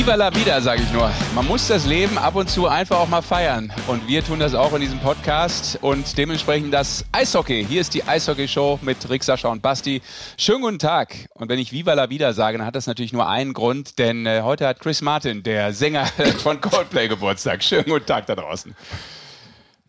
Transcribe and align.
Viva 0.00 0.14
la 0.14 0.34
vida, 0.34 0.58
sage 0.62 0.80
ich 0.80 0.90
nur. 0.92 1.12
Man 1.34 1.46
muss 1.46 1.68
das 1.68 1.84
Leben 1.84 2.16
ab 2.16 2.34
und 2.34 2.48
zu 2.48 2.66
einfach 2.66 3.00
auch 3.00 3.08
mal 3.08 3.20
feiern. 3.20 3.70
Und 3.86 4.08
wir 4.08 4.24
tun 4.24 4.40
das 4.40 4.54
auch 4.54 4.72
in 4.72 4.80
diesem 4.80 4.98
Podcast. 4.98 5.78
Und 5.82 6.16
dementsprechend 6.16 6.72
das 6.72 7.04
Eishockey. 7.12 7.66
Hier 7.66 7.82
ist 7.82 7.92
die 7.92 8.04
Eishockey-Show 8.04 8.78
mit 8.80 9.10
Rick, 9.10 9.24
Sascha 9.24 9.48
und 9.48 9.60
Basti. 9.60 10.00
Schönen 10.38 10.62
guten 10.62 10.78
Tag. 10.78 11.28
Und 11.34 11.50
wenn 11.50 11.58
ich 11.58 11.70
Viva 11.72 11.92
la 11.92 12.08
vida 12.08 12.32
sage, 12.32 12.56
dann 12.56 12.66
hat 12.66 12.76
das 12.76 12.86
natürlich 12.86 13.12
nur 13.12 13.28
einen 13.28 13.52
Grund. 13.52 13.98
Denn 13.98 14.24
äh, 14.24 14.40
heute 14.42 14.66
hat 14.66 14.80
Chris 14.80 15.02
Martin, 15.02 15.42
der 15.42 15.74
Sänger 15.74 16.06
von 16.38 16.62
Coldplay, 16.62 17.06
Geburtstag. 17.06 17.62
Schönen 17.62 17.84
guten 17.84 18.06
Tag 18.06 18.24
da 18.24 18.34
draußen. 18.36 18.74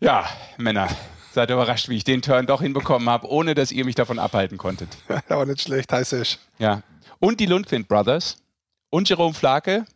Ja, 0.00 0.26
Männer. 0.58 0.88
Seid 1.32 1.48
überrascht, 1.48 1.88
wie 1.88 1.96
ich 1.96 2.04
den 2.04 2.20
Turn 2.20 2.46
doch 2.46 2.60
hinbekommen 2.60 3.08
habe, 3.08 3.30
ohne 3.30 3.54
dass 3.54 3.72
ihr 3.72 3.86
mich 3.86 3.94
davon 3.94 4.18
abhalten 4.18 4.58
konntet. 4.58 4.90
Aber 5.30 5.46
nicht 5.46 5.62
schlecht, 5.62 5.90
heiß 5.90 6.12
ich. 6.12 6.38
Ja. 6.58 6.82
Und 7.18 7.40
die 7.40 7.46
Lundquint 7.46 7.88
Brothers 7.88 8.36
und 8.90 9.08
Jerome 9.08 9.32
Flake. 9.32 9.86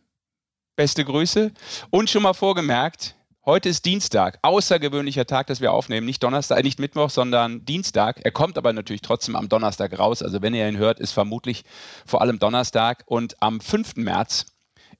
Beste 0.77 1.03
Grüße. 1.03 1.51
Und 1.89 2.07
schon 2.07 2.21
mal 2.21 2.33
vorgemerkt, 2.33 3.15
heute 3.47 3.67
ist 3.67 3.83
Dienstag. 3.83 4.37
Außergewöhnlicher 4.43 5.25
Tag, 5.25 5.47
dass 5.47 5.59
wir 5.59 5.73
aufnehmen. 5.73 6.05
Nicht 6.05 6.21
Donnerstag, 6.21 6.63
nicht 6.63 6.79
Mittwoch, 6.79 7.09
sondern 7.09 7.65
Dienstag. 7.65 8.19
Er 8.23 8.29
kommt 8.29 8.59
aber 8.59 8.71
natürlich 8.73 9.01
trotzdem 9.01 9.35
am 9.35 9.49
Donnerstag 9.49 9.97
raus. 9.97 10.21
Also 10.21 10.43
wenn 10.43 10.53
ihr 10.53 10.69
ihn 10.69 10.77
hört, 10.77 10.99
ist 10.99 11.13
vermutlich 11.13 11.63
vor 12.05 12.21
allem 12.21 12.37
Donnerstag. 12.37 13.03
Und 13.07 13.41
am 13.41 13.59
5. 13.59 13.95
März 13.95 14.45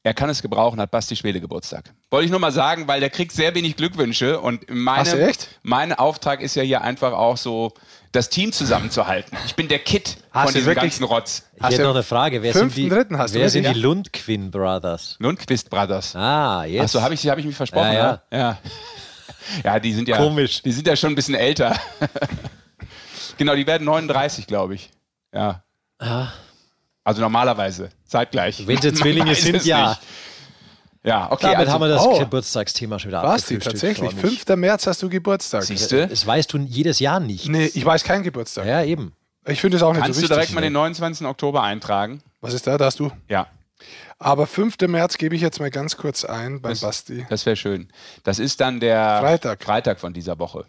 er 0.08 0.14
kann 0.14 0.30
es 0.30 0.42
gebrauchen, 0.42 0.80
hat 0.80 0.90
Basti 0.90 1.18
Schwede 1.18 1.42
Geburtstag. 1.42 1.94
Wollte 2.12 2.24
ich 2.24 2.32
nur 2.32 2.40
mal 2.40 2.54
sagen, 2.54 2.88
weil 2.88 3.02
der 3.02 3.10
kriegt 3.10 3.34
sehr 3.34 3.54
wenig 3.56 3.76
Glückwünsche 3.76 4.40
und 4.40 4.66
meine, 4.70 5.34
mein 5.64 5.92
Auftrag 5.92 6.42
ist 6.42 6.56
ja 6.56 6.64
hier 6.64 6.82
einfach 6.82 7.12
auch 7.12 7.36
so, 7.36 7.74
das 8.14 8.30
Team 8.30 8.54
zusammenzuhalten. 8.54 9.38
Ich 9.46 9.56
bin 9.56 9.68
der 9.68 9.80
Kit 9.80 10.16
hast 10.32 10.46
von 10.46 10.54
diesem 10.54 10.74
ganzen 10.76 11.04
Rotz. 11.04 11.44
Ich 11.58 11.64
hätte 11.66 11.84
noch 11.84 11.94
eine 11.94 12.04
Frage. 12.04 12.42
Wer 12.42 12.54
sind 12.54 12.74
die, 12.78 12.90
wer 12.90 13.50
sind 13.50 13.68
die 13.68 13.80
Lundquin 13.80 14.50
Brothers? 14.50 15.18
Lundquist 15.20 15.70
Brothers. 15.70 16.16
Ah, 16.16 16.64
jetzt. 16.64 16.84
Achso, 16.84 17.02
habe 17.02 17.14
ich, 17.14 17.28
hab 17.28 17.38
ich 17.38 17.46
mich 17.46 17.56
versprochen? 17.58 17.92
Ja, 17.92 18.22
ja. 18.32 18.38
ja. 18.38 18.58
ja 19.66 19.80
die 19.82 19.92
sind 19.92 20.08
ja, 20.08 20.16
Komisch. 20.16 20.62
Die 20.62 20.72
sind 20.72 20.88
ja 20.88 20.96
schon 20.96 21.12
ein 21.12 21.16
bisschen 21.16 21.36
älter. 21.36 21.78
genau, 23.38 23.56
die 23.56 23.68
werden 23.68 23.84
39, 23.84 24.48
glaube 24.48 24.76
ich. 24.76 24.90
Ja. 25.34 25.66
Ah. 26.00 26.30
Also 27.08 27.22
normalerweise, 27.22 27.90
zeitgleich. 28.06 28.68
Wenn 28.68 28.82
sie 28.82 28.94
Zwillinge 28.94 29.34
sind, 29.34 29.64
ja. 29.64 29.92
Nicht. 29.92 30.02
Ja, 31.06 31.32
okay. 31.32 31.44
Damit 31.44 31.60
also, 31.60 31.72
haben 31.72 31.82
wir 31.84 31.88
das 31.88 32.06
oh, 32.06 32.20
Geburtstagsthema 32.20 33.00
schon 33.00 33.12
wieder 33.12 33.22
Basti, 33.22 33.58
tatsächlich. 33.60 34.14
5. 34.14 34.46
März 34.58 34.88
hast 34.88 35.02
du 35.02 35.08
Geburtstag. 35.08 35.64
Siehst 35.64 35.90
du? 35.94 36.06
Das 36.06 36.28
weißt 36.28 36.52
du 36.52 36.58
jedes 36.58 37.00
Jahr 37.00 37.22
nicht. 37.22 37.48
Nee, 37.48 37.72
ich 37.74 37.86
weiß 37.86 38.04
keinen 38.04 38.24
Geburtstag. 38.24 38.66
Ja, 38.66 38.84
eben. 38.84 39.14
Ich 39.46 39.62
finde 39.62 39.78
es 39.78 39.84
auch 39.84 39.94
nicht 39.94 40.02
Kannst 40.02 40.18
so 40.18 40.24
wichtig. 40.24 40.36
Kannst 40.36 40.52
du 40.52 40.54
direkt 40.54 40.54
mal 40.54 40.62
den 40.62 40.74
29. 40.74 41.26
Oktober 41.26 41.64
eintragen? 41.64 42.22
Was 42.42 42.54
ist 42.54 42.68
da? 42.68 42.78
Da 42.78 42.84
hast 42.84 43.00
du? 43.00 43.10
Ja. 43.30 43.48
Aber 44.20 44.46
5. 44.46 44.76
März 44.88 45.18
gebe 45.18 45.34
ich 45.34 45.42
jetzt 45.42 45.62
mal 45.62 45.72
ganz 45.72 45.96
kurz 45.96 46.26
ein 46.26 46.60
beim 46.60 46.74
das, 46.74 46.82
Basti. 46.82 47.26
Das 47.30 47.46
wäre 47.46 47.56
schön. 47.56 47.88
Das 48.26 48.38
ist 48.38 48.60
dann 48.60 48.82
der 48.82 49.20
Freitag. 49.22 49.64
Freitag 49.64 50.02
von 50.02 50.12
dieser 50.12 50.40
Woche. 50.40 50.66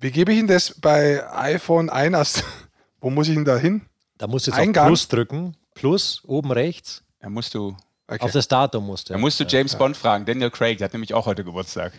Wie 0.00 0.10
gebe 0.10 0.32
ich 0.32 0.38
Ihnen 0.40 0.48
das 0.48 0.74
bei 0.80 1.24
iPhone 1.32 1.90
ein? 1.90 2.16
Wo 3.00 3.10
muss 3.10 3.28
ich 3.28 3.36
ihn 3.36 3.44
da 3.44 3.56
hin? 3.56 3.82
Da 4.18 4.26
musst 4.26 4.46
du 4.46 4.50
jetzt 4.50 4.60
Eingang. 4.60 4.84
auf 4.84 4.88
Plus 4.88 5.08
drücken. 5.08 5.56
Plus, 5.74 6.22
oben 6.24 6.52
rechts. 6.52 7.02
Da 7.20 7.28
musst 7.28 7.54
du. 7.54 7.76
Okay. 8.06 8.20
Auf 8.20 8.32
das 8.32 8.46
Datum 8.48 8.86
musst 8.86 9.08
du. 9.08 9.14
Da 9.14 9.18
musst 9.18 9.40
du 9.40 9.44
James 9.44 9.72
ja. 9.72 9.78
Bond 9.78 9.96
fragen. 9.96 10.24
Daniel 10.24 10.50
Craig, 10.50 10.78
der 10.78 10.86
hat 10.86 10.92
nämlich 10.92 11.14
auch 11.14 11.26
heute 11.26 11.42
Geburtstag. 11.42 11.92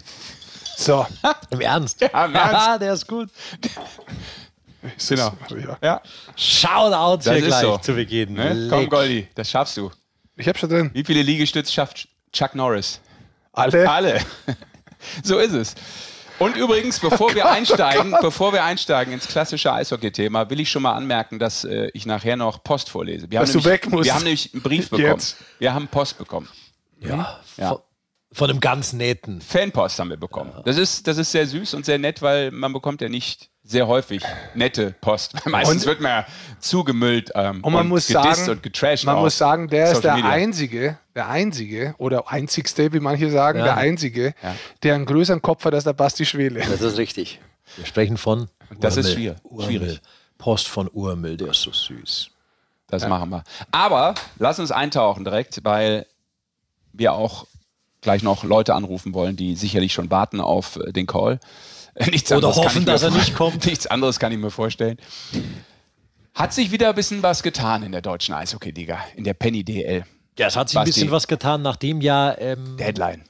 So. 0.78 1.06
Im 1.50 1.62
Ernst? 1.62 2.02
Ja, 2.02 2.26
im 2.26 2.36
Ernst. 2.36 2.82
der 2.82 2.94
ist 2.94 3.08
gut. 3.08 3.30
Genau. 5.10 5.34
Ja. 5.82 6.02
Shoutout 6.36 7.24
hier 7.24 7.42
gleich 7.42 7.62
so. 7.62 7.78
zu 7.78 7.94
Beginn. 7.94 8.34
Ne? 8.34 8.68
Komm, 8.70 8.88
Goldi, 8.88 9.28
das 9.34 9.50
schaffst 9.50 9.78
du. 9.78 9.92
Ich 10.36 10.48
hab 10.48 10.58
schon 10.58 10.70
drin. 10.70 10.92
Wie 10.94 11.04
viele 11.04 11.22
Liegestütze 11.24 11.72
schafft 11.72 12.08
Chuck 12.32 12.54
Norris? 12.54 13.00
Alle. 13.54 13.90
Alle. 13.90 14.22
so 15.24 15.40
ist 15.40 15.54
es. 15.54 15.76
Und 16.40 16.58
übrigens, 16.58 17.00
bevor 17.00 17.34
wir 17.34 17.50
einsteigen, 17.50 18.16
bevor 18.22 18.54
wir 18.54 18.64
einsteigen 18.64 19.14
ins 19.14 19.28
klassische 19.28 19.72
Eishockey-Thema, 19.72 20.50
will 20.50 20.60
ich 20.60 20.70
schon 20.70 20.82
mal 20.82 20.94
anmerken, 20.94 21.40
dass 21.40 21.64
äh, 21.64 21.90
ich 21.94 22.06
nachher 22.06 22.36
noch 22.36 22.64
Post 22.64 22.90
vorlese. 22.90 23.30
Wir 23.32 23.40
dass 23.40 23.54
du 23.54 23.64
weg 23.64 23.90
musst. 23.90 24.06
Wir 24.06 24.16
haben 24.16 24.24
nämlich 24.24 24.54
einen 24.54 24.62
Brief 24.62 24.90
bekommen. 24.90 25.08
Jetzt. 25.08 25.38
Wir 25.60 25.74
haben 25.74 25.88
Post 25.88 26.18
bekommen. 26.18 26.50
Ja. 27.00 27.40
ja. 27.58 27.70
Von, 27.70 27.80
von 28.32 28.50
einem 28.50 28.60
ganz 28.60 28.94
netten. 28.94 29.42
Fanpost 29.42 30.00
haben 30.00 30.10
wir 30.10 30.18
bekommen. 30.18 30.52
Ja. 30.56 30.64
Das, 30.64 30.78
ist, 30.78 31.08
das 31.08 31.18
ist 31.18 31.32
sehr 31.32 31.48
süß 31.48 31.74
und 31.74 31.86
sehr 31.86 32.00
nett, 32.00 32.22
weil 32.22 32.52
man 32.52 32.74
bekommt 32.74 33.02
ja 33.02 33.10
nicht 33.10 33.50
sehr 33.66 33.88
häufig 33.88 34.24
nette 34.54 34.94
Post. 35.02 35.34
Meistens 35.46 35.84
und, 35.84 35.88
wird 35.88 36.02
man 36.02 36.12
ja 36.12 36.26
zugemüllt 36.60 37.32
ähm, 37.36 37.64
und 37.64 37.74
man 37.74 37.82
und 37.84 37.90
muss 37.90 38.08
sagen, 38.08 38.50
und 38.50 38.64
getrashed. 38.64 39.06
Man 39.06 39.18
muss 39.18 39.38
sagen, 39.38 39.68
der 39.68 39.88
Social 39.88 39.98
ist 39.98 40.04
der 40.04 40.16
Media. 40.16 40.30
einzige, 40.30 40.98
der 41.16 41.30
einzige 41.30 41.96
oder 41.98 42.32
einzigste, 42.32 42.94
wie 42.94 43.00
manche 43.00 43.32
sagen, 43.32 43.60
ja. 43.60 43.66
der 43.66 43.78
einzige, 43.78 44.34
ja. 44.42 44.56
der 44.84 44.96
einen 44.96 45.06
größeren 45.06 45.42
Kopf 45.42 45.66
hat 45.66 45.74
als 45.74 45.84
der 45.84 45.94
Basti 45.94 46.26
Schwele. 46.26 46.62
Das 46.62 46.82
ist 46.82 46.98
richtig. 46.98 47.42
Wir 47.76 47.86
sprechen 47.86 48.18
von 48.18 48.48
Das 48.80 48.96
Urmel. 48.96 49.10
ist 49.10 49.14
schwierig. 49.14 49.38
schwierig. 49.64 50.02
Post 50.38 50.68
von 50.68 50.88
Urmel, 50.90 51.38
der 51.38 51.50
ist 51.50 51.62
so 51.62 51.72
süß. 51.72 52.30
Das 52.88 53.02
ja. 53.02 53.10
machen 53.10 53.30
wir. 53.30 53.44
Aber 53.72 54.14
lass 54.38 54.60
uns 54.60 54.72
eintauchen 54.72 55.24
direkt, 55.24 55.64
weil 55.64 56.06
wir 56.94 57.14
auch 57.14 57.48
gleich 58.02 58.22
noch 58.22 58.44
Leute 58.44 58.76
anrufen 58.76 59.14
wollen, 59.14 59.36
die 59.36 59.56
sicherlich 59.56 59.92
schon 59.92 60.12
warten 60.12 60.40
auf 60.40 60.78
äh, 60.78 60.94
den 60.94 61.08
Call. 61.08 61.40
Nichts 62.12 62.32
Oder 62.32 62.54
hoffen, 62.54 62.86
dass 62.86 63.04
er 63.04 63.12
nicht 63.12 63.36
kommt. 63.36 63.66
Nichts 63.68 63.88
anderes 63.88 64.20
kann 64.20 64.32
ich 64.32 64.38
mir 64.38 64.52
vorstellen. 64.52 64.98
Hat 66.34 66.54
sich 66.54 66.72
wieder 66.72 66.90
ein 66.90 66.96
bisschen 66.96 67.24
was 67.24 67.42
getan 67.42 67.84
in 67.84 67.94
der 67.94 68.02
deutschen 68.02 68.36
Eishockey-Liga, 68.36 69.00
in 69.16 69.24
der 69.24 69.34
Penny 69.34 69.64
DL. 69.64 70.04
Ja, 70.38 70.48
es 70.48 70.58
hat 70.58 70.68
sich 70.68 70.78
ein 70.78 70.84
bisschen 70.84 71.12
was 71.12 71.28
getan, 71.28 71.62
nachdem 71.62 72.02
ja. 72.02 72.38
Ähm, 72.38 72.76
Deadline. 72.78 73.24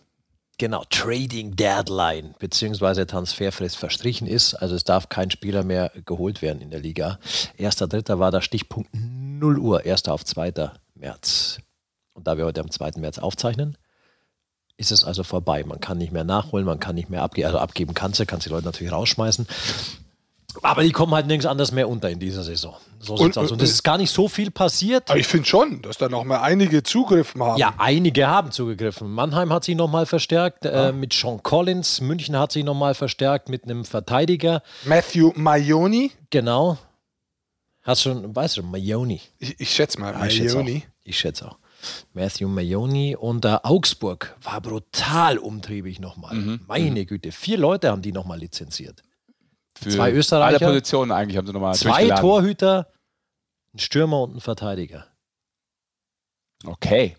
Genau, 0.58 0.84
Trading 0.90 1.56
Deadline 1.56 2.34
beziehungsweise 2.40 3.06
Transferfrist 3.06 3.78
verstrichen 3.78 4.26
ist. 4.26 4.56
Also 4.56 4.74
es 4.74 4.86
darf 4.86 5.10
kein 5.10 5.30
Spieler 5.30 5.64
mehr 5.64 5.92
geholt 6.06 6.42
werden 6.42 6.62
in 6.62 6.72
der 6.72 6.80
Liga. 6.80 7.20
Erster, 7.58 7.88
dritter 7.88 8.20
war 8.20 8.32
der 8.32 8.42
Stichpunkt 8.42 8.90
0 8.94 9.60
Uhr, 9.60 9.82
1. 9.86 10.08
auf 10.08 10.24
2. 10.24 10.72
März. 10.96 11.60
Und 12.14 12.26
da 12.26 12.38
wir 12.38 12.46
heute 12.46 12.62
am 12.62 12.72
2. 12.72 12.92
März 12.98 13.20
aufzeichnen, 13.20 13.78
ist 14.78 14.92
es 14.92 15.04
also 15.04 15.24
vorbei. 15.24 15.64
Man 15.64 15.80
kann 15.80 15.98
nicht 15.98 16.12
mehr 16.12 16.24
nachholen, 16.24 16.66
man 16.66 16.80
kann 16.80 16.96
nicht 16.96 17.10
mehr 17.10 17.24
abgeben. 17.24 17.48
Also 17.48 17.60
abgeben 17.60 17.94
kannst 17.94 18.20
du, 18.20 18.26
kannst 18.26 18.46
die 18.46 18.50
Leute 18.50 18.66
natürlich 18.66 18.92
rausschmeißen. 18.92 19.48
Aber 20.62 20.84
die 20.84 20.92
kommen 20.92 21.14
halt 21.14 21.28
nirgends 21.28 21.46
anders 21.46 21.72
mehr 21.72 21.90
unter 21.90 22.10
in 22.10 22.20
dieser 22.20 22.44
Saison. 22.44 22.76
So 23.00 23.18
sieht's 23.18 23.38
und, 23.38 23.44
aus. 23.44 23.52
Und 23.52 23.62
es 23.62 23.72
ist 23.72 23.84
gar 23.84 23.98
nicht 23.98 24.12
so 24.12 24.28
viel 24.28 24.52
passiert. 24.52 25.10
Aber 25.10 25.20
ich 25.20 25.28
finde 25.28 25.48
schon, 25.48 25.82
dass 25.82 25.98
da 25.98 26.08
noch 26.08 26.24
mal 26.24 26.40
einige 26.40 26.82
zugegriffen 26.84 27.44
haben. 27.44 27.60
Ja, 27.60 27.74
einige 27.78 28.28
haben 28.28 28.52
zugegriffen. 28.52 29.12
Mannheim 29.12 29.52
hat 29.52 29.64
sich 29.64 29.76
noch 29.76 29.90
mal 29.90 30.06
verstärkt 30.06 30.66
äh, 30.66 30.92
mit 30.92 31.14
Sean 31.14 31.44
Collins. 31.44 32.02
München 32.02 32.38
hat 32.38 32.52
sich 32.52 32.64
noch 32.64 32.74
mal 32.74 32.96
verstärkt 32.96 33.50
mit 33.50 33.66
einem 33.66 33.86
Verteidiger. 33.86 34.62
Matthew 34.86 35.34
Maioni. 35.36 36.12
Genau. 36.30 36.78
Hast 37.84 38.04
schon, 38.04 38.36
weißt 38.36 38.58
du, 38.58 38.64
Maioni. 38.64 39.22
Ich, 39.38 39.60
ich 39.60 39.72
schätze 39.72 40.00
mal, 40.00 40.14
Maioni. 40.14 40.86
Ich 41.04 41.20
schätze 41.20 41.48
auch. 41.48 41.58
Matthew 42.14 42.48
Mayoni 42.48 43.16
und 43.16 43.46
äh, 43.46 43.58
Augsburg 43.64 44.36
war 44.42 44.62
brutal 44.62 45.38
umtriebig 45.38 46.00
nochmal. 46.00 46.36
Mhm. 46.36 46.62
Meine 46.68 47.02
mhm. 47.02 47.08
Güte, 47.08 47.32
vier 47.32 47.58
Leute 47.58 47.92
haben 47.92 48.02
die 48.02 48.12
nochmal 48.12 48.40
lizenziert. 48.40 49.04
Für 49.82 49.90
zwei 49.90 50.12
Österreicher. 50.12 50.58
Alle 50.58 50.74
Positionen 50.74 51.12
eigentlich 51.12 51.38
haben 51.38 51.48
sie 51.48 51.54
nochmal 51.54 51.76
Zwei 51.76 52.08
Torhüter, 52.10 52.88
ein 53.74 53.80
Stürmer 53.80 54.22
und 54.22 54.36
ein 54.36 54.42
Verteidiger. 54.42 55.08
Okay. 56.66 57.18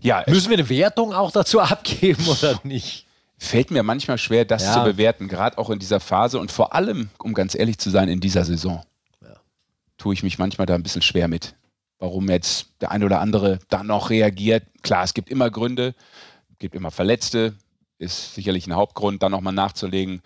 Ja, 0.00 0.24
Müssen 0.26 0.50
wir 0.50 0.58
eine 0.58 0.68
Wertung 0.68 1.12
auch 1.12 1.30
dazu 1.30 1.60
abgeben 1.60 2.26
oder 2.26 2.58
nicht? 2.64 3.06
Fällt 3.38 3.70
mir 3.70 3.82
manchmal 3.82 4.18
schwer, 4.18 4.44
das 4.44 4.64
ja. 4.64 4.72
zu 4.72 4.82
bewerten, 4.82 5.28
gerade 5.28 5.58
auch 5.58 5.68
in 5.68 5.78
dieser 5.78 6.00
Phase 6.00 6.38
und 6.38 6.50
vor 6.50 6.74
allem, 6.74 7.10
um 7.18 7.34
ganz 7.34 7.54
ehrlich 7.54 7.78
zu 7.78 7.90
sein, 7.90 8.08
in 8.08 8.18
dieser 8.18 8.44
Saison. 8.44 8.82
Ja. 9.22 9.36
Tue 9.98 10.14
ich 10.14 10.22
mich 10.22 10.38
manchmal 10.38 10.66
da 10.66 10.74
ein 10.74 10.82
bisschen 10.82 11.02
schwer 11.02 11.28
mit 11.28 11.54
warum 11.98 12.28
jetzt 12.28 12.70
der 12.80 12.90
eine 12.90 13.06
oder 13.06 13.20
andere 13.20 13.58
da 13.68 13.82
noch 13.82 14.10
reagiert. 14.10 14.64
Klar, 14.82 15.04
es 15.04 15.14
gibt 15.14 15.30
immer 15.30 15.50
Gründe, 15.50 15.94
es 16.50 16.58
gibt 16.58 16.74
immer 16.74 16.90
Verletzte, 16.90 17.54
ist 17.98 18.34
sicherlich 18.34 18.66
ein 18.66 18.74
Hauptgrund, 18.74 19.22
da 19.22 19.28
nochmal 19.28 19.52
nachzulegen. 19.52 20.22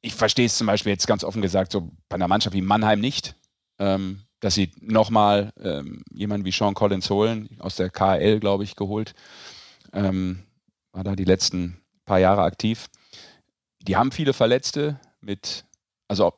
Ich 0.00 0.14
verstehe 0.14 0.46
es 0.46 0.56
zum 0.56 0.66
Beispiel 0.66 0.92
jetzt 0.92 1.06
ganz 1.06 1.24
offen 1.24 1.42
gesagt 1.42 1.72
so 1.72 1.90
bei 2.08 2.14
einer 2.14 2.28
Mannschaft 2.28 2.54
wie 2.54 2.62
Mannheim 2.62 3.00
nicht, 3.00 3.36
ähm, 3.78 4.22
dass 4.40 4.54
sie 4.54 4.72
nochmal 4.80 5.52
ähm, 5.60 6.02
jemanden 6.10 6.46
wie 6.46 6.52
Sean 6.52 6.74
Collins 6.74 7.10
holen, 7.10 7.50
aus 7.58 7.76
der 7.76 7.90
KL, 7.90 8.40
glaube 8.40 8.64
ich, 8.64 8.76
geholt. 8.76 9.14
Ähm, 9.92 10.44
war 10.92 11.04
da 11.04 11.14
die 11.14 11.24
letzten 11.24 11.80
paar 12.06 12.18
Jahre 12.18 12.42
aktiv. 12.42 12.88
Die 13.82 13.96
haben 13.96 14.12
viele 14.12 14.32
Verletzte 14.32 14.98
mit, 15.20 15.64
also 16.08 16.32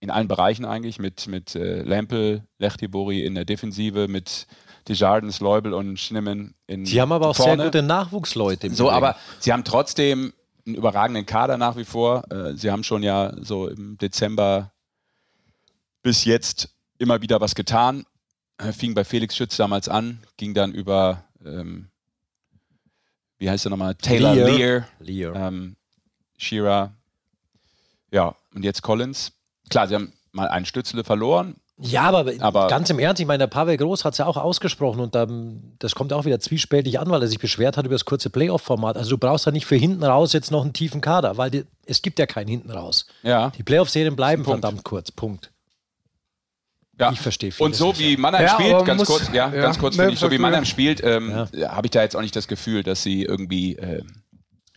in 0.00 0.10
allen 0.10 0.28
Bereichen 0.28 0.64
eigentlich, 0.64 0.98
mit, 0.98 1.26
mit 1.26 1.54
äh, 1.54 1.82
Lempel, 1.82 2.44
Lechtibori 2.58 3.24
in 3.24 3.34
der 3.34 3.44
Defensive, 3.44 4.08
mit 4.08 4.46
Desjardins, 4.86 5.40
Leubel 5.40 5.74
und 5.74 5.98
Schneemann 5.98 6.54
in 6.66 6.86
Sie 6.86 7.00
haben 7.00 7.12
aber 7.12 7.28
auch 7.28 7.36
vorne. 7.36 7.56
sehr 7.56 7.64
gute 7.66 7.82
Nachwuchsleute. 7.82 8.70
so, 8.70 8.90
aber 8.90 9.16
sie 9.40 9.52
haben 9.52 9.64
trotzdem 9.64 10.32
einen 10.66 10.76
überragenden 10.76 11.26
Kader 11.26 11.56
nach 11.56 11.76
wie 11.76 11.84
vor. 11.84 12.30
Äh, 12.30 12.54
sie 12.54 12.70
haben 12.70 12.84
schon 12.84 13.02
ja 13.02 13.32
so 13.40 13.68
im 13.68 13.98
Dezember 13.98 14.72
bis 16.02 16.24
jetzt 16.24 16.70
immer 16.98 17.20
wieder 17.22 17.40
was 17.40 17.54
getan. 17.54 18.04
Äh, 18.58 18.72
fing 18.72 18.94
bei 18.94 19.04
Felix 19.04 19.36
Schütz 19.36 19.56
damals 19.56 19.88
an, 19.88 20.20
ging 20.36 20.54
dann 20.54 20.72
über 20.72 21.24
ähm, 21.44 21.88
wie 23.38 23.48
heißt 23.48 23.66
er 23.66 23.70
nochmal? 23.70 23.94
Taylor 23.94 24.34
Lear. 24.34 24.48
Lear, 24.48 24.88
Lear. 24.98 25.36
Ähm, 25.36 25.76
Shearer. 26.36 26.92
Ja, 28.10 28.34
und 28.54 28.64
jetzt 28.64 28.82
Collins. 28.82 29.32
Klar, 29.68 29.88
sie 29.88 29.94
haben 29.94 30.12
mal 30.32 30.48
einen 30.48 30.66
Stützle 30.66 31.04
verloren. 31.04 31.56
Ja, 31.80 32.02
aber, 32.02 32.32
aber, 32.40 32.66
ganz 32.66 32.90
im 32.90 32.98
Ernst, 32.98 33.20
ich 33.20 33.26
meine, 33.26 33.38
der 33.38 33.46
Pavel 33.46 33.76
Groß 33.76 34.04
hat 34.04 34.12
es 34.12 34.18
ja 34.18 34.26
auch 34.26 34.36
ausgesprochen 34.36 34.98
und 34.98 35.14
ähm, 35.14 35.74
das 35.78 35.94
kommt 35.94 36.12
auch 36.12 36.24
wieder 36.24 36.40
zwiespältig 36.40 36.98
an, 36.98 37.08
weil 37.08 37.22
er 37.22 37.28
sich 37.28 37.38
beschwert 37.38 37.76
hat 37.76 37.86
über 37.86 37.94
das 37.94 38.04
kurze 38.04 38.30
Playoff-Format. 38.30 38.96
Also 38.96 39.10
du 39.10 39.18
brauchst 39.18 39.46
ja 39.46 39.52
nicht 39.52 39.66
für 39.66 39.76
hinten 39.76 40.02
raus 40.02 40.32
jetzt 40.32 40.50
noch 40.50 40.62
einen 40.62 40.72
tiefen 40.72 41.00
Kader, 41.00 41.36
weil 41.36 41.52
die, 41.52 41.64
es 41.86 42.02
gibt 42.02 42.18
ja 42.18 42.26
keinen 42.26 42.48
hinten 42.48 42.72
raus. 42.72 43.06
Ja. 43.22 43.50
Die 43.50 43.62
Playoff-Serien 43.62 44.16
bleiben 44.16 44.44
verdammt 44.44 44.82
kurz. 44.82 45.12
Punkt. 45.12 45.52
Ja. 46.98 47.12
Ich 47.12 47.20
verstehe 47.20 47.52
Und 47.58 47.76
so 47.76 47.96
wie 47.96 48.16
Mannheim 48.16 48.42
ja, 48.42 48.54
spielt, 48.54 48.84
ganz 48.84 49.04
kurz, 49.04 49.28
ja, 49.28 49.54
ja, 49.54 49.62
ganz 49.62 49.78
kurz, 49.78 49.96
ne, 49.96 50.10
ich, 50.10 50.18
so 50.18 50.32
wie 50.32 50.38
Mannheim 50.38 50.64
spielt, 50.64 51.00
ähm, 51.04 51.32
habe 51.32 51.86
ich 51.86 51.92
da 51.92 52.02
jetzt 52.02 52.16
auch 52.16 52.22
nicht 52.22 52.34
das 52.34 52.48
Gefühl, 52.48 52.82
dass 52.82 53.04
sie 53.04 53.22
irgendwie 53.22 53.76
äh, 53.76 54.02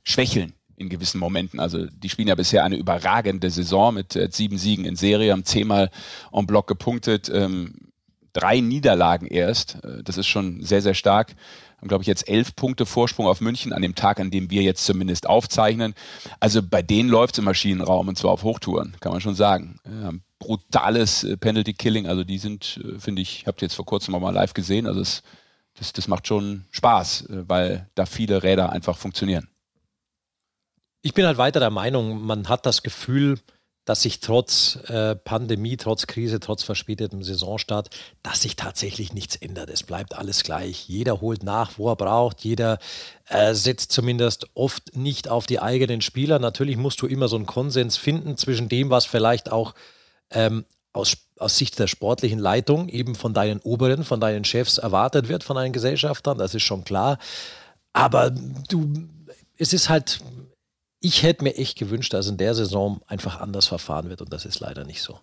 schwächeln 0.04 0.54
in 0.82 0.90
gewissen 0.90 1.20
Momenten. 1.20 1.60
Also 1.60 1.86
die 1.86 2.10
spielen 2.10 2.28
ja 2.28 2.36
bisher 2.36 2.64
eine 2.64 2.76
überragende 2.76 3.50
Saison 3.50 3.94
mit 3.94 4.16
äh, 4.16 4.28
sieben 4.32 4.58
Siegen 4.58 4.86
in 4.86 4.96
Serie, 4.96 5.32
haben 5.32 5.46
zehnmal 5.46 5.90
en 6.34 6.46
bloc 6.46 6.68
gepunktet, 6.68 7.32
ähm, 7.34 7.92
drei 8.34 8.60
Niederlagen 8.60 9.28
erst. 9.28 9.84
Äh, 9.84 10.04
das 10.04 10.18
ist 10.18 10.28
schon 10.28 10.64
sehr, 10.64 10.82
sehr 10.82 10.94
stark. 10.94 11.36
Haben, 11.78 11.88
glaube 11.88 12.04
ich, 12.04 12.08
jetzt 12.08 12.28
elf 12.30 12.56
Punkte 12.56 12.86
Vorsprung 12.86 13.26
auf 13.26 13.42
München 13.42 13.74
an 13.74 13.82
dem 13.82 13.96
Tag, 13.96 14.20
an 14.20 14.30
dem 14.30 14.52
wir 14.52 14.62
jetzt 14.62 14.86
zumindest 14.86 15.28
aufzeichnen. 15.28 15.96
Also 16.40 16.62
bei 16.62 16.82
denen 16.82 17.10
läuft 17.10 17.36
es 17.36 17.40
im 17.40 17.46
Maschinenraum 17.46 18.08
und 18.08 18.18
zwar 18.18 18.32
auf 18.32 18.44
Hochtouren, 18.44 18.96
kann 19.00 19.12
man 19.12 19.22
schon 19.22 19.36
sagen. 19.36 19.80
Ja, 19.86 20.12
brutales 20.40 21.24
äh, 21.24 21.38
Penalty 21.38 21.74
Killing. 21.74 22.08
Also 22.08 22.24
die 22.24 22.38
sind, 22.38 22.80
äh, 22.84 23.00
finde 23.00 23.22
ich, 23.22 23.46
habt 23.48 23.62
ihr 23.62 23.68
jetzt 23.68 23.76
vor 23.76 23.86
kurzem 23.86 24.16
auch 24.16 24.20
mal 24.20 24.34
live 24.34 24.54
gesehen. 24.54 24.88
Also 24.88 25.02
es, 25.02 25.24
das, 25.76 25.94
das 25.94 26.08
macht 26.08 26.28
schon 26.28 26.66
Spaß, 26.72 27.30
äh, 27.30 27.50
weil 27.50 27.90
da 27.96 28.06
viele 28.06 28.44
Räder 28.44 28.72
einfach 28.72 28.98
funktionieren. 28.98 29.48
Ich 31.02 31.14
bin 31.14 31.26
halt 31.26 31.38
weiter 31.38 31.60
der 31.60 31.72
Meinung, 31.72 32.22
man 32.22 32.48
hat 32.48 32.66
das 32.66 32.84
Gefühl, 32.84 33.40
dass 33.86 34.04
sich 34.04 34.20
trotz 34.20 34.78
äh, 34.88 35.16
Pandemie, 35.16 35.76
trotz 35.76 36.06
Krise, 36.06 36.40
trotz 36.40 36.62
verspätetem 36.62 37.24
Saisonstart, 37.24 37.90
dass 38.22 38.44
sich 38.44 38.56
tatsächlich 38.56 39.12
nichts 39.12 39.36
ändert. 39.36 39.72
Es 39.72 39.82
bleibt 39.82 40.16
alles 40.16 40.44
gleich. 40.44 40.88
Jeder 40.88 41.20
holt 41.20 41.42
nach, 41.42 41.80
wo 41.80 41.90
er 41.90 41.96
braucht. 41.96 42.42
Jeder 42.42 42.78
äh, 43.28 43.56
setzt 43.56 43.92
zumindest 43.92 44.46
oft 44.54 44.96
nicht 44.96 45.30
auf 45.30 45.48
die 45.48 45.60
eigenen 45.60 46.02
Spieler. 46.02 46.38
Natürlich 46.38 46.78
musst 46.78 47.02
du 47.02 47.08
immer 47.08 47.28
so 47.28 47.38
einen 47.38 47.48
Konsens 47.48 47.98
finden 47.98 48.38
zwischen 48.38 48.70
dem, 48.70 48.92
was 48.92 49.08
vielleicht 49.08 49.52
auch 49.52 49.74
ähm, 50.30 50.66
aus, 50.94 51.18
aus 51.40 51.58
Sicht 51.58 51.80
der 51.80 51.88
sportlichen 51.88 52.40
Leitung 52.40 52.88
eben 52.88 53.16
von 53.16 53.34
deinen 53.34 53.62
Oberen, 53.62 54.04
von 54.04 54.20
deinen 54.20 54.46
Chefs 54.46 54.78
erwartet 54.78 55.28
wird, 55.28 55.44
von 55.44 55.56
deinen 55.56 55.74
Gesellschaftern. 55.74 56.38
Das 56.38 56.54
ist 56.54 56.64
schon 56.64 56.84
klar. 56.84 57.18
Aber 57.94 58.30
du, 58.30 58.94
es 59.58 59.74
ist 59.74 59.90
halt 59.90 60.20
ich 61.02 61.24
hätte 61.24 61.44
mir 61.44 61.56
echt 61.58 61.78
gewünscht, 61.78 62.14
dass 62.14 62.28
in 62.28 62.38
der 62.38 62.54
Saison 62.56 63.02
einfach 63.08 63.42
anders 63.42 63.68
verfahren 63.68 64.10
wird 64.10 64.22
und 64.22 64.32
das 64.32 64.46
ist 64.46 64.60
leider 64.60 64.86
nicht 64.86 65.02
so. 65.02 65.20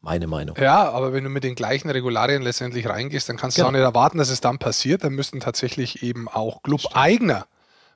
Meine 0.00 0.26
Meinung. 0.26 0.56
Ja, 0.58 0.90
aber 0.90 1.12
wenn 1.12 1.24
du 1.24 1.30
mit 1.30 1.44
den 1.44 1.54
gleichen 1.54 1.90
Regularien 1.90 2.42
letztendlich 2.42 2.88
reingehst, 2.88 3.28
dann 3.28 3.36
kannst 3.36 3.56
genau. 3.56 3.66
du 3.66 3.68
auch 3.68 3.72
nicht 3.72 3.82
erwarten, 3.82 4.18
dass 4.18 4.30
es 4.30 4.40
dann 4.40 4.58
passiert. 4.58 5.02
Dann 5.04 5.12
müssten 5.12 5.40
tatsächlich 5.40 6.02
eben 6.02 6.28
auch 6.28 6.62
Club-Eigner 6.62 7.46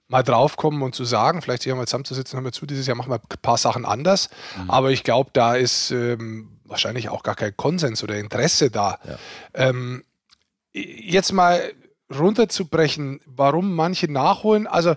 mal 0.09 0.23
draufkommen 0.23 0.83
und 0.83 0.95
zu 0.95 1.05
sagen, 1.05 1.41
vielleicht 1.43 1.63
hier 1.63 1.75
mal 1.75 1.87
zusammenzusitzen, 1.87 2.37
haben 2.37 2.45
wir 2.45 2.53
zu, 2.53 2.67
dieses 2.67 2.87
Jahr 2.87 2.97
machen 2.97 3.11
wir 3.11 3.17
ein 3.17 3.39
paar 3.41 3.57
Sachen 3.57 3.85
anders. 3.85 4.31
Mhm. 4.59 4.71
Aber 4.71 4.91
ich 4.91 5.05
glaube, 5.05 5.31
da 5.33 5.55
ist 5.55 5.93
ähm, 5.93 6.59
wahrscheinlich 6.65 7.09
auch 7.09 7.23
gar 7.23 7.37
kein 7.37 7.57
Konsens 7.57 8.03
oder 8.03 8.19
Interesse 8.19 8.71
da. 8.71 8.99
Ja. 9.05 9.19
Ähm, 9.55 10.05
jetzt 10.73 11.33
mal 11.33 11.73
runterzubrechen, 12.19 13.21
warum 13.27 13.75
manche 13.75 14.11
nachholen. 14.11 14.67
Also 14.67 14.95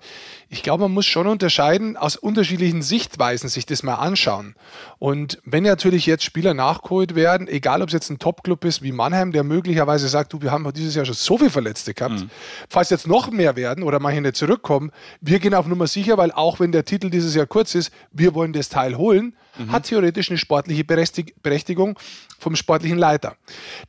ich 0.49 0.63
glaube, 0.63 0.83
man 0.83 0.93
muss 0.93 1.05
schon 1.05 1.27
unterscheiden, 1.27 1.97
aus 1.97 2.15
unterschiedlichen 2.15 2.81
Sichtweisen 2.81 3.49
sich 3.49 3.65
das 3.65 3.83
mal 3.83 3.95
anschauen. 3.95 4.55
Und 4.99 5.39
wenn 5.45 5.63
natürlich 5.63 6.05
jetzt 6.05 6.23
Spieler 6.23 6.53
nachgeholt 6.53 7.15
werden, 7.15 7.47
egal 7.47 7.81
ob 7.81 7.89
es 7.89 7.93
jetzt 7.93 8.09
ein 8.09 8.19
Top-Club 8.19 8.63
ist 8.65 8.81
wie 8.81 8.91
Mannheim, 8.91 9.31
der 9.31 9.43
möglicherweise 9.43 10.07
sagt, 10.07 10.33
du, 10.33 10.41
wir 10.41 10.51
haben 10.51 10.71
dieses 10.73 10.95
Jahr 10.95 11.05
schon 11.05 11.15
so 11.15 11.37
viele 11.37 11.49
Verletzte 11.49 11.93
gehabt, 11.93 12.21
mhm. 12.21 12.29
falls 12.69 12.89
jetzt 12.89 13.07
noch 13.07 13.31
mehr 13.31 13.55
werden 13.55 13.83
oder 13.83 13.99
manche 13.99 14.21
nicht 14.21 14.35
zurückkommen, 14.35 14.91
wir 15.21 15.39
gehen 15.39 15.53
auf 15.53 15.67
Nummer 15.67 15.87
sicher, 15.87 16.17
weil 16.17 16.31
auch 16.31 16.59
wenn 16.59 16.71
der 16.71 16.85
Titel 16.85 17.09
dieses 17.09 17.35
Jahr 17.35 17.47
kurz 17.47 17.75
ist, 17.75 17.91
wir 18.11 18.33
wollen 18.33 18.53
das 18.53 18.69
Teil 18.69 18.97
holen, 18.97 19.35
mhm. 19.57 19.71
hat 19.71 19.83
theoretisch 19.83 20.29
eine 20.29 20.37
sportliche 20.37 20.83
Berechtigung 20.83 21.97
vom 22.39 22.55
sportlichen 22.55 22.97
Leiter. 22.97 23.35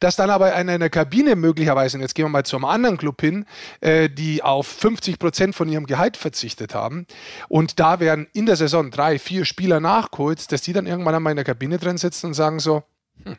Dass 0.01 0.17
dann 0.17 0.31
aber 0.31 0.55
in 0.59 0.69
einer 0.69 0.91
Kabine 0.91 1.37
möglicherweise, 1.37 1.97
und 1.97 2.03
jetzt 2.03 2.15
gehen 2.15 2.25
wir 2.25 2.31
mal 2.31 2.45
zu 2.45 2.57
einem 2.57 2.65
anderen 2.65 2.97
Club 2.97 3.21
hin, 3.21 3.47
äh, 3.81 4.09
die 4.09 4.43
auf 4.43 4.67
50 4.67 5.19
Prozent 5.19 5.55
von 5.55 5.69
ihrem 5.69 5.87
Gehalt 5.87 6.17
verzichtet 6.17 6.75
haben 6.75 7.07
und 7.49 7.81
da 7.81 8.01
werden 8.01 8.27
in 8.33 8.47
der 8.47 8.57
Saison 8.57 8.91
drei, 8.91 9.19
vier 9.19 9.45
Spieler 9.45 9.81
nachgeholt, 9.81 10.51
dass 10.53 10.63
die 10.63 10.73
dann 10.73 10.87
irgendwann 10.87 11.15
einmal 11.15 11.33
in 11.33 11.37
der 11.37 11.45
Kabine 11.45 11.79
drin 11.79 11.99
sitzen 11.99 12.27
und 12.27 12.35
sagen 12.35 12.61
so, 12.61 12.83
hm, 13.25 13.37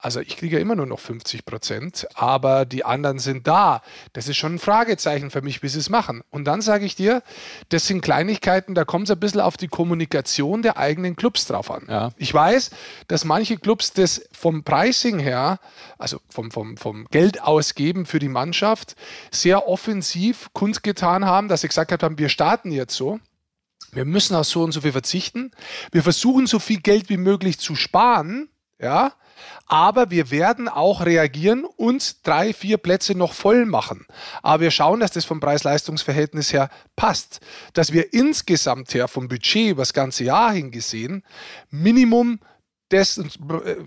also 0.00 0.20
ich 0.20 0.36
kriege 0.36 0.56
ja 0.56 0.62
immer 0.62 0.76
nur 0.76 0.86
noch 0.86 0.98
50 0.98 1.44
Prozent, 1.44 2.08
aber 2.14 2.64
die 2.64 2.84
anderen 2.84 3.18
sind 3.18 3.46
da. 3.46 3.82
Das 4.12 4.28
ist 4.28 4.36
schon 4.36 4.54
ein 4.54 4.58
Fragezeichen 4.58 5.30
für 5.30 5.42
mich, 5.42 5.62
wie 5.62 5.68
sie 5.68 5.78
es 5.78 5.90
machen. 5.90 6.22
Und 6.30 6.44
dann 6.44 6.62
sage 6.62 6.84
ich 6.84 6.96
dir, 6.96 7.22
das 7.68 7.86
sind 7.86 8.00
Kleinigkeiten, 8.00 8.74
da 8.74 8.84
kommt 8.84 9.08
es 9.08 9.10
ein 9.10 9.20
bisschen 9.20 9.40
auf 9.40 9.56
die 9.56 9.68
Kommunikation 9.68 10.62
der 10.62 10.78
eigenen 10.78 11.16
Clubs 11.16 11.46
drauf 11.46 11.70
an. 11.70 11.84
Ja. 11.88 12.12
Ich 12.16 12.32
weiß, 12.32 12.70
dass 13.08 13.24
manche 13.24 13.58
Clubs 13.58 13.92
das 13.92 14.22
vom 14.32 14.64
Pricing 14.64 15.18
her, 15.18 15.58
also 15.98 16.18
vom, 16.30 16.50
vom, 16.50 16.76
vom 16.76 17.06
Geld 17.10 17.42
ausgeben 17.42 18.06
für 18.06 18.18
die 18.18 18.28
Mannschaft, 18.28 18.96
sehr 19.30 19.68
offensiv 19.68 20.48
kundgetan 20.54 21.26
haben, 21.26 21.48
dass 21.48 21.60
sie 21.60 21.68
gesagt 21.68 22.02
haben, 22.02 22.18
wir 22.18 22.28
starten 22.30 22.72
jetzt 22.72 22.96
so. 22.96 23.20
Wir 23.92 24.04
müssen 24.04 24.36
auf 24.36 24.46
so 24.46 24.62
und 24.62 24.72
so 24.72 24.80
viel 24.80 24.92
verzichten. 24.92 25.50
Wir 25.90 26.02
versuchen 26.02 26.46
so 26.46 26.58
viel 26.58 26.80
Geld 26.80 27.08
wie 27.08 27.16
möglich 27.16 27.58
zu 27.58 27.74
sparen. 27.74 28.48
Ja, 28.78 29.12
aber 29.66 30.10
wir 30.10 30.30
werden 30.30 30.68
auch 30.68 31.04
reagieren 31.04 31.64
und 31.64 32.26
drei, 32.26 32.52
vier 32.52 32.78
Plätze 32.78 33.16
noch 33.16 33.34
voll 33.34 33.66
machen. 33.66 34.06
Aber 34.42 34.62
wir 34.62 34.70
schauen, 34.70 35.00
dass 35.00 35.12
das 35.12 35.24
vom 35.24 35.40
Preis-Leistungs-Verhältnis 35.40 36.52
her 36.52 36.70
passt. 36.96 37.40
Dass 37.72 37.92
wir 37.92 38.12
insgesamt 38.12 38.92
her 38.94 39.08
vom 39.08 39.28
Budget 39.28 39.70
über 39.70 39.82
das 39.82 39.92
ganze 39.92 40.24
Jahr 40.24 40.52
hingesehen 40.52 41.24
Minimum 41.70 42.40
des, 42.90 43.20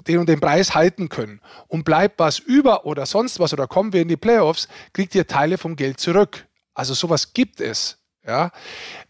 den 0.08 0.20
und 0.20 0.30
den 0.30 0.40
Preis 0.40 0.74
halten 0.74 1.10
können. 1.10 1.42
Und 1.68 1.84
bleibt 1.84 2.20
was 2.20 2.40
über 2.40 2.86
oder 2.86 3.06
sonst 3.06 3.40
was 3.40 3.54
oder 3.54 3.68
kommen 3.68 3.94
wir 3.94 4.02
in 4.02 4.08
die 4.08 4.18
Playoffs, 4.18 4.68
kriegt 4.94 5.14
ihr 5.16 5.28
Teile 5.28 5.58
vom 5.58 5.76
Geld 5.76 6.00
zurück. 6.00 6.48
Also 6.74 6.94
sowas 6.94 7.34
gibt 7.34 7.62
es. 7.62 7.98
Ja. 8.26 8.52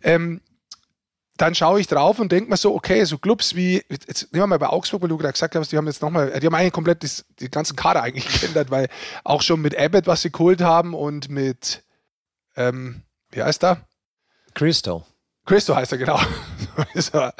Ähm, 0.02 0.42
dann 1.38 1.56
schaue 1.56 1.80
ich 1.80 1.88
drauf 1.88 2.20
und 2.20 2.32
denke 2.32 2.50
mir 2.50 2.58
so, 2.58 2.76
okay, 2.76 3.04
so 3.06 3.18
Clubs 3.18 3.56
wie, 3.56 3.84
jetzt 3.90 4.32
nehmen 4.32 4.44
wir 4.44 4.48
mal 4.48 4.60
bei 4.60 4.70
Augsburg, 4.70 5.02
weil 5.02 5.10
du 5.10 5.18
gerade 5.18 5.34
gesagt 5.34 5.56
hast, 5.56 5.72
die 5.72 5.78
haben 5.78 5.88
jetzt 5.88 6.02
nochmal, 6.02 6.40
die 6.40 6.46
haben 6.46 6.54
eigentlich 6.54 6.74
komplett 6.74 7.04
das, 7.04 7.26
die 7.40 7.50
ganzen 7.50 7.76
Kader 7.76 8.04
eigentlich 8.04 8.28
geändert, 8.42 8.70
weil 8.70 8.88
auch 9.24 9.42
schon 9.42 9.62
mit 9.62 9.78
Abbott, 9.78 10.06
was 10.06 10.22
sie 10.22 10.32
geholt 10.32 10.62
haben 10.62 10.94
und 10.94 11.30
mit, 11.30 11.84
ähm, 12.56 13.02
wie 13.32 13.42
heißt 13.42 13.64
er? 13.64 13.88
Crystal. 14.54 15.04
Christo 15.46 15.76
heißt 15.76 15.92
er, 15.92 15.98
genau. 15.98 16.20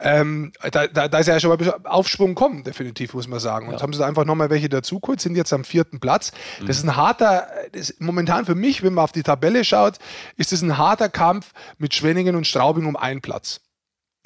ähm, 0.00 0.52
da, 0.70 0.86
da, 0.86 1.08
da, 1.08 1.18
ist 1.18 1.26
ja 1.26 1.40
schon 1.40 1.48
mal 1.48 1.54
ein 1.54 1.58
bisschen 1.58 1.86
Aufschwung 1.86 2.36
kommen, 2.36 2.62
definitiv, 2.62 3.12
muss 3.14 3.26
man 3.26 3.40
sagen. 3.40 3.66
Und 3.66 3.74
ja. 3.74 3.82
haben 3.82 3.92
sie 3.92 3.98
da 3.98 4.06
einfach 4.06 4.24
nochmal 4.24 4.50
welche 4.50 4.68
dazugeholt, 4.68 5.20
sind 5.20 5.34
jetzt 5.34 5.52
am 5.52 5.64
vierten 5.64 5.98
Platz. 5.98 6.30
Mhm. 6.60 6.66
Das 6.66 6.76
ist 6.76 6.84
ein 6.84 6.94
harter, 6.94 7.48
ist 7.72 8.00
momentan 8.00 8.46
für 8.46 8.54
mich, 8.54 8.84
wenn 8.84 8.94
man 8.94 9.04
auf 9.04 9.12
die 9.12 9.24
Tabelle 9.24 9.64
schaut, 9.64 9.98
ist 10.36 10.52
es 10.52 10.62
ein 10.62 10.78
harter 10.78 11.08
Kampf 11.08 11.52
mit 11.78 11.92
Schwenningen 11.92 12.36
und 12.36 12.46
Straubing 12.46 12.86
um 12.86 12.96
einen 12.96 13.20
Platz. 13.20 13.60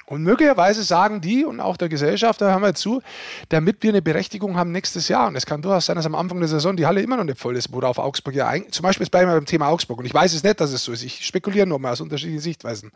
Und 0.07 0.21
möglicherweise 0.21 0.83
sagen 0.83 1.19
die 1.19 1.45
und 1.45 1.59
auch 1.59 1.77
der 1.77 1.89
Gesellschafter, 1.89 2.51
hören 2.51 2.61
wir 2.61 2.75
zu, 2.75 3.01
damit 3.49 3.81
wir 3.81 3.89
eine 3.89 4.03
Berechtigung 4.03 4.55
haben 4.55 4.71
nächstes 4.71 5.07
Jahr. 5.07 5.27
Und 5.27 5.35
es 5.35 5.47
kann 5.47 5.63
durchaus 5.63 5.87
sein, 5.87 5.95
dass 5.95 6.05
am 6.05 6.13
Anfang 6.13 6.39
der 6.39 6.47
Saison 6.47 6.75
die 6.75 6.85
Halle 6.85 7.01
immer 7.01 7.17
noch 7.17 7.23
nicht 7.23 7.39
voll 7.39 7.57
ist, 7.57 7.73
worauf 7.73 7.97
Augsburg 7.97 8.35
ja 8.35 8.47
ein, 8.47 8.71
zum 8.71 8.83
Beispiel 8.83 9.07
bleiben 9.07 9.29
wir 9.31 9.35
beim 9.35 9.45
Thema 9.45 9.69
Augsburg. 9.69 9.99
Und 9.99 10.05
ich 10.05 10.13
weiß 10.13 10.33
es 10.33 10.43
nicht, 10.43 10.61
dass 10.61 10.71
es 10.71 10.83
so 10.83 10.91
ist. 10.91 11.03
Ich 11.03 11.25
spekuliere 11.25 11.65
nur 11.65 11.79
mal 11.79 11.91
aus 11.91 12.01
unterschiedlichen 12.01 12.41
Sichtweisen. 12.41 12.91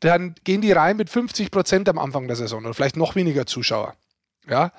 Dann 0.00 0.34
gehen 0.44 0.62
die 0.62 0.72
rein 0.72 0.96
mit 0.96 1.10
50 1.10 1.50
Prozent 1.50 1.88
am 1.88 1.98
Anfang 1.98 2.26
der 2.26 2.36
Saison 2.36 2.64
oder 2.64 2.72
vielleicht 2.72 2.96
noch 2.96 3.14
weniger 3.14 3.44
Zuschauer. 3.44 3.94
Ja, 4.48 4.72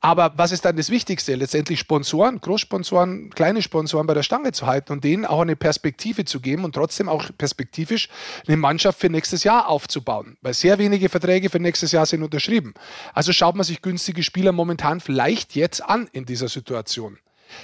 aber 0.00 0.32
was 0.36 0.50
ist 0.50 0.64
dann 0.64 0.76
das 0.76 0.88
Wichtigste? 0.88 1.34
Letztendlich 1.34 1.78
Sponsoren, 1.78 2.40
Großsponsoren, 2.40 3.28
kleine 3.30 3.60
Sponsoren 3.60 4.06
bei 4.06 4.14
der 4.14 4.22
Stange 4.22 4.52
zu 4.52 4.66
halten 4.66 4.92
und 4.92 5.04
denen 5.04 5.26
auch 5.26 5.42
eine 5.42 5.56
Perspektive 5.56 6.24
zu 6.24 6.40
geben 6.40 6.64
und 6.64 6.74
trotzdem 6.74 7.06
auch 7.08 7.28
perspektivisch 7.36 8.08
eine 8.46 8.56
Mannschaft 8.56 8.98
für 8.98 9.10
nächstes 9.10 9.44
Jahr 9.44 9.68
aufzubauen. 9.68 10.38
Weil 10.40 10.54
sehr 10.54 10.78
wenige 10.78 11.10
Verträge 11.10 11.50
für 11.50 11.60
nächstes 11.60 11.92
Jahr 11.92 12.06
sind 12.06 12.22
unterschrieben. 12.22 12.72
Also 13.12 13.32
schaut 13.32 13.56
man 13.56 13.64
sich 13.64 13.82
günstige 13.82 14.22
Spieler 14.22 14.52
momentan 14.52 15.00
vielleicht 15.00 15.54
jetzt 15.54 15.84
an 15.84 16.08
in 16.12 16.24
dieser 16.24 16.48
Situation. 16.48 17.18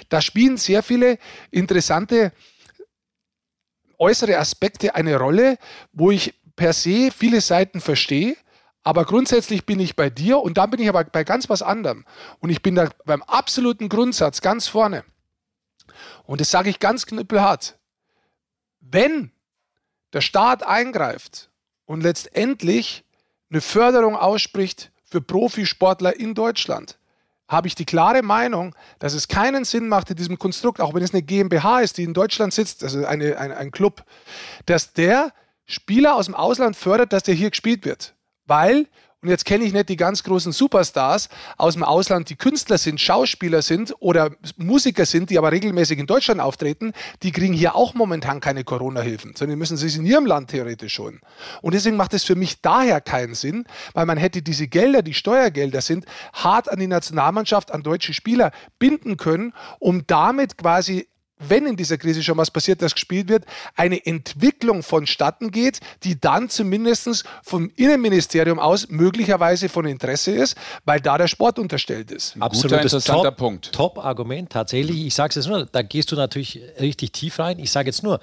Da 0.09 0.21
spielen 0.21 0.57
sehr 0.57 0.83
viele 0.83 1.17
interessante 1.49 2.33
äußere 3.97 4.37
Aspekte 4.37 4.93
eine 4.93 5.17
Rolle, 5.17 5.57
wo 5.91 6.11
ich 6.11 6.35
per 6.55 6.73
se 6.73 7.09
viele 7.15 7.41
Seiten 7.41 7.81
verstehe 7.81 8.35
aber 8.87 9.03
grundsätzlich 9.03 9.65
bin 9.65 9.81
ich 9.81 9.97
bei 9.97 10.09
dir 10.09 10.39
und 10.39 10.57
dann 10.57 10.69
bin 10.69 10.79
ich 10.79 10.87
aber 10.87 11.03
bei 11.03 11.25
ganz 11.25 11.49
was 11.49 11.61
anderem. 11.61 12.05
Und 12.39 12.51
ich 12.51 12.61
bin 12.61 12.73
da 12.73 12.87
beim 13.03 13.21
absoluten 13.21 13.89
Grundsatz 13.89 14.39
ganz 14.39 14.69
vorne. 14.69 15.03
Und 16.23 16.39
das 16.39 16.51
sage 16.51 16.69
ich 16.69 16.79
ganz 16.79 17.05
knüppelhart. 17.05 17.77
Wenn 18.79 19.33
der 20.13 20.21
Staat 20.21 20.63
eingreift 20.63 21.49
und 21.85 22.01
letztendlich 22.01 23.03
eine 23.49 23.59
Förderung 23.59 24.15
ausspricht 24.15 24.93
für 25.03 25.19
Profisportler 25.19 26.17
in 26.17 26.33
Deutschland, 26.33 26.97
habe 27.49 27.67
ich 27.67 27.75
die 27.75 27.83
klare 27.83 28.23
Meinung, 28.23 28.73
dass 28.99 29.13
es 29.13 29.27
keinen 29.27 29.65
Sinn 29.65 29.89
macht 29.89 30.11
in 30.11 30.15
diesem 30.15 30.39
Konstrukt, 30.39 30.79
auch 30.79 30.93
wenn 30.93 31.03
es 31.03 31.13
eine 31.13 31.23
GmbH 31.23 31.81
ist, 31.81 31.97
die 31.97 32.03
in 32.03 32.13
Deutschland 32.13 32.53
sitzt, 32.53 32.85
also 32.85 33.05
eine, 33.05 33.37
ein, 33.37 33.51
ein 33.51 33.71
Club, 33.71 34.05
dass 34.65 34.93
der 34.93 35.33
Spieler 35.65 36.15
aus 36.15 36.27
dem 36.27 36.35
Ausland 36.35 36.77
fördert, 36.77 37.11
dass 37.11 37.23
der 37.23 37.35
hier 37.35 37.49
gespielt 37.49 37.83
wird. 37.83 38.13
Weil 38.47 38.87
und 39.23 39.29
jetzt 39.29 39.45
kenne 39.45 39.65
ich 39.65 39.73
nicht 39.73 39.89
die 39.89 39.97
ganz 39.97 40.21
großen 40.21 40.51
Superstars 40.51 41.29
aus 41.57 41.73
dem 41.73 41.83
Ausland, 41.83 42.29
die 42.29 42.35
Künstler 42.35 42.77
sind, 42.77 43.01
Schauspieler 43.01 43.63
sind 43.63 43.95
oder 43.99 44.29
Musiker 44.57 45.07
sind, 45.07 45.31
die 45.31 45.39
aber 45.39 45.51
regelmäßig 45.51 45.97
in 45.97 46.05
Deutschland 46.05 46.39
auftreten, 46.39 46.93
die 47.23 47.31
kriegen 47.31 47.53
hier 47.53 47.75
auch 47.75 47.95
momentan 47.95 48.41
keine 48.41 48.63
Corona-Hilfen, 48.63 49.33
sondern 49.35 49.57
müssen 49.57 49.75
sie 49.75 49.87
es 49.87 49.97
in 49.97 50.05
ihrem 50.05 50.27
Land 50.27 50.51
theoretisch 50.51 50.99
holen. 50.99 51.19
Und 51.63 51.73
deswegen 51.73 51.97
macht 51.97 52.13
es 52.13 52.25
für 52.25 52.35
mich 52.35 52.61
daher 52.61 53.01
keinen 53.01 53.33
Sinn, 53.33 53.65
weil 53.95 54.05
man 54.05 54.19
hätte 54.19 54.43
diese 54.43 54.67
Gelder, 54.67 55.01
die 55.01 55.15
Steuergelder 55.15 55.81
sind, 55.81 56.05
hart 56.33 56.69
an 56.71 56.79
die 56.79 56.87
Nationalmannschaft, 56.87 57.71
an 57.71 57.81
deutsche 57.81 58.13
Spieler 58.13 58.51
binden 58.77 59.17
können, 59.17 59.51
um 59.79 60.05
damit 60.05 60.59
quasi 60.59 61.07
wenn 61.39 61.65
in 61.65 61.75
dieser 61.75 61.97
Krise 61.97 62.23
schon 62.23 62.37
was 62.37 62.51
passiert, 62.51 62.81
das 62.81 62.93
gespielt 62.93 63.29
wird, 63.29 63.45
eine 63.75 64.05
Entwicklung 64.05 64.83
vonstatten 64.83 65.51
geht, 65.51 65.79
die 66.03 66.19
dann 66.19 66.49
zumindest 66.49 67.25
vom 67.43 67.71
Innenministerium 67.75 68.59
aus 68.59 68.89
möglicherweise 68.89 69.69
von 69.69 69.85
Interesse 69.85 70.31
ist, 70.31 70.57
weil 70.85 70.99
da 70.99 71.17
der 71.17 71.27
Sport 71.27 71.59
unterstellt 71.59 72.11
ist. 72.11 72.35
Absolut 72.39 72.81
interessanter 72.81 73.29
Top, 73.29 73.37
Punkt. 73.37 73.71
Top-Argument, 73.71 74.49
tatsächlich. 74.49 75.05
Ich 75.05 75.13
sage 75.13 75.29
es 75.29 75.35
jetzt 75.35 75.47
nur, 75.47 75.65
da 75.65 75.81
gehst 75.81 76.11
du 76.11 76.15
natürlich 76.15 76.61
richtig 76.79 77.11
tief 77.11 77.39
rein. 77.39 77.59
Ich 77.59 77.71
sage 77.71 77.89
jetzt 77.89 78.03
nur, 78.03 78.19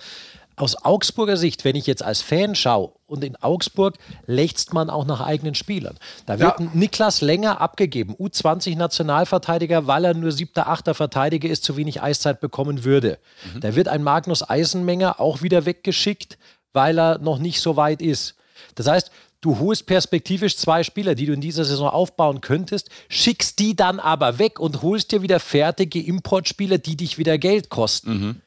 aus 0.57 0.77
Augsburger 0.85 1.37
Sicht, 1.37 1.65
wenn 1.65 1.77
ich 1.77 1.87
jetzt 1.87 2.03
als 2.03 2.23
Fan 2.23 2.55
schaue 2.55 2.93
und 3.07 3.25
in 3.25 3.37
Augsburg 3.37 3.97
lechzt 4.27 4.73
man 4.73 4.91
auch 4.91 5.05
nach 5.05 5.21
eigenen 5.21 5.55
Spielern. 5.55 5.97
Da 6.27 6.39
wird 6.39 6.61
ja. 6.61 6.71
Niklas 6.73 7.21
Länger 7.21 7.61
abgegeben, 7.61 8.15
U20-Nationalverteidiger, 8.15 9.87
weil 9.87 10.05
er 10.05 10.15
nur 10.15 10.33
siebter, 10.33 10.69
achter 10.69 10.95
Verteidiger 10.95 11.49
ist, 11.49 11.65
zu 11.65 11.77
wenig 11.77 12.03
Eiszeit 12.03 12.41
bekommen 12.41 12.85
würde. 12.85 13.19
Mhm. 13.55 13.61
Da 13.61 13.75
wird 13.75 13.89
ein 13.89 14.03
Magnus 14.03 14.49
Eisenmenger 14.49 15.21
auch 15.21 15.43
wieder 15.43 15.67
weggeschickt, 15.67 16.39
weil 16.73 16.99
er 16.99 17.19
noch 17.19 17.39
nicht 17.39 17.61
so 17.61 17.77
weit 17.77 18.01
ist. 18.01 18.35
Das 18.75 18.87
heißt, 18.87 19.11
du 19.41 19.59
holst 19.59 19.87
perspektivisch 19.87 20.57
zwei 20.57 20.83
Spieler, 20.83 21.15
die 21.15 21.27
du 21.27 21.33
in 21.33 21.41
dieser 21.41 21.65
Saison 21.65 21.89
aufbauen 21.89 22.41
könntest, 22.41 22.91
schickst 23.09 23.59
die 23.59 23.77
dann 23.77 24.01
aber 24.01 24.39
weg 24.39 24.59
und 24.59 24.83
holst 24.83 25.13
dir 25.13 25.23
wieder 25.23 25.41
fertige 25.41 26.01
Importspieler, 26.01 26.79
die 26.79 26.97
dich 26.97 27.19
wieder 27.19 27.39
Geld 27.39 27.69
kosten. 27.69 28.13
Mhm. 28.13 28.41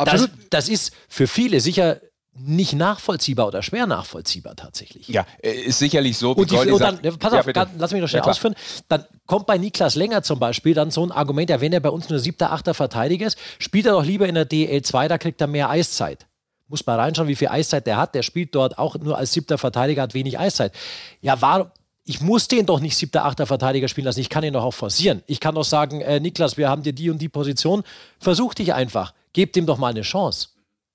Absolut. 0.00 0.30
Das, 0.30 0.48
das 0.50 0.68
ist 0.68 0.92
für 1.08 1.26
viele 1.26 1.60
sicher 1.60 2.00
nicht 2.32 2.74
nachvollziehbar 2.74 3.48
oder 3.48 3.62
schwer 3.62 3.86
nachvollziehbar 3.86 4.56
tatsächlich. 4.56 5.08
Ja, 5.08 5.26
äh, 5.42 5.50
ist 5.50 5.78
sicherlich 5.78 6.16
so. 6.16 6.32
Und, 6.32 6.50
die, 6.50 6.56
und 6.56 6.80
dann, 6.80 7.00
pass 7.18 7.32
auf, 7.32 7.46
ja, 7.46 7.66
lass 7.76 7.92
mich 7.92 8.00
noch 8.00 8.08
schnell 8.08 8.22
ja, 8.24 8.28
ausführen. 8.28 8.54
Dann 8.88 9.04
kommt 9.26 9.46
bei 9.46 9.58
Niklas 9.58 9.94
Länger 9.94 10.22
zum 10.22 10.38
Beispiel 10.38 10.74
dann 10.74 10.90
so 10.90 11.04
ein 11.04 11.12
Argument, 11.12 11.50
ja, 11.50 11.60
wenn 11.60 11.72
er 11.72 11.80
bei 11.80 11.90
uns 11.90 12.08
nur 12.08 12.18
siebter, 12.18 12.52
achter 12.52 12.72
Verteidiger 12.72 13.26
ist, 13.26 13.38
spielt 13.58 13.86
er 13.86 13.92
doch 13.92 14.04
lieber 14.04 14.28
in 14.28 14.36
der 14.36 14.48
DL2, 14.48 15.08
da 15.08 15.18
kriegt 15.18 15.40
er 15.40 15.48
mehr 15.48 15.68
Eiszeit. 15.70 16.26
Muss 16.68 16.86
mal 16.86 16.98
reinschauen, 16.98 17.28
wie 17.28 17.34
viel 17.34 17.48
Eiszeit 17.48 17.86
der 17.86 17.96
hat. 17.96 18.14
Der 18.14 18.22
spielt 18.22 18.54
dort 18.54 18.78
auch 18.78 18.96
nur 18.96 19.18
als 19.18 19.32
siebter 19.32 19.58
Verteidiger, 19.58 20.02
hat 20.02 20.14
wenig 20.14 20.38
Eiszeit. 20.38 20.72
Ja, 21.20 21.42
warum? 21.42 21.70
ich 22.04 22.20
muss 22.20 22.48
den 22.48 22.66
doch 22.66 22.80
nicht 22.80 22.96
siebter, 22.96 23.24
achter 23.24 23.46
Verteidiger 23.46 23.86
spielen 23.86 24.06
lassen. 24.06 24.20
Ich 24.20 24.28
kann 24.28 24.42
ihn 24.42 24.52
doch 24.52 24.64
auch 24.64 24.74
forcieren. 24.74 25.22
Ich 25.26 25.38
kann 25.38 25.54
doch 25.54 25.64
sagen, 25.64 26.00
äh, 26.00 26.18
Niklas, 26.18 26.56
wir 26.56 26.68
haben 26.68 26.82
dir 26.82 26.92
die 26.92 27.10
und 27.10 27.18
die 27.18 27.28
Position. 27.28 27.84
Versuch 28.18 28.54
dich 28.54 28.74
einfach. 28.74 29.14
Gebt 29.32 29.56
ihm 29.56 29.66
doch 29.66 29.78
mal 29.78 29.88
eine 29.88 30.02
Chance. 30.02 30.48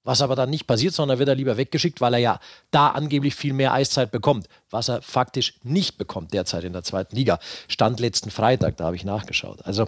Was 0.04 0.22
aber 0.22 0.36
dann 0.36 0.52
nicht 0.52 0.68
passiert, 0.68 0.94
sondern 0.94 1.18
wird 1.18 1.30
er 1.30 1.36
lieber 1.36 1.58
weggeschickt, 1.58 2.00
weil 2.00 2.14
er 2.14 2.20
ja 2.20 2.40
da 2.70 2.90
angeblich 2.90 3.34
viel 3.34 3.54
mehr 3.54 3.74
Eiszeit 3.74 4.12
bekommt, 4.12 4.48
was 4.76 4.90
er 4.90 5.02
faktisch 5.02 5.56
nicht 5.64 5.98
bekommt 5.98 6.34
derzeit 6.34 6.64
in 6.64 6.74
der 6.74 6.84
zweiten 6.84 7.16
Liga. 7.16 7.40
Stand 7.68 8.00
letzten 8.00 8.30
Freitag, 8.30 8.78
da 8.78 8.86
habe 8.86 8.96
ich 8.96 9.06
nachgeschaut. 9.06 9.60
Also 9.64 9.88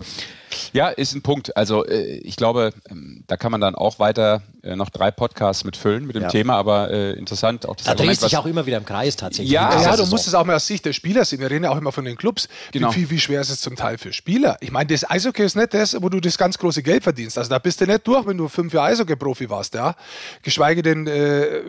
ja, 0.74 0.88
ist 0.88 1.14
ein 1.14 1.22
Punkt. 1.22 1.56
Also 1.56 1.86
äh, 1.86 2.18
ich 2.18 2.36
glaube, 2.36 2.74
ähm, 2.90 3.24
da 3.28 3.38
kann 3.38 3.52
man 3.52 3.62
dann 3.62 3.76
auch 3.76 4.00
weiter 4.00 4.42
äh, 4.64 4.76
noch 4.76 4.90
drei 4.90 5.12
Podcasts 5.12 5.64
mitfüllen 5.64 6.08
mit 6.08 6.16
dem 6.16 6.24
ja. 6.24 6.30
Thema, 6.30 6.56
aber 6.56 6.90
äh, 6.90 7.12
interessant 7.14 7.68
auch 7.68 7.76
das 7.76 7.86
Da 7.86 7.96
dreht 7.96 8.20
sich 8.20 8.38
auch 8.38 8.46
immer 8.46 8.66
wieder 8.66 8.78
im 8.78 8.86
Kreis 8.86 9.16
tatsächlich. 9.16 9.52
Ja, 9.52 9.82
ja 9.82 9.96
du 9.96 10.06
musst 10.08 10.28
es 10.28 10.34
auch 10.34 10.46
mal 10.46 10.56
aus 10.56 10.66
Sicht 10.66 10.86
der 10.86 10.94
Spieler 10.94 11.26
sehen. 11.26 11.40
Wir 11.40 11.52
reden 11.52 11.66
ja 11.66 11.72
auch 11.72 11.78
immer 11.78 11.92
von 11.92 12.06
den 12.06 12.18
Clubs. 12.18 12.48
Genau. 12.72 12.96
Wie, 12.96 13.10
wie 13.10 13.20
schwer 13.20 13.42
ist 13.42 13.50
es 13.50 13.62
zum 13.62 13.76
Teil 13.76 13.98
für 13.98 14.14
Spieler? 14.14 14.58
Ich 14.62 14.72
meine, 14.72 14.88
das 14.88 15.10
Eishockey 15.10 15.44
ist 15.44 15.56
nicht 15.56 15.74
das, 15.74 16.02
wo 16.02 16.10
du 16.10 16.20
das 16.20 16.38
ganz 16.38 16.58
große 16.58 16.82
Geld 16.82 17.04
verdienst. 17.04 17.38
Also 17.38 17.50
da 17.50 17.60
bist 17.60 17.82
du 17.82 17.86
nicht 17.86 18.08
durch, 18.08 18.26
wenn 18.26 18.38
du 18.38 18.48
fünf 18.48 18.74
Jahre 18.74 18.88
Eishockey-Profi 18.88 19.50
warst, 19.50 19.76
ja 19.76 19.96
geschweige 20.42 20.82
denn 20.82 21.08
äh, 21.08 21.62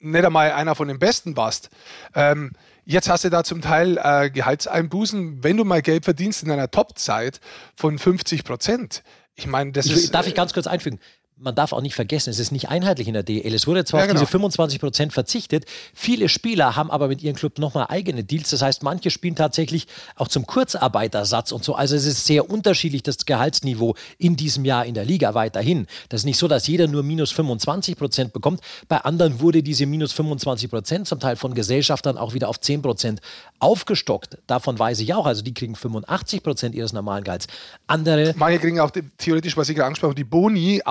nicht 0.00 0.24
einmal 0.24 0.52
einer 0.52 0.74
von 0.74 0.88
den 0.88 0.98
Besten 0.98 1.36
warst. 1.36 1.70
Ähm, 2.14 2.52
jetzt 2.84 3.08
hast 3.08 3.24
du 3.24 3.30
da 3.30 3.44
zum 3.44 3.60
Teil 3.60 3.98
äh, 4.02 4.30
Gehaltseinbußen, 4.30 5.42
wenn 5.42 5.56
du 5.56 5.64
mal 5.64 5.82
Geld 5.82 6.04
verdienst 6.04 6.42
in 6.42 6.50
einer 6.50 6.70
Top-Zeit 6.70 7.40
von 7.76 7.98
50 7.98 8.44
Prozent. 8.44 9.02
Ich 9.34 9.46
meine, 9.46 9.72
das 9.72 9.86
ich, 9.86 9.92
ist. 9.92 10.14
Darf 10.14 10.26
ich 10.26 10.34
ganz 10.34 10.52
kurz 10.52 10.66
einfügen? 10.66 11.00
Man 11.42 11.54
darf 11.54 11.72
auch 11.72 11.80
nicht 11.80 11.94
vergessen, 11.94 12.30
es 12.30 12.38
ist 12.38 12.52
nicht 12.52 12.68
einheitlich 12.68 13.08
in 13.08 13.14
der 13.14 13.22
DL. 13.22 13.52
Es 13.52 13.66
wurde 13.66 13.84
zwar 13.84 14.00
ja, 14.00 14.06
genau. 14.06 14.20
auf 14.20 14.26
diese 14.26 14.30
25 14.30 14.80
Prozent 14.80 15.12
verzichtet, 15.12 15.64
viele 15.94 16.28
Spieler 16.28 16.76
haben 16.76 16.90
aber 16.90 17.08
mit 17.08 17.22
ihren 17.22 17.34
Club 17.34 17.58
nochmal 17.58 17.86
eigene 17.88 18.24
Deals. 18.24 18.50
Das 18.50 18.62
heißt, 18.62 18.82
manche 18.82 19.10
spielen 19.10 19.34
tatsächlich 19.34 19.86
auch 20.16 20.28
zum 20.28 20.46
Kurzarbeitersatz 20.46 21.52
und 21.52 21.64
so. 21.64 21.74
Also 21.74 21.96
es 21.96 22.06
ist 22.06 22.26
sehr 22.26 22.48
unterschiedlich, 22.48 23.02
das 23.02 23.26
Gehaltsniveau 23.26 23.96
in 24.18 24.36
diesem 24.36 24.64
Jahr 24.64 24.86
in 24.86 24.94
der 24.94 25.04
Liga 25.04 25.34
weiterhin. 25.34 25.86
Das 26.08 26.20
ist 26.20 26.24
nicht 26.24 26.38
so, 26.38 26.48
dass 26.48 26.66
jeder 26.66 26.86
nur 26.86 27.02
minus 27.02 27.32
25 27.32 27.96
Prozent 27.96 28.32
bekommt. 28.32 28.60
Bei 28.88 28.98
anderen 28.98 29.40
wurde 29.40 29.62
diese 29.62 29.86
minus 29.86 30.12
25 30.12 30.70
Prozent 30.70 31.08
zum 31.08 31.18
Teil 31.18 31.36
von 31.36 31.54
Gesellschaftern 31.54 32.16
auch 32.16 32.34
wieder 32.34 32.48
auf 32.48 32.60
10 32.60 32.82
Prozent 32.82 33.20
aufgestockt. 33.58 34.38
Davon 34.46 34.78
weiß 34.78 35.00
ich 35.00 35.12
auch. 35.14 35.26
Also 35.26 35.42
die 35.42 35.54
kriegen 35.54 35.74
85 35.74 36.42
Prozent 36.42 36.74
ihres 36.74 36.92
normalen 36.92 37.24
Gehalts. 37.24 37.46
Andere. 37.86 38.34
Manche 38.36 38.60
kriegen 38.60 38.80
auch 38.80 38.92
theoretisch, 39.18 39.56
was 39.56 39.68
ich 39.68 39.74
gerade 39.74 39.86
angesprochen 39.86 40.10
habe, 40.10 40.16
die 40.16 40.24
Boni 40.24 40.82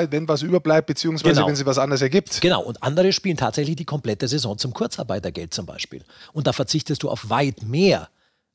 auszahlt, 0.00 0.12
wenn 0.12 0.28
was 0.28 0.42
überbleibt, 0.42 0.86
beziehungsweise 0.86 1.34
genau. 1.34 1.46
wenn 1.46 1.56
sie 1.56 1.66
was 1.66 1.78
anderes 1.78 2.02
ergibt. 2.02 2.40
Genau. 2.40 2.62
Und 2.62 2.82
andere 2.82 3.12
spielen 3.12 3.36
tatsächlich 3.36 3.76
die 3.76 3.84
komplette 3.84 4.28
Saison 4.28 4.58
zum 4.58 4.72
Kurzarbeitergeld 4.72 5.54
zum 5.54 5.66
Beispiel. 5.66 6.04
Und 6.32 6.46
da 6.46 6.52
verzichtest 6.52 7.02
du 7.02 7.10
auf 7.10 7.30
weit 7.30 7.62
mehr 7.62 8.08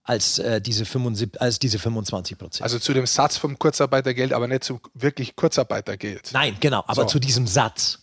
als, 0.03 0.39
äh, 0.39 0.61
diese, 0.61 0.85
75, 0.85 1.41
als 1.41 1.59
diese 1.59 1.79
25 1.79 2.37
Prozent. 2.37 2.63
Also 2.63 2.79
zu 2.79 2.93
dem 2.93 3.05
Satz 3.05 3.37
vom 3.37 3.57
Kurzarbeitergeld, 3.57 4.33
aber 4.33 4.47
nicht 4.47 4.63
zu 4.63 4.79
wirklich 4.93 5.35
Kurzarbeitergeld. 5.35 6.29
Nein, 6.33 6.57
genau, 6.59 6.83
aber 6.87 7.03
so. 7.03 7.09
zu 7.09 7.19
diesem 7.19 7.47
Satz. 7.47 7.99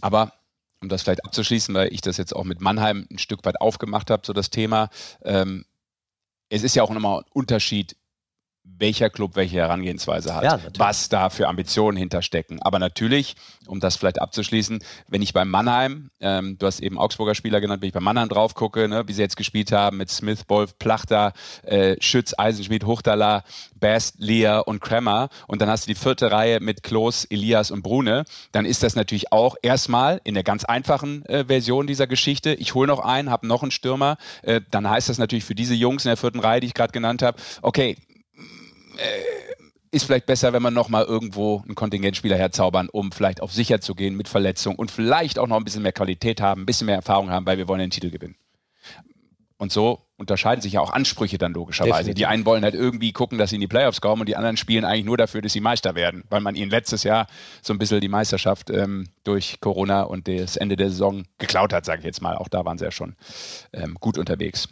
Aber 0.00 0.32
um 0.80 0.88
das 0.88 1.02
vielleicht 1.02 1.24
abzuschließen, 1.24 1.74
weil 1.74 1.92
ich 1.92 2.00
das 2.00 2.16
jetzt 2.16 2.34
auch 2.34 2.44
mit 2.44 2.60
Mannheim 2.60 3.06
ein 3.10 3.18
Stück 3.18 3.44
weit 3.44 3.60
aufgemacht 3.60 4.10
habe, 4.10 4.22
so 4.26 4.32
das 4.32 4.50
Thema. 4.50 4.88
Ähm, 5.22 5.64
es 6.48 6.62
ist 6.62 6.74
ja 6.74 6.82
auch 6.82 6.90
nochmal 6.90 7.20
ein 7.20 7.24
Unterschied, 7.32 7.96
welcher 8.64 9.10
Club 9.10 9.36
welche 9.36 9.56
Herangehensweise 9.56 10.34
hat, 10.34 10.44
ja, 10.44 10.58
was 10.76 11.08
da 11.08 11.30
für 11.30 11.48
Ambitionen 11.48 11.96
hinterstecken. 11.96 12.60
Aber 12.62 12.78
natürlich, 12.78 13.36
um 13.66 13.80
das 13.80 13.96
vielleicht 13.96 14.20
abzuschließen, 14.20 14.82
wenn 15.08 15.22
ich 15.22 15.32
bei 15.32 15.44
Mannheim, 15.44 16.10
ähm, 16.20 16.58
du 16.58 16.66
hast 16.66 16.80
eben 16.80 16.98
Augsburger 16.98 17.34
Spieler 17.34 17.60
genannt, 17.60 17.82
wenn 17.82 17.88
ich 17.88 17.94
bei 17.94 18.00
Mannheim 18.00 18.28
drauf 18.28 18.54
gucke, 18.54 18.88
ne, 18.88 19.06
wie 19.06 19.12
sie 19.12 19.22
jetzt 19.22 19.36
gespielt 19.36 19.72
haben 19.72 19.96
mit 19.96 20.10
Smith, 20.10 20.44
Wolf, 20.48 20.78
Plachter, 20.78 21.32
äh, 21.62 21.96
Schütz, 22.00 22.34
Eisenschmidt, 22.36 22.84
Huchtala, 22.84 23.44
Best, 23.74 24.16
Lea 24.18 24.60
und 24.64 24.80
Kremmer 24.80 25.28
und 25.46 25.60
dann 25.60 25.68
hast 25.68 25.86
du 25.86 25.88
die 25.88 25.98
vierte 25.98 26.30
Reihe 26.30 26.60
mit 26.60 26.82
Klos, 26.82 27.24
Elias 27.24 27.70
und 27.70 27.82
Brune, 27.82 28.24
dann 28.52 28.64
ist 28.64 28.82
das 28.82 28.94
natürlich 28.94 29.32
auch 29.32 29.56
erstmal 29.62 30.20
in 30.24 30.34
der 30.34 30.44
ganz 30.44 30.64
einfachen 30.64 31.24
äh, 31.26 31.44
Version 31.46 31.86
dieser 31.86 32.06
Geschichte, 32.06 32.54
ich 32.54 32.74
hole 32.74 32.86
noch 32.86 33.00
einen, 33.00 33.30
habe 33.30 33.46
noch 33.46 33.62
einen 33.62 33.70
Stürmer, 33.70 34.18
äh, 34.42 34.60
dann 34.70 34.88
heißt 34.88 35.08
das 35.08 35.18
natürlich 35.18 35.44
für 35.44 35.54
diese 35.54 35.74
Jungs 35.74 36.04
in 36.04 36.10
der 36.10 36.16
vierten 36.16 36.40
Reihe, 36.40 36.60
die 36.60 36.68
ich 36.68 36.74
gerade 36.74 36.92
genannt 36.92 37.22
habe, 37.22 37.38
okay, 37.62 37.96
ist 39.92 40.04
vielleicht 40.04 40.26
besser, 40.26 40.52
wenn 40.52 40.62
man 40.62 40.74
nochmal 40.74 41.04
irgendwo 41.04 41.62
einen 41.64 41.74
Kontingentspieler 41.74 42.36
herzaubern, 42.36 42.88
um 42.88 43.12
vielleicht 43.12 43.42
auf 43.42 43.52
sicher 43.52 43.80
zu 43.80 43.94
gehen 43.94 44.16
mit 44.16 44.26
Verletzung 44.26 44.74
und 44.76 44.90
vielleicht 44.90 45.38
auch 45.38 45.46
noch 45.46 45.56
ein 45.56 45.64
bisschen 45.64 45.82
mehr 45.82 45.92
Qualität 45.92 46.40
haben, 46.40 46.62
ein 46.62 46.66
bisschen 46.66 46.86
mehr 46.86 46.96
Erfahrung 46.96 47.30
haben, 47.30 47.44
weil 47.44 47.58
wir 47.58 47.68
wollen 47.68 47.80
den 47.80 47.90
Titel 47.90 48.10
gewinnen. 48.10 48.36
Und 49.58 49.70
so 49.70 50.00
unterscheiden 50.16 50.60
sich 50.60 50.72
ja 50.72 50.80
auch 50.80 50.92
Ansprüche 50.92 51.38
dann 51.38 51.52
logischerweise. 51.52 51.92
Definitiv. 51.92 52.14
Die 52.16 52.26
einen 52.26 52.44
wollen 52.46 52.64
halt 52.64 52.74
irgendwie 52.74 53.12
gucken, 53.12 53.38
dass 53.38 53.50
sie 53.50 53.56
in 53.56 53.60
die 53.60 53.68
Playoffs 53.68 54.00
kommen 54.00 54.22
und 54.22 54.28
die 54.28 54.34
anderen 54.34 54.56
spielen 54.56 54.84
eigentlich 54.84 55.04
nur 55.04 55.16
dafür, 55.16 55.40
dass 55.40 55.52
sie 55.52 55.60
Meister 55.60 55.94
werden, 55.94 56.24
weil 56.30 56.40
man 56.40 56.56
ihnen 56.56 56.70
letztes 56.70 57.04
Jahr 57.04 57.28
so 57.60 57.72
ein 57.72 57.78
bisschen 57.78 58.00
die 58.00 58.08
Meisterschaft 58.08 58.70
ähm, 58.70 59.08
durch 59.22 59.60
Corona 59.60 60.02
und 60.02 60.26
das 60.26 60.56
Ende 60.56 60.74
der 60.74 60.90
Saison 60.90 61.24
geklaut 61.38 61.72
hat, 61.72 61.84
sage 61.84 62.00
ich 62.00 62.06
jetzt 62.06 62.22
mal. 62.22 62.36
Auch 62.36 62.48
da 62.48 62.64
waren 62.64 62.78
sie 62.78 62.86
ja 62.86 62.90
schon 62.90 63.14
ähm, 63.72 63.96
gut 64.00 64.18
unterwegs. 64.18 64.68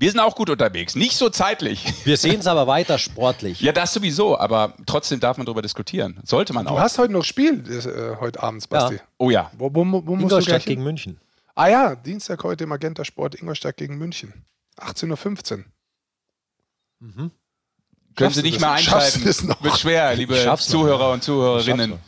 Wir 0.00 0.12
sind 0.12 0.20
auch 0.20 0.36
gut 0.36 0.48
unterwegs, 0.48 0.94
nicht 0.94 1.16
so 1.16 1.28
zeitlich. 1.28 1.84
Wir 2.04 2.16
sehen 2.16 2.38
es 2.38 2.46
aber 2.46 2.68
weiter 2.68 2.98
sportlich. 2.98 3.60
Ja, 3.60 3.72
das 3.72 3.92
sowieso, 3.92 4.38
aber 4.38 4.74
trotzdem 4.86 5.18
darf 5.18 5.38
man 5.38 5.46
darüber 5.46 5.62
diskutieren. 5.62 6.20
Sollte 6.24 6.52
man 6.52 6.66
du 6.66 6.70
auch. 6.70 6.76
Du 6.76 6.80
hast 6.80 6.98
heute 6.98 7.12
noch 7.12 7.24
Spiel, 7.24 7.64
äh, 7.68 8.16
heute 8.20 8.40
abends, 8.40 8.68
Basti. 8.68 8.94
Ja. 8.94 9.00
Oh 9.18 9.30
ja. 9.30 9.50
Wo, 9.58 9.74
wo, 9.74 9.84
wo 10.06 10.16
musst 10.16 10.36
du 10.36 10.38
gleich 10.40 10.64
gegen 10.64 10.84
München. 10.84 11.18
Ah 11.56 11.66
ja, 11.66 11.96
Dienstag 11.96 12.44
heute 12.44 12.66
Magenta 12.66 13.04
Sport 13.04 13.34
Ingolstadt 13.34 13.76
gegen 13.76 13.98
München. 13.98 14.32
18.15 14.78 15.58
Uhr. 15.58 15.64
Mhm. 17.00 17.30
Können 18.14 18.34
Sie 18.34 18.42
nicht 18.42 18.60
mehr 18.60 18.72
einschalten. 18.72 19.24
Wird 19.24 19.78
schwer, 19.78 20.14
liebe 20.14 20.56
Zuhörer 20.58 21.10
und 21.10 21.24
Zuhörerinnen. 21.24 21.98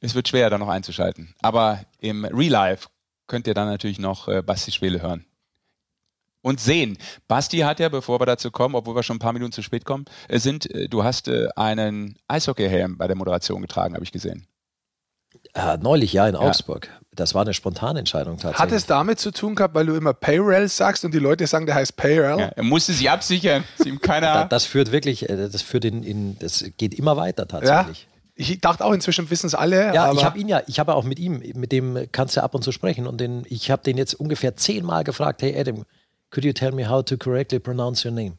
Es 0.00 0.14
wird 0.14 0.28
schwer, 0.28 0.50
da 0.50 0.58
noch 0.58 0.68
einzuschalten. 0.68 1.34
Aber 1.42 1.80
im 1.98 2.24
Real 2.24 2.50
Life 2.52 2.88
könnt 3.26 3.48
ihr 3.48 3.54
dann 3.54 3.68
natürlich 3.68 3.98
noch 3.98 4.28
äh, 4.28 4.42
Basti 4.42 4.70
Schwele 4.70 5.02
hören. 5.02 5.24
Und 6.44 6.60
sehen. 6.60 6.98
Basti 7.26 7.60
hat 7.60 7.80
ja, 7.80 7.88
bevor 7.88 8.20
wir 8.20 8.26
dazu 8.26 8.50
kommen, 8.50 8.74
obwohl 8.74 8.94
wir 8.94 9.02
schon 9.02 9.16
ein 9.16 9.18
paar 9.18 9.32
Minuten 9.32 9.52
zu 9.52 9.62
spät 9.62 9.86
kommen, 9.86 10.04
äh, 10.28 10.38
sind, 10.38 10.70
äh, 10.70 10.88
du 10.88 11.02
hast 11.02 11.26
äh, 11.26 11.48
einen 11.56 12.18
Eishockeyhelm 12.28 12.98
bei 12.98 13.06
der 13.06 13.16
Moderation 13.16 13.62
getragen, 13.62 13.94
habe 13.94 14.04
ich 14.04 14.12
gesehen. 14.12 14.46
Äh, 15.54 15.78
neulich 15.78 16.12
ja 16.12 16.28
in 16.28 16.36
Augsburg. 16.36 16.86
Ja. 16.86 17.00
Das 17.12 17.32
war 17.32 17.42
eine 17.42 17.54
spontane 17.54 17.98
Entscheidung 17.98 18.36
tatsächlich. 18.36 18.58
Hat 18.58 18.72
es 18.72 18.84
damit 18.84 19.20
zu 19.20 19.30
tun 19.30 19.54
gehabt, 19.54 19.74
weil 19.74 19.86
du 19.86 19.94
immer 19.94 20.12
Payroll 20.12 20.68
sagst 20.68 21.06
und 21.06 21.14
die 21.14 21.18
Leute 21.18 21.46
sagen, 21.46 21.64
der 21.64 21.76
heißt 21.76 21.96
Payroll? 21.96 22.40
Ja, 22.40 22.46
er 22.48 22.62
musste 22.62 22.92
sich 22.92 23.08
absichern. 23.08 23.64
Ihm 23.86 23.98
keiner. 23.98 24.40
das, 24.42 24.48
das 24.50 24.66
führt 24.66 24.92
wirklich, 24.92 25.24
das 25.26 25.62
führt 25.62 25.86
in, 25.86 26.02
in, 26.02 26.38
das 26.40 26.62
geht 26.76 26.92
immer 26.92 27.16
weiter 27.16 27.48
tatsächlich. 27.48 28.02
Ja. 28.02 28.14
Ich 28.36 28.60
dachte 28.60 28.84
auch, 28.84 28.92
inzwischen 28.92 29.30
wissen 29.30 29.46
es 29.46 29.54
alle. 29.54 29.94
Ja, 29.94 30.12
ich 30.12 30.24
habe 30.24 30.38
ihn 30.38 30.48
ja, 30.48 30.60
ich 30.66 30.78
habe 30.78 30.94
auch 30.94 31.04
mit 31.04 31.20
ihm, 31.20 31.40
mit 31.54 31.72
dem 31.72 32.08
kannst 32.10 32.36
du 32.36 32.42
ab 32.42 32.54
und 32.54 32.62
zu 32.62 32.72
sprechen 32.72 33.06
und 33.06 33.20
den, 33.20 33.44
ich 33.48 33.70
habe 33.70 33.82
den 33.82 33.96
jetzt 33.96 34.14
ungefähr 34.14 34.56
zehnmal 34.56 35.04
gefragt, 35.04 35.40
hey 35.40 35.58
Adam, 35.58 35.84
could 36.34 36.44
you 36.44 36.52
tell 36.52 36.72
me 36.72 36.84
how 36.84 37.02
to 37.02 37.16
correctly 37.16 37.58
pronounce 37.58 38.04
your 38.04 38.12
name? 38.12 38.36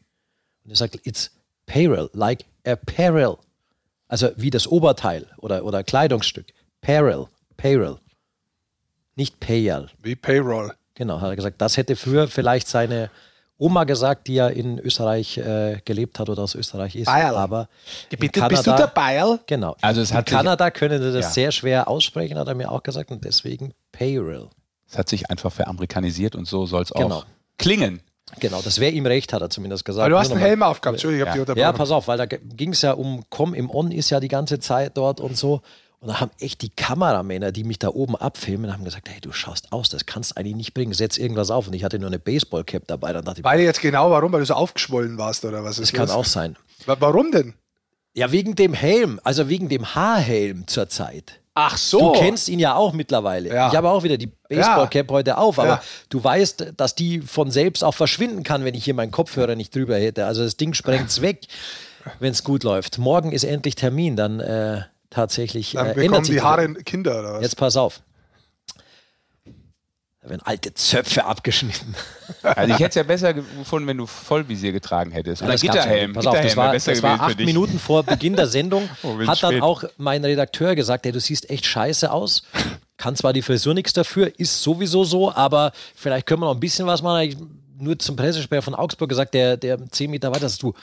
Und 0.64 0.70
er 0.70 0.76
sagt, 0.76 1.00
it's 1.04 1.30
payroll, 1.66 2.10
like 2.12 2.44
apparel. 2.64 3.38
Also 4.08 4.30
wie 4.36 4.50
das 4.50 4.68
Oberteil 4.68 5.26
oder, 5.38 5.64
oder 5.64 5.82
Kleidungsstück. 5.82 6.46
Payroll, 6.80 7.28
Payroll. 7.56 7.98
Nicht 9.16 9.40
Payroll. 9.40 9.88
Wie 10.02 10.14
Payroll. 10.14 10.72
Genau, 10.94 11.20
hat 11.20 11.30
er 11.30 11.36
gesagt, 11.36 11.60
das 11.60 11.76
hätte 11.76 11.96
früher 11.96 12.28
vielleicht 12.28 12.68
seine 12.68 13.10
Oma 13.58 13.84
gesagt, 13.84 14.28
die 14.28 14.34
ja 14.34 14.48
in 14.48 14.78
Österreich 14.78 15.38
äh, 15.38 15.80
gelebt 15.84 16.18
hat 16.18 16.28
oder 16.28 16.42
aus 16.42 16.54
Österreich 16.54 16.94
ist. 16.94 17.06
Bayerl. 17.06 17.36
Aber 17.36 17.68
Bitte, 18.10 18.28
Kanada, 18.28 18.48
bist 18.48 18.66
du 18.66 18.76
der 18.76 18.86
Bayerl? 18.88 19.40
Genau. 19.46 19.76
Also 19.80 20.02
es 20.02 20.10
in 20.10 20.24
Kanada 20.24 20.70
können 20.70 21.02
sie 21.02 21.12
das 21.12 21.24
ja. 21.24 21.30
sehr 21.30 21.52
schwer 21.52 21.88
aussprechen, 21.88 22.38
hat 22.38 22.48
er 22.48 22.54
mir 22.54 22.70
auch 22.70 22.82
gesagt, 22.82 23.10
und 23.10 23.24
deswegen 23.24 23.72
Payroll. 23.92 24.50
Es 24.88 24.98
hat 24.98 25.08
sich 25.08 25.30
einfach 25.30 25.50
veramerikanisiert 25.50 26.36
und 26.36 26.46
so 26.46 26.66
soll 26.66 26.82
es 26.82 26.90
genau. 26.90 27.16
auch 27.16 27.26
klingen. 27.58 28.00
Genau, 28.40 28.60
das 28.60 28.80
wäre 28.80 28.92
ihm 28.92 29.06
recht, 29.06 29.32
hat 29.32 29.40
er 29.40 29.50
zumindest 29.50 29.84
gesagt. 29.84 30.02
Aber 30.02 30.10
du 30.10 30.18
hast 30.18 30.32
einen 30.32 30.40
Helm 30.40 30.62
aufgehabt, 30.62 30.96
Entschuldigung, 30.96 31.28
ich 31.28 31.40
habe 31.40 31.58
ja. 31.58 31.68
ja, 31.68 31.72
pass 31.72 31.90
auf, 31.90 32.08
weil 32.08 32.18
da 32.18 32.26
ging 32.26 32.72
es 32.72 32.82
ja 32.82 32.92
um, 32.92 33.24
komm, 33.30 33.54
im 33.54 33.70
On 33.70 33.92
ist 33.92 34.10
ja 34.10 34.18
die 34.18 34.28
ganze 34.28 34.58
Zeit 34.58 34.96
dort 34.96 35.20
und 35.20 35.36
so. 35.36 35.62
Und 36.00 36.08
da 36.08 36.20
haben 36.20 36.30
echt 36.40 36.60
die 36.62 36.68
Kameramänner, 36.68 37.52
die 37.52 37.64
mich 37.64 37.78
da 37.78 37.88
oben 37.88 38.16
abfilmen, 38.16 38.72
haben 38.72 38.84
gesagt, 38.84 39.08
hey, 39.08 39.20
du 39.20 39.32
schaust 39.32 39.72
aus, 39.72 39.88
das 39.88 40.06
kannst 40.06 40.32
du 40.32 40.36
eigentlich 40.36 40.56
nicht 40.56 40.74
bringen, 40.74 40.92
setz 40.92 41.16
irgendwas 41.16 41.50
auf. 41.50 41.68
Und 41.68 41.74
ich 41.74 41.84
hatte 41.84 41.98
nur 41.98 42.08
eine 42.08 42.18
Baseballcap 42.18 42.86
dabei. 42.86 43.12
Dann 43.12 43.24
dachte 43.24 43.40
ich, 43.40 43.44
Beide 43.44 43.62
jetzt 43.62 43.80
genau, 43.80 44.10
warum? 44.10 44.32
Weil 44.32 44.40
du 44.40 44.46
so 44.46 44.54
aufgeschwollen 44.54 45.16
warst 45.16 45.44
oder 45.44 45.64
was 45.64 45.78
ist 45.78 45.92
das? 45.92 45.98
Das 45.98 46.08
kann 46.08 46.16
auch 46.16 46.24
sein. 46.24 46.56
Warum 46.84 47.30
denn? 47.30 47.54
Ja, 48.16 48.32
wegen 48.32 48.54
dem 48.54 48.72
Helm, 48.72 49.20
also 49.24 49.50
wegen 49.50 49.68
dem 49.68 49.94
Haarhelm 49.94 50.66
zur 50.66 50.88
Zeit. 50.88 51.38
Ach 51.52 51.76
so. 51.76 52.14
Du 52.14 52.20
kennst 52.20 52.48
ihn 52.48 52.58
ja 52.58 52.74
auch 52.74 52.94
mittlerweile. 52.94 53.48
Ja. 53.54 53.68
Ich 53.68 53.74
habe 53.76 53.90
auch 53.90 54.02
wieder 54.04 54.16
die 54.16 54.26
Baseballcap 54.26 55.10
ja. 55.10 55.14
heute 55.14 55.38
auf, 55.38 55.58
aber 55.58 55.68
ja. 55.68 55.82
du 56.08 56.24
weißt, 56.24 56.72
dass 56.78 56.94
die 56.94 57.20
von 57.20 57.50
selbst 57.50 57.84
auch 57.84 57.94
verschwinden 57.94 58.42
kann, 58.42 58.64
wenn 58.64 58.74
ich 58.74 58.84
hier 58.84 58.94
meinen 58.94 59.10
Kopfhörer 59.10 59.54
nicht 59.54 59.74
drüber 59.74 59.96
hätte. 59.96 60.24
Also 60.24 60.44
das 60.44 60.56
Ding 60.56 60.72
sprengt 60.72 61.10
es 61.10 61.20
weg, 61.22 61.46
wenn 62.18 62.32
es 62.32 62.42
gut 62.42 62.62
läuft. 62.62 62.96
Morgen 62.96 63.32
ist 63.32 63.44
endlich 63.44 63.74
Termin, 63.74 64.16
dann 64.16 64.40
äh, 64.40 64.80
tatsächlich 65.10 65.72
Dann 65.72 65.90
äh, 65.90 65.94
bekommen 65.94 66.24
die 66.24 66.40
Haare 66.40 66.72
Kinder 66.72 67.20
oder 67.20 67.34
was? 67.34 67.42
Jetzt 67.42 67.56
pass 67.56 67.76
auf. 67.76 68.00
Da 70.26 70.30
werden 70.30 70.42
alte 70.44 70.74
Zöpfe 70.74 71.24
abgeschnitten. 71.24 71.94
Also 72.42 72.74
ich 72.74 72.80
hätte 72.80 72.88
es 72.90 72.94
ja 72.96 73.02
besser 73.02 73.34
gefunden, 73.34 73.88
wenn 73.88 73.96
du 73.96 74.06
Vollvisier 74.06 74.72
getragen 74.72 75.10
hättest. 75.10 75.42
Oder 75.42 75.56
Gitterhelm. 75.56 76.12
Pass 76.12 76.26
auf, 76.26 76.40
das 76.40 76.56
war, 76.56 76.72
das 76.72 77.02
war 77.02 77.20
acht 77.20 77.38
Minuten 77.38 77.78
vor 77.78 78.02
Beginn 78.02 78.34
der 78.34 78.46
Sendung. 78.46 78.88
oh, 79.02 79.18
hat 79.26 79.42
dann 79.42 79.52
spät. 79.52 79.62
auch 79.62 79.84
mein 79.96 80.24
Redakteur 80.24 80.74
gesagt, 80.74 81.06
hey, 81.06 81.12
du 81.12 81.20
siehst 81.20 81.50
echt 81.50 81.66
scheiße 81.66 82.10
aus. 82.10 82.42
Kann 82.96 83.16
zwar 83.16 83.32
die 83.32 83.42
Frisur 83.42 83.74
nichts 83.74 83.92
dafür, 83.92 84.32
ist 84.38 84.62
sowieso 84.62 85.04
so, 85.04 85.32
aber 85.32 85.72
vielleicht 85.94 86.26
können 86.26 86.42
wir 86.42 86.46
noch 86.46 86.54
ein 86.54 86.60
bisschen 86.60 86.86
was 86.86 87.02
machen. 87.02 87.28
Ich 87.28 87.36
nur 87.78 87.98
zum 87.98 88.16
Pressesprecher 88.16 88.62
von 88.62 88.74
Augsburg 88.74 89.08
gesagt, 89.08 89.34
der, 89.34 89.56
der 89.56 89.78
zehn 89.90 90.10
Meter 90.10 90.32
weiter 90.32 90.46
ist, 90.46 90.62
du. 90.62 90.74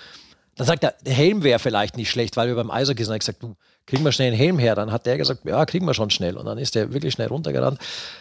Dann 0.56 0.68
sagt 0.68 0.84
er, 0.84 0.94
der 1.02 1.14
Helm 1.14 1.44
wäre 1.44 1.60
vielleicht 1.60 1.98
nicht 1.98 2.10
schlecht, 2.10 2.38
weil 2.38 2.48
wir 2.48 2.56
beim 2.56 2.72
Eishockey 2.72 3.04
sind. 3.04 3.14
Ich 3.16 3.20
gesagt, 3.20 3.42
du, 3.42 3.56
kriegen 3.86 4.04
wir 4.04 4.12
schnell 4.12 4.30
einen 4.30 4.38
Helm 4.38 4.60
her. 4.60 4.76
Dann 4.76 4.92
hat 4.92 5.06
der 5.06 5.18
gesagt, 5.18 5.46
ja, 5.46 5.66
kriegen 5.66 5.86
wir 5.86 5.94
schon 5.94 6.10
schnell. 6.10 6.38
Und 6.38 6.46
dann 6.46 6.58
ist 6.58 6.76
der 6.76 6.94
wirklich 6.94 7.14
schnell 7.14 7.28
runtergerannt, 7.28 7.80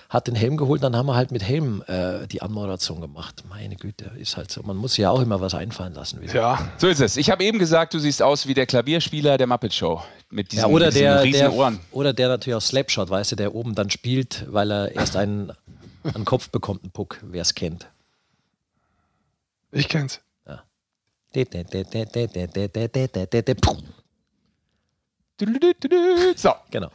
hat 0.09 0.27
den 0.27 0.35
Helm 0.35 0.57
geholt. 0.57 0.83
Dann 0.83 0.96
haben 0.96 1.07
wir 1.07 1.14
halt 1.14 1.31
mit 1.31 1.42
Helm 1.42 1.83
äh, 1.87 2.27
die 2.27 2.42
Anmoderation 2.42 3.01
gemacht. 3.01 3.44
Meine 3.48 3.77
Güte, 3.77 4.11
ist 4.18 4.37
halt 4.37 4.51
so. 4.51 4.62
Man 4.62 4.77
muss 4.77 4.96
ja 4.96 5.11
auch 5.11 5.20
immer 5.20 5.40
was 5.40 5.55
einfallen 5.55 5.94
lassen. 5.94 6.20
Wieder. 6.20 6.35
Ja, 6.35 6.72
so 6.79 6.88
ist 6.88 7.01
es. 7.01 7.16
Ich 7.16 7.31
habe 7.31 7.44
eben 7.44 7.59
gesagt, 7.59 7.94
du 7.94 7.98
siehst 7.98 8.22
aus 8.22 8.46
wie 8.46 8.55
der 8.55 8.66
Klavierspieler 8.66 9.38
der 9.38 9.46
Muppet 9.46 9.72
Show. 9.72 10.03
Mit 10.31 10.51
diesen, 10.51 10.62
ja, 10.62 10.68
oder 10.68 10.87
diesen 10.87 11.03
der, 11.03 11.22
riesen 11.22 11.40
der, 11.40 11.53
Ohren. 11.53 11.79
Oder 11.92 12.12
der 12.12 12.29
natürlich 12.29 12.57
auch 12.57 12.62
Slapshot, 12.62 13.11
weißt 13.11 13.33
du, 13.33 13.37
der 13.37 13.55
oben 13.55 13.75
dann 13.75 13.90
spielt, 13.90 14.46
weil 14.48 14.70
er 14.72 14.92
erst 14.92 15.16
einen, 15.16 15.53
einen 16.03 16.25
Kopf 16.25 16.48
bekommt, 16.48 16.83
einen 16.83 16.90
Puck, 16.90 17.18
wer 17.22 17.42
es 17.42 17.55
kennt. 17.55 17.87
Ich 19.70 19.88
kenn's. 19.88 20.20
Ja. 20.46 20.62
So. 26.37 26.52
Genau. 26.70 26.90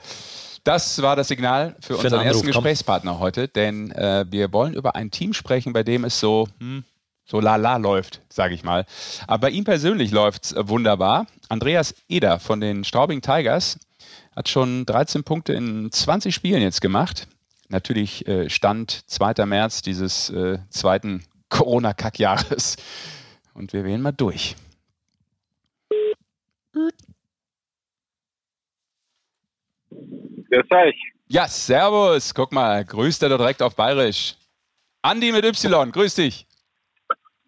Das 0.63 1.01
war 1.01 1.15
das 1.15 1.29
Signal 1.29 1.75
für, 1.79 1.97
für 1.97 2.03
unseren 2.03 2.25
ersten 2.25 2.47
Gesprächspartner 2.47 3.11
komm. 3.11 3.19
heute, 3.21 3.47
denn 3.47 3.91
äh, 3.91 4.25
wir 4.29 4.51
wollen 4.51 4.73
über 4.73 4.95
ein 4.95 5.11
Team 5.11 5.33
sprechen, 5.33 5.71
bei 5.71 5.83
dem 5.83 6.03
es 6.03 6.19
so, 6.19 6.47
hm, 6.59 6.83
so 7.25 7.39
lala 7.39 7.77
läuft, 7.77 8.21
sage 8.27 8.53
ich 8.53 8.63
mal. 8.63 8.85
Aber 9.27 9.47
bei 9.47 9.49
ihm 9.51 9.63
persönlich 9.63 10.11
läuft 10.11 10.45
es 10.45 10.55
wunderbar. 10.57 11.25
Andreas 11.47 11.95
Eder 12.09 12.39
von 12.39 12.59
den 12.59 12.83
Straubing 12.83 13.21
Tigers 13.21 13.79
hat 14.35 14.49
schon 14.49 14.85
13 14.85 15.23
Punkte 15.23 15.53
in 15.53 15.89
20 15.91 16.35
Spielen 16.35 16.61
jetzt 16.61 16.81
gemacht. 16.81 17.27
Natürlich 17.69 18.27
äh, 18.27 18.49
Stand 18.49 19.09
2. 19.09 19.45
März 19.45 19.81
dieses 19.81 20.29
äh, 20.29 20.59
zweiten 20.69 21.23
Corona-Kackjahres. 21.49 22.75
Und 23.53 23.73
wir 23.73 23.83
wählen 23.83 24.01
mal 24.01 24.11
durch. 24.11 24.55
Grüß 30.49 30.71
euch. 30.71 30.95
Ja, 31.27 31.47
servus. 31.47 32.33
Guck 32.33 32.51
mal, 32.51 32.85
grüßt 32.85 33.23
er 33.23 33.29
direkt 33.29 33.61
auf 33.61 33.75
Bayerisch. 33.75 34.35
Andi 35.01 35.31
mit 35.31 35.45
Y, 35.45 35.91
grüß 35.91 36.15
dich. 36.15 36.47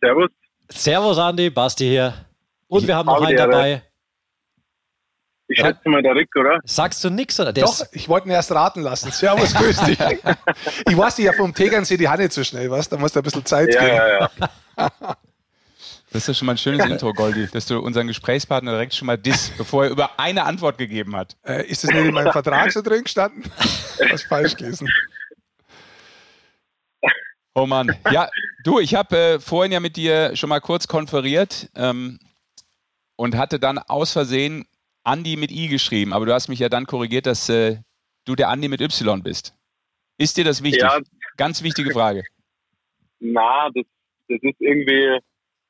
Servus. 0.01 0.29
Servus, 0.69 1.17
Andi, 1.17 1.49
Basti 1.49 1.85
hier. 1.85 2.13
Und 2.67 2.85
wir 2.87 2.95
haben 2.95 3.07
noch 3.07 3.21
einen 3.21 3.37
dabei. 3.37 3.83
Ich 5.47 5.59
schätze 5.59 5.89
mal 5.89 6.03
der 6.03 6.13
Rick, 6.13 6.29
oder? 6.35 6.59
Sagst 6.63 7.03
du 7.03 7.09
nichts, 7.09 7.39
oder? 7.39 7.51
Der 7.51 7.63
Doch, 7.63 7.83
ich 7.91 8.07
wollte 8.07 8.27
ihn 8.27 8.31
erst 8.31 8.51
raten 8.51 8.81
lassen. 8.81 9.11
Servus, 9.11 9.53
grüß 9.55 9.77
dich. 9.85 9.99
ich 9.99 10.97
weiß 10.97 11.17
nicht, 11.17 11.25
ja 11.25 11.33
vom 11.33 11.55
Tegernsee 11.55 11.97
die 11.97 12.07
Hand 12.07 12.19
nicht 12.19 12.33
so 12.33 12.43
schnell, 12.43 12.69
was? 12.69 12.87
Da 12.87 12.97
musst 12.97 13.15
du 13.15 13.21
ein 13.21 13.23
bisschen 13.23 13.45
Zeit 13.45 13.73
ja, 13.73 13.81
geben. 13.81 13.95
Ja, 13.95 14.29
ja. 14.77 15.17
Das 16.11 16.23
ist 16.23 16.27
ja 16.27 16.33
schon 16.33 16.45
mal 16.47 16.53
ein 16.53 16.57
schönes 16.57 16.85
Intro, 16.85 17.13
Goldi, 17.13 17.47
dass 17.51 17.67
du 17.67 17.79
unseren 17.79 18.07
Gesprächspartner 18.07 18.71
direkt 18.71 18.95
schon 18.95 19.05
mal 19.05 19.17
diss, 19.17 19.51
bevor 19.57 19.85
er 19.85 19.91
über 19.91 20.19
eine 20.19 20.43
Antwort 20.43 20.77
gegeben 20.77 21.15
hat. 21.15 21.37
Äh, 21.45 21.67
ist 21.67 21.83
das 21.83 21.91
nicht 21.91 22.05
in 22.05 22.13
meinem 22.13 22.31
Vertrag 22.31 22.71
so 22.71 22.81
drin 22.81 23.03
gestanden? 23.03 23.43
Was 24.09 24.23
falsch 24.23 24.55
gelesen. 24.55 24.89
Oh 27.53 27.65
Mann. 27.65 27.95
Ja, 28.11 28.29
du, 28.63 28.79
ich 28.79 28.95
habe 28.95 29.17
äh, 29.17 29.39
vorhin 29.39 29.71
ja 29.71 29.79
mit 29.79 29.97
dir 29.97 30.35
schon 30.35 30.49
mal 30.49 30.61
kurz 30.61 30.87
konferiert 30.87 31.69
ähm, 31.75 32.19
und 33.15 33.35
hatte 33.35 33.59
dann 33.59 33.77
aus 33.77 34.13
Versehen 34.13 34.65
Andi 35.03 35.35
mit 35.35 35.51
I 35.51 35.67
geschrieben, 35.67 36.13
aber 36.13 36.25
du 36.25 36.33
hast 36.33 36.47
mich 36.47 36.59
ja 36.59 36.69
dann 36.69 36.85
korrigiert, 36.85 37.25
dass 37.25 37.49
äh, 37.49 37.77
du 38.25 38.35
der 38.35 38.49
Andi 38.49 38.67
mit 38.67 38.81
Y 38.81 39.21
bist. 39.21 39.53
Ist 40.17 40.37
dir 40.37 40.43
das 40.43 40.63
wichtig? 40.63 40.81
Ja. 40.81 40.99
Ganz 41.37 41.63
wichtige 41.63 41.91
Frage. 41.91 42.23
Na, 43.19 43.69
das, 43.73 43.85
das 44.27 44.39
ist 44.41 44.59
irgendwie 44.59 45.19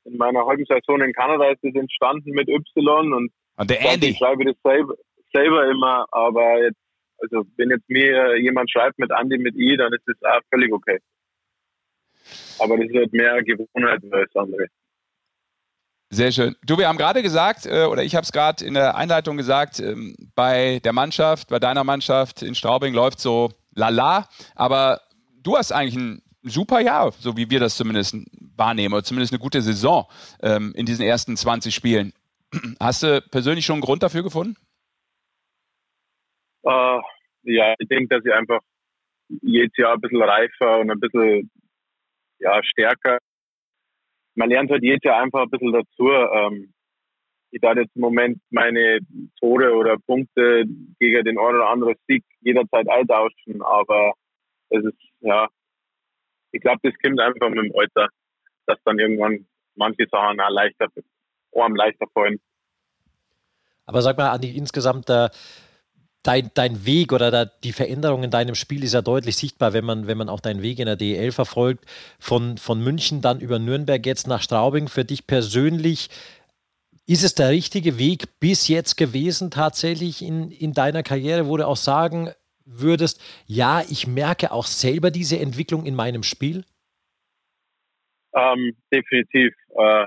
in 0.05 0.17
meiner 0.17 0.45
halben 0.45 0.65
Saison 0.65 1.01
in 1.01 1.13
Kanada 1.13 1.49
ist 1.51 1.63
das 1.63 1.75
entstanden 1.75 2.31
mit 2.31 2.47
Y 2.47 3.13
und, 3.13 3.31
und 3.57 3.69
der 3.69 3.81
Andy. 3.81 4.09
ich 4.09 4.17
schreibe 4.17 4.45
das 4.45 4.55
selber, 4.63 4.95
selber 5.33 5.69
immer, 5.69 6.05
aber 6.11 6.63
jetzt, 6.63 6.79
also 7.19 7.45
wenn 7.57 7.69
jetzt 7.69 7.89
mir 7.89 8.37
jemand 8.37 8.71
schreibt 8.71 8.97
mit 8.99 9.11
Andy 9.11 9.37
mit 9.37 9.55
I, 9.55 9.77
dann 9.77 9.93
ist 9.93 10.03
das 10.07 10.17
auch 10.23 10.41
völlig 10.49 10.71
okay. 10.71 10.99
Aber 12.59 12.77
das 12.77 12.87
ist 12.87 12.95
halt 12.95 13.13
mehr 13.13 13.41
Gewohnheit 13.43 14.01
als 14.11 14.35
andere. 14.35 14.67
Sehr 16.11 16.31
schön. 16.31 16.55
Du, 16.65 16.77
wir 16.77 16.87
haben 16.87 16.97
gerade 16.97 17.21
gesagt, 17.21 17.67
äh, 17.67 17.85
oder 17.85 18.03
ich 18.03 18.15
habe 18.15 18.23
es 18.23 18.31
gerade 18.31 18.65
in 18.65 18.73
der 18.73 18.95
Einleitung 18.95 19.37
gesagt, 19.37 19.79
ähm, 19.79 20.15
bei 20.33 20.79
der 20.83 20.91
Mannschaft, 20.91 21.49
bei 21.49 21.59
deiner 21.59 21.83
Mannschaft 21.83 22.41
in 22.41 22.55
Straubing 22.55 22.95
läuft 22.95 23.19
so 23.19 23.51
lala, 23.75 24.27
aber 24.55 25.01
du 25.43 25.55
hast 25.55 25.71
eigentlich 25.71 25.95
ein 25.95 26.21
super 26.41 26.79
Jahr, 26.79 27.11
so 27.11 27.35
wie 27.37 27.49
wir 27.49 27.59
das 27.59 27.77
zumindest 27.77 28.15
wahrnehmen, 28.55 28.93
oder 28.93 29.03
zumindest 29.03 29.33
eine 29.33 29.39
gute 29.39 29.61
Saison 29.61 30.07
ähm, 30.41 30.73
in 30.75 30.85
diesen 30.85 31.05
ersten 31.05 31.35
20 31.35 31.73
Spielen. 31.73 32.13
Hast 32.79 33.03
du 33.03 33.21
persönlich 33.29 33.65
schon 33.65 33.75
einen 33.75 33.81
Grund 33.81 34.03
dafür 34.03 34.23
gefunden? 34.23 34.55
Uh, 36.63 37.01
ja, 37.43 37.73
ich 37.79 37.87
denke, 37.87 38.15
dass 38.15 38.25
ich 38.25 38.33
einfach 38.33 38.59
jedes 39.41 39.75
Jahr 39.77 39.93
ein 39.93 40.01
bisschen 40.01 40.21
reifer 40.21 40.79
und 40.79 40.91
ein 40.91 40.99
bisschen 40.99 41.49
ja, 42.39 42.61
stärker. 42.63 43.19
Man 44.35 44.49
lernt 44.49 44.71
halt 44.71 44.83
jedes 44.83 45.03
Jahr 45.03 45.21
einfach 45.21 45.43
ein 45.43 45.49
bisschen 45.49 45.73
dazu. 45.73 46.11
Ähm, 46.11 46.73
ich 47.51 47.61
darf 47.61 47.77
jetzt 47.77 47.95
im 47.95 48.01
Moment 48.01 48.41
meine 48.49 48.99
Tore 49.39 49.73
oder 49.73 49.97
Punkte 49.97 50.65
gegen 50.99 51.25
den 51.25 51.37
einen 51.39 51.55
oder 51.55 51.69
anderen 51.69 51.95
Sieg 52.07 52.23
jederzeit 52.41 52.87
eintauschen, 52.87 53.61
aber 53.61 54.13
es 54.69 54.83
ist, 54.83 54.97
ja, 55.21 55.47
ich 56.51 56.61
glaube, 56.61 56.79
das 56.83 56.93
kommt 57.03 57.19
einfach 57.19 57.49
mit 57.49 57.59
dem 57.59 57.73
Alter, 57.77 58.09
dass 58.65 58.77
dann 58.85 58.99
irgendwann 58.99 59.45
manche 59.75 60.05
Sachen 60.09 60.39
auch 60.39 60.49
leichter, 60.49 60.87
einem 61.55 61.75
leichter 61.75 62.05
fallen. 62.13 62.39
Aber 63.85 64.01
sag 64.01 64.17
mal, 64.17 64.29
Andi, 64.29 64.55
insgesamt 64.55 65.09
äh, 65.09 65.29
dein, 66.21 66.51
dein 66.53 66.85
Weg 66.85 67.11
oder 67.11 67.31
da, 67.31 67.45
die 67.45 67.71
Veränderung 67.71 68.23
in 68.23 68.29
deinem 68.29 68.55
Spiel 68.55 68.83
ist 68.83 68.93
ja 68.93 69.01
deutlich 69.01 69.35
sichtbar, 69.35 69.73
wenn 69.73 69.85
man, 69.85 70.05
wenn 70.05 70.17
man 70.17 70.29
auch 70.29 70.41
deinen 70.41 70.61
Weg 70.61 70.79
in 70.79 70.85
der 70.85 70.95
DEL 70.95 71.31
verfolgt. 71.31 71.85
Von, 72.19 72.57
von 72.57 72.83
München 72.83 73.21
dann 73.21 73.39
über 73.39 73.57
Nürnberg 73.57 74.05
jetzt 74.05 74.27
nach 74.27 74.41
Straubing. 74.41 74.87
Für 74.87 75.05
dich 75.05 75.25
persönlich, 75.25 76.09
ist 77.09 77.23
es 77.23 77.33
der 77.33 77.49
richtige 77.49 77.97
Weg 77.97 78.39
bis 78.39 78.67
jetzt 78.67 78.95
gewesen, 78.95 79.49
tatsächlich 79.49 80.21
in, 80.21 80.51
in 80.51 80.73
deiner 80.73 81.01
Karriere, 81.01 81.47
wo 81.47 81.57
du 81.57 81.65
auch 81.65 81.75
sagen 81.75 82.29
würdest, 82.69 83.21
ja, 83.47 83.81
ich 83.89 84.07
merke 84.07 84.51
auch 84.51 84.65
selber 84.65 85.11
diese 85.11 85.39
Entwicklung 85.39 85.85
in 85.85 85.95
meinem 85.95 86.23
Spiel? 86.23 86.63
Ähm, 88.33 88.75
definitiv. 88.93 89.53
Äh, 89.75 90.05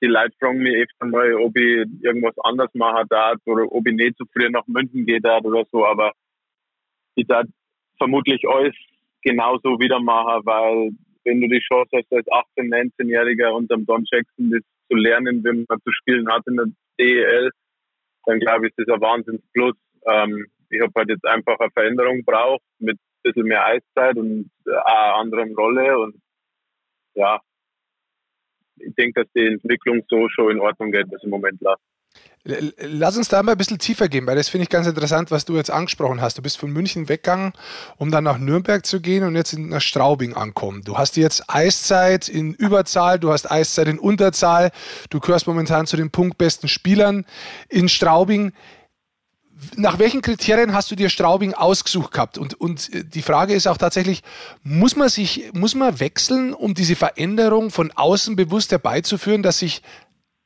die 0.00 0.06
Leute 0.06 0.34
fragen 0.38 0.58
mich 0.58 0.76
öfter 0.76 1.06
mal, 1.06 1.34
ob 1.34 1.56
ich 1.56 1.86
irgendwas 2.02 2.34
anders 2.44 2.72
machen 2.74 3.06
darf 3.08 3.38
oder 3.46 3.70
ob 3.72 3.86
ich 3.86 3.94
nicht 3.94 4.16
so 4.18 4.24
früh 4.32 4.48
nach 4.48 4.66
München 4.66 5.06
gehen 5.06 5.22
darf 5.22 5.44
oder 5.44 5.64
so, 5.72 5.84
aber 5.84 6.12
ich 7.16 7.26
darf 7.26 7.46
vermutlich 7.96 8.46
alles 8.48 8.74
genauso 9.22 9.78
wieder 9.80 10.00
machen, 10.00 10.42
weil 10.44 10.90
wenn 11.24 11.40
du 11.40 11.48
die 11.48 11.60
Chance 11.60 11.90
hast, 11.94 12.12
als 12.12 12.26
18-, 12.56 12.70
19-Jähriger 12.70 13.50
unterm 13.50 13.84
Don 13.86 14.04
Jackson 14.10 14.50
das 14.50 14.62
zu 14.88 14.96
lernen, 14.96 15.44
wie 15.44 15.66
man 15.68 15.80
zu 15.82 15.92
spielen 15.92 16.30
hat 16.30 16.46
in 16.46 16.56
der 16.56 16.66
DEL, 16.98 17.50
dann 18.24 18.40
glaube 18.40 18.66
ich, 18.66 18.72
ist 18.76 18.88
das 18.88 18.94
ein 18.94 19.00
Wahnsinnsplus. 19.00 19.74
Ähm, 20.06 20.46
ich 20.70 20.80
habe 20.80 20.92
halt 20.96 21.08
jetzt 21.08 21.24
einfach 21.24 21.58
eine 21.58 21.70
Veränderung 21.70 22.24
braucht 22.24 22.62
mit 22.78 22.96
ein 22.96 23.22
bisschen 23.22 23.46
mehr 23.46 23.64
Eiszeit 23.64 24.16
und 24.16 24.50
einer 24.66 25.14
anderen 25.16 25.54
Rolle 25.54 25.98
und 25.98 26.20
ja, 27.14 27.40
ich 28.76 28.94
denke, 28.94 29.22
dass 29.22 29.32
die 29.32 29.46
Entwicklung 29.46 30.02
so 30.08 30.28
schon 30.28 30.52
in 30.52 30.60
Ordnung 30.60 30.92
geht, 30.92 31.06
was 31.10 31.22
im 31.24 31.30
Moment 31.30 31.60
läuft. 31.60 31.82
Lass 32.44 33.16
uns 33.16 33.28
da 33.28 33.42
mal 33.42 33.52
ein 33.52 33.58
bisschen 33.58 33.78
tiefer 33.78 34.08
gehen, 34.08 34.26
weil 34.26 34.36
das 34.36 34.48
finde 34.48 34.62
ich 34.62 34.70
ganz 34.70 34.86
interessant, 34.86 35.30
was 35.30 35.44
du 35.44 35.56
jetzt 35.56 35.70
angesprochen 35.70 36.22
hast. 36.22 36.38
Du 36.38 36.42
bist 36.42 36.56
von 36.56 36.70
München 36.70 37.08
weggegangen, 37.08 37.52
um 37.98 38.10
dann 38.10 38.24
nach 38.24 38.38
Nürnberg 38.38 38.86
zu 38.86 39.02
gehen 39.02 39.24
und 39.24 39.36
jetzt 39.36 39.58
nach 39.58 39.82
Straubing 39.82 40.34
ankommen. 40.34 40.82
Du 40.82 40.96
hast 40.96 41.16
jetzt 41.18 41.44
Eiszeit 41.48 42.28
in 42.28 42.54
Überzahl, 42.54 43.18
du 43.18 43.32
hast 43.32 43.50
Eiszeit 43.50 43.88
in 43.88 43.98
Unterzahl, 43.98 44.70
du 45.10 45.20
gehörst 45.20 45.46
momentan 45.46 45.86
zu 45.86 45.96
den 45.96 46.10
punktbesten 46.10 46.68
Spielern 46.68 47.26
in 47.68 47.88
Straubing 47.88 48.52
nach 49.76 49.98
welchen 49.98 50.22
Kriterien 50.22 50.72
hast 50.74 50.90
du 50.90 50.96
dir 50.96 51.08
Straubing 51.08 51.54
ausgesucht 51.54 52.12
gehabt? 52.12 52.38
Und, 52.38 52.54
und 52.54 52.94
äh, 52.94 53.04
die 53.04 53.22
Frage 53.22 53.54
ist 53.54 53.66
auch 53.66 53.76
tatsächlich, 53.76 54.22
muss 54.62 54.96
man 54.96 55.08
sich, 55.08 55.50
muss 55.52 55.74
man 55.74 56.00
wechseln, 56.00 56.54
um 56.54 56.74
diese 56.74 56.96
Veränderung 56.96 57.70
von 57.70 57.90
außen 57.94 58.36
bewusst 58.36 58.72
herbeizuführen, 58.72 59.42
dass 59.42 59.58
sich, 59.58 59.82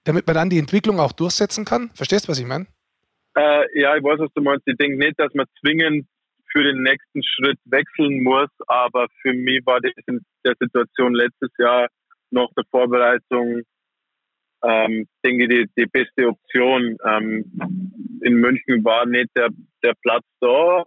damit 0.05 0.27
man 0.27 0.35
dann 0.35 0.51
die 0.51 0.59
Entwicklung 0.59 1.01
auch 1.01 1.12
durchsetzen 1.12 1.64
kann? 1.64 1.90
Verstehst 1.94 2.27
du, 2.27 2.31
was 2.31 2.38
ich 2.38 2.46
meine? 2.46 2.66
Äh, 3.35 3.81
ja, 3.81 3.96
ich 3.96 4.03
weiß, 4.03 4.18
was 4.18 4.33
du 4.35 4.42
meinst. 4.42 4.66
Ich 4.66 4.77
denke 4.77 4.98
nicht, 4.98 5.18
dass 5.18 5.33
man 5.35 5.46
zwingend 5.61 6.07
für 6.51 6.62
den 6.62 6.83
nächsten 6.83 7.22
Schritt 7.22 7.59
wechseln 7.64 8.22
muss, 8.22 8.51
aber 8.66 9.07
für 9.22 9.33
mich 9.33 9.64
war 9.64 9.81
das 9.81 9.92
in 10.07 10.20
der 10.44 10.55
Situation 10.61 11.14
letztes 11.14 11.51
Jahr 11.59 11.88
nach 12.31 12.48
der 12.57 12.64
Vorbereitung 12.70 13.62
ähm, 14.64 15.07
denke 15.25 15.48
die, 15.48 15.68
die 15.77 15.87
beste 15.87 16.29
Option. 16.29 16.96
Ähm, 17.05 17.44
in 18.22 18.35
München 18.35 18.85
war 18.85 19.06
nicht 19.06 19.30
der, 19.37 19.48
der 19.82 19.94
Platz 20.02 20.24
da, 20.40 20.85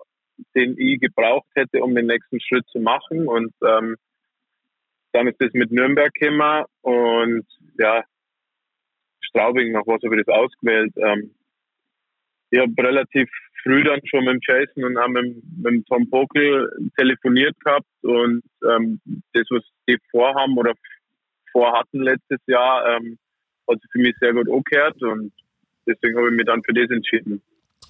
den 0.56 0.78
ich 0.78 1.00
gebraucht 1.00 1.48
hätte, 1.56 1.82
um 1.82 1.96
den 1.96 2.08
nächsten 2.08 2.40
Schritt 2.40 2.66
zu 2.68 2.80
machen. 2.80 3.28
Und 3.28 3.54
ähm, 3.64 3.96
dann 5.14 5.28
ist 5.28 5.40
das 5.40 5.54
mit 5.54 5.72
Nürnberg 5.72 6.14
gekommen 6.14 6.66
und 6.82 7.46
ja, 7.78 8.04
Straubing, 9.22 9.72
nach 9.72 9.86
was 9.86 10.02
habe 10.04 10.20
ich 10.20 10.26
das 10.26 10.36
ausgewählt? 10.36 10.94
Ähm, 10.98 11.32
ich 12.52 12.60
habe 12.60 12.74
relativ 12.78 13.30
früh 13.64 13.84
dann 13.84 14.00
schon 14.06 14.26
mit 14.26 14.44
Jason 14.48 14.84
und 14.84 14.98
auch 14.98 15.08
mit, 15.08 15.42
mit 15.58 15.88
Tom 15.88 16.10
Pokel 16.10 16.70
telefoniert 16.98 17.56
gehabt 17.60 17.88
und 18.02 18.44
ähm, 18.70 19.02
das, 19.34 19.46
was 19.50 19.64
die 19.88 19.98
vorhaben 20.12 20.58
oder 20.58 20.74
vorhatten 21.52 22.02
letztes 22.02 22.40
Jahr, 22.48 22.98
ähm, 22.98 23.18
hat 23.68 23.82
sich 23.82 23.92
für 23.92 24.00
mich 24.00 24.16
sehr 24.20 24.34
gut 24.34 24.48
angehört 24.50 25.02
und 25.02 25.32
deswegen 25.88 26.18
habe 26.18 26.30
ich 26.30 26.36
mich 26.36 26.46
dann 26.46 26.64
für 26.64 26.74
das 26.74 26.90
entschieden 26.90 27.42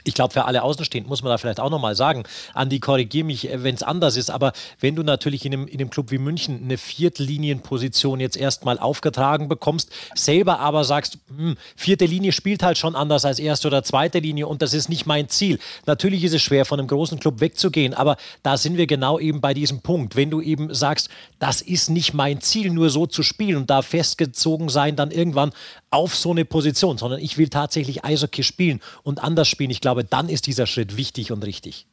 ich 0.06 0.14
glaube, 0.14 0.34
für 0.34 0.46
alle 0.46 0.64
Außenstehenden 0.64 1.10
muss 1.10 1.24
man 1.24 1.32
da 1.32 1.38
vielleicht 1.38 1.60
auch 1.60 1.70
nochmal 1.70 1.96
sagen, 1.96 2.24
Andi, 2.54 2.80
korrigiere 2.80 3.26
mich, 3.26 3.50
äh, 3.50 3.64
wenn 3.64 3.76
es 3.76 3.84
anders 3.84 4.16
ist, 4.16 4.30
aber 4.30 4.54
wenn 4.80 4.96
du 4.96 5.04
natürlich 5.04 5.46
in 5.46 5.54
einem, 5.54 5.68
in 5.68 5.80
einem 5.80 5.90
Club 5.90 6.12
wie 6.12 6.18
München 6.18 6.62
eine 6.64 6.78
Viertlinienposition 6.78 8.20
jetzt 8.20 8.38
erstmal 8.38 8.80
aufgetragen 8.80 9.48
bekommst, 9.48 9.92
selber 10.14 10.60
aber 10.60 10.84
sagst, 10.84 11.18
hm, 11.36 11.58
vierte 11.76 12.06
Linie 12.06 12.32
spielt 12.32 12.64
halt 12.64 12.78
schon 12.78 12.96
anders 12.96 13.26
als 13.26 13.40
erste 13.40 13.68
oder 13.68 13.84
zweite 13.84 14.20
Linie 14.20 14.48
und 14.48 14.62
das 14.62 14.74
ist 14.74 14.90
nicht 14.90 15.06
mein 15.06 15.28
Ziel. 15.28 15.60
Natürlich 15.86 16.24
ist 16.24 16.34
es 16.34 16.42
schwer, 16.42 16.66
von 16.66 16.80
einem 16.80 16.88
großen 16.88 17.20
Club 17.20 17.42
wegzugehen, 17.42 17.94
aber 17.94 18.18
da 18.44 18.58
sind 18.58 18.78
wir 18.78 18.88
genau 18.88 19.20
eben 19.20 19.42
bei 19.42 19.54
diesem 19.54 19.82
Punkt. 19.82 20.16
Wenn 20.16 20.30
du 20.30 20.42
eben 20.42 20.74
sagst, 20.74 21.10
das 21.40 21.62
ist 21.62 21.90
nicht 21.90 22.14
mein 22.14 22.42
Ziel, 22.42 22.70
nur 22.70 22.90
so 22.90 23.08
zu 23.08 23.24
spielen 23.24 23.58
und 23.58 23.70
da 23.70 23.82
festgezogen 23.82 24.70
sein, 24.70 24.96
dann 24.96 25.12
irgendwann 25.12 25.52
auf 25.90 26.16
so 26.16 26.32
eine 26.32 26.46
Position, 26.46 26.98
sondern 26.98 27.20
ich 27.22 27.38
will 27.38 27.48
tatsächlich 27.48 28.04
Eishockey 28.04 28.44
spielen 28.44 28.82
und 29.04 29.24
anders 29.24 29.48
spielen. 29.48 29.72
Ich 29.72 29.82
glaube, 29.82 29.95
dann 30.04 30.30
ist 30.30 30.48
dieser 30.48 30.68
Schritt 30.68 30.98
wichtig 30.98 31.32
und 31.32 31.46
richtig. 31.46 31.88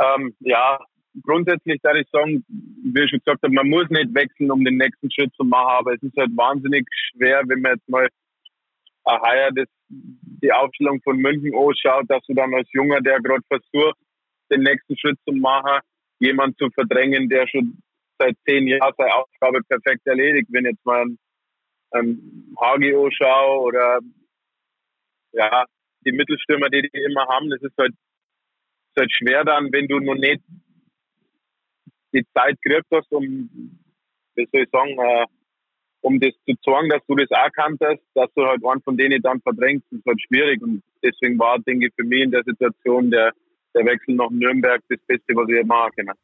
Ähm, 0.00 0.34
ja, 0.40 0.78
grundsätzlich 1.22 1.80
darf 1.82 1.96
ich 1.96 2.08
sagen, 2.10 2.44
wie 2.48 3.04
ich 3.04 3.10
schon 3.10 3.18
gesagt 3.20 3.42
habe, 3.42 3.54
man 3.54 3.68
muss 3.68 3.88
nicht 3.90 4.14
wechseln, 4.14 4.50
um 4.50 4.64
den 4.64 4.76
nächsten 4.76 5.10
Schritt 5.10 5.32
zu 5.34 5.44
machen, 5.44 5.78
aber 5.78 5.94
es 5.94 6.02
ist 6.02 6.16
halt 6.16 6.36
wahnsinnig 6.36 6.86
schwer, 6.90 7.42
wenn 7.46 7.60
man 7.60 7.74
jetzt 7.74 7.88
mal 7.88 8.08
heuer 9.06 9.50
das, 9.52 9.66
die 9.88 10.52
Aufstellung 10.52 11.00
von 11.02 11.16
München 11.18 11.54
anschaut, 11.54 12.08
dass 12.08 12.24
du 12.26 12.34
dann 12.34 12.54
als 12.54 12.68
Junger, 12.72 13.00
der 13.00 13.20
gerade 13.20 13.42
versucht, 13.48 13.98
den 14.50 14.62
nächsten 14.62 14.96
Schritt 14.96 15.18
zu 15.26 15.34
machen, 15.34 15.80
jemand 16.18 16.56
zu 16.58 16.70
verdrängen, 16.70 17.28
der 17.28 17.46
schon 17.48 17.78
seit 18.18 18.36
zehn 18.46 18.66
Jahren 18.66 18.94
seine 18.96 19.14
Aufgabe 19.14 19.60
perfekt 19.68 20.06
erledigt. 20.06 20.48
Wenn 20.50 20.64
jetzt 20.64 20.84
mal 20.84 21.02
ein, 21.02 21.18
ein 21.90 22.54
HGO 22.56 23.10
schau 23.10 23.62
oder 23.62 24.00
ja, 25.32 25.64
die 26.04 26.12
Mittelstürmer, 26.12 26.68
die 26.68 26.82
die 26.82 27.02
immer 27.02 27.26
haben, 27.26 27.50
das 27.50 27.62
ist 27.62 27.76
halt, 27.78 27.92
ist 27.92 28.98
halt 28.98 29.12
schwer 29.12 29.44
dann, 29.44 29.72
wenn 29.72 29.88
du 29.88 30.00
noch 30.00 30.14
nicht 30.14 30.42
die 32.12 32.26
Zeit 32.34 32.60
gekriegt 32.62 32.88
hast, 32.92 33.10
um, 33.12 33.48
wie 34.34 34.48
soll 34.52 34.62
ich 34.62 34.70
sagen, 34.70 34.96
äh, 34.98 35.26
um 36.02 36.18
das 36.20 36.32
zu 36.46 36.54
zeigen, 36.64 36.88
dass 36.88 37.00
du 37.06 37.14
das 37.14 37.30
auch 37.30 37.52
kanntest, 37.52 38.02
dass 38.14 38.28
du 38.34 38.44
halt 38.44 38.64
einen 38.64 38.82
von 38.82 38.96
denen 38.96 39.22
dann 39.22 39.40
verdrängst, 39.40 39.86
ist 39.92 40.04
halt 40.04 40.20
schwierig. 40.20 40.60
Und 40.60 40.82
deswegen 41.02 41.38
war, 41.38 41.58
denke 41.60 41.86
ich, 41.86 41.92
für 41.94 42.04
mich 42.04 42.22
in 42.22 42.30
der 42.32 42.42
Situation 42.44 43.10
der, 43.10 43.32
der 43.74 43.84
Wechsel 43.86 44.16
nach 44.16 44.30
Nürnberg 44.30 44.82
das 44.88 44.98
Beste, 45.06 45.34
was 45.34 45.48
ich 45.48 45.64
machen 45.64 46.06
kann. 46.06 46.16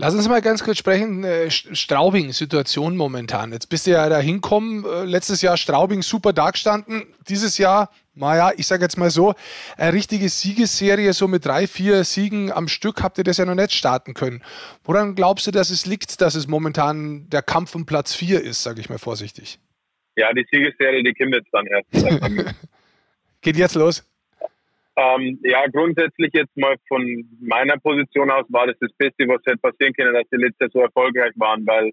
Lass 0.00 0.14
uns 0.14 0.28
mal 0.28 0.40
ganz 0.40 0.62
kurz 0.62 0.78
sprechen. 0.78 1.24
Äh, 1.24 1.50
Straubing, 1.50 2.32
Situation 2.32 2.96
momentan. 2.96 3.50
Jetzt 3.50 3.68
bist 3.68 3.86
du 3.86 3.90
ja 3.90 4.08
da 4.08 4.20
hinkommen. 4.20 4.84
Äh, 4.84 5.04
letztes 5.04 5.42
Jahr 5.42 5.56
Straubing 5.56 6.02
super 6.02 6.32
dargestanden. 6.32 7.02
Dieses 7.28 7.58
Jahr, 7.58 7.90
naja, 8.18 8.52
ich 8.56 8.66
sage 8.66 8.82
jetzt 8.82 8.98
mal 8.98 9.10
so, 9.10 9.34
eine 9.76 9.92
richtige 9.92 10.28
Siegesserie, 10.28 11.12
so 11.12 11.28
mit 11.28 11.46
drei, 11.46 11.66
vier 11.66 12.04
Siegen 12.04 12.52
am 12.52 12.68
Stück 12.68 13.02
habt 13.02 13.18
ihr 13.18 13.24
das 13.24 13.38
ja 13.38 13.44
noch 13.44 13.54
nicht 13.54 13.72
starten 13.72 14.14
können. 14.14 14.42
Woran 14.84 15.14
glaubst 15.14 15.46
du, 15.46 15.50
dass 15.50 15.70
es 15.70 15.86
liegt, 15.86 16.20
dass 16.20 16.34
es 16.34 16.46
momentan 16.46 17.28
der 17.30 17.42
Kampf 17.42 17.74
um 17.74 17.86
Platz 17.86 18.14
vier 18.14 18.42
ist, 18.42 18.62
sage 18.62 18.80
ich 18.80 18.88
mal 18.88 18.98
vorsichtig? 18.98 19.58
Ja, 20.16 20.32
die 20.32 20.44
Siegesserie, 20.50 21.02
die 21.02 21.14
kommt 21.14 21.34
jetzt 21.34 21.48
dann 21.52 21.66
erst. 21.66 21.88
Geht 23.40 23.56
jetzt 23.56 23.76
los. 23.76 24.04
Ähm, 24.96 25.38
ja, 25.44 25.64
grundsätzlich 25.68 26.32
jetzt 26.32 26.56
mal 26.56 26.74
von 26.88 27.24
meiner 27.40 27.78
Position 27.78 28.32
aus 28.32 28.44
war 28.48 28.66
das 28.66 28.76
das 28.80 28.90
Beste, 28.98 29.28
was 29.28 29.40
hätte 29.46 29.58
passieren 29.58 29.92
können, 29.94 30.12
dass 30.12 30.28
die 30.32 30.38
letzte 30.38 30.68
so 30.72 30.80
erfolgreich 30.80 31.32
waren, 31.36 31.64
weil 31.64 31.92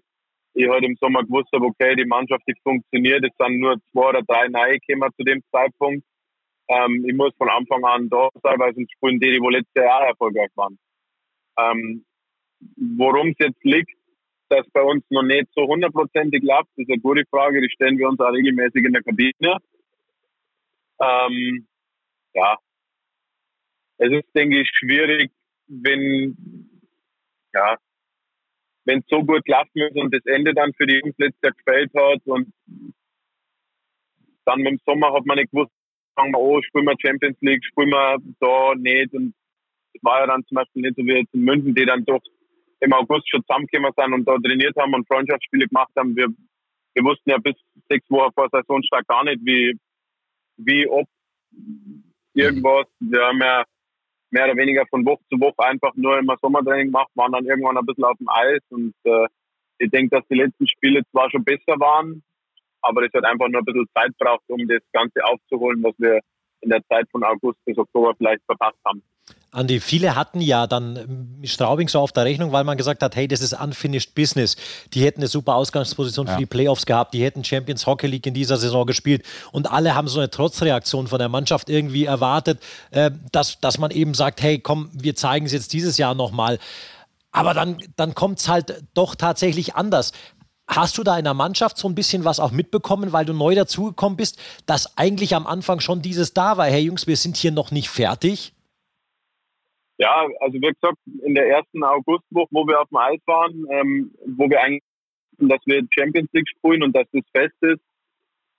ich 0.54 0.68
heute 0.68 0.86
im 0.86 0.96
Sommer 1.00 1.22
gewusst 1.22 1.52
habe, 1.52 1.66
okay, 1.66 1.94
die 1.94 2.04
Mannschaft, 2.04 2.42
die 2.48 2.54
funktioniert, 2.64 3.24
es 3.24 3.30
sind 3.38 3.60
nur 3.60 3.76
zwei 3.92 4.08
oder 4.08 4.22
drei 4.22 4.48
neue 4.48 4.78
gekommen 4.80 5.12
zu 5.16 5.22
dem 5.22 5.40
Zeitpunkt. 5.52 6.04
Ähm, 6.68 7.04
ich 7.08 7.14
muss 7.14 7.32
von 7.36 7.48
Anfang 7.48 7.84
an 7.84 8.08
da 8.08 8.28
sein, 8.42 8.58
weil 8.58 8.72
spielen 8.72 9.20
die, 9.20 9.38
wo 9.40 9.50
letztes 9.50 9.74
Jahr 9.74 10.06
erfolgreich 10.06 10.50
waren. 10.56 10.78
Ähm, 11.58 12.04
Worum 12.76 13.28
es 13.28 13.36
jetzt 13.38 13.64
liegt, 13.64 13.92
dass 14.48 14.68
bei 14.70 14.82
uns 14.82 15.04
noch 15.10 15.22
nicht 15.22 15.48
so 15.54 15.66
hundertprozentig 15.66 16.42
läuft, 16.42 16.70
ist 16.76 16.90
eine 16.90 17.00
gute 17.00 17.24
Frage, 17.28 17.60
die 17.60 17.70
stellen 17.70 17.98
wir 17.98 18.08
uns 18.08 18.20
auch 18.20 18.32
regelmäßig 18.32 18.84
in 18.84 18.92
der 18.92 19.02
Kabine. 19.02 19.58
Ähm, 21.00 21.66
ja, 22.34 22.56
es 23.98 24.10
ist, 24.10 24.34
denke 24.34 24.60
ich, 24.60 24.70
schwierig, 24.72 25.30
wenn, 25.66 26.70
ja, 27.52 27.76
wenn 28.84 29.00
es 29.00 29.04
so 29.08 29.24
gut 29.24 29.46
laufen 29.48 29.80
ist 29.80 29.96
und 29.96 30.14
das 30.14 30.24
Ende 30.26 30.54
dann 30.54 30.72
für 30.74 30.86
die 30.86 31.00
Jungs 31.00 31.16
letztes 31.18 31.42
Jahr 31.42 31.52
gefällt 31.52 31.92
hat 31.94 32.20
und 32.26 32.52
dann 34.44 34.64
im 34.64 34.78
Sommer 34.86 35.12
hat 35.12 35.26
man 35.26 35.38
nicht 35.38 35.50
gewusst, 35.50 35.72
sagen 36.16 36.32
wir, 36.32 36.40
oh, 36.40 36.60
spielen 36.62 36.86
wir 36.86 36.96
Champions 36.98 37.36
League, 37.40 37.64
spielen 37.64 37.90
wir 37.90 38.18
da 38.40 38.74
nicht. 38.74 39.12
Und 39.12 39.34
das 39.94 40.02
war 40.02 40.20
ja 40.20 40.26
dann 40.26 40.44
zum 40.46 40.56
Beispiel 40.56 40.82
nicht 40.82 40.96
so 40.96 41.04
wie 41.04 41.18
jetzt 41.18 41.34
in 41.34 41.42
München, 41.42 41.74
die 41.74 41.84
dann 41.84 42.04
doch 42.04 42.20
im 42.80 42.92
August 42.92 43.28
schon 43.30 43.42
zusammengekommen 43.42 43.92
sind 43.96 44.12
und 44.12 44.24
da 44.26 44.36
trainiert 44.38 44.76
haben 44.76 44.94
und 44.94 45.06
Freundschaftsspiele 45.06 45.68
gemacht 45.68 45.90
haben. 45.96 46.16
Wir, 46.16 46.28
wir 46.94 47.04
wussten 47.04 47.30
ja 47.30 47.38
bis 47.38 47.54
sechs 47.88 48.08
Wochen 48.10 48.32
vor 48.34 48.48
Saisonstart 48.50 49.06
gar 49.06 49.24
nicht, 49.24 49.40
wie, 49.44 49.78
wie, 50.56 50.88
ob 50.88 51.06
irgendwas. 52.34 52.86
Wir 53.00 53.22
haben 53.22 53.40
ja 53.40 53.64
mehr 54.30 54.44
oder 54.44 54.56
weniger 54.56 54.84
von 54.86 55.04
Woche 55.04 55.22
zu 55.30 55.40
Woche 55.40 55.64
einfach 55.66 55.94
nur 55.94 56.18
immer 56.18 56.36
Sommertraining 56.40 56.88
gemacht, 56.88 57.10
waren 57.14 57.32
dann 57.32 57.46
irgendwann 57.46 57.78
ein 57.78 57.86
bisschen 57.86 58.04
auf 58.04 58.18
dem 58.18 58.28
Eis 58.28 58.60
und 58.70 58.94
äh, 59.04 59.26
ich 59.78 59.90
denke, 59.90 60.16
dass 60.16 60.28
die 60.28 60.36
letzten 60.36 60.66
Spiele 60.66 61.02
zwar 61.10 61.30
schon 61.30 61.44
besser 61.44 61.78
waren, 61.78 62.22
aber 62.88 63.04
es 63.04 63.12
hat 63.12 63.24
einfach 63.24 63.48
nur 63.48 63.60
ein 63.60 63.64
bisschen 63.64 63.86
Zeit 63.94 64.12
braucht, 64.18 64.42
um 64.48 64.66
das 64.68 64.82
Ganze 64.92 65.24
aufzuholen, 65.24 65.82
was 65.82 65.94
wir 65.98 66.20
in 66.60 66.70
der 66.70 66.82
Zeit 66.88 67.06
von 67.10 67.22
August 67.22 67.58
bis 67.64 67.76
Oktober 67.78 68.14
vielleicht 68.16 68.42
verpasst 68.46 68.78
haben. 68.84 69.02
Andi, 69.50 69.80
viele 69.80 70.14
hatten 70.14 70.40
ja 70.40 70.66
dann 70.66 71.40
Straubing 71.44 71.88
so 71.88 71.98
auf 71.98 72.12
der 72.12 72.24
Rechnung, 72.24 72.52
weil 72.52 72.64
man 72.64 72.76
gesagt 72.76 73.02
hat, 73.02 73.16
hey, 73.16 73.26
das 73.26 73.40
ist 73.40 73.54
unfinished 73.54 74.14
business. 74.14 74.56
Die 74.92 75.02
hätten 75.02 75.20
eine 75.20 75.28
super 75.28 75.54
Ausgangsposition 75.54 76.26
ja. 76.26 76.34
für 76.34 76.38
die 76.38 76.46
Playoffs 76.46 76.84
gehabt, 76.84 77.14
die 77.14 77.24
hätten 77.24 77.42
Champions 77.42 77.86
Hockey 77.86 78.06
League 78.06 78.26
in 78.26 78.34
dieser 78.34 78.58
Saison 78.58 78.86
gespielt 78.86 79.24
und 79.52 79.70
alle 79.70 79.94
haben 79.94 80.08
so 80.08 80.20
eine 80.20 80.30
Trotzreaktion 80.30 81.06
von 81.06 81.18
der 81.18 81.28
Mannschaft 81.28 81.70
irgendwie 81.70 82.04
erwartet, 82.04 82.60
äh, 82.90 83.10
dass, 83.32 83.58
dass 83.60 83.78
man 83.78 83.90
eben 83.90 84.14
sagt, 84.14 84.42
hey, 84.42 84.58
komm, 84.58 84.90
wir 84.92 85.14
zeigen 85.14 85.46
es 85.46 85.52
jetzt 85.52 85.72
dieses 85.72 85.96
Jahr 85.96 86.14
nochmal. 86.14 86.58
Aber 87.32 87.52
dann, 87.52 87.78
dann 87.96 88.14
kommt 88.14 88.38
es 88.38 88.48
halt 88.48 88.82
doch 88.94 89.14
tatsächlich 89.14 89.74
anders. 89.74 90.12
Hast 90.68 90.98
du 90.98 91.04
da 91.04 91.16
in 91.16 91.24
der 91.24 91.34
Mannschaft 91.34 91.78
so 91.78 91.88
ein 91.88 91.94
bisschen 91.94 92.24
was 92.24 92.40
auch 92.40 92.50
mitbekommen, 92.50 93.12
weil 93.12 93.24
du 93.24 93.32
neu 93.32 93.54
dazugekommen 93.54 94.16
bist, 94.16 94.40
dass 94.66 94.98
eigentlich 94.98 95.34
am 95.34 95.46
Anfang 95.46 95.80
schon 95.80 96.02
dieses 96.02 96.34
da 96.34 96.56
war, 96.56 96.66
hey 96.66 96.82
Jungs, 96.82 97.06
wir 97.06 97.16
sind 97.16 97.36
hier 97.36 97.52
noch 97.52 97.70
nicht 97.70 97.88
fertig? 97.88 98.52
Ja, 99.98 100.26
also 100.40 100.54
wie 100.54 100.60
gesagt, 100.60 100.98
in 101.22 101.34
der 101.34 101.48
ersten 101.48 101.82
Augustwoche, 101.82 102.48
wo 102.50 102.66
wir 102.66 102.80
auf 102.80 102.88
dem 102.88 102.98
Eis 102.98 103.20
waren, 103.26 103.66
ähm, 103.70 104.14
wo 104.26 104.50
wir 104.50 104.60
eigentlich, 104.60 104.82
dass 105.38 105.60
wir 105.66 105.86
Champions 105.90 106.28
League 106.32 106.48
spielen 106.48 106.82
und 106.82 106.94
dass 106.94 107.06
das 107.12 107.24
fest 107.32 107.56
ist, 107.60 107.80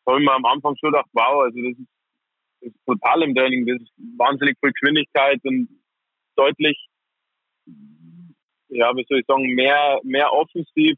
habe 0.07 0.19
ich 0.19 0.25
mir 0.25 0.33
am 0.33 0.45
Anfang 0.45 0.75
schon 0.77 0.91
gedacht, 0.91 1.09
wow, 1.11 1.43
also 1.43 1.59
das 1.59 1.77
ist, 1.77 1.87
das 2.61 2.69
ist 2.71 2.85
total 2.85 3.21
im 3.23 3.35
Training, 3.35 3.65
das 3.67 3.81
ist 3.81 3.91
wahnsinnig 4.17 4.57
viel 4.59 4.71
Geschwindigkeit 4.71 5.39
und 5.43 5.67
deutlich, 6.35 6.87
ja, 8.69 8.95
wie 8.95 9.05
soll 9.07 9.19
ich 9.19 9.25
sagen, 9.27 9.53
mehr, 9.53 9.99
mehr 10.03 10.31
offensiv 10.33 10.97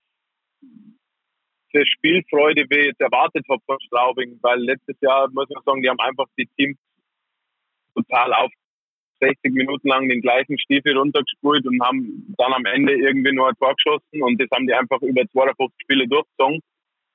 für 1.71 1.86
Spielfreude, 1.86 2.65
wie 2.69 2.79
ich 2.79 2.86
jetzt 2.88 3.01
erwartet 3.01 3.45
habe 3.49 3.62
von 3.65 3.79
Straubing, 3.82 4.39
weil 4.41 4.60
letztes 4.60 4.95
Jahr, 5.01 5.29
muss 5.32 5.49
man 5.49 5.63
sagen, 5.63 5.82
die 5.82 5.89
haben 5.89 5.99
einfach 5.99 6.25
die 6.38 6.47
Teams 6.58 6.77
total 7.95 8.34
auf 8.34 8.51
60 9.21 9.53
Minuten 9.53 9.88
lang 9.88 10.08
den 10.08 10.21
gleichen 10.21 10.58
Stiefel 10.60 10.97
runtergespult 10.97 11.65
und 11.65 11.82
haben 11.84 12.34
dann 12.38 12.53
am 12.53 12.65
Ende 12.65 12.93
irgendwie 12.93 13.34
nur 13.34 13.49
ein 13.49 13.55
Tor 13.55 13.75
geschossen 13.75 14.23
und 14.23 14.39
das 14.41 14.47
haben 14.53 14.67
die 14.67 14.73
einfach 14.73 15.01
über 15.01 15.23
52 15.27 15.75
Spiele 15.82 16.08
durchgezogen. 16.08 16.62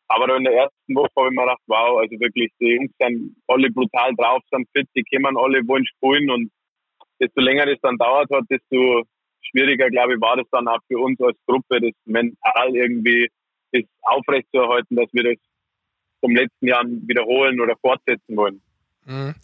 Aber 0.09 0.37
in 0.37 0.45
der 0.45 0.53
ersten 0.53 0.95
Woche 0.95 1.11
habe 1.17 1.29
ich 1.29 1.35
mir 1.35 1.43
gedacht, 1.43 1.63
wow, 1.67 1.99
also 1.99 2.21
wirklich, 2.21 2.53
die 2.61 2.75
Jungs 2.75 2.93
sind 3.01 3.37
alle 3.49 3.71
brutal 3.71 4.15
drauf, 4.15 4.43
sind 4.51 4.69
fit, 4.77 4.87
die 4.95 5.03
kommen 5.05 5.37
alle, 5.39 5.67
wollen 5.67 5.87
spielen 5.87 6.31
und 6.31 6.51
desto 7.21 7.41
länger 7.41 7.67
das 7.67 7.81
dann 7.81 7.97
dauert 7.97 8.31
hat, 8.31 8.45
desto 8.51 9.05
schwieriger, 9.41 9.89
glaube 9.89 10.15
ich, 10.15 10.21
war 10.21 10.37
das 10.37 10.47
dann 10.51 10.69
auch 10.69 10.81
für 10.89 10.99
uns 10.99 11.21
als 11.23 11.39
Gruppe, 11.47 11.81
das 11.81 11.93
mental 12.05 12.77
irgendwie 12.77 13.29
das 13.75 13.85
aufrechtzuerhalten, 14.03 14.97
dass 14.97 15.09
wir 15.13 15.25
das 15.25 15.39
vom 16.21 16.35
letzten 16.35 16.67
Jahr 16.67 16.85
wiederholen 16.87 17.61
oder 17.61 17.77
fortsetzen 17.77 18.37
wollen. 18.37 18.63
Mhm. 19.05 19.35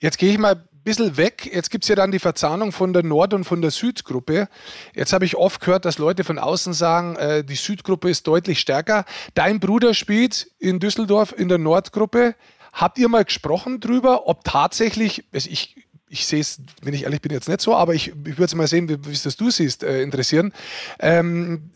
Jetzt 0.00 0.18
gehe 0.18 0.30
ich 0.30 0.38
mal 0.38 0.54
ein 0.54 0.82
bisschen 0.84 1.16
weg. 1.16 1.48
Jetzt 1.52 1.70
gibt 1.70 1.84
es 1.84 1.88
ja 1.88 1.96
dann 1.96 2.10
die 2.10 2.18
Verzahnung 2.18 2.72
von 2.72 2.92
der 2.92 3.04
Nord- 3.04 3.34
und 3.34 3.44
von 3.44 3.60
der 3.62 3.70
Südgruppe. 3.70 4.48
Jetzt 4.94 5.12
habe 5.12 5.24
ich 5.24 5.36
oft 5.36 5.60
gehört, 5.60 5.84
dass 5.84 5.98
Leute 5.98 6.24
von 6.24 6.38
außen 6.38 6.72
sagen, 6.72 7.16
äh, 7.16 7.44
die 7.44 7.56
Südgruppe 7.56 8.10
ist 8.10 8.26
deutlich 8.26 8.60
stärker. 8.60 9.04
Dein 9.34 9.60
Bruder 9.60 9.94
spielt 9.94 10.50
in 10.58 10.78
Düsseldorf 10.78 11.34
in 11.36 11.48
der 11.48 11.58
Nordgruppe. 11.58 12.34
Habt 12.72 12.98
ihr 12.98 13.08
mal 13.08 13.24
gesprochen 13.24 13.80
drüber, 13.80 14.28
ob 14.28 14.44
tatsächlich, 14.44 15.24
also 15.32 15.50
ich, 15.50 15.84
ich 16.08 16.26
sehe 16.26 16.40
es, 16.40 16.62
wenn 16.82 16.94
ich 16.94 17.04
ehrlich 17.04 17.20
bin, 17.20 17.32
jetzt 17.32 17.48
nicht 17.48 17.60
so, 17.60 17.74
aber 17.74 17.94
ich, 17.94 18.08
ich 18.08 18.14
würde 18.14 18.44
es 18.44 18.54
mal 18.54 18.68
sehen, 18.68 18.88
wie, 18.88 19.04
wie 19.04 19.12
es 19.12 19.24
das 19.24 19.36
du 19.36 19.50
siehst, 19.50 19.82
äh, 19.82 20.02
interessieren. 20.02 20.52
Ähm, 21.00 21.70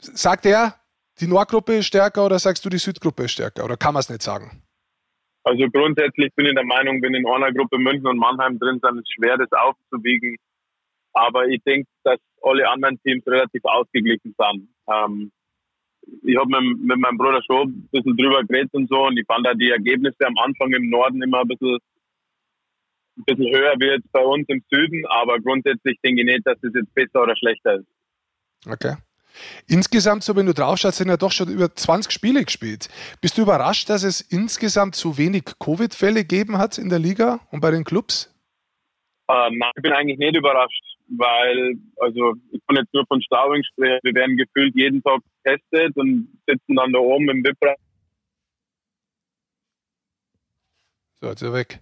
sagt 0.00 0.46
er, 0.46 0.76
die 1.20 1.26
Nordgruppe 1.26 1.76
ist 1.76 1.86
stärker 1.86 2.24
oder 2.26 2.38
sagst 2.38 2.64
du, 2.64 2.68
die 2.68 2.78
Südgruppe 2.78 3.24
ist 3.24 3.32
stärker? 3.32 3.64
Oder 3.64 3.76
kann 3.76 3.94
man 3.94 4.00
es 4.00 4.10
nicht 4.10 4.22
sagen? 4.22 4.62
Also 5.44 5.66
grundsätzlich 5.70 6.34
bin 6.34 6.46
ich 6.46 6.54
der 6.54 6.64
Meinung, 6.64 7.00
wenn 7.02 7.14
in 7.14 7.26
einer 7.26 7.52
Gruppe 7.52 7.78
München 7.78 8.06
und 8.06 8.18
Mannheim 8.18 8.58
drin 8.58 8.80
sind, 8.82 8.98
ist 8.98 9.08
es 9.08 9.14
schwer, 9.14 9.38
das 9.38 9.50
aufzuwiegen. 9.52 10.36
Aber 11.14 11.46
ich 11.46 11.62
denke, 11.64 11.88
dass 12.04 12.18
alle 12.42 12.68
anderen 12.68 13.00
Teams 13.02 13.26
relativ 13.26 13.62
ausgeglichen 13.64 14.34
sind. 14.36 14.68
Ähm, 14.88 15.32
ich 16.22 16.36
habe 16.36 16.60
mit, 16.60 16.80
mit, 16.84 16.98
meinem 16.98 17.18
Bruder 17.18 17.40
schon 17.44 17.68
ein 17.68 17.88
bisschen 17.90 18.16
drüber 18.16 18.44
geredet 18.44 18.72
und 18.72 18.88
so 18.88 19.06
und 19.06 19.18
ich 19.18 19.26
fand 19.26 19.46
da 19.46 19.54
die 19.54 19.70
Ergebnisse 19.70 20.26
am 20.26 20.36
Anfang 20.38 20.72
im 20.72 20.90
Norden 20.90 21.22
immer 21.22 21.40
ein 21.40 21.48
bisschen, 21.48 21.78
ein 23.16 23.24
bisschen 23.24 23.54
höher 23.54 23.74
wie 23.78 23.86
jetzt 23.86 24.10
bei 24.12 24.22
uns 24.22 24.46
im 24.48 24.62
Süden, 24.70 25.04
aber 25.06 25.38
grundsätzlich 25.40 25.98
denke 26.02 26.22
ich 26.22 26.26
nicht, 26.26 26.46
dass 26.46 26.56
es 26.56 26.72
das 26.72 26.82
jetzt 26.82 26.94
besser 26.94 27.22
oder 27.22 27.36
schlechter 27.36 27.76
ist. 27.76 27.88
Okay. 28.66 28.94
Insgesamt, 29.66 30.24
so 30.24 30.34
wenn 30.36 30.46
du 30.46 30.54
drauf 30.54 30.78
schaust, 30.78 30.98
sind 30.98 31.08
ja 31.08 31.16
doch 31.16 31.32
schon 31.32 31.48
über 31.48 31.74
20 31.74 32.10
Spiele 32.12 32.44
gespielt. 32.44 32.88
Bist 33.20 33.38
du 33.38 33.42
überrascht, 33.42 33.88
dass 33.88 34.02
es 34.02 34.20
insgesamt 34.20 34.94
so 34.94 35.16
wenig 35.18 35.44
Covid-Fälle 35.60 36.24
gegeben 36.24 36.58
hat 36.58 36.78
in 36.78 36.88
der 36.88 36.98
Liga 36.98 37.40
und 37.50 37.60
bei 37.60 37.70
den 37.70 37.84
Clubs? 37.84 38.34
Ähm, 39.30 39.58
nein, 39.58 39.72
ich 39.76 39.82
bin 39.82 39.92
eigentlich 39.92 40.18
nicht 40.18 40.36
überrascht, 40.36 40.82
weil, 41.08 41.74
also 41.96 42.34
ich 42.50 42.60
kann 42.66 42.76
jetzt 42.76 42.92
nur 42.94 43.04
von 43.06 43.20
Straubing 43.20 43.62
sprechen, 43.62 44.00
wir 44.02 44.14
werden 44.14 44.36
gefühlt 44.36 44.74
jeden 44.74 45.02
Tag 45.02 45.20
getestet 45.44 45.96
und 45.96 46.28
sitzen 46.46 46.76
dann 46.76 46.92
da 46.92 46.98
oben 46.98 47.28
im 47.28 47.44
Wipra. 47.44 47.74
So, 51.20 51.26
jetzt 51.26 51.42
ist 51.42 51.48
er 51.48 51.52
weg. 51.52 51.80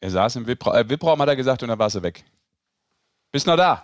Er 0.00 0.10
saß 0.10 0.36
im 0.36 0.46
Wipra 0.46 0.78
äh, 0.78 0.88
Wipraum, 0.88 1.20
hat 1.22 1.28
er 1.28 1.36
gesagt, 1.36 1.62
und 1.62 1.70
dann 1.70 1.78
war 1.78 1.94
er 1.94 2.02
weg. 2.02 2.24
Bist 3.32 3.46
noch 3.46 3.56
da? 3.56 3.82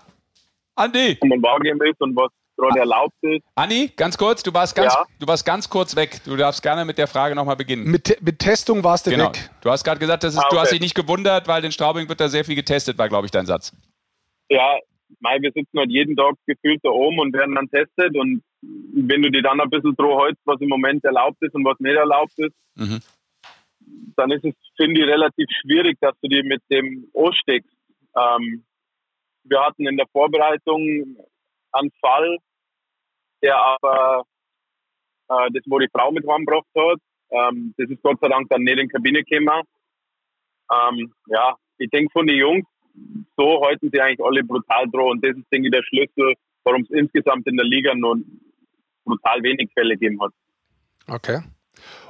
Andi! 0.75 1.17
Und 1.21 1.29
man 1.31 1.43
wahrgehen 1.43 1.81
ist 1.81 2.01
und 2.01 2.15
was 2.15 2.31
gerade 2.61 2.81
erlaubt 2.81 3.15
ist. 3.23 3.43
Anni, 3.55 3.91
ganz 3.97 4.17
kurz, 4.17 4.43
du 4.43 4.53
warst 4.53 4.75
ganz, 4.75 4.95
ja. 4.95 5.05
du 5.19 5.27
warst 5.27 5.45
ganz 5.45 5.69
kurz 5.69 5.97
weg. 5.97 6.21
Du 6.25 6.37
darfst 6.37 6.63
gerne 6.63 6.85
mit 6.85 6.99
der 6.99 7.07
Frage 7.07 7.35
nochmal 7.35 7.57
beginnen. 7.57 7.85
Mit, 7.85 8.19
mit 8.21 8.39
Testung 8.39 8.85
warst 8.85 9.07
du 9.07 9.11
genau. 9.11 9.29
weg. 9.29 9.51
Du 9.63 9.71
hast 9.71 9.85
gerade 9.85 9.99
gesagt, 9.99 10.25
das 10.25 10.35
ist, 10.35 10.39
ah, 10.39 10.45
okay. 10.47 10.55
du 10.55 10.61
hast 10.61 10.73
dich 10.73 10.81
nicht 10.81 10.95
gewundert, 10.95 11.49
weil 11.49 11.65
in 11.65 11.73
Straubing 11.73 12.09
wird 12.09 12.21
da 12.21 12.29
sehr 12.29 12.45
viel 12.45 12.55
getestet, 12.55 12.99
war, 12.99 13.09
glaube 13.09 13.27
ich, 13.27 13.31
dein 13.31 13.47
Satz. 13.47 13.75
Ja, 14.49 14.79
Mai, 15.19 15.39
wir 15.41 15.53
sitzen 15.53 15.79
halt 15.79 15.91
jeden 15.91 16.17
Tag 16.17 16.35
gefühlt 16.47 16.81
da 16.83 16.91
oben 16.91 17.19
und 17.19 17.33
werden 17.33 17.55
dann 17.55 17.69
testet. 17.69 18.17
Und 18.17 18.43
wenn 18.63 19.23
du 19.23 19.31
dir 19.31 19.43
dann 19.43 19.61
ein 19.61 19.71
bisschen 19.71 19.95
droh 19.97 20.17
holst, 20.17 20.41
was 20.45 20.61
im 20.61 20.69
Moment 20.69 21.05
erlaubt 21.05 21.39
ist 21.41 21.55
und 21.55 21.65
was 21.65 21.79
nicht 21.81 21.97
erlaubt 21.97 22.33
ist, 22.39 22.55
mhm. 22.77 23.01
dann 24.17 24.31
ist 24.31 24.45
es, 24.45 24.55
finde 24.77 25.01
ich, 25.01 25.07
relativ 25.09 25.47
schwierig, 25.63 25.99
dass 26.01 26.15
du 26.23 26.29
dir 26.29 26.45
mit 26.45 26.63
dem 26.71 27.11
ansteckst. 27.15 27.77
Ähm, 28.17 28.65
wir 29.45 29.61
hatten 29.61 29.87
in 29.87 29.97
der 29.97 30.07
Vorbereitung 30.13 31.17
einen 31.73 31.91
Fall, 32.01 32.39
der 33.43 33.57
aber 33.57 34.25
äh, 35.29 35.51
das, 35.53 35.63
wo 35.67 35.79
die 35.79 35.89
Frau 35.93 36.11
mit 36.11 36.27
heimgebracht 36.27 36.67
hat, 36.77 36.99
ähm, 37.31 37.75
das 37.77 37.89
ist 37.89 38.03
Gott 38.03 38.19
sei 38.21 38.29
Dank 38.29 38.49
dann 38.49 38.63
nicht 38.63 38.79
in 38.79 38.89
die 38.89 38.93
Kabine 38.93 39.23
gekommen. 39.23 39.63
Ähm, 40.73 41.13
ja, 41.27 41.57
ich 41.79 41.91
denke 41.91 42.11
von 42.13 42.27
den 42.27 42.37
Jungs, 42.37 42.67
so 43.37 43.65
halten 43.65 43.91
sie 43.93 44.01
eigentlich 44.01 44.25
alle 44.25 44.45
brutal 44.45 44.89
droh 44.91 45.11
und 45.11 45.25
das 45.25 45.37
ist, 45.37 45.51
denke 45.53 45.69
ich, 45.69 45.73
der 45.73 45.83
Schlüssel, 45.83 46.35
warum 46.65 46.83
es 46.83 46.91
insgesamt 46.91 47.47
in 47.47 47.57
der 47.57 47.67
Liga 47.67 47.95
nur 47.95 48.19
brutal 49.05 49.43
wenig 49.43 49.71
Fälle 49.75 49.95
gegeben 49.95 50.21
hat. 50.23 50.33
Okay. 51.09 51.41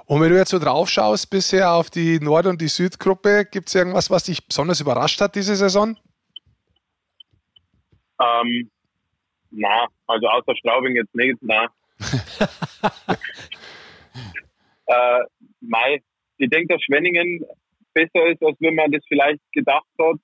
Und 0.07 0.21
wenn 0.21 0.31
du 0.31 0.37
jetzt 0.37 0.51
so 0.51 0.59
drauf 0.59 0.89
schaust 0.89 1.31
bisher 1.31 1.73
auf 1.73 1.89
die 1.91 2.19
Nord- 2.19 2.47
und 2.47 2.61
die 2.61 2.69
Südgruppe, 2.69 3.45
gibt 3.45 3.69
es 3.69 3.75
irgendwas, 3.75 4.11
was 4.11 4.25
dich 4.25 4.45
besonders 4.47 4.81
überrascht 4.81 5.21
hat 5.21 5.37
diese 5.37 5.55
Saison? 5.55 5.97
Ähm, 8.21 8.71
na, 9.51 9.89
also 10.07 10.27
außer 10.29 10.57
Straubing 10.57 10.97
jetzt 10.97 11.15
nicht, 11.15 11.39
na. 11.41 11.69
äh, 14.87 15.21
Mai, 15.61 16.03
ich 16.39 16.49
denke, 16.49 16.75
dass 16.75 16.83
Schwenningen 16.83 17.45
besser 17.93 18.27
ist, 18.27 18.43
als 18.43 18.57
wenn 18.61 18.75
man 18.75 18.91
das 18.91 19.03
vielleicht 19.09 19.41
gedacht 19.53 19.87
hat. 19.99 20.17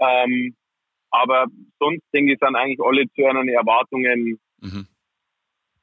Ähm, 0.00 0.54
aber 1.10 1.46
sonst 1.78 2.02
denke 2.12 2.32
ich, 2.32 2.38
sind 2.40 2.56
eigentlich 2.56 2.80
alle 2.84 3.06
zu 3.14 3.20
ihren 3.20 3.48
Erwartungen, 3.48 4.38
mhm. 4.60 4.86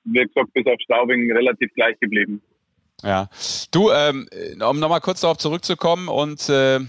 wie 0.03 0.25
gesagt, 0.25 0.53
bis 0.53 0.65
auf 0.65 0.79
Straubing 0.81 1.31
relativ 1.31 1.73
gleich 1.73 1.97
geblieben. 1.99 2.41
Ja, 3.01 3.29
du, 3.71 3.91
ähm, 3.91 4.27
um 4.61 4.79
nochmal 4.79 5.01
kurz 5.01 5.21
darauf 5.21 5.37
zurückzukommen 5.37 6.07
und 6.07 6.49
äh, 6.49 6.79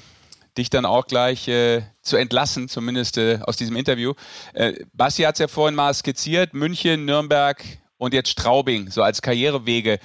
dich 0.58 0.70
dann 0.70 0.84
auch 0.84 1.06
gleich 1.06 1.48
äh, 1.48 1.82
zu 2.02 2.16
entlassen, 2.16 2.68
zumindest 2.68 3.18
äh, 3.18 3.40
aus 3.42 3.56
diesem 3.56 3.76
Interview. 3.76 4.14
Äh, 4.54 4.84
Basti 4.92 5.22
hat 5.22 5.36
es 5.36 5.38
ja 5.40 5.48
vorhin 5.48 5.74
mal 5.74 5.92
skizziert, 5.94 6.54
München, 6.54 7.04
Nürnberg 7.04 7.62
und 7.96 8.14
jetzt 8.14 8.30
Straubing, 8.30 8.90
so 8.90 9.02
als 9.02 9.22
Karrierewege. 9.22 9.98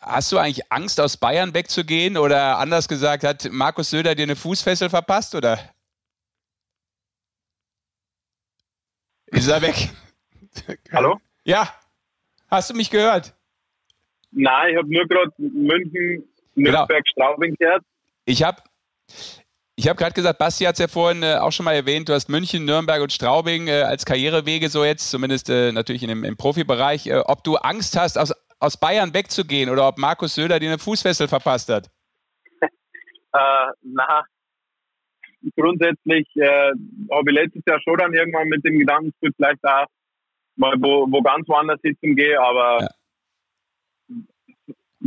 hast 0.00 0.32
du 0.32 0.38
eigentlich 0.38 0.70
Angst, 0.70 1.00
aus 1.00 1.16
Bayern 1.16 1.54
wegzugehen? 1.54 2.16
Oder 2.16 2.58
anders 2.58 2.88
gesagt, 2.88 3.24
hat 3.24 3.48
Markus 3.50 3.90
Söder 3.90 4.14
dir 4.14 4.24
eine 4.24 4.36
Fußfessel 4.36 4.90
verpasst? 4.90 5.34
Oder? 5.34 5.58
Ist 9.26 9.48
er 9.48 9.62
weg? 9.62 9.90
Hallo? 10.92 11.20
Ja. 11.44 11.68
Hast 12.48 12.70
du 12.70 12.74
mich 12.74 12.90
gehört? 12.90 13.34
Nein, 14.30 14.72
ich 14.72 14.76
habe 14.76 14.92
nur 14.92 15.06
gerade 15.06 15.32
München, 15.38 16.24
genau. 16.54 16.70
Nürnberg, 16.70 16.88
genau. 16.88 17.28
Straubing 17.28 17.54
gehört. 17.58 17.84
Ich 18.24 18.42
habe 18.42 18.62
ich 19.78 19.88
habe 19.88 19.98
gerade 19.98 20.14
gesagt, 20.14 20.38
Basti 20.38 20.64
hat 20.64 20.74
es 20.74 20.78
ja 20.78 20.88
vorhin 20.88 21.22
äh, 21.22 21.34
auch 21.34 21.52
schon 21.52 21.64
mal 21.64 21.74
erwähnt, 21.74 22.08
du 22.08 22.14
hast 22.14 22.30
München, 22.30 22.64
Nürnberg 22.64 23.02
und 23.02 23.12
Straubing 23.12 23.68
äh, 23.68 23.82
als 23.82 24.06
Karrierewege 24.06 24.70
so 24.70 24.84
jetzt, 24.84 25.10
zumindest 25.10 25.50
äh, 25.50 25.70
natürlich 25.70 26.02
in 26.02 26.08
dem, 26.08 26.24
im 26.24 26.36
Profibereich. 26.36 27.06
Äh, 27.06 27.18
ob 27.18 27.44
du 27.44 27.56
Angst 27.56 27.98
hast, 27.98 28.18
aus, 28.18 28.32
aus 28.58 28.80
Bayern 28.80 29.12
wegzugehen 29.12 29.68
oder 29.68 29.86
ob 29.86 29.98
Markus 29.98 30.34
Söder 30.34 30.58
dir 30.58 30.70
eine 30.70 30.78
Fußfessel 30.78 31.28
verpasst 31.28 31.68
hat? 31.68 31.90
Äh, 33.32 33.66
na, 33.82 34.24
grundsätzlich 35.56 36.26
äh, 36.36 36.72
habe 37.10 37.24
ich 37.26 37.34
letztes 37.34 37.62
Jahr 37.66 37.78
schon 37.82 37.98
dann 37.98 38.14
irgendwann 38.14 38.48
mit 38.48 38.64
dem 38.64 38.78
Gedanken, 38.78 39.12
vielleicht 39.20 39.58
da 39.60 39.84
mal 40.54 40.74
wo, 40.78 41.06
wo 41.10 41.20
ganz 41.20 41.46
woanders 41.46 41.78
sitzen 41.82 42.16
gehe, 42.16 42.40
aber 42.40 42.78
ja 42.80 42.88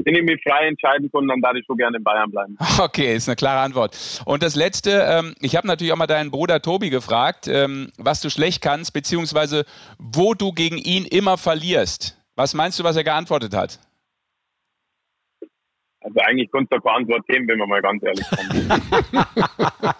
wenn 0.06 0.16
ich 0.16 0.24
mich 0.24 0.42
frei 0.44 0.68
entscheiden 0.68 1.10
kann, 1.12 1.28
dann 1.28 1.42
darf 1.42 1.56
ich 1.56 1.66
schon 1.66 1.78
gerne 1.78 1.98
in 1.98 2.04
Bayern 2.04 2.32
bleiben. 2.32 2.58
Okay, 2.80 3.16
ist 3.16 3.28
eine 3.28 3.36
klare 3.36 3.60
Antwort. 3.60 4.22
Und 4.26 4.42
das 4.42 4.56
Letzte, 4.56 5.06
ähm, 5.10 5.36
ich 5.42 5.56
habe 5.56 5.68
natürlich 5.68 5.92
auch 5.92 5.98
mal 5.98 6.08
deinen 6.08 6.32
Bruder 6.32 6.62
Tobi 6.62 6.90
gefragt, 6.90 7.48
ähm, 7.48 7.92
was 7.98 8.22
du 8.22 8.30
schlecht 8.30 8.62
kannst, 8.62 8.94
beziehungsweise 8.94 9.66
wo 9.98 10.34
du 10.34 10.54
gegen 10.54 10.78
ihn 10.78 11.06
immer 11.06 11.38
verlierst. 11.38 12.18
Was 12.36 12.54
meinst 12.54 12.80
du, 12.80 12.84
was 12.84 12.96
er 12.96 13.04
geantwortet 13.04 13.54
hat? 13.54 13.80
Also 16.02 16.20
eigentlich 16.22 16.50
konnte 16.52 16.70
da 16.76 16.80
keine 16.80 16.98
Antwort 16.98 17.28
geben, 17.28 17.48
wenn 17.48 17.60
man 17.60 17.70
mal 17.70 17.82
ganz 17.82 18.02
ehrlich 18.02 18.26
kommt. 18.30 18.54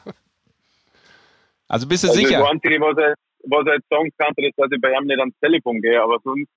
also 1.68 1.88
bist 1.88 2.04
du 2.06 2.08
also 2.08 2.20
sicher? 2.20 2.40
Das 2.40 2.50
Einzige, 2.50 2.80
was 2.80 2.98
er, 2.98 3.16
was 3.44 3.68
er 3.68 3.74
jetzt 3.76 3.90
sagen 3.90 4.10
kann, 4.18 4.34
ist, 4.38 4.58
dass 4.58 4.72
ich 4.72 4.82
bei 4.82 4.92
ihm 4.92 5.06
nicht 5.06 5.20
ans 5.20 5.36
Telefon 5.42 5.82
gehe, 5.82 6.02
aber 6.02 6.18
sonst 6.24 6.50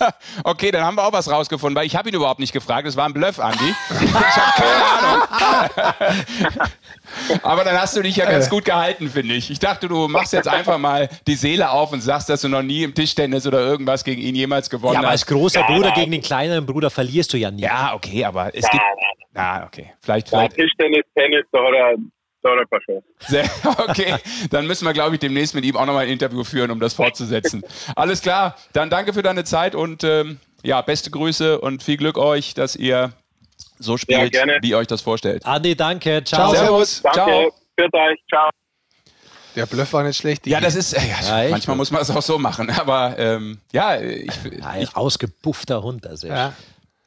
okay, 0.44 0.70
dann 0.70 0.84
haben 0.84 0.96
wir 0.96 1.04
auch 1.04 1.12
was 1.12 1.30
rausgefunden, 1.30 1.76
weil 1.76 1.86
ich 1.86 1.96
habe 1.96 2.08
ihn 2.08 2.14
überhaupt 2.14 2.40
nicht 2.40 2.52
gefragt. 2.52 2.86
Es 2.86 2.96
war 2.96 3.06
ein 3.06 3.12
Bluff, 3.12 3.38
Andi. 3.38 3.74
Ich 4.02 4.14
habe 4.14 4.52
keine 4.56 4.84
Ahnung. 4.84 6.70
Aber 7.42 7.64
dann 7.64 7.80
hast 7.80 7.96
du 7.96 8.02
dich 8.02 8.16
ja 8.16 8.30
ganz 8.30 8.48
gut 8.48 8.64
gehalten, 8.64 9.08
finde 9.08 9.34
ich. 9.34 9.50
Ich 9.50 9.58
dachte, 9.58 9.88
du 9.88 10.08
machst 10.08 10.32
jetzt 10.32 10.48
einfach 10.48 10.78
mal 10.78 11.08
die 11.26 11.34
Seele 11.34 11.70
auf 11.70 11.92
und 11.92 12.00
sagst, 12.00 12.28
dass 12.28 12.42
du 12.42 12.48
noch 12.48 12.62
nie 12.62 12.84
im 12.84 12.94
Tischtennis 12.94 13.46
oder 13.46 13.60
irgendwas 13.60 14.04
gegen 14.04 14.20
ihn 14.20 14.34
jemals 14.34 14.70
gewonnen 14.70 14.96
hast. 14.96 15.02
Ja, 15.02 15.08
aber 15.08 15.10
als 15.10 15.26
großer 15.26 15.62
Bruder 15.64 15.92
gegen 15.92 16.12
den 16.12 16.22
kleineren 16.22 16.66
Bruder 16.66 16.90
verlierst 16.90 17.32
du 17.32 17.36
ja 17.36 17.50
nie. 17.50 17.62
Ja, 17.62 17.94
okay, 17.94 18.24
aber 18.24 18.54
es 18.54 18.68
gibt. 18.68 18.82
Na, 19.32 19.64
okay. 19.64 19.92
Vielleicht, 20.00 20.28
vielleicht. 20.28 20.56
Tischtennis, 20.56 21.04
Tennis, 21.14 21.44
da 21.52 21.60
sehr, 23.26 23.44
okay, 23.88 24.14
dann 24.50 24.66
müssen 24.66 24.86
wir, 24.86 24.92
glaube 24.92 25.14
ich, 25.14 25.20
demnächst 25.20 25.54
mit 25.54 25.64
ihm 25.64 25.76
auch 25.76 25.86
nochmal 25.86 26.04
ein 26.04 26.10
Interview 26.10 26.44
führen, 26.44 26.70
um 26.70 26.80
das 26.80 26.94
fortzusetzen. 26.94 27.62
Alles 27.96 28.22
klar, 28.22 28.56
dann 28.72 28.90
danke 28.90 29.12
für 29.12 29.22
deine 29.22 29.44
Zeit 29.44 29.74
und 29.74 30.04
ähm, 30.04 30.38
ja, 30.62 30.80
beste 30.82 31.10
Grüße 31.10 31.60
und 31.60 31.82
viel 31.82 31.96
Glück 31.96 32.18
euch, 32.18 32.54
dass 32.54 32.76
ihr 32.76 33.12
so 33.78 33.96
spielt, 33.96 34.34
ja, 34.34 34.44
wie 34.60 34.70
ihr 34.70 34.78
euch 34.78 34.86
das 34.86 35.00
vorstellt. 35.00 35.46
Adi, 35.46 35.74
danke. 35.74 36.22
Ciao. 36.24 36.52
Ciao. 36.52 36.64
Servus. 36.64 37.02
Danke. 37.02 37.16
Ciao. 37.16 37.52
Für 37.76 37.94
euch. 37.94 38.18
Ciao. 38.28 38.50
Der 39.56 39.66
Bluff 39.66 39.92
war 39.92 40.04
nicht 40.04 40.16
schlecht. 40.16 40.46
Ja, 40.46 40.60
das 40.60 40.76
ist, 40.76 40.92
ja, 40.92 41.42
ja, 41.42 41.50
manchmal 41.50 41.76
muss 41.76 41.90
man 41.90 42.02
es 42.02 42.10
auch 42.10 42.22
so 42.22 42.38
machen. 42.38 42.70
Aber 42.78 43.18
ähm, 43.18 43.58
ja, 43.72 44.00
ich, 44.00 44.30
ein 44.62 44.88
ausgebuffter 44.94 45.82
Hund, 45.82 46.06
also. 46.06 46.28
Ja. 46.28 46.54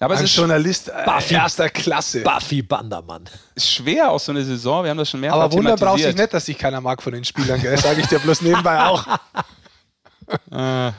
Aber 0.03 0.15
ein 0.15 0.23
es 0.23 0.31
ist 0.31 0.35
Journalist 0.35 0.89
äh, 0.89 1.03
Buffy, 1.05 1.33
erster 1.35 1.69
Klasse. 1.69 2.21
Buffy 2.21 2.61
Bandermann. 2.61 3.25
Ist 3.55 3.71
schwer 3.71 4.11
aus 4.11 4.25
so 4.25 4.31
einer 4.31 4.43
Saison, 4.43 4.83
wir 4.83 4.91
haben 4.91 4.97
das 4.97 5.09
schon 5.09 5.19
mehrfach 5.19 5.41
Aber 5.41 5.53
Wunder 5.53 5.75
braucht 5.75 6.01
sich 6.01 6.15
nicht, 6.15 6.33
dass 6.33 6.45
sich 6.45 6.57
keiner 6.57 6.81
mag 6.81 7.01
von 7.01 7.13
den 7.13 7.23
Spielern, 7.23 7.61
gell? 7.61 7.77
sage 7.77 8.01
ich 8.01 8.07
dir 8.07 8.19
bloß 8.19 8.41
nebenbei 8.41 8.83
auch. 8.83 9.07
äh, 10.51 10.91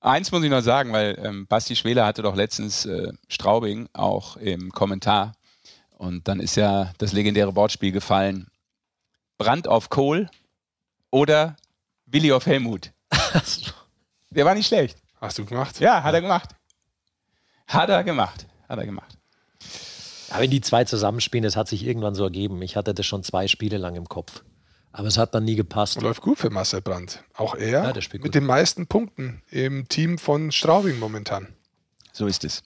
eins 0.00 0.30
muss 0.30 0.42
ich 0.42 0.50
noch 0.50 0.62
sagen, 0.62 0.92
weil 0.92 1.18
ähm, 1.22 1.46
Basti 1.46 1.76
Schwele 1.76 2.04
hatte 2.04 2.22
doch 2.22 2.36
letztens 2.36 2.86
äh, 2.86 3.12
Straubing 3.28 3.88
auch 3.92 4.36
im 4.36 4.70
Kommentar 4.70 5.34
und 5.98 6.26
dann 6.28 6.40
ist 6.40 6.56
ja 6.56 6.92
das 6.98 7.12
legendäre 7.12 7.54
Wortspiel 7.54 7.92
gefallen. 7.92 8.48
Brand 9.38 9.68
auf 9.68 9.88
Kohl 9.88 10.28
oder 11.10 11.56
Willi 12.06 12.32
auf 12.32 12.46
Helmut. 12.46 12.90
Der 14.30 14.44
war 14.44 14.54
nicht 14.54 14.66
schlecht. 14.66 14.98
Hast 15.20 15.38
du 15.38 15.44
gemacht? 15.44 15.78
Ja, 15.78 16.02
hat 16.02 16.14
er 16.14 16.20
gemacht. 16.20 16.50
Hat 17.72 17.88
er 17.88 18.04
gemacht. 18.04 18.46
Hat 18.68 18.78
er 18.78 18.86
gemacht. 18.86 19.18
Ja, 20.30 20.40
wenn 20.40 20.50
die 20.50 20.60
zwei 20.60 20.84
zusammenspielen, 20.84 21.44
das 21.44 21.56
hat 21.56 21.68
sich 21.68 21.86
irgendwann 21.86 22.14
so 22.14 22.24
ergeben. 22.24 22.60
Ich 22.62 22.76
hatte 22.76 22.94
das 22.94 23.06
schon 23.06 23.22
zwei 23.22 23.48
Spiele 23.48 23.76
lang 23.76 23.96
im 23.96 24.08
Kopf. 24.08 24.42
Aber 24.92 25.08
es 25.08 25.16
hat 25.16 25.34
dann 25.34 25.44
nie 25.44 25.56
gepasst. 25.56 26.00
Läuft 26.00 26.20
gut 26.20 26.38
für 26.38 26.50
Marcel 26.50 26.82
Brandt. 26.82 27.24
Auch 27.34 27.54
er 27.54 27.68
ja, 27.68 27.92
mit 28.22 28.34
den 28.34 28.44
meisten 28.44 28.86
Punkten 28.86 29.42
im 29.50 29.88
Team 29.88 30.18
von 30.18 30.52
Straubing 30.52 30.98
momentan. 30.98 31.48
So 32.12 32.26
ist 32.26 32.44
es. 32.44 32.62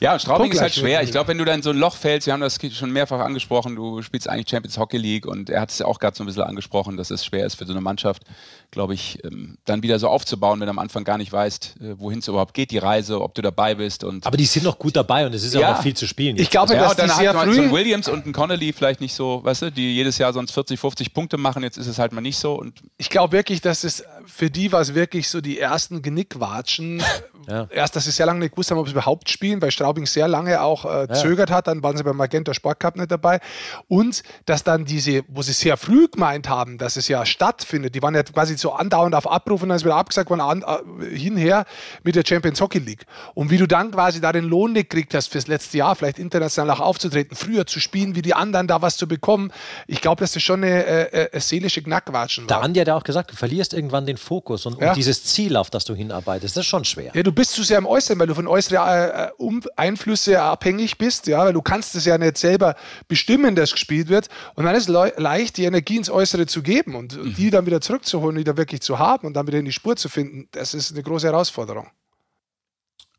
Ja, 0.00 0.18
Straubing 0.18 0.52
ist 0.52 0.60
halt 0.60 0.74
schwer. 0.74 1.02
Ich 1.02 1.10
glaube, 1.10 1.28
wenn 1.28 1.38
du 1.38 1.44
dann 1.44 1.62
so 1.62 1.70
ein 1.70 1.76
Loch 1.76 1.96
fällst, 1.96 2.26
wir 2.26 2.32
haben 2.32 2.40
das 2.40 2.58
schon 2.72 2.92
mehrfach 2.92 3.18
angesprochen, 3.18 3.74
du 3.74 4.00
spielst 4.02 4.28
eigentlich 4.28 4.48
Champions 4.48 4.78
Hockey 4.78 4.96
League 4.96 5.26
und 5.26 5.50
er 5.50 5.60
hat 5.60 5.70
es 5.70 5.78
ja 5.78 5.86
auch 5.86 5.98
gerade 5.98 6.16
so 6.16 6.22
ein 6.22 6.26
bisschen 6.26 6.44
angesprochen, 6.44 6.96
dass 6.96 7.10
es 7.10 7.24
schwer 7.24 7.46
ist 7.46 7.56
für 7.56 7.66
so 7.66 7.72
eine 7.72 7.80
Mannschaft, 7.80 8.22
glaube 8.70 8.94
ich, 8.94 9.22
ähm, 9.24 9.58
dann 9.64 9.82
wieder 9.82 9.98
so 9.98 10.08
aufzubauen, 10.08 10.60
wenn 10.60 10.66
du 10.66 10.70
am 10.70 10.78
Anfang 10.78 11.04
gar 11.04 11.18
nicht 11.18 11.32
weißt, 11.32 11.76
äh, 11.80 11.98
wohin 11.98 12.18
es 12.18 12.28
überhaupt 12.28 12.54
geht, 12.54 12.70
die 12.70 12.78
Reise, 12.78 13.20
ob 13.20 13.34
du 13.34 13.42
dabei 13.42 13.74
bist. 13.74 14.04
Und 14.04 14.26
Aber 14.26 14.36
die 14.36 14.44
sind 14.44 14.64
noch 14.64 14.78
gut 14.78 14.96
dabei 14.96 15.26
und 15.26 15.34
es 15.34 15.44
ist 15.44 15.54
ja 15.54 15.68
auch 15.68 15.76
noch 15.76 15.82
viel 15.82 15.96
zu 15.96 16.06
spielen. 16.06 16.36
Ich 16.38 16.50
glaube, 16.50 16.74
ja, 16.74 16.80
dass 16.80 16.96
dann 16.96 17.08
die 17.08 17.14
sehr 17.14 17.34
früh 17.34 17.54
so 17.54 17.62
ein 17.62 17.72
Williams 17.72 18.08
und 18.08 18.26
ein 18.26 18.32
Connolly 18.32 18.72
vielleicht 18.72 19.00
nicht 19.00 19.14
so, 19.14 19.42
weißt 19.44 19.62
du, 19.62 19.72
die 19.72 19.94
jedes 19.94 20.18
Jahr 20.18 20.32
sonst 20.32 20.52
40, 20.52 20.78
50 20.78 21.14
Punkte 21.14 21.36
machen, 21.36 21.62
jetzt 21.62 21.78
ist 21.78 21.86
es 21.86 21.98
halt 21.98 22.12
mal 22.12 22.20
nicht 22.20 22.38
so. 22.38 22.54
Und 22.54 22.80
ich 22.98 23.10
glaube 23.10 23.32
wirklich, 23.32 23.60
dass 23.60 23.84
es 23.84 24.04
für 24.26 24.50
die 24.50 24.72
war 24.72 24.80
es 24.80 24.94
wirklich 24.94 25.28
so 25.28 25.40
die 25.40 25.58
ersten 25.58 26.02
Genickwatschen. 26.02 27.02
ja. 27.48 27.68
Erst, 27.70 27.96
dass 27.96 28.04
sie 28.04 28.10
sehr 28.10 28.26
lange 28.26 28.40
nicht 28.40 28.52
gewusst 28.52 28.70
haben, 28.70 28.78
ob 28.78 28.86
sie 28.86 28.92
überhaupt 28.92 29.30
spielen, 29.30 29.62
weil 29.62 29.70
Straubing 29.70 30.06
sehr 30.06 30.28
lange 30.28 30.60
auch 30.60 30.84
äh, 30.84 31.08
zögert 31.12 31.50
ja. 31.50 31.56
hat, 31.56 31.68
dann 31.68 31.82
waren 31.82 31.96
sie 31.96 32.04
beim 32.04 32.16
Magenta 32.16 32.52
Sport 32.52 32.80
Cup 32.80 32.96
nicht 32.96 33.10
dabei. 33.10 33.40
Und 33.88 34.22
dass 34.44 34.64
dann 34.64 34.84
diese, 34.84 35.22
wo 35.28 35.42
sie 35.42 35.52
sehr 35.52 35.76
früh 35.76 36.08
gemeint 36.08 36.48
haben, 36.48 36.78
dass 36.78 36.96
es 36.96 37.08
ja 37.08 37.24
stattfindet, 37.24 37.94
die 37.94 38.02
waren 38.02 38.14
ja 38.14 38.22
quasi 38.22 38.55
so 38.58 38.72
andauernd 38.72 39.14
auf 39.14 39.30
Abruf 39.30 39.62
und 39.62 39.68
dann 39.68 39.76
ist 39.76 39.84
wieder 39.84 39.96
abgesagt 39.96 40.28
worden, 40.30 40.40
an, 40.40 40.62
äh, 40.62 41.16
hinher 41.16 41.64
mit 42.02 42.16
der 42.16 42.24
Champions 42.26 42.60
Hockey 42.60 42.78
League. 42.78 43.06
Und 43.34 43.50
wie 43.50 43.58
du 43.58 43.66
dann 43.66 43.92
quasi 43.92 44.20
da 44.20 44.32
den 44.32 44.44
Lohn 44.44 44.74
gekriegt 44.74 45.14
hast 45.14 45.28
fürs 45.28 45.46
letzte 45.46 45.78
Jahr, 45.78 45.94
vielleicht 45.94 46.18
international 46.18 46.76
auch 46.76 46.80
aufzutreten, 46.80 47.36
früher 47.36 47.66
zu 47.66 47.80
spielen, 47.80 48.16
wie 48.16 48.22
die 48.22 48.34
anderen 48.34 48.66
da 48.66 48.82
was 48.82 48.96
zu 48.96 49.06
bekommen, 49.06 49.52
ich 49.86 50.00
glaube, 50.00 50.20
dass 50.20 50.32
das 50.32 50.42
schon 50.42 50.64
eine, 50.64 50.84
eine, 50.84 51.12
äh, 51.12 51.30
eine 51.32 51.40
seelische 51.40 51.82
Knackwatschen 51.82 52.44
war. 52.44 52.58
Der 52.58 52.64
Andi 52.64 52.80
hat 52.80 52.88
ja 52.88 52.96
auch 52.96 53.04
gesagt, 53.04 53.30
du 53.30 53.36
verlierst 53.36 53.72
irgendwann 53.72 54.06
den 54.06 54.16
Fokus 54.16 54.66
und, 54.66 54.80
ja. 54.80 54.88
und, 54.88 54.96
dieses 54.96 55.24
Ziel, 55.24 55.56
auf 55.56 55.70
das 55.70 55.84
du 55.84 55.94
hinarbeitest, 55.94 56.56
das 56.56 56.62
ist 56.62 56.68
schon 56.68 56.84
schwer. 56.84 57.12
Ja, 57.14 57.22
du 57.22 57.32
bist 57.32 57.52
zu 57.52 57.62
sehr 57.62 57.78
im 57.78 57.86
Äußeren, 57.86 58.18
weil 58.18 58.26
du 58.26 58.34
von 58.34 58.46
äußeren 58.46 58.76
äh, 58.76 59.28
um 59.36 59.62
Einflüsse 59.76 60.40
abhängig 60.40 60.98
bist, 60.98 61.26
ja, 61.26 61.44
weil 61.44 61.52
du 61.52 61.62
kannst 61.62 61.94
es 61.94 62.04
ja 62.04 62.18
nicht 62.18 62.38
selber 62.38 62.74
bestimmen, 63.08 63.54
dass 63.54 63.76
gespielt 63.76 64.08
wird. 64.08 64.28
Und 64.54 64.64
dann 64.64 64.74
ist 64.74 64.88
es 64.88 65.16
leicht, 65.16 65.56
die 65.56 65.64
Energie 65.64 65.96
ins 65.96 66.10
Äußere 66.10 66.46
zu 66.46 66.62
geben 66.62 66.94
und 66.94 67.16
mhm. 67.16 67.34
die 67.34 67.50
dann 67.50 67.66
wieder 67.66 67.80
zurückzuholen, 67.80 68.36
wieder 68.46 68.56
wirklich 68.56 68.80
zu 68.80 68.98
haben 68.98 69.26
und 69.26 69.34
dann 69.34 69.46
wieder 69.46 69.58
in 69.58 69.64
die 69.64 69.72
Spur 69.72 69.96
zu 69.96 70.08
finden. 70.08 70.48
Das 70.52 70.72
ist 70.72 70.92
eine 70.92 71.02
große 71.02 71.26
Herausforderung. 71.26 71.88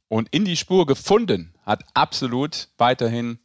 Und 0.08 0.30
in 0.32 0.46
die 0.46 0.56
Spur 0.56 0.86
gefunden 0.86 1.54
hat 1.66 1.84
absolut 1.94 2.70
weiterhin 2.78 3.40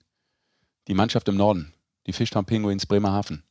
die 0.86 0.94
Mannschaft 0.94 1.28
im 1.28 1.36
Norden, 1.36 1.74
die 2.06 2.12
Fischtown 2.12 2.44
Penguins 2.44 2.86
Bremerhaven. 2.86 3.42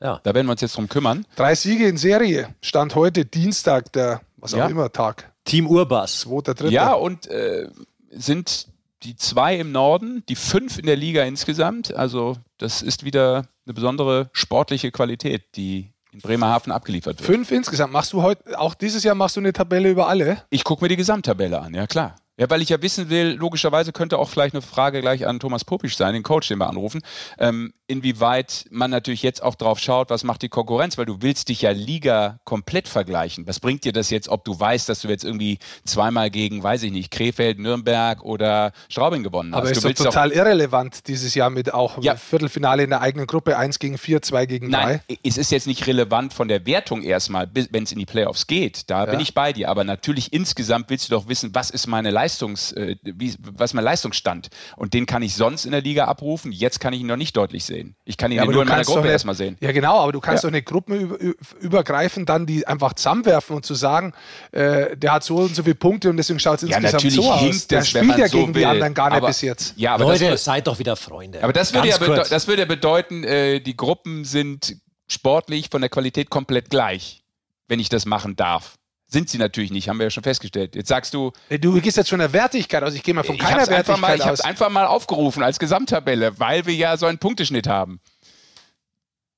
Ja. 0.00 0.20
Da 0.22 0.34
werden 0.34 0.46
wir 0.46 0.52
uns 0.52 0.60
jetzt 0.60 0.76
drum 0.76 0.88
kümmern. 0.88 1.26
Drei 1.36 1.54
Siege 1.54 1.88
in 1.88 1.96
Serie. 1.96 2.54
Stand 2.60 2.94
heute 2.94 3.24
Dienstag, 3.24 3.92
der 3.94 4.20
was 4.36 4.52
auch 4.52 4.58
ja. 4.58 4.66
immer 4.66 4.92
Tag. 4.92 5.32
Team 5.44 5.66
Urbas. 5.66 6.20
Zweiter, 6.20 6.54
dritter. 6.54 6.72
Ja, 6.72 6.92
und 6.92 7.26
äh, 7.28 7.70
sind 8.10 8.68
die 9.02 9.16
zwei 9.16 9.56
im 9.56 9.72
Norden, 9.72 10.22
die 10.28 10.34
fünf 10.34 10.78
in 10.78 10.86
der 10.86 10.96
Liga 10.96 11.22
insgesamt. 11.24 11.94
Also 11.94 12.36
das 12.58 12.82
ist 12.82 13.04
wieder 13.04 13.48
eine 13.64 13.74
besondere 13.74 14.28
sportliche 14.32 14.90
Qualität, 14.90 15.56
die 15.56 15.93
in 16.14 16.20
Bremerhaven 16.20 16.72
abgeliefert 16.72 17.18
wird. 17.18 17.26
Fünf 17.26 17.50
insgesamt. 17.50 17.92
Machst 17.92 18.12
du 18.12 18.22
heute, 18.22 18.58
auch 18.58 18.74
dieses 18.74 19.02
Jahr 19.02 19.16
machst 19.16 19.36
du 19.36 19.40
eine 19.40 19.52
Tabelle 19.52 19.90
über 19.90 20.08
alle? 20.08 20.38
Ich 20.48 20.64
gucke 20.64 20.84
mir 20.84 20.88
die 20.88 20.96
Gesamttabelle 20.96 21.60
an, 21.60 21.74
ja 21.74 21.86
klar. 21.86 22.14
Ja, 22.36 22.50
weil 22.50 22.62
ich 22.62 22.68
ja 22.68 22.82
wissen 22.82 23.10
will, 23.10 23.36
logischerweise 23.38 23.92
könnte 23.92 24.18
auch 24.18 24.28
vielleicht 24.28 24.54
eine 24.54 24.62
Frage 24.62 25.00
gleich 25.00 25.26
an 25.26 25.38
Thomas 25.38 25.64
Popisch 25.64 25.96
sein, 25.96 26.14
den 26.14 26.24
Coach, 26.24 26.48
den 26.48 26.58
wir 26.58 26.68
anrufen. 26.68 27.00
Ähm, 27.38 27.74
inwieweit 27.86 28.64
man 28.70 28.90
natürlich 28.90 29.22
jetzt 29.22 29.42
auch 29.42 29.54
drauf 29.54 29.78
schaut, 29.78 30.08
was 30.08 30.24
macht 30.24 30.42
die 30.42 30.48
Konkurrenz, 30.48 30.96
weil 30.96 31.04
du 31.04 31.20
willst 31.20 31.50
dich 31.50 31.62
ja 31.62 31.70
Liga 31.70 32.38
komplett 32.44 32.88
vergleichen. 32.88 33.46
Was 33.46 33.60
bringt 33.60 33.84
dir 33.84 33.92
das 33.92 34.10
jetzt, 34.10 34.28
ob 34.28 34.44
du 34.44 34.58
weißt, 34.58 34.88
dass 34.88 35.00
du 35.00 35.08
jetzt 35.08 35.24
irgendwie 35.24 35.58
zweimal 35.84 36.30
gegen, 36.30 36.62
weiß 36.62 36.82
ich 36.84 36.92
nicht, 36.92 37.10
Krefeld, 37.10 37.58
Nürnberg 37.58 38.22
oder 38.22 38.72
Straubing 38.88 39.22
gewonnen 39.22 39.54
hast? 39.54 39.60
Aber 39.60 39.70
ist 39.70 39.84
doch 39.84 39.92
total 39.92 40.32
irrelevant 40.32 41.06
dieses 41.08 41.34
Jahr 41.34 41.50
mit 41.50 41.74
auch 41.74 42.02
ja. 42.02 42.16
Viertelfinale 42.16 42.84
in 42.84 42.90
der 42.90 43.02
eigenen 43.02 43.26
Gruppe, 43.26 43.58
1 43.58 43.78
gegen 43.78 43.98
4, 43.98 44.22
2 44.22 44.46
gegen 44.46 44.70
3. 44.70 44.84
Nein, 44.84 45.00
es 45.22 45.36
ist 45.36 45.50
jetzt 45.50 45.66
nicht 45.66 45.86
relevant 45.86 46.32
von 46.32 46.48
der 46.48 46.64
Wertung 46.64 47.02
erstmal, 47.02 47.50
wenn 47.52 47.82
es 47.82 47.92
in 47.92 47.98
die 47.98 48.06
Playoffs 48.06 48.46
geht. 48.46 48.88
Da 48.88 49.04
ja. 49.04 49.10
bin 49.10 49.20
ich 49.20 49.34
bei 49.34 49.52
dir. 49.52 49.68
Aber 49.68 49.84
natürlich 49.84 50.32
insgesamt 50.32 50.88
willst 50.88 51.10
du 51.10 51.14
doch 51.14 51.28
wissen, 51.28 51.54
was 51.54 51.68
ist 51.68 51.86
meine 51.86 52.10
Leistungs, 52.10 52.72
äh, 52.72 52.96
wie, 53.02 53.34
was 53.38 53.72
ist 53.72 53.74
mein 53.74 53.84
Leistungsstand? 53.84 54.48
Und 54.76 54.94
den 54.94 55.04
kann 55.04 55.22
ich 55.22 55.34
sonst 55.34 55.66
in 55.66 55.72
der 55.72 55.82
Liga 55.82 56.06
abrufen. 56.06 56.50
Jetzt 56.50 56.80
kann 56.80 56.94
ich 56.94 57.00
ihn 57.00 57.06
noch 57.06 57.16
nicht 57.16 57.36
deutlich 57.36 57.64
sehen. 57.64 57.73
Ich 58.04 58.16
kann 58.16 58.30
ihn 58.30 58.38
ja, 58.38 58.44
nur 58.44 58.62
in 58.62 58.68
meiner 58.68 58.84
Gruppe 58.84 59.08
erstmal 59.08 59.34
sehen. 59.34 59.56
Ja, 59.60 59.72
genau, 59.72 60.00
aber 60.00 60.12
du 60.12 60.20
kannst 60.20 60.44
ja. 60.44 60.48
doch 60.48 60.54
eine 60.54 60.62
Gruppe 60.62 61.34
übergreifen, 61.60 62.26
dann 62.26 62.46
die 62.46 62.66
einfach 62.66 62.94
zusammenwerfen 62.94 63.56
und 63.56 63.66
zu 63.66 63.74
sagen, 63.74 64.12
äh, 64.52 64.96
der 64.96 65.12
hat 65.12 65.24
so 65.24 65.36
und 65.36 65.54
so 65.54 65.62
viele 65.62 65.74
Punkte 65.74 66.10
und 66.10 66.16
deswegen 66.16 66.38
schaut 66.38 66.62
es 66.62 66.68
ja, 66.68 66.78
insgesamt 66.78 67.12
so 67.12 67.32
aus. 67.32 67.66
Der 67.66 67.82
spielt 67.84 68.18
ja 68.18 68.28
so 68.28 68.38
gegen 68.38 68.54
will. 68.54 68.62
die 68.62 68.66
anderen 68.66 68.94
gar 68.94 69.10
nicht 69.10 69.18
aber, 69.18 69.28
bis 69.28 69.40
jetzt. 69.40 69.74
Ja, 69.76 69.94
aber 69.94 70.04
Leute, 70.04 70.30
das, 70.30 70.44
seid 70.44 70.66
doch 70.66 70.78
wieder 70.78 70.96
Freunde. 70.96 71.42
Aber 71.42 71.52
das 71.52 71.72
würde, 71.74 71.88
ja, 71.88 71.98
das 71.98 72.48
würde 72.48 72.66
bedeuten, 72.66 73.24
äh, 73.24 73.60
die 73.60 73.76
Gruppen 73.76 74.24
sind 74.24 74.76
sportlich 75.08 75.68
von 75.70 75.80
der 75.80 75.90
Qualität 75.90 76.30
komplett 76.30 76.70
gleich, 76.70 77.22
wenn 77.68 77.80
ich 77.80 77.88
das 77.88 78.06
machen 78.06 78.36
darf. 78.36 78.76
Sind 79.06 79.28
sie 79.28 79.38
natürlich 79.38 79.70
nicht, 79.70 79.88
haben 79.88 79.98
wir 79.98 80.04
ja 80.04 80.10
schon 80.10 80.22
festgestellt. 80.22 80.74
Jetzt 80.74 80.88
sagst 80.88 81.14
du. 81.14 81.32
Du 81.60 81.80
gehst 81.80 81.96
jetzt 81.96 82.10
von 82.10 82.18
der 82.18 82.32
Wertigkeit 82.32 82.82
aus. 82.82 82.94
Ich 82.94 83.02
gehe 83.02 83.14
mal 83.14 83.22
von 83.22 83.38
keiner 83.38 83.66
Wertigkeit 83.68 84.00
mal, 84.00 84.12
aus. 84.12 84.18
Ich 84.18 84.24
habe 84.24 84.34
es 84.34 84.40
einfach 84.40 84.70
mal 84.70 84.86
aufgerufen 84.86 85.42
als 85.42 85.58
Gesamttabelle, 85.58 86.38
weil 86.38 86.66
wir 86.66 86.74
ja 86.74 86.96
so 86.96 87.06
einen 87.06 87.18
Punkteschnitt 87.18 87.66
haben. 87.66 88.00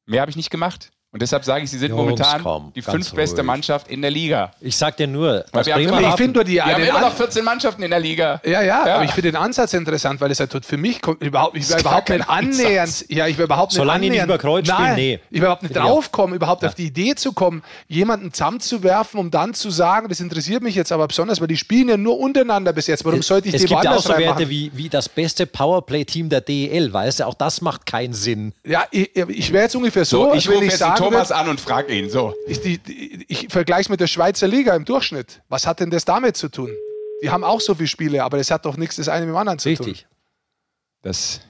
Mehr 0.07 0.21
habe 0.21 0.31
ich 0.31 0.37
nicht 0.37 0.51
gemacht. 0.51 0.93
Und 1.17 1.23
deshalb 1.23 1.47
sage 1.47 1.65
ich, 1.65 1.71
sie 1.71 1.79
sind 1.79 1.93
Jungs, 1.93 2.03
momentan 2.03 2.43
komm, 2.43 2.73
die 2.75 2.83
fünftbeste 2.83 3.43
Mannschaft 3.43 3.89
in 3.89 4.03
der 4.03 4.11
Liga. 4.11 4.51
Ich 4.61 4.77
sag 4.77 4.99
dir 4.99 5.07
nur, 5.07 5.47
weil 5.51 5.65
wir 5.65 5.73
haben, 5.73 5.83
immer, 5.83 6.01
ich 6.03 6.15
finde 6.17 6.45
die, 6.45 6.57
wir 6.57 6.67
haben 6.67 6.83
immer 6.83 7.01
noch 7.01 7.15
14 7.15 7.43
Mannschaften 7.43 7.83
in 7.83 7.89
der 7.89 8.01
Liga. 8.01 8.39
Ja, 8.45 8.61
ja, 8.61 8.87
ja. 8.87 8.95
aber 8.97 9.05
ich 9.05 9.13
finde 9.13 9.33
den 9.33 9.37
Ansatz 9.37 9.73
interessant, 9.73 10.21
weil 10.21 10.31
es 10.31 10.41
halt 10.41 10.53
für 10.63 10.77
mich 10.77 11.01
kommt, 11.01 11.23
überhaupt, 11.23 11.57
ich 11.57 11.71
war 11.71 11.81
überhaupt 11.81 12.11
nicht 12.11 12.29
annähernd, 12.29 13.07
ja, 13.09 13.27
ich 13.29 13.39
war 13.39 13.47
überhaupt 13.47 13.73
nicht 13.73 13.79
Solange 13.79 14.05
annähernd, 14.05 14.29
nicht 14.29 14.35
über 14.35 14.37
Kreuz 14.37 14.69
spielen, 14.69 14.95
nee. 14.95 15.21
Ich 15.31 15.39
überhaupt 15.39 15.63
nicht 15.63 15.75
draufkommen, 15.75 16.37
überhaupt 16.37 16.65
ja. 16.65 16.69
auf 16.69 16.75
die 16.75 16.85
Idee 16.85 17.15
zu 17.15 17.33
kommen, 17.33 17.63
jemanden 17.89 18.31
zusammenzuwerfen, 18.31 19.19
um 19.19 19.31
dann 19.31 19.55
zu 19.55 19.71
sagen, 19.71 20.11
das 20.11 20.21
interessiert 20.21 20.63
mich 20.63 20.75
jetzt 20.75 20.93
aber 20.93 21.09
besonders, 21.09 21.41
weil 21.41 21.49
die 21.49 21.57
spielen 21.57 21.89
ja 21.89 21.97
nur 21.97 22.19
untereinander 22.19 22.75
bis 22.75 22.89
jetzt. 22.89 23.07
Warum 23.07 23.23
sollte 23.23 23.49
ich 23.49 23.55
es 23.55 23.63
die 23.63 23.69
gibt 23.69 23.87
auch 23.87 24.03
so 24.03 24.19
Werte 24.19 24.51
wie, 24.51 24.71
wie 24.75 24.91
das 24.91 25.09
beste 25.09 25.47
Powerplay-Team 25.47 26.29
der 26.29 26.43
DEL, 26.43 26.93
weißt 26.93 27.21
du, 27.21 27.27
auch 27.27 27.33
das 27.33 27.63
macht 27.63 27.87
keinen 27.87 28.13
Sinn. 28.13 28.53
Ja, 28.67 28.85
ich, 28.91 29.17
ich 29.17 29.51
wäre 29.51 29.63
jetzt 29.65 29.77
ungefähr 29.77 30.05
so, 30.05 30.27
so 30.27 30.35
ich 30.35 30.47
rufe 30.47 30.65
jetzt 30.65 30.83
Thomas 31.11 31.33
an 31.33 31.49
und 31.49 31.61
frage 31.61 31.95
ihn 31.95 32.11
so. 32.11 32.35
Ich, 32.47 32.65
ich, 32.65 32.81
ich 33.29 33.49
vergleiche 33.49 33.83
es 33.83 33.89
mit 33.89 34.01
der 34.01 34.07
Schweizer 34.07 34.47
Liga 34.47 34.75
im 34.75 34.85
Durchschnitt. 34.85 35.43
Was 35.49 35.67
hat 35.67 35.81
denn 35.81 35.91
das 35.91 36.05
damit 36.05 36.37
zu 36.37 36.49
tun? 36.49 36.71
Die 37.23 37.31
haben 37.31 37.45
auch 37.45 37.61
so 37.61 37.75
viele 37.75 37.89
Spiele, 37.89 38.23
aber 38.23 38.37
das 38.37 38.51
hat 38.51 38.65
doch 38.67 38.77
nichts 38.77 38.97
das 38.97 39.09
eine 39.09 39.27
mit 39.27 39.35
dem 39.35 39.37
anderen 39.37 39.59
zu 39.59 39.69
Richtig. 39.69 39.87
tun. 39.87 39.93
Richtig. 39.95 40.09
Das. 41.03 41.41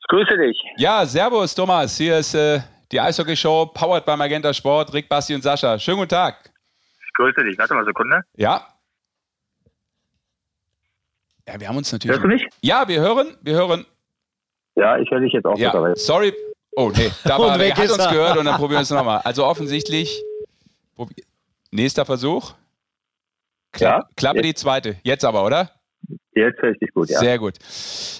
Ich 0.00 0.06
grüße 0.08 0.36
dich. 0.36 0.62
Ja, 0.76 1.06
servus 1.06 1.54
Thomas. 1.54 1.96
Hier 1.96 2.18
ist 2.18 2.34
äh, 2.34 2.60
die 2.90 3.00
Eishockey-Show, 3.00 3.66
powered 3.66 4.04
by 4.04 4.16
Magenta 4.16 4.52
Sport. 4.52 4.92
Rick, 4.92 5.08
Basti 5.08 5.34
und 5.34 5.42
Sascha. 5.42 5.78
Schönen 5.78 5.98
guten 5.98 6.10
Tag. 6.10 6.50
Ich 7.06 7.12
grüße 7.14 7.42
dich. 7.44 7.56
Warte 7.58 7.74
mal 7.74 7.80
eine 7.80 7.86
Sekunde. 7.86 8.20
Ja. 8.36 8.66
Ja, 11.48 11.58
wir 11.58 11.68
haben 11.68 11.76
uns 11.76 11.90
natürlich. 11.90 12.14
Hörst 12.14 12.24
du 12.24 12.28
mich? 12.28 12.46
Ja, 12.60 12.86
wir 12.86 13.00
hören. 13.00 13.36
Wir 13.40 13.54
hören. 13.54 13.86
Ja, 14.74 14.98
ich 14.98 15.10
höre 15.10 15.20
dich 15.20 15.32
jetzt 15.32 15.44
auch. 15.44 15.58
Ja, 15.58 15.72
sorry, 15.96 16.32
Oh, 16.74 16.90
nee, 16.94 17.10
da 17.24 17.38
war, 17.38 17.60
er 17.60 17.76
hat 17.76 17.90
uns 17.90 18.08
gehört 18.08 18.38
und 18.38 18.46
dann 18.46 18.56
probieren 18.56 18.78
wir 18.78 18.82
es 18.82 18.90
nochmal. 18.90 19.20
Also 19.24 19.44
offensichtlich, 19.44 20.22
nächster 21.70 22.04
Versuch. 22.04 22.54
Kla 23.72 23.88
ja, 23.88 24.08
Klappe 24.16 24.38
jetzt. 24.38 24.46
die 24.46 24.54
zweite. 24.54 24.96
Jetzt 25.02 25.24
aber, 25.24 25.44
oder? 25.44 25.70
Jetzt 26.34 26.62
richtig 26.62 26.94
gut, 26.94 27.10
ja. 27.10 27.18
Sehr 27.18 27.38
gut. 27.38 27.54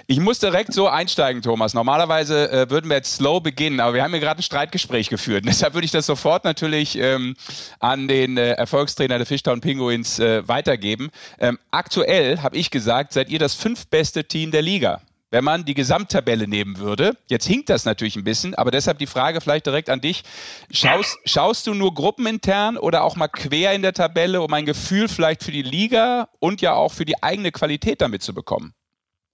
Ich 0.07 0.20
muss 0.20 0.38
direkt 0.38 0.74
so 0.74 0.86
einsteigen, 0.86 1.40
Thomas. 1.40 1.72
Normalerweise 1.72 2.50
äh, 2.50 2.70
würden 2.70 2.90
wir 2.90 2.96
jetzt 2.96 3.16
slow 3.16 3.40
beginnen, 3.40 3.80
aber 3.80 3.94
wir 3.94 4.03
haben 4.03 4.11
hier 4.11 4.20
gerade 4.20 4.40
ein 4.40 4.42
Streitgespräch 4.42 5.09
geführt. 5.09 5.44
Deshalb 5.48 5.72
würde 5.72 5.86
ich 5.86 5.90
das 5.92 6.05
sofort 6.05 6.44
natürlich 6.44 6.98
ähm, 6.98 7.36
an 7.80 8.09
den 8.09 8.36
äh, 8.36 8.50
Erfolgstrainer 8.53 9.16
der 9.16 9.26
Fishtown 9.26 9.62
Pinguins 9.62 10.18
äh, 10.18 10.46
weitergeben. 10.46 11.11
Ähm, 11.38 11.59
aktuell, 11.70 12.42
habe 12.42 12.57
ich 12.57 12.70
gesagt, 12.70 13.14
seid 13.14 13.30
ihr 13.30 13.38
das 13.38 13.55
fünftbeste 13.55 14.24
Team 14.24 14.50
der 14.50 14.62
Liga 14.62 15.00
wenn 15.33 15.45
man 15.45 15.64
die 15.64 15.74
Gesamttabelle 15.74 16.47
nehmen 16.47 16.78
würde. 16.78 17.16
Jetzt 17.26 17.47
hinkt 17.47 17.70
das 17.70 17.87
natürlich 17.87 18.16
ein 18.16 18.22
bisschen, 18.22 18.55
aber 18.55 18.70
deshalb 18.70 18.99
die 18.99 19.07
Frage 19.07 19.41
vielleicht 19.41 19.66
direkt 19.66 19.89
an 19.89 20.01
dich. 20.01 20.22
Schaust, 20.70 21.18
schaust 21.24 21.66
du 21.66 21.74
nur 21.74 21.95
gruppenintern 21.95 22.76
oder 22.76 23.03
auch 23.03 23.16
mal 23.16 23.28
quer 23.28 23.72
in 23.72 23.80
der 23.80 23.95
Tabelle, 23.95 24.43
um 24.43 24.53
ein 24.53 24.66
Gefühl 24.66 25.09
vielleicht 25.09 25.43
für 25.43 25.51
die 25.51 25.62
Liga 25.62 26.28
und 26.39 26.61
ja 26.61 26.74
auch 26.74 26.93
für 26.93 27.07
die 27.07 27.22
eigene 27.22 27.51
Qualität 27.51 28.03
damit 28.03 28.22
zu 28.22 28.35
bekommen? 28.35 28.74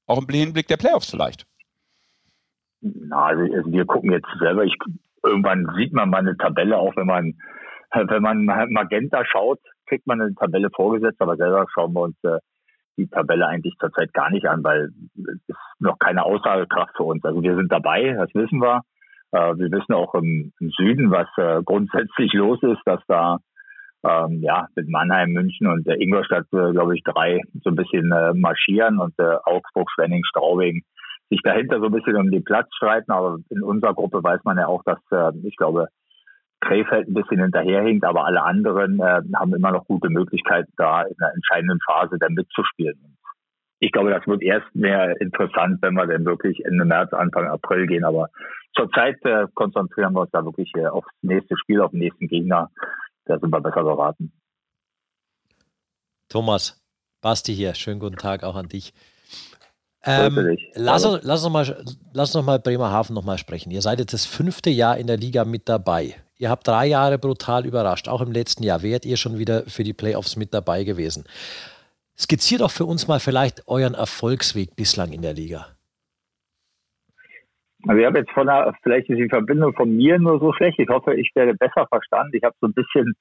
Auch 0.07 0.23
im 0.23 0.29
Hinblick 0.29 0.69
der 0.69 0.77
Playoffs 0.77 1.11
vielleicht. 1.11 1.47
Na, 2.81 3.27
also, 3.27 3.43
also 3.53 3.73
wir 3.73 3.85
gucken 3.85 4.13
jetzt 4.13 4.29
selber, 4.39 4.65
ich, 4.65 4.77
irgendwann 5.25 5.67
sieht 5.77 5.93
man 5.93 6.11
mal 6.11 6.19
eine 6.19 6.37
Tabelle, 6.37 6.79
auch 6.79 6.95
wenn 6.95 7.09
man, 7.09 7.35
wenn 7.93 8.23
man 8.23 8.45
Magenta 8.45 9.25
schaut, 9.25 9.59
kriegt 9.87 10.07
man 10.07 10.21
eine 10.21 10.35
Tabelle 10.37 10.71
vorgesetzt, 10.71 11.21
aber 11.21 11.37
selber 11.37 11.67
schauen 11.75 11.93
wir 11.93 12.03
uns 12.03 12.17
äh, 12.23 12.39
die 12.97 13.09
Tabelle 13.09 13.49
eigentlich 13.49 13.75
zurzeit 13.81 14.13
gar 14.13 14.31
nicht 14.31 14.47
an, 14.47 14.63
weil 14.63 14.91
es 15.49 15.57
noch 15.81 15.99
keine 15.99 16.25
Aussagekraft 16.25 16.97
für 16.97 17.05
uns. 17.05 17.25
Also 17.25 17.43
wir 17.43 17.57
sind 17.57 17.71
dabei, 17.71 18.13
das 18.13 18.35
wissen 18.35 18.61
wir. 18.61 18.83
Äh, 19.33 19.55
wir 19.57 19.71
wissen 19.71 19.95
auch 19.95 20.15
im, 20.15 20.53
Süden, 20.77 21.11
was 21.11 21.29
äh, 21.37 21.63
grundsätzlich 21.63 22.33
los 22.33 22.63
ist, 22.63 22.81
dass 22.85 23.01
da 23.07 23.39
ähm, 24.05 24.41
ja 24.43 24.69
mit 24.77 24.89
Mannheim, 24.89 25.33
München 25.33 25.67
und 25.67 25.87
äh, 25.87 25.95
Ingolstadt, 25.95 26.47
äh, 26.53 26.73
glaube 26.73 26.97
ich, 26.97 27.03
drei 27.03 27.41
so 27.63 27.71
ein 27.71 27.77
bisschen 27.77 28.13
äh, 28.13 28.33
marschieren 28.35 28.99
und 28.99 29.15
äh, 29.19 29.37
Augsburg, 29.45 29.91
Schwenning, 29.91 30.25
Straubing 30.25 30.83
sich 31.31 31.41
dahinter 31.43 31.81
so 31.81 31.87
ein 31.87 31.93
bisschen 31.93 32.17
um 32.17 32.31
den 32.31 32.45
Platz 32.45 32.69
streiten. 32.75 33.13
Aber 33.13 33.39
in 33.51 33.63
unserer 33.63 33.95
Gruppe 33.95 34.23
weiß 34.23 34.41
man 34.45 34.57
ja 34.57 34.67
auch, 34.67 34.83
dass 34.85 34.99
ich 35.43 35.57
glaube, 35.57 35.89
Krefeld 36.61 37.07
ein 37.07 37.13
bisschen 37.13 37.39
hinterherhinkt, 37.39 38.03
aber 38.03 38.25
alle 38.25 38.43
anderen 38.43 39.03
haben 39.03 39.55
immer 39.55 39.73
noch 39.73 39.85
gute 39.85 40.09
Möglichkeiten, 40.09 40.73
da 40.79 41.03
in 41.03 41.15
der 41.21 41.35
entscheidenden 41.35 41.81
Phase 41.85 42.17
dann 42.19 42.33
mitzuspielen. 42.33 43.19
Ich 43.81 43.93
glaube, 43.93 44.11
das 44.11 44.27
wird 44.27 44.43
erst 44.43 44.75
mehr 44.75 45.21
interessant, 45.21 45.81
wenn 45.83 45.95
wir 45.95 46.07
dann 46.07 46.25
wirklich 46.25 46.65
Ende 46.65 46.85
März, 46.85 47.13
Anfang 47.13 47.47
April 47.47 47.87
gehen. 47.87 48.05
Aber 48.05 48.29
zurzeit 48.75 49.17
äh, 49.25 49.47
konzentrieren 49.55 50.13
wir 50.15 50.23
uns 50.23 50.31
da 50.33 50.45
wirklich 50.45 50.71
äh, 50.75 50.87
aufs 50.87 51.09
nächste 51.23 51.57
Spiel, 51.57 51.81
auf 51.81 51.93
den 51.93 52.01
nächsten 52.01 52.27
Gegner. 52.27 52.71
Da 53.27 53.39
sind 53.39 53.51
wir 53.51 53.61
besser 53.61 53.85
beraten. 53.85 54.33
Thomas, 56.29 56.83
Basti 57.21 57.55
hier, 57.55 57.75
schönen 57.75 58.01
guten 58.01 58.17
Tag 58.17 58.43
auch 58.43 58.57
an 58.57 58.69
dich. 58.69 58.93
Ähm, 60.05 60.57
lass, 60.75 61.05
uns, 61.05 61.21
lass, 61.25 61.45
uns 61.45 61.53
mal, 61.53 61.85
lass 62.13 62.29
uns 62.31 62.35
noch 62.35 62.45
mal 62.45 62.59
Bremerhaven 62.59 63.15
noch 63.15 63.25
mal 63.25 63.39
sprechen. 63.39 63.71
Ihr 63.71 63.83
seid 63.83 63.99
jetzt 63.99 64.13
das 64.13 64.27
fünfte 64.27 64.71
Jahr 64.71 64.97
in 64.97 65.07
der 65.07 65.17
Liga 65.17 65.45
mit 65.45 65.69
dabei. 65.69 66.15
Ihr 66.37 66.51
habt 66.51 66.67
drei 66.69 66.87
Jahre 66.87 67.19
brutal 67.19 67.67
überrascht. 67.67 68.09
Auch 68.09 68.21
im 68.21 68.31
letzten 68.31 68.63
Jahr 68.63 68.83
wärt 68.83 69.05
ihr 69.05 69.17
schon 69.17 69.39
wieder 69.39 69.65
für 69.67 69.83
die 69.83 69.93
Playoffs 69.93 70.37
mit 70.37 70.55
dabei 70.55 70.85
gewesen. 70.85 71.25
Skizziert 72.19 72.61
doch 72.61 72.71
für 72.71 72.85
uns 72.85 73.07
mal 73.07 73.21
vielleicht 73.21 73.69
euren 73.69 73.95
Erfolgsweg 73.95 74.75
bislang 74.77 75.13
in 75.13 75.23
der 75.23 75.35
Liga. 75.35 75.67
Also 77.87 78.01
ich 78.01 78.07
habe 78.07 78.19
jetzt 78.19 78.33
von 78.33 78.47
der, 78.47 78.75
vielleicht 78.83 79.09
ist 79.09 79.19
die 79.19 79.29
Verbindung 79.29 79.73
von 79.75 79.97
mir 79.97 80.19
nur 80.19 80.41
so 80.41 80.53
schlecht. 80.53 80.79
Ich 80.81 80.89
hoffe, 80.89 81.15
ich 81.15 81.31
werde 81.35 81.55
besser 81.55 81.87
verstanden. 81.87 82.37
Ich 82.37 82.43
habe 82.43 82.57
so 82.61 82.67
ein 82.67 82.75
bisschen 82.75 83.15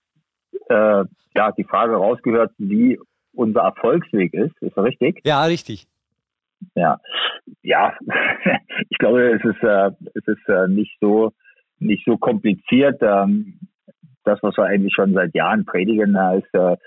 äh, 0.70 1.04
ja, 1.36 1.52
die 1.52 1.64
Frage 1.64 1.96
rausgehört, 1.96 2.52
wie 2.58 3.00
unser 3.34 3.62
Erfolgsweg 3.62 4.34
ist. 4.34 4.60
Ist 4.62 4.76
das 4.76 4.86
richtig? 4.86 5.22
Ja, 5.24 5.44
richtig. 5.46 5.86
Ja, 6.74 7.00
ja. 7.62 7.94
ich 8.90 8.98
glaube, 8.98 9.32
es 9.32 9.46
ist, 9.46 9.62
äh, 9.62 9.92
es 10.16 10.28
ist 10.28 10.50
äh, 10.50 10.68
nicht 10.68 10.98
so 11.00 11.34
nicht 11.80 12.04
so 12.06 12.18
kompliziert. 12.18 13.02
Ähm, 13.02 13.60
das, 14.24 14.40
was 14.42 14.58
wir 14.58 14.66
eigentlich 14.66 14.94
schon 14.94 15.14
seit 15.14 15.34
Jahren 15.36 15.66
predigen, 15.66 16.18
ist, 16.38 16.54
äh, 16.54 16.78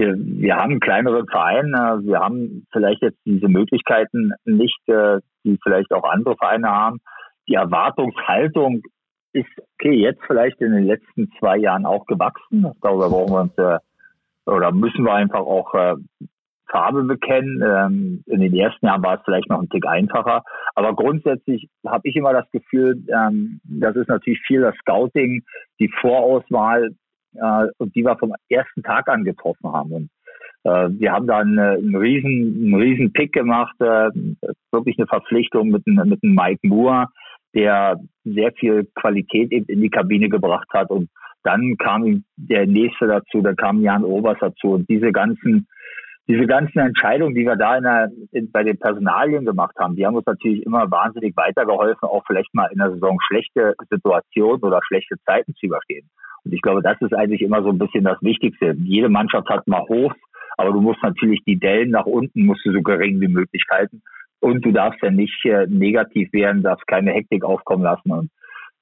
wir, 0.00 0.16
wir 0.16 0.56
haben 0.56 0.70
einen 0.70 0.80
kleineren 0.80 1.26
Verein, 1.28 1.74
äh, 1.74 2.06
wir 2.06 2.20
haben 2.20 2.66
vielleicht 2.72 3.02
jetzt 3.02 3.18
diese 3.24 3.48
Möglichkeiten 3.48 4.32
nicht, 4.44 4.80
äh, 4.88 5.18
die 5.44 5.58
vielleicht 5.62 5.92
auch 5.92 6.04
andere 6.04 6.36
Vereine 6.36 6.70
haben. 6.70 7.00
Die 7.48 7.54
Erwartungshaltung 7.54 8.82
ist 9.32 9.48
okay, 9.74 9.94
jetzt 9.94 10.22
vielleicht 10.26 10.60
in 10.60 10.72
den 10.72 10.84
letzten 10.84 11.30
zwei 11.38 11.58
Jahren 11.58 11.86
auch 11.86 12.06
gewachsen. 12.06 12.72
Darüber 12.80 13.10
brauchen 13.10 13.32
wir 13.32 13.40
uns 13.40 13.58
äh, 13.58 13.78
oder 14.50 14.72
müssen 14.72 15.04
wir 15.04 15.12
einfach 15.12 15.40
auch 15.40 15.74
äh, 15.74 15.94
Farbe 16.70 17.02
bekennen. 17.02 17.62
Ähm, 17.62 18.24
in 18.26 18.40
den 18.40 18.54
ersten 18.54 18.86
Jahren 18.86 19.02
war 19.02 19.16
es 19.16 19.24
vielleicht 19.24 19.50
noch 19.50 19.60
ein 19.60 19.68
Tick 19.68 19.86
einfacher. 19.86 20.42
Aber 20.74 20.94
grundsätzlich 20.94 21.68
habe 21.86 22.08
ich 22.08 22.16
immer 22.16 22.32
das 22.32 22.50
Gefühl, 22.50 23.02
ähm, 23.08 23.60
das 23.64 23.96
ist 23.96 24.08
natürlich 24.08 24.40
viel 24.46 24.62
das 24.62 24.74
Scouting, 24.76 25.42
die 25.78 25.90
Vorauswahl, 26.00 26.94
äh, 27.34 27.66
und 27.78 27.94
die 27.94 28.04
wir 28.04 28.16
vom 28.16 28.34
ersten 28.48 28.82
Tag 28.82 29.08
an 29.08 29.24
getroffen 29.24 29.72
haben. 29.72 29.92
Und 29.92 30.10
äh, 30.64 30.88
wir 30.98 31.12
haben 31.12 31.26
da 31.26 31.38
einen, 31.38 31.58
einen, 31.58 31.96
riesen, 31.96 32.64
einen 32.64 32.74
riesen 32.74 33.12
Pick 33.12 33.32
gemacht, 33.32 33.74
äh, 33.80 34.10
wirklich 34.72 34.98
eine 34.98 35.06
Verpflichtung 35.06 35.68
mit, 35.68 35.86
mit 35.86 35.98
einem 36.22 36.34
Mike 36.34 36.66
Moore, 36.66 37.06
der 37.54 37.98
sehr 38.24 38.52
viel 38.52 38.88
Qualität 38.94 39.50
in 39.52 39.80
die 39.80 39.90
Kabine 39.90 40.28
gebracht 40.28 40.68
hat 40.72 40.90
und 40.90 41.08
dann 41.42 41.76
kam 41.78 42.24
der 42.36 42.66
nächste 42.66 43.06
dazu, 43.06 43.40
dann 43.40 43.56
kam 43.56 43.80
Jan 43.80 44.04
Obers 44.04 44.36
dazu 44.40 44.72
und 44.72 44.88
diese 44.88 45.10
ganzen 45.10 45.66
diese 46.28 46.46
ganzen 46.46 46.78
Entscheidungen, 46.78 47.34
die 47.34 47.44
wir 47.44 47.56
da 47.56 47.76
in 47.76 47.82
der, 47.82 48.08
in, 48.30 48.52
bei 48.52 48.62
den 48.62 48.78
Personalien 48.78 49.44
gemacht 49.44 49.74
haben, 49.80 49.96
die 49.96 50.06
haben 50.06 50.14
uns 50.14 50.26
natürlich 50.26 50.64
immer 50.64 50.88
wahnsinnig 50.88 51.36
weitergeholfen, 51.36 52.08
auch 52.08 52.22
vielleicht 52.24 52.54
mal 52.54 52.70
in 52.70 52.78
der 52.78 52.92
Saison 52.92 53.18
schlechte 53.26 53.74
Situationen 53.90 54.62
oder 54.62 54.80
schlechte 54.86 55.16
Zeiten 55.26 55.54
zu 55.56 55.66
überstehen. 55.66 56.08
Und 56.44 56.52
ich 56.52 56.62
glaube, 56.62 56.82
das 56.82 57.00
ist 57.00 57.14
eigentlich 57.14 57.42
immer 57.42 57.62
so 57.62 57.70
ein 57.70 57.78
bisschen 57.78 58.04
das 58.04 58.20
Wichtigste. 58.22 58.74
Jede 58.78 59.08
Mannschaft 59.08 59.48
hat 59.48 59.66
mal 59.66 59.82
Hochs, 59.88 60.16
aber 60.56 60.72
du 60.72 60.80
musst 60.80 61.02
natürlich 61.02 61.40
die 61.46 61.58
Dellen 61.58 61.90
nach 61.90 62.06
unten 62.06 62.46
musst 62.46 62.64
du 62.64 62.72
so 62.72 62.82
gering 62.82 63.20
wie 63.20 63.28
möglich 63.28 63.64
halten. 63.70 64.02
Und 64.40 64.64
du 64.64 64.72
darfst 64.72 65.02
ja 65.02 65.10
nicht 65.10 65.44
äh, 65.44 65.66
negativ 65.66 66.32
werden, 66.32 66.62
darfst 66.62 66.86
keine 66.86 67.12
Hektik 67.12 67.44
aufkommen 67.44 67.82
lassen. 67.82 68.10
Und 68.10 68.30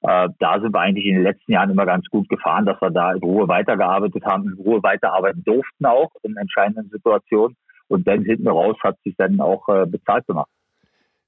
äh, 0.01 0.29
da 0.39 0.59
sind 0.61 0.73
wir 0.73 0.79
eigentlich 0.79 1.05
in 1.05 1.15
den 1.15 1.23
letzten 1.23 1.51
Jahren 1.51 1.69
immer 1.69 1.85
ganz 1.85 2.05
gut 2.07 2.29
gefahren, 2.29 2.65
dass 2.65 2.81
wir 2.81 2.91
da 2.91 3.11
in 3.11 3.19
Ruhe 3.19 3.47
weitergearbeitet 3.47 4.23
haben, 4.25 4.47
in 4.47 4.53
Ruhe 4.53 4.81
weiterarbeiten 4.81 5.43
durften 5.43 5.85
auch 5.85 6.11
in 6.23 6.37
entscheidenden 6.37 6.89
Situationen. 6.89 7.57
Und 7.89 8.07
dann 8.07 8.23
hinten 8.23 8.47
raus 8.47 8.77
hat 8.83 8.97
sich 9.03 9.15
dann 9.17 9.41
auch 9.41 9.67
äh, 9.67 9.85
bezahlt 9.85 10.25
gemacht. 10.27 10.49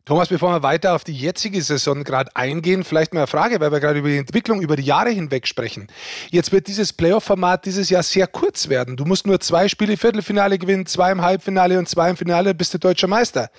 Thomas, 0.03 0.29
bevor 0.29 0.51
wir 0.51 0.63
weiter 0.63 0.95
auf 0.95 1.03
die 1.03 1.13
jetzige 1.13 1.61
Saison 1.61 2.03
gerade 2.03 2.31
eingehen, 2.35 2.83
vielleicht 2.83 3.13
mal 3.13 3.19
eine 3.19 3.27
Frage, 3.27 3.59
weil 3.59 3.71
wir 3.71 3.79
gerade 3.79 3.99
über 3.99 4.07
die 4.09 4.17
Entwicklung 4.17 4.59
über 4.61 4.75
die 4.75 4.83
Jahre 4.83 5.11
hinweg 5.11 5.45
sprechen. 5.45 5.87
Jetzt 6.31 6.51
wird 6.51 6.67
dieses 6.67 6.91
Playoff-Format 6.91 7.65
dieses 7.65 7.91
Jahr 7.91 8.01
sehr 8.01 8.25
kurz 8.25 8.67
werden. 8.67 8.97
Du 8.97 9.05
musst 9.05 9.27
nur 9.27 9.39
zwei 9.39 9.67
Spiele 9.67 9.97
Viertelfinale 9.97 10.57
gewinnen, 10.57 10.87
zwei 10.87 11.11
im 11.11 11.21
Halbfinale 11.21 11.77
und 11.77 11.87
zwei 11.87 12.09
im 12.09 12.17
Finale, 12.17 12.55
bist 12.55 12.73
du 12.73 12.79
deutscher 12.79 13.07
Meister. 13.07 13.49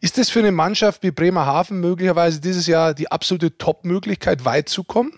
Ist 0.00 0.16
das 0.16 0.30
für 0.30 0.38
eine 0.38 0.52
Mannschaft 0.52 1.02
wie 1.02 1.10
Bremerhaven 1.10 1.80
möglicherweise 1.80 2.40
dieses 2.40 2.66
Jahr 2.66 2.94
die 2.94 3.10
absolute 3.10 3.58
Top-Möglichkeit, 3.58 4.46
weit 4.46 4.70
zu 4.70 4.84
kommen? 4.84 5.12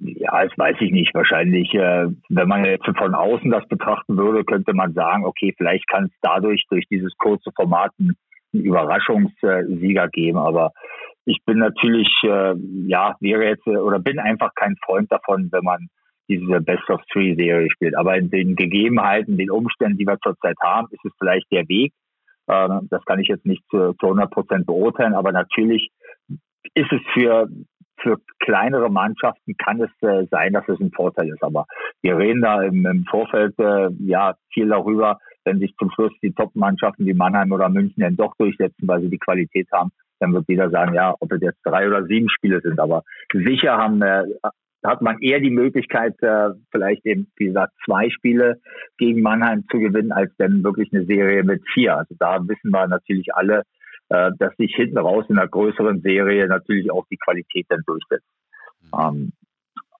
Ja, 0.00 0.44
das 0.44 0.56
weiß 0.56 0.76
ich 0.80 0.92
nicht. 0.92 1.12
Wahrscheinlich, 1.14 1.74
äh, 1.74 2.06
wenn 2.28 2.48
man 2.48 2.64
jetzt 2.64 2.86
von 2.86 3.14
außen 3.14 3.50
das 3.50 3.66
betrachten 3.66 4.16
würde, 4.16 4.44
könnte 4.44 4.72
man 4.72 4.92
sagen, 4.92 5.24
okay, 5.24 5.52
vielleicht 5.56 5.88
kann 5.88 6.04
es 6.04 6.12
dadurch, 6.20 6.64
durch 6.70 6.86
dieses 6.88 7.12
kurze 7.18 7.50
Format, 7.56 7.92
einen 8.52 8.64
Überraschungssieger 8.64 10.08
geben. 10.08 10.38
Aber 10.38 10.72
ich 11.24 11.38
bin 11.44 11.58
natürlich, 11.58 12.08
äh, 12.24 12.54
ja, 12.86 13.16
wäre 13.20 13.44
jetzt 13.44 13.66
äh, 13.66 13.76
oder 13.76 13.98
bin 13.98 14.18
einfach 14.18 14.54
kein 14.54 14.76
Freund 14.84 15.10
davon, 15.10 15.48
wenn 15.52 15.64
man 15.64 15.88
diese 16.28 16.60
Best 16.60 16.88
of 16.88 17.00
Three 17.12 17.34
Serie 17.34 17.70
spielt. 17.70 17.96
Aber 17.96 18.16
in 18.16 18.30
den 18.30 18.56
Gegebenheiten, 18.56 19.36
den 19.36 19.50
Umständen, 19.50 19.98
die 19.98 20.06
wir 20.06 20.18
zurzeit 20.22 20.56
haben, 20.62 20.88
ist 20.90 21.04
es 21.04 21.12
vielleicht 21.18 21.50
der 21.52 21.68
Weg. 21.68 21.92
Äh, 22.46 22.68
das 22.90 23.04
kann 23.04 23.20
ich 23.20 23.28
jetzt 23.28 23.46
nicht 23.46 23.62
zu, 23.70 23.94
zu 23.94 24.06
100 24.06 24.30
Prozent 24.30 24.66
beurteilen, 24.66 25.14
aber 25.14 25.32
natürlich 25.32 25.90
ist 26.74 26.92
es 26.92 27.00
für 27.12 27.48
für 28.02 28.18
kleinere 28.40 28.90
Mannschaften 28.90 29.54
kann 29.56 29.80
es 29.80 29.90
äh, 30.00 30.26
sein, 30.30 30.52
dass 30.52 30.68
es 30.68 30.80
ein 30.80 30.90
Vorteil 30.90 31.28
ist. 31.28 31.42
Aber 31.42 31.66
wir 32.02 32.18
reden 32.18 32.42
da 32.42 32.62
im, 32.62 32.84
im 32.84 33.04
Vorfeld 33.04 33.58
äh, 33.58 33.88
ja 34.00 34.34
viel 34.52 34.68
darüber, 34.68 35.18
wenn 35.44 35.58
sich 35.58 35.74
zum 35.76 35.90
Schluss 35.90 36.12
die 36.22 36.32
Top-Mannschaften 36.32 37.06
wie 37.06 37.14
Mannheim 37.14 37.52
oder 37.52 37.68
München 37.68 38.02
dann 38.02 38.16
doch 38.16 38.34
durchsetzen, 38.36 38.86
weil 38.86 39.00
sie 39.02 39.10
die 39.10 39.18
Qualität 39.18 39.68
haben, 39.72 39.90
dann 40.20 40.32
wird 40.32 40.44
jeder 40.48 40.70
sagen, 40.70 40.94
ja, 40.94 41.14
ob 41.18 41.32
es 41.32 41.40
jetzt 41.40 41.60
drei 41.64 41.86
oder 41.86 42.04
sieben 42.04 42.28
Spiele 42.28 42.60
sind. 42.60 42.78
Aber 42.78 43.02
sicher 43.32 43.76
haben, 43.76 44.02
äh, 44.02 44.24
hat 44.84 45.02
man 45.02 45.18
eher 45.20 45.40
die 45.40 45.50
Möglichkeit, 45.50 46.14
äh, 46.22 46.50
vielleicht 46.70 47.04
eben, 47.06 47.28
wie 47.36 47.46
gesagt, 47.46 47.72
zwei 47.84 48.10
Spiele 48.10 48.60
gegen 48.98 49.22
Mannheim 49.22 49.64
zu 49.70 49.78
gewinnen, 49.78 50.12
als 50.12 50.32
dann 50.38 50.64
wirklich 50.64 50.92
eine 50.92 51.04
Serie 51.04 51.44
mit 51.44 51.62
vier. 51.72 51.96
Also 51.96 52.14
da 52.18 52.40
wissen 52.48 52.70
wir 52.70 52.86
natürlich 52.88 53.34
alle, 53.34 53.62
äh, 54.08 54.30
dass 54.38 54.54
sich 54.56 54.74
hinten 54.74 54.98
raus 54.98 55.24
in 55.28 55.38
einer 55.38 55.48
größeren 55.48 56.00
Serie 56.00 56.46
natürlich 56.46 56.90
auch 56.90 57.06
die 57.10 57.18
Qualität 57.18 57.66
dann 57.68 57.82
durchsetzt. 57.86 58.26
Mhm. 58.82 59.00
Ähm, 59.00 59.32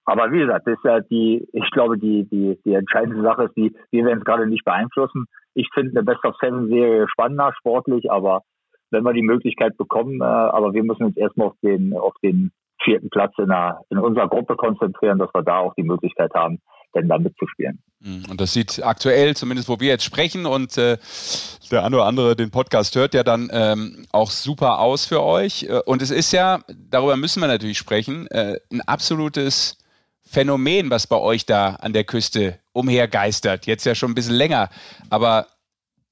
aber 0.04 0.32
wie 0.32 0.40
gesagt, 0.40 0.66
das 0.66 0.74
ist 0.74 0.84
ja 0.84 1.00
die, 1.00 1.46
ich 1.52 1.70
glaube, 1.70 1.98
die, 1.98 2.24
die, 2.24 2.58
die 2.64 2.74
entscheidende 2.74 3.22
Sache 3.22 3.44
ist, 3.44 3.56
die, 3.56 3.74
wir 3.90 4.04
werden 4.04 4.18
es 4.18 4.24
gerade 4.24 4.46
nicht 4.46 4.64
beeinflussen. 4.64 5.26
Ich 5.54 5.68
finde 5.74 5.90
eine 5.90 6.04
Best 6.04 6.24
of 6.24 6.34
Seven 6.40 6.68
Serie 6.68 7.06
spannender, 7.08 7.52
sportlich, 7.58 8.10
aber 8.10 8.42
wenn 8.90 9.04
wir 9.04 9.12
die 9.12 9.22
Möglichkeit 9.22 9.76
bekommen, 9.76 10.20
äh, 10.20 10.24
aber 10.24 10.74
wir 10.74 10.82
müssen 10.82 11.04
uns 11.04 11.16
erstmal 11.16 11.48
auf 11.48 11.56
den, 11.62 11.94
auf 11.96 12.14
den 12.22 12.52
vierten 12.82 13.10
Platz 13.10 13.32
in, 13.38 13.48
der, 13.48 13.80
in 13.90 13.98
unserer 13.98 14.28
Gruppe 14.28 14.56
konzentrieren, 14.56 15.18
dass 15.18 15.32
wir 15.32 15.42
da 15.42 15.58
auch 15.58 15.74
die 15.74 15.84
Möglichkeit 15.84 16.32
haben, 16.34 16.60
denn 16.94 17.08
da 17.08 17.18
mitzuspielen. 17.18 17.80
Mhm. 18.00 18.24
Und 18.28 18.40
das 18.40 18.52
sieht 18.52 18.82
aktuell, 18.84 19.36
zumindest 19.36 19.68
wo 19.68 19.78
wir 19.78 19.88
jetzt 19.88 20.04
sprechen 20.04 20.46
und 20.46 20.76
äh, 20.78 20.98
der 21.70 21.84
eine 21.84 21.96
oder 21.96 22.06
andere 22.06 22.36
den 22.36 22.50
Podcast 22.50 22.96
hört, 22.96 23.14
ja 23.14 23.22
dann 23.22 23.48
ähm, 23.52 24.04
auch 24.12 24.30
super 24.30 24.80
aus 24.80 25.06
für 25.06 25.22
euch. 25.22 25.64
Äh, 25.64 25.80
und 25.86 26.02
es 26.02 26.10
ist 26.10 26.32
ja, 26.32 26.60
darüber 26.90 27.16
müssen 27.16 27.40
wir 27.40 27.48
natürlich 27.48 27.78
sprechen, 27.78 28.26
äh, 28.28 28.56
ein 28.70 28.80
absolutes 28.82 29.78
Phänomen, 30.32 30.88
was 30.88 31.06
bei 31.06 31.16
euch 31.16 31.44
da 31.44 31.74
an 31.74 31.92
der 31.92 32.04
Küste 32.04 32.58
umhergeistert. 32.72 33.66
Jetzt 33.66 33.84
ja 33.84 33.94
schon 33.94 34.12
ein 34.12 34.14
bisschen 34.14 34.34
länger. 34.34 34.70
Aber 35.10 35.46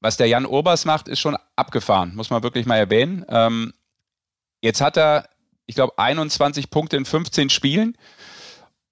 was 0.01 0.19
der 0.19 0.27
Jan 0.27 0.45
Urbers 0.45 0.85
macht, 0.85 1.09
ist 1.09 1.21
schon 1.21 1.39
abgefahren, 1.57 2.15
muss 2.15 2.29
man 2.29 2.43
wirklich 2.43 2.67
mal 2.67 2.77
erwähnen. 2.77 3.25
Ähm, 3.31 3.73
jetzt 4.61 4.83
hat 4.83 4.99
er, 4.99 5.27
ich 5.65 5.75
glaube, 5.75 5.99
21 5.99 6.69
Punkte 6.69 6.99
in 6.99 7.07
15 7.07 7.49
Spielen. 7.49 7.97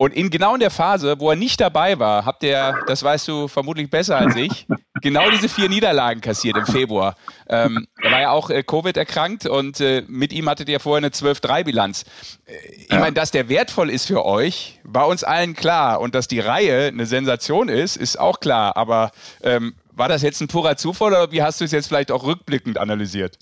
Und 0.01 0.14
in 0.14 0.30
genau 0.30 0.55
in 0.55 0.61
der 0.61 0.70
Phase, 0.70 1.16
wo 1.18 1.30
er 1.30 1.36
nicht 1.36 1.61
dabei 1.61 1.99
war, 1.99 2.24
habt 2.24 2.44
ihr, 2.44 2.72
das 2.86 3.03
weißt 3.03 3.26
du 3.26 3.49
vermutlich 3.49 3.90
besser 3.90 4.16
als 4.16 4.36
ich, 4.36 4.68
genau 5.03 5.28
diese 5.28 5.49
vier 5.49 5.68
Niederlagen 5.68 6.20
kassiert 6.20 6.57
im 6.57 6.66
Februar. 6.66 7.16
Ähm, 7.49 7.88
er 8.01 8.12
war 8.12 8.20
ja 8.20 8.30
auch 8.30 8.49
äh, 8.49 8.62
Covid 8.62 8.96
erkrankt 8.96 9.46
und 9.46 9.80
äh, 9.80 10.05
mit 10.07 10.32
ihm 10.32 10.49
hattet 10.49 10.68
ihr 10.68 10.78
vorher 10.78 10.99
eine 10.99 11.09
12-3-Bilanz. 11.09 12.05
Äh, 12.46 12.53
ich 12.88 12.96
meine, 12.96 13.14
dass 13.14 13.32
der 13.32 13.49
wertvoll 13.49 13.90
ist 13.90 14.07
für 14.07 14.24
euch, 14.24 14.78
war 14.84 15.09
uns 15.09 15.24
allen 15.24 15.55
klar. 15.55 16.01
Und 16.01 16.14
dass 16.14 16.28
die 16.28 16.40
Reihe 16.40 16.86
eine 16.86 17.07
Sensation 17.07 17.68
ist, 17.68 17.96
ist 17.96 18.20
auch 18.20 18.38
klar. 18.38 18.76
Aber 18.76 19.11
ähm, 19.42 19.74
war 19.92 20.09
das 20.09 20.22
jetzt 20.22 20.40
ein 20.40 20.46
purer 20.46 20.76
Zufall 20.76 21.09
oder 21.09 21.32
wie 21.32 21.42
hast 21.42 21.61
du 21.61 21.64
es 21.64 21.72
jetzt 21.72 21.88
vielleicht 21.88 22.12
auch 22.12 22.24
rückblickend 22.24 22.78
analysiert? 22.78 23.36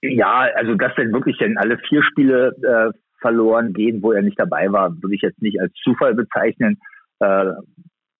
Ja, 0.00 0.46
also 0.56 0.74
dass 0.74 0.94
denn 0.94 1.12
wirklich 1.12 1.36
denn 1.36 1.58
alle 1.58 1.76
vier 1.88 2.02
Spiele 2.02 2.54
äh, 2.62 2.98
verloren 3.26 3.72
gehen, 3.72 4.02
wo 4.02 4.12
er 4.12 4.22
nicht 4.22 4.38
dabei 4.38 4.70
war, 4.70 4.94
würde 5.02 5.16
ich 5.16 5.22
jetzt 5.22 5.42
nicht 5.42 5.60
als 5.60 5.72
Zufall 5.82 6.14
bezeichnen. 6.14 6.78
Äh, 7.18 7.54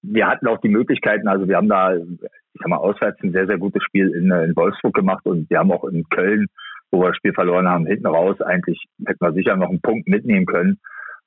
wir 0.02 0.26
hatten 0.26 0.48
auch 0.48 0.60
die 0.60 0.68
Möglichkeiten, 0.68 1.28
also 1.28 1.46
wir 1.46 1.56
haben 1.56 1.68
da, 1.68 1.94
ich 1.94 2.60
sag 2.60 2.68
mal, 2.68 2.76
auswärts 2.76 3.22
ein 3.22 3.32
sehr, 3.32 3.46
sehr 3.46 3.58
gutes 3.58 3.82
Spiel 3.84 4.08
in, 4.10 4.32
in 4.32 4.56
Wolfsburg 4.56 4.94
gemacht 4.94 5.24
und 5.24 5.48
wir 5.48 5.58
haben 5.58 5.70
auch 5.70 5.84
in 5.84 6.08
Köln, 6.08 6.46
wo 6.90 7.00
wir 7.00 7.08
das 7.08 7.16
Spiel 7.16 7.34
verloren 7.34 7.68
haben, 7.68 7.86
hinten 7.86 8.06
raus 8.06 8.40
eigentlich 8.40 8.84
hätten 9.06 9.24
wir 9.24 9.32
sicher 9.32 9.56
noch 9.56 9.70
einen 9.70 9.80
Punkt 9.80 10.08
mitnehmen 10.08 10.46
können. 10.46 10.78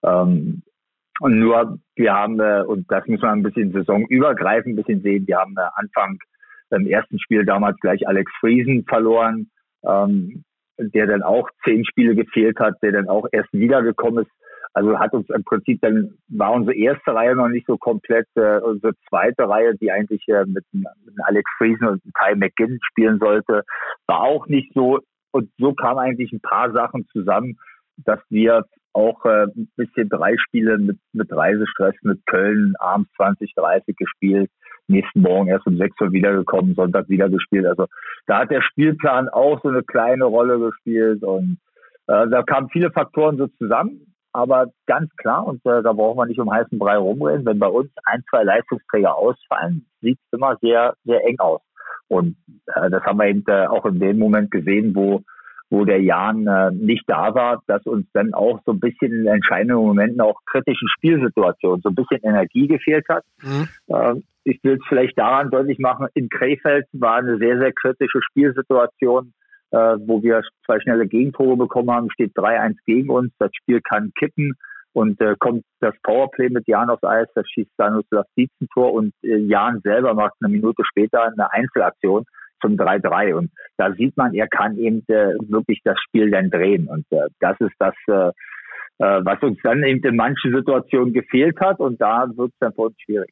Ähm, 0.04 0.62
und 1.22 1.40
nur, 1.40 1.80
wir 1.96 2.14
haben, 2.14 2.40
äh, 2.40 2.64
und 2.66 2.86
das 2.92 3.06
muss 3.08 3.22
man 3.22 3.40
ein 3.40 3.44
bisschen 3.44 3.72
saisonübergreifend 3.72 4.74
ein 4.74 4.82
bisschen 4.82 5.02
sehen, 5.02 5.28
wir 5.28 5.38
haben 5.38 5.56
äh, 5.58 5.70
Anfang 5.76 6.18
im 6.72 6.88
ersten 6.88 7.20
Spiel 7.20 7.46
damals 7.46 7.78
gleich 7.80 8.08
Alex 8.08 8.32
Friesen 8.40 8.86
verloren. 8.86 9.50
Ähm, 9.84 10.44
der 10.80 11.08
dann 11.08 11.24
auch 11.24 11.50
zehn 11.64 11.86
Spiele 11.86 12.16
gefehlt 12.16 12.60
hat, 12.60 12.76
der 12.82 12.94
dann 12.94 13.10
auch 13.10 13.28
erst 13.32 13.52
wiedergekommen 13.52 14.26
ist. 14.26 14.32
Also 14.74 15.00
hat 15.00 15.14
uns 15.14 15.28
im 15.30 15.44
Prinzip 15.44 15.82
dann, 15.82 16.14
war 16.30 16.54
unsere 16.54 16.76
erste 16.76 17.14
Reihe 17.14 17.36
noch 17.36 17.50
nicht 17.50 17.66
so 17.66 17.78
komplett, 17.78 18.28
äh, 18.36 18.60
unsere 18.60 18.94
zweite 19.10 19.50
Reihe, 19.50 19.76
die 19.76 19.92
eigentlich 19.92 20.28
äh, 20.28 20.46
mit, 20.46 20.64
mit 20.72 20.88
Alex 21.24 21.50
Friesen 21.58 21.88
und 21.88 22.02
Ty 22.04 22.36
McGinn 22.36 22.80
spielen 22.92 23.20
sollte, 23.20 23.64
war 24.08 24.22
auch 24.22 24.48
nicht 24.48 24.72
so. 24.74 25.00
Und 25.32 25.50
so 25.58 25.74
kamen 25.74 26.00
eigentlich 26.00 26.32
ein 26.32 26.42
paar 26.42 26.72
Sachen 26.72 27.08
zusammen, 27.12 27.58
dass 27.98 28.20
wir 28.30 28.66
auch 28.94 29.26
äh, 29.26 29.46
ein 29.46 29.70
bisschen 29.76 30.10
drei 30.10 30.36
Spiele 30.38 30.78
mit, 30.78 30.98
mit 31.14 31.32
Reisestress 31.32 31.96
mit 32.04 32.26
Köln 32.26 32.74
abends 32.80 33.12
20, 33.18 33.54
30 33.56 33.96
gespielt, 33.96 34.50
nächsten 34.90 35.22
Morgen 35.22 35.48
erst 35.48 35.68
um 35.68 35.78
6 35.78 35.96
Uhr 36.02 36.12
wiedergekommen, 36.12 36.76
Sonntag 36.76 37.10
wieder 37.10 37.30
gespielt. 37.30 37.66
Also 37.66 37.86
da 38.28 38.40
hat 38.40 38.52
der 38.52 38.62
Spielplan 38.62 39.30
auch 39.30 39.62
so 39.62 39.70
eine 39.70 39.84
kleine 39.84 40.26
Rolle 40.26 40.60
gespielt 40.60 41.24
und 41.24 41.58
äh, 42.08 42.28
da 42.30 42.44
kamen 42.44 42.70
viele 42.70 42.92
Faktoren 42.92 43.38
so 43.38 43.48
zusammen. 43.48 44.06
Aber 44.32 44.68
ganz 44.86 45.10
klar, 45.16 45.46
und 45.48 45.66
äh, 45.66 45.82
da 45.82 45.94
brauchen 45.94 46.18
wir 46.18 46.26
nicht 46.28 46.40
um 46.40 46.52
heißen 46.52 46.78
Brei 46.78 46.98
rumreden, 46.98 47.46
wenn 47.46 47.58
bei 47.58 47.68
uns 47.68 47.90
ein, 48.04 48.24
zwei 48.30 48.44
Leistungsträger 48.44 49.16
ausfallen, 49.16 49.88
sieht 50.02 50.20
es 50.20 50.38
immer 50.38 50.56
sehr, 50.62 50.94
sehr 51.04 51.26
eng 51.26 51.40
aus. 51.40 51.62
Und 52.08 52.36
äh, 52.76 52.90
das 52.90 53.04
haben 53.04 53.18
wir 53.18 53.28
eben 53.28 53.44
äh, 53.48 53.66
auch 53.66 53.86
in 53.86 54.00
dem 54.00 54.20
Moment 54.20 54.52
gesehen, 54.52 54.96
wo 54.96 55.24
wo 55.70 55.86
der 55.86 56.02
Jan 56.02 56.48
äh, 56.48 56.72
nicht 56.72 57.04
da 57.08 57.34
war, 57.36 57.62
dass 57.68 57.86
uns 57.86 58.08
dann 58.14 58.34
auch 58.34 58.60
so 58.66 58.72
ein 58.72 58.80
bisschen 58.80 59.12
in 59.12 59.28
entscheidenden 59.28 59.78
Momenten 59.78 60.22
auch 60.22 60.40
kritischen 60.46 60.88
Spielsituationen 60.98 61.82
so 61.82 61.90
ein 61.90 61.96
bisschen 61.96 62.22
Energie 62.24 62.68
gefehlt 62.68 63.08
hat. 63.08 63.24
Mhm. 63.44 63.68
Äh, 63.88 64.16
ich 64.50 64.60
will 64.64 64.74
es 64.74 64.88
vielleicht 64.88 65.18
daran 65.18 65.52
deutlich 65.52 65.80
machen, 65.80 66.08
in 66.14 66.30
Krefeld 66.30 66.86
war 66.94 67.18
eine 67.18 67.38
sehr, 67.38 67.58
sehr 67.60 67.72
kritische 67.72 68.20
Spielsituation, 68.22 69.34
äh, 69.72 69.78
wo 69.78 70.24
wir 70.24 70.42
zwei 70.66 70.80
schnelle 70.80 71.08
Gegentore 71.08 71.56
bekommen 71.56 71.92
haben, 71.92 72.12
steht 72.12 72.36
3-1 72.36 72.76
gegen 72.86 73.10
uns, 73.10 73.32
das 73.38 73.52
Spiel 73.54 73.82
kann 73.82 74.12
kippen 74.18 74.56
und 74.94 75.22
äh, 75.22 75.36
kommt 75.40 75.64
das 75.80 75.94
Powerplay 76.04 76.50
mit 76.50 76.68
Jan 76.68 76.90
aufs 76.90 77.04
Eis, 77.04 77.28
da 77.36 77.44
schießt 77.46 77.70
Dietz 78.38 78.52
ein 78.62 78.68
Tor 78.74 78.94
und 78.94 79.14
äh, 79.24 79.38
Jan 79.38 79.82
selber 79.82 80.14
macht 80.14 80.34
eine 80.42 80.52
Minute 80.52 80.84
später 80.84 81.24
eine 81.24 81.52
Einzelaktion 81.52 82.26
zum 82.62 82.76
3-3 82.76 83.36
und 83.36 83.52
da 83.78 83.94
sieht 83.94 84.18
man, 84.18 84.34
er 84.34 84.48
kann 84.48 84.78
eben 84.78 85.04
äh, 85.08 85.36
wirklich 85.48 85.82
das 85.84 85.98
Spiel 86.00 86.32
dann 86.32 86.50
drehen 86.50 86.88
und 86.88 87.06
äh, 87.12 87.28
das 87.40 87.56
ist 87.60 87.76
das, 87.78 87.94
äh, 88.08 88.30
äh 89.00 89.22
was 89.24 89.42
uns 89.44 89.60
dann 89.64 89.84
eben 89.84 90.04
in 90.04 90.16
manchen 90.16 90.54
Situationen 90.54 91.14
gefehlt 91.14 91.60
hat 91.62 91.80
und 91.80 92.02
da 92.02 92.28
wird 92.36 92.52
es 92.52 92.58
dann 92.60 92.74
für 92.74 92.92
schwierig. 93.06 93.32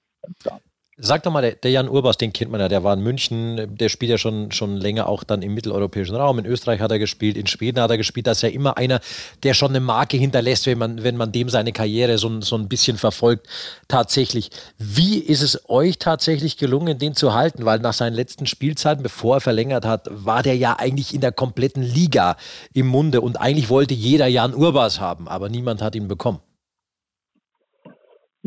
Sag 0.99 1.21
doch 1.21 1.31
mal, 1.31 1.43
der, 1.43 1.51
der, 1.51 1.69
Jan 1.69 1.89
Urbas, 1.89 2.17
den 2.17 2.33
kennt 2.33 2.49
man 2.49 2.59
ja, 2.59 2.67
der 2.67 2.83
war 2.83 2.95
in 2.95 3.03
München, 3.03 3.77
der 3.77 3.87
spielt 3.87 4.09
ja 4.09 4.17
schon, 4.17 4.51
schon 4.51 4.77
länger 4.77 5.07
auch 5.07 5.23
dann 5.23 5.43
im 5.43 5.53
mitteleuropäischen 5.53 6.15
Raum. 6.15 6.39
In 6.39 6.47
Österreich 6.47 6.79
hat 6.81 6.89
er 6.89 6.97
gespielt, 6.97 7.37
in 7.37 7.45
Schweden 7.45 7.79
hat 7.79 7.91
er 7.91 7.97
gespielt. 7.97 8.25
Das 8.25 8.39
ist 8.39 8.41
ja 8.41 8.49
immer 8.49 8.77
einer, 8.77 8.99
der 9.43 9.53
schon 9.53 9.69
eine 9.69 9.79
Marke 9.79 10.17
hinterlässt, 10.17 10.65
wenn 10.65 10.79
man, 10.79 11.03
wenn 11.03 11.15
man 11.15 11.31
dem 11.31 11.49
seine 11.49 11.71
Karriere 11.71 12.17
so, 12.17 12.41
so 12.41 12.55
ein 12.55 12.67
bisschen 12.67 12.97
verfolgt. 12.97 13.45
Tatsächlich. 13.87 14.49
Wie 14.79 15.19
ist 15.19 15.43
es 15.43 15.69
euch 15.69 15.99
tatsächlich 15.99 16.57
gelungen, 16.57 16.97
den 16.97 17.13
zu 17.13 17.35
halten? 17.35 17.63
Weil 17.65 17.77
nach 17.77 17.93
seinen 17.93 18.15
letzten 18.15 18.47
Spielzeiten, 18.47 19.03
bevor 19.03 19.35
er 19.35 19.41
verlängert 19.41 19.85
hat, 19.85 20.07
war 20.09 20.41
der 20.41 20.57
ja 20.57 20.79
eigentlich 20.79 21.13
in 21.13 21.21
der 21.21 21.31
kompletten 21.31 21.83
Liga 21.83 22.37
im 22.73 22.87
Munde 22.87 23.21
und 23.21 23.39
eigentlich 23.39 23.69
wollte 23.69 23.93
jeder 23.93 24.25
Jan 24.25 24.55
Urbas 24.55 24.99
haben, 24.99 25.27
aber 25.27 25.47
niemand 25.47 25.83
hat 25.83 25.93
ihn 25.93 26.07
bekommen. 26.07 26.39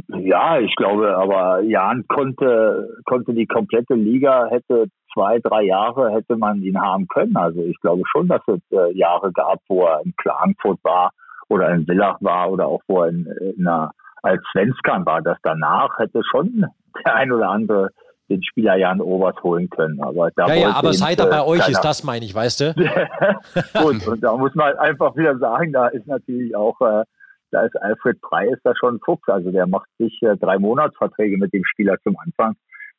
Ja, 0.09 0.59
ich 0.59 0.75
glaube, 0.77 1.17
aber 1.17 1.61
Jan 1.63 2.05
konnte, 2.09 2.97
konnte 3.05 3.35
die 3.35 3.47
komplette 3.47 3.95
Liga, 3.95 4.47
hätte 4.49 4.87
zwei, 5.13 5.39
drei 5.39 5.63
Jahre 5.63 6.13
hätte 6.13 6.37
man 6.37 6.63
ihn 6.63 6.81
haben 6.81 7.07
können. 7.09 7.37
Also 7.37 7.63
ich 7.63 7.79
glaube 7.81 8.03
schon, 8.11 8.29
dass 8.29 8.43
es 8.47 8.61
äh, 8.71 8.97
Jahre 8.97 9.33
gab, 9.33 9.61
wo 9.69 9.85
er 9.85 10.01
in 10.05 10.15
Klagenfurt 10.17 10.79
war 10.83 11.11
oder 11.49 11.71
in 11.71 11.87
Villach 11.87 12.19
war 12.21 12.51
oder 12.51 12.67
auch 12.67 12.83
wo 12.87 13.03
er 13.03 13.09
in, 13.09 13.27
in 13.57 13.67
einer, 13.67 13.93
als 14.23 14.43
Svenskan 14.53 15.05
war. 15.07 15.23
Das 15.23 15.39
danach 15.43 15.99
hätte 15.99 16.21
schon 16.31 16.67
der 17.05 17.15
ein 17.15 17.33
oder 17.33 17.49
andere 17.49 17.89
den 18.29 18.43
Spieler 18.45 18.77
Jan 18.77 19.01
Obers 19.01 19.35
holen 19.43 19.69
können. 19.69 20.01
Aber 20.01 20.31
da 20.37 20.47
ja, 20.49 20.55
ja, 20.55 20.71
aber 20.73 20.93
seit 20.93 21.19
er 21.19 21.27
bei 21.27 21.45
euch 21.45 21.69
ist, 21.69 21.81
das 21.81 22.05
meine 22.05 22.25
ich, 22.25 22.35
weißt 22.35 22.61
du? 22.61 22.75
Gut, 23.83 24.07
und 24.07 24.23
da 24.23 24.37
muss 24.37 24.55
man 24.55 24.77
einfach 24.79 25.17
wieder 25.17 25.37
sagen, 25.39 25.73
da 25.73 25.89
ist 25.89 26.07
natürlich 26.07 26.55
auch 26.55 26.81
äh, 26.81 27.05
da 27.51 27.63
ist 27.63 27.81
Alfred 27.81 28.21
Prey 28.21 28.53
ist 28.53 28.65
da 28.65 28.75
schon 28.77 28.97
ein 28.97 29.01
Fuchs. 29.05 29.29
Also 29.29 29.51
der 29.51 29.67
macht 29.67 29.89
sich 29.99 30.19
äh, 30.23 30.37
drei 30.37 30.59
Monatsverträge 30.59 31.37
mit 31.39 31.53
dem 31.53 31.65
Spieler 31.65 31.97
zum 32.03 32.17
Anfang, 32.19 32.57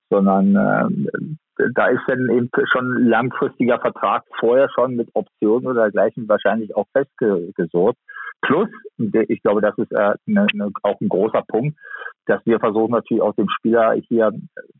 sondern 0.09 0.55
äh, 0.55 1.67
da 1.73 1.87
ist 1.87 2.01
dann 2.07 2.29
eben 2.29 2.49
schon 2.71 3.07
langfristiger 3.07 3.79
Vertrag 3.79 4.23
vorher 4.39 4.69
schon 4.73 4.95
mit 4.95 5.09
Optionen 5.13 5.67
oder 5.67 5.83
dergleichen 5.83 6.27
wahrscheinlich 6.27 6.75
auch 6.75 6.87
festgesorgt. 6.93 7.97
Plus, 8.41 8.69
ich 8.97 9.41
glaube, 9.43 9.61
das 9.61 9.77
ist 9.77 9.91
äh, 9.91 10.15
ne, 10.25 10.47
ne, 10.53 10.71
auch 10.81 10.99
ein 10.99 11.09
großer 11.09 11.43
Punkt, 11.47 11.77
dass 12.25 12.43
wir 12.45 12.59
versuchen 12.59 12.91
natürlich 12.91 13.21
auch 13.21 13.35
dem 13.35 13.49
Spieler 13.49 13.93
hier 14.07 14.31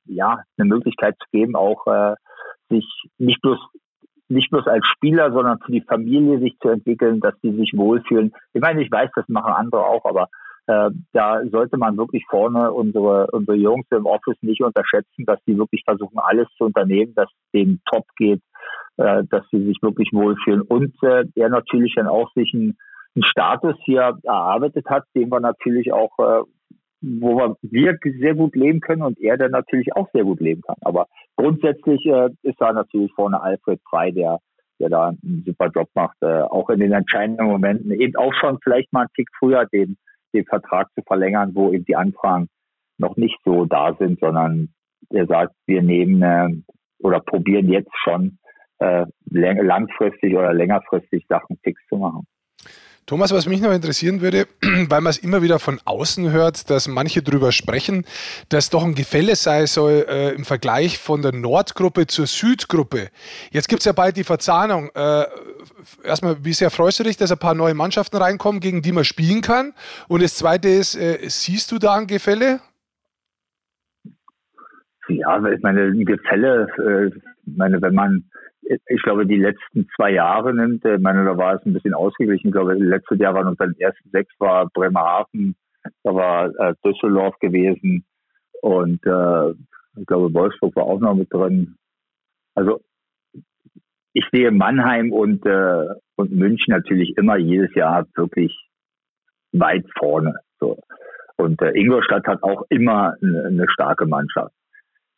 ja 0.06 0.40
eine 0.58 0.68
Möglichkeit 0.68 1.16
zu 1.20 1.26
geben, 1.32 1.56
auch 1.56 1.86
äh, 1.86 2.16
sich 2.70 2.86
nicht 3.20 3.42
bloß 3.42 3.60
nicht 4.32 4.50
bloß 4.50 4.68
als 4.68 4.86
Spieler, 4.88 5.32
sondern 5.32 5.60
für 5.60 5.72
die 5.72 5.82
Familie 5.82 6.40
sich 6.40 6.58
zu 6.60 6.70
entwickeln, 6.70 7.20
dass 7.20 7.36
sie 7.42 7.52
sich 7.56 7.74
wohlfühlen. 7.76 8.34
Ich 8.54 8.62
meine, 8.62 8.82
ich 8.82 8.92
weiß, 8.92 9.10
das 9.16 9.28
machen 9.28 9.54
andere 9.54 9.86
auch, 9.86 10.06
aber 10.06 10.30
äh, 10.68 10.90
da 11.14 11.42
sollte 11.52 11.78
man 11.78 11.98
wirklich 11.98 12.24
vorne 12.30 12.72
unsere, 12.72 13.28
unsere 13.32 13.58
Jungs 13.58 13.86
im 13.92 14.06
Office 14.06 14.38
nicht 14.42 14.64
unterschätzen, 14.64 15.26
dass 15.26 15.40
sie 15.46 15.58
wirklich 15.58 15.84
versuchen, 15.86 16.18
alles 16.18 16.48
zu 16.58 16.66
unternehmen, 16.66 17.14
dass 17.16 17.30
denen 17.54 17.82
top 17.92 18.06
geht, 18.18 18.42
äh, 18.98 19.24
dass 19.30 19.44
sie 19.52 19.64
sich 19.66 19.78
wirklich 19.82 20.10
wohlfühlen. 20.14 20.62
Und 20.62 20.96
äh, 21.04 21.26
er 21.36 21.50
natürlich 21.50 21.96
dann 21.96 22.08
auch 22.08 22.32
sich 22.34 22.54
einen, 22.54 22.78
einen 23.16 23.24
Status 23.24 23.76
hier 23.84 24.18
erarbeitet 24.24 24.86
hat, 24.88 25.04
den 25.16 25.30
wir 25.30 25.40
natürlich 25.40 25.92
auch 25.92 26.18
äh, 26.20 26.44
wo 27.02 27.56
wir, 27.62 27.98
sehr 28.20 28.36
gut 28.36 28.56
leben 28.56 28.80
können 28.80 29.02
und 29.02 29.20
er 29.20 29.38
dann 29.38 29.52
natürlich 29.52 29.96
auch 29.96 30.08
sehr 30.14 30.24
gut 30.24 30.40
leben 30.40 30.62
kann. 30.62 30.76
Aber 30.82 31.08
grundsätzlich 31.36 32.06
äh, 32.06 32.30
ist 32.44 32.60
da 32.60 32.74
natürlich 32.74 33.12
vorne 33.14 33.42
Alfred 33.42 33.80
frei, 33.90 34.12
der, 34.12 34.40
der 34.80 34.90
da 34.90 35.10
einen 35.10 35.44
super 35.46 35.70
Job 35.74 35.90
macht, 35.94 36.18
äh, 36.22 36.42
auch 36.42 36.70
in 36.70 36.80
den 36.80 36.92
entscheidenden 36.92 37.48
Momenten, 37.48 37.92
eben 37.92 38.16
auch 38.16 38.34
schon 38.34 38.60
vielleicht 38.64 38.92
mal 38.94 39.02
einen 39.02 39.14
Tick 39.16 39.30
früher 39.38 39.66
den, 39.72 39.98
den 40.34 40.46
Vertrag 40.46 40.88
zu 40.96 41.02
verlängern, 41.06 41.52
wo 41.54 41.72
eben 41.72 41.86
die 41.86 41.96
Anfragen 41.96 42.48
noch 42.98 43.18
nicht 43.18 43.38
so 43.44 43.66
da 43.66 43.96
sind, 44.00 44.20
sondern 44.20 44.70
er 45.10 45.26
sagt, 45.26 45.54
wir 45.66 45.82
nehmen 45.82 46.22
äh, 46.22 46.50
oder 47.00 47.20
probieren 47.20 47.70
jetzt 47.70 47.92
schon 48.04 48.38
äh, 48.80 49.06
langfristig 49.30 50.36
oder 50.36 50.54
längerfristig 50.54 51.26
Sachen 51.28 51.58
fix 51.64 51.82
zu 51.88 51.98
machen. 51.98 52.26
Thomas, 53.08 53.34
was 53.34 53.48
mich 53.48 53.62
noch 53.62 53.74
interessieren 53.74 54.22
würde, 54.22 54.46
weil 54.62 55.02
man 55.02 55.10
es 55.10 55.18
immer 55.18 55.42
wieder 55.42 55.60
von 55.60 55.80
außen 55.84 56.32
hört, 56.32 56.70
dass 56.70 56.88
manche 56.88 57.22
darüber 57.22 57.52
sprechen, 57.52 58.06
dass 58.50 58.70
doch 58.70 58.84
ein 58.84 58.96
Gefälle 58.96 59.36
sein 59.36 59.68
soll 59.68 60.06
äh, 60.08 60.34
im 60.34 60.46
Vergleich 60.46 60.98
von 60.98 61.22
der 61.22 61.34
Nordgruppe 61.34 62.08
zur 62.08 62.28
Südgruppe. 62.28 63.10
Jetzt 63.52 63.68
gibt 63.68 63.82
es 63.82 63.86
ja 63.86 63.92
bald 63.92 64.18
die 64.18 64.24
Verzahnung. 64.24 64.90
Äh, 64.94 65.26
erstmal, 66.04 66.46
wie 66.46 66.54
sehr 66.54 66.70
freust 66.70 67.00
du 67.00 67.04
dich, 67.04 67.18
dass 67.18 67.32
ein 67.32 67.40
paar 67.40 67.56
neue 67.56 67.74
Mannschaften 67.74 68.18
reinkommen, 68.18 68.62
gegen 68.62 68.82
die 68.82 68.92
man 68.92 69.04
spielen 69.04 69.42
kann? 69.42 69.74
Und 70.08 70.24
das 70.24 70.36
Zweite 70.36 70.70
ist, 70.70 70.96
äh, 70.96 71.18
siehst 71.24 71.72
du 71.72 71.80
da 71.80 71.96
ein 71.96 72.08
Gefälle? 72.08 72.60
Ja, 75.08 75.44
ich 75.48 75.62
meine, 75.62 75.82
ein 75.82 76.06
Gefälle, 76.06 76.68
äh, 76.78 77.20
meine, 77.46 77.82
wenn 77.82 77.96
man 77.96 78.31
ich 78.88 79.02
glaube, 79.02 79.26
die 79.26 79.38
letzten 79.38 79.88
zwei 79.96 80.12
Jahre 80.12 80.54
nimmt, 80.54 80.86
ich 80.86 81.00
meine, 81.00 81.26
da 81.26 81.38
war 81.38 81.56
es 81.56 81.66
ein 81.66 81.74
bisschen 81.74 81.94
ausgeglichen. 81.94 82.48
Ich 82.48 82.54
glaube, 82.54 82.74
letztes 82.74 83.20
Jahr 83.20 83.34
waren 83.34 83.48
unter 83.48 83.68
den 83.68 83.80
ersten 83.80 84.10
sechs 84.12 84.34
war 84.40 84.70
Bremerhaven, 84.74 85.56
da 86.04 86.16
war 86.16 86.50
äh, 86.60 86.74
Düsseldorf 86.86 87.38
gewesen 87.40 88.06
und 88.62 89.06
äh, 89.06 89.52
ich 89.98 90.06
glaube, 90.06 90.34
Wolfsburg 90.34 90.76
war 90.76 90.84
auch 90.84 91.00
noch 91.00 91.16
mit 91.16 91.34
drin. 91.34 91.76
Also 92.56 92.80
ich 94.14 94.26
sehe 94.32 94.52
Mannheim 94.52 95.12
und, 95.12 95.46
äh, 95.46 95.88
und 96.16 96.32
München 96.32 96.74
natürlich 96.74 97.18
immer 97.18 97.38
jedes 97.38 97.74
Jahr 97.76 98.06
wirklich 98.16 98.56
weit 99.54 99.86
vorne. 99.98 100.36
So. 100.60 100.78
Und 101.38 101.62
äh, 101.62 101.72
Ingolstadt 101.72 102.28
hat 102.28 102.44
auch 102.44 102.64
immer 102.70 103.16
eine, 103.22 103.46
eine 103.46 103.70
starke 103.70 104.06
Mannschaft. 104.06 104.54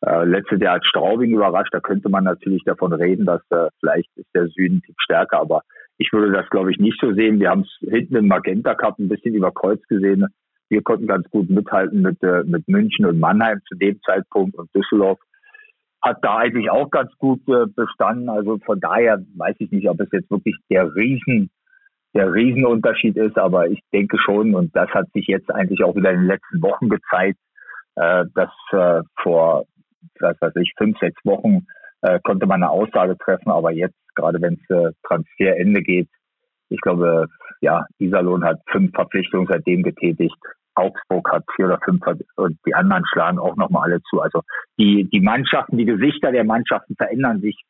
Äh, 0.06 0.26
letztes 0.26 0.60
Jahr 0.60 0.76
hat 0.76 0.86
Straubing 0.86 1.32
überrascht. 1.32 1.74
Da 1.74 1.80
könnte 1.80 2.10
man 2.10 2.26
natürlich 2.26 2.64
davon 2.66 2.92
reden, 2.94 3.26
dass 3.26 3.42
äh, 3.52 3.70
vielleicht 3.80 4.10
ist 4.16 4.30
der 4.36 4.48
Süden 4.50 4.82
stärker, 4.98 5.40
aber 5.40 5.62
ich 5.98 6.12
würde 6.12 6.34
das, 6.34 6.50
glaube 6.50 6.72
ich, 6.72 6.78
nicht 6.78 7.00
so 7.00 7.14
sehen. 7.14 7.40
Wir 7.40 7.50
haben 7.50 7.62
es 7.62 7.90
hinten 7.90 8.16
im 8.16 8.28
Magenta 8.28 8.76
Cup 8.76 9.00
ein 9.00 9.08
bisschen 9.08 9.34
über 9.34 9.52
Kreuz 9.52 9.82
gesehen. 9.88 10.28
Wir 10.70 10.82
konnten 10.82 11.08
ganz 11.08 11.30
gut 11.30 11.50
mithalten 11.50 12.02
mit, 12.02 12.22
äh, 12.24 12.44
mit 12.44 12.68
München 12.68 13.06
und 13.06 13.20
Mannheim 13.20 13.60
zu 13.68 13.78
dem 13.78 14.00
Zeitpunkt 14.02 14.58
und 14.58 14.74
Düsseldorf 14.76 15.20
hat 16.02 16.18
da 16.22 16.38
eigentlich 16.38 16.70
auch 16.70 16.90
ganz 16.90 17.12
gut 17.18 17.40
äh, 17.48 17.66
bestanden. 17.74 18.28
Also 18.28 18.58
von 18.66 18.80
daher 18.82 19.24
weiß 19.36 19.56
ich 19.60 19.72
nicht, 19.72 19.88
ob 19.88 20.02
es 20.02 20.10
jetzt 20.12 20.30
wirklich 20.30 20.58
der 20.70 20.94
Riesen, 20.94 21.50
der 22.14 22.34
Riesenunterschied 22.34 23.16
ist, 23.16 23.38
aber 23.38 23.70
ich 23.70 23.80
denke 23.94 24.18
schon, 24.20 24.54
und 24.54 24.76
das 24.76 24.90
hat 24.90 25.10
sich 25.14 25.28
jetzt 25.28 25.50
eigentlich 25.50 25.82
auch 25.84 25.96
wieder 25.96 26.12
in 26.12 26.22
den 26.22 26.28
letzten 26.28 26.62
Wochen 26.62 26.90
gezeigt, 26.90 27.40
äh, 27.96 28.26
dass 28.34 28.52
äh, 28.72 29.04
vor 29.22 29.66
was 30.20 30.40
weiß 30.40 30.56
ich, 30.58 30.74
fünf, 30.78 30.98
sechs 31.00 31.20
Wochen 31.24 31.66
äh, 32.02 32.20
konnte 32.24 32.46
man 32.46 32.64
eine 32.64 32.72
Aussage 32.72 33.18
treffen, 33.18 33.50
aber 33.50 33.72
jetzt, 33.72 33.98
gerade 34.16 34.42
wenn 34.42 34.54
es 34.54 34.70
äh, 34.70 34.92
Transferende 35.08 35.82
geht, 35.82 36.10
ich 36.70 36.82
glaube, 36.82 37.28
ja, 37.62 37.86
Iserlohn 38.00 38.44
hat 38.44 38.60
fünf 38.72 38.92
Verpflichtungen 38.94 39.48
seitdem 39.48 39.84
getätigt. 39.84 40.36
Augsburg 40.76 41.32
hat 41.32 41.44
vier 41.56 41.68
oder 41.68 41.80
fünf 41.86 42.02
und 42.36 42.58
die 42.66 42.74
anderen 42.74 43.04
schlagen 43.06 43.38
auch 43.38 43.56
nochmal 43.56 43.92
alle 43.92 44.02
zu. 44.10 44.22
Also 44.22 44.42
die, 44.80 45.08
die 45.12 45.22
Mannschaften, 45.22 45.78
die 45.78 45.86
Gesichter 45.86 46.32
der 46.32 46.44
Mannschaften 46.44 46.96
verändern 46.96 47.42
sich 47.42 47.64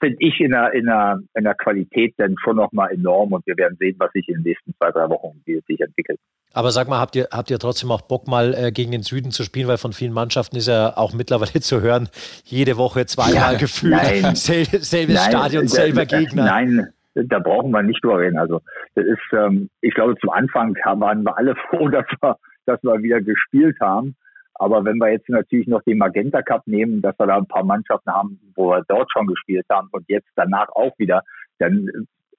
finde 0.00 0.16
ich 0.20 0.40
in 0.40 0.50
der, 0.50 0.72
in, 0.72 0.86
der, 0.86 1.20
in 1.34 1.44
der 1.44 1.54
Qualität 1.54 2.14
dann 2.16 2.36
schon 2.42 2.56
nochmal 2.56 2.92
enorm 2.92 3.32
und 3.32 3.46
wir 3.46 3.56
werden 3.56 3.76
sehen, 3.78 3.96
was 3.98 4.12
sich 4.12 4.28
in 4.28 4.36
den 4.36 4.42
nächsten 4.44 4.74
zwei, 4.74 4.90
drei 4.90 5.08
Wochen 5.08 5.40
sich 5.44 5.80
entwickelt. 5.80 6.18
Aber 6.54 6.70
sag 6.70 6.88
mal, 6.88 7.00
habt 7.00 7.16
ihr, 7.16 7.28
habt 7.32 7.50
ihr 7.50 7.58
trotzdem 7.58 7.90
auch 7.90 8.02
Bock, 8.02 8.28
mal 8.28 8.54
äh, 8.54 8.70
gegen 8.70 8.92
den 8.92 9.02
Süden 9.02 9.32
zu 9.32 9.42
spielen? 9.42 9.66
Weil 9.66 9.76
von 9.76 9.92
vielen 9.92 10.12
Mannschaften 10.12 10.56
ist 10.56 10.68
ja 10.68 10.96
auch 10.96 11.12
mittlerweile 11.12 11.60
zu 11.60 11.82
hören, 11.82 12.08
jede 12.44 12.76
Woche 12.76 13.06
zweimal 13.06 13.52
ja, 13.52 13.58
gefühlt, 13.58 14.00
sel 14.36 14.64
selbes 14.64 15.16
nein, 15.16 15.30
Stadion, 15.30 15.68
selber 15.68 16.06
Gegner. 16.06 16.44
Nein, 16.44 16.88
da 17.14 17.40
brauchen 17.40 17.72
wir 17.72 17.82
nicht 17.82 18.02
drüber 18.04 18.20
reden. 18.20 18.38
Also 18.38 18.60
das 18.94 19.04
ist, 19.04 19.32
ähm, 19.32 19.68
ich 19.80 19.94
glaube, 19.94 20.14
zum 20.20 20.30
Anfang 20.30 20.74
waren 20.84 21.24
wir 21.24 21.36
alle 21.36 21.54
froh, 21.68 21.88
dass 21.88 22.06
wir, 22.20 22.36
dass 22.66 22.82
wir 22.82 23.02
wieder 23.02 23.20
gespielt 23.20 23.76
haben. 23.80 24.14
Aber 24.56 24.84
wenn 24.84 24.98
wir 24.98 25.10
jetzt 25.10 25.28
natürlich 25.28 25.66
noch 25.66 25.82
den 25.82 25.98
Magenta 25.98 26.40
Cup 26.40 26.62
nehmen, 26.66 27.02
dass 27.02 27.18
wir 27.18 27.26
da 27.26 27.36
ein 27.36 27.46
paar 27.46 27.64
Mannschaften 27.64 28.12
haben, 28.12 28.38
wo 28.54 28.70
wir 28.70 28.84
dort 28.86 29.10
schon 29.12 29.26
gespielt 29.26 29.66
haben 29.68 29.88
und 29.90 30.04
jetzt 30.08 30.28
danach 30.36 30.68
auch 30.76 30.96
wieder, 30.98 31.22
dann, 31.58 31.88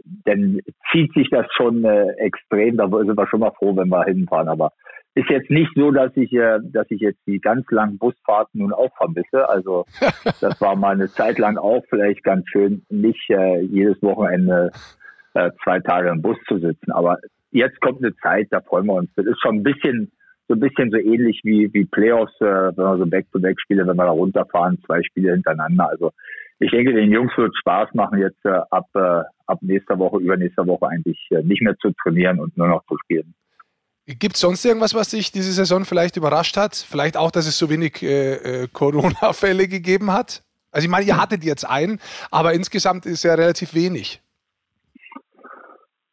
dann 0.04 0.60
zieht 0.92 1.14
sich 1.14 1.30
das 1.30 1.46
schon 1.56 1.84
äh, 1.84 2.12
extrem. 2.18 2.78
Da 2.78 2.88
sind 2.88 3.18
wir 3.18 3.28
schon 3.28 3.40
mal 3.40 3.52
froh, 3.52 3.76
wenn 3.76 3.90
wir 3.90 4.04
hinfahren. 4.06 4.48
Aber 4.48 4.72
ist 5.16 5.30
jetzt 5.30 5.50
nicht 5.50 5.72
so, 5.76 5.92
dass 5.92 6.16
ich, 6.16 6.32
äh, 6.34 6.60
dass 6.64 6.90
ich 6.90 7.02
jetzt 7.02 7.20
die 7.26 7.40
ganz 7.40 7.70
langen 7.72 7.98
Busfahrten 7.98 8.60
nun 8.62 8.74
auch 8.74 8.96
vermisse. 8.98 9.48
Also 9.48 9.86
das 10.42 10.60
war 10.62 10.76
mal 10.76 10.94
eine 10.94 11.10
Zeit 11.10 11.40
lang 11.40 11.58
auch 11.58 11.84
vielleicht 11.90 12.24
ganz 12.24 12.48
schön, 12.50 12.86
nicht 12.90 13.30
äh, 13.30 13.62
jedes 13.62 14.02
Wochenende 14.02 14.72
äh, 15.34 15.52
zwei 15.64 15.80
Tage 15.80 16.10
im 16.10 16.22
Bus 16.22 16.38
zu 16.48 16.60
sitzen. 16.60 16.92
Aber 16.92 17.18
jetzt 17.52 17.80
kommt 17.82 18.04
eine 18.04 18.16
Zeit, 18.18 18.48
da 18.52 18.62
freuen 18.62 18.88
wir 18.88 18.94
uns. 18.94 19.10
Das 19.16 19.26
ist 19.26 19.42
schon 19.42 19.58
ein 19.58 19.64
bisschen 19.64 20.12
so 20.48 20.54
ein 20.54 20.60
bisschen 20.60 20.92
so 20.92 20.98
ähnlich 20.98 21.42
wie, 21.44 21.74
wie 21.74 21.86
Playoffs, 21.86 22.40
äh, 22.40 22.46
wenn 22.46 22.78
wir 22.78 22.98
so 22.98 23.06
Back-to-Back 23.06 23.60
spiele, 23.60 23.88
wenn 23.88 23.96
wir 23.96 24.06
da 24.06 24.12
runterfahren, 24.12 24.78
zwei 24.86 25.02
Spiele 25.02 25.32
hintereinander. 25.32 25.90
Also 25.90 26.12
ich 26.60 26.72
denke, 26.72 26.94
den 26.94 27.12
Jungs 27.12 27.32
wird 27.38 27.56
Spaß 27.58 27.94
machen, 27.94 28.20
jetzt 28.20 28.44
äh, 28.46 28.60
ab, 28.72 28.88
äh, 28.94 29.22
ab 29.48 29.60
nächster 29.62 30.00
Woche, 30.00 30.20
übernächster 30.20 30.66
Woche 30.66 30.88
eigentlich 30.88 31.20
äh, 31.32 31.44
nicht 31.44 31.62
mehr 31.62 31.76
zu 31.78 31.92
trainieren 32.02 32.40
und 32.40 32.56
nur 32.58 32.68
noch 32.68 32.84
zu 32.86 32.98
spielen. 33.04 33.34
Gibt 34.08 34.36
es 34.36 34.42
sonst 34.42 34.64
irgendwas, 34.64 34.94
was 34.94 35.10
dich 35.10 35.32
diese 35.32 35.52
Saison 35.52 35.84
vielleicht 35.84 36.16
überrascht 36.16 36.58
hat? 36.58 36.76
Vielleicht 36.76 37.18
auch, 37.18 37.32
dass 37.32 37.48
es 37.48 37.58
so 37.58 37.70
wenig 37.70 38.04
äh, 38.04 38.64
äh 38.64 38.68
Corona-Fälle 38.72 39.68
gegeben 39.68 40.12
hat? 40.12 40.44
Also 40.72 40.86
ich 40.86 40.92
meine, 40.92 41.06
ihr 41.06 41.20
hattet 41.20 41.44
jetzt 41.44 41.64
einen, 41.64 42.00
aber 42.32 42.54
insgesamt 42.54 43.06
ist 43.06 43.24
ja 43.24 43.34
relativ 43.34 43.74
wenig. 43.74 44.22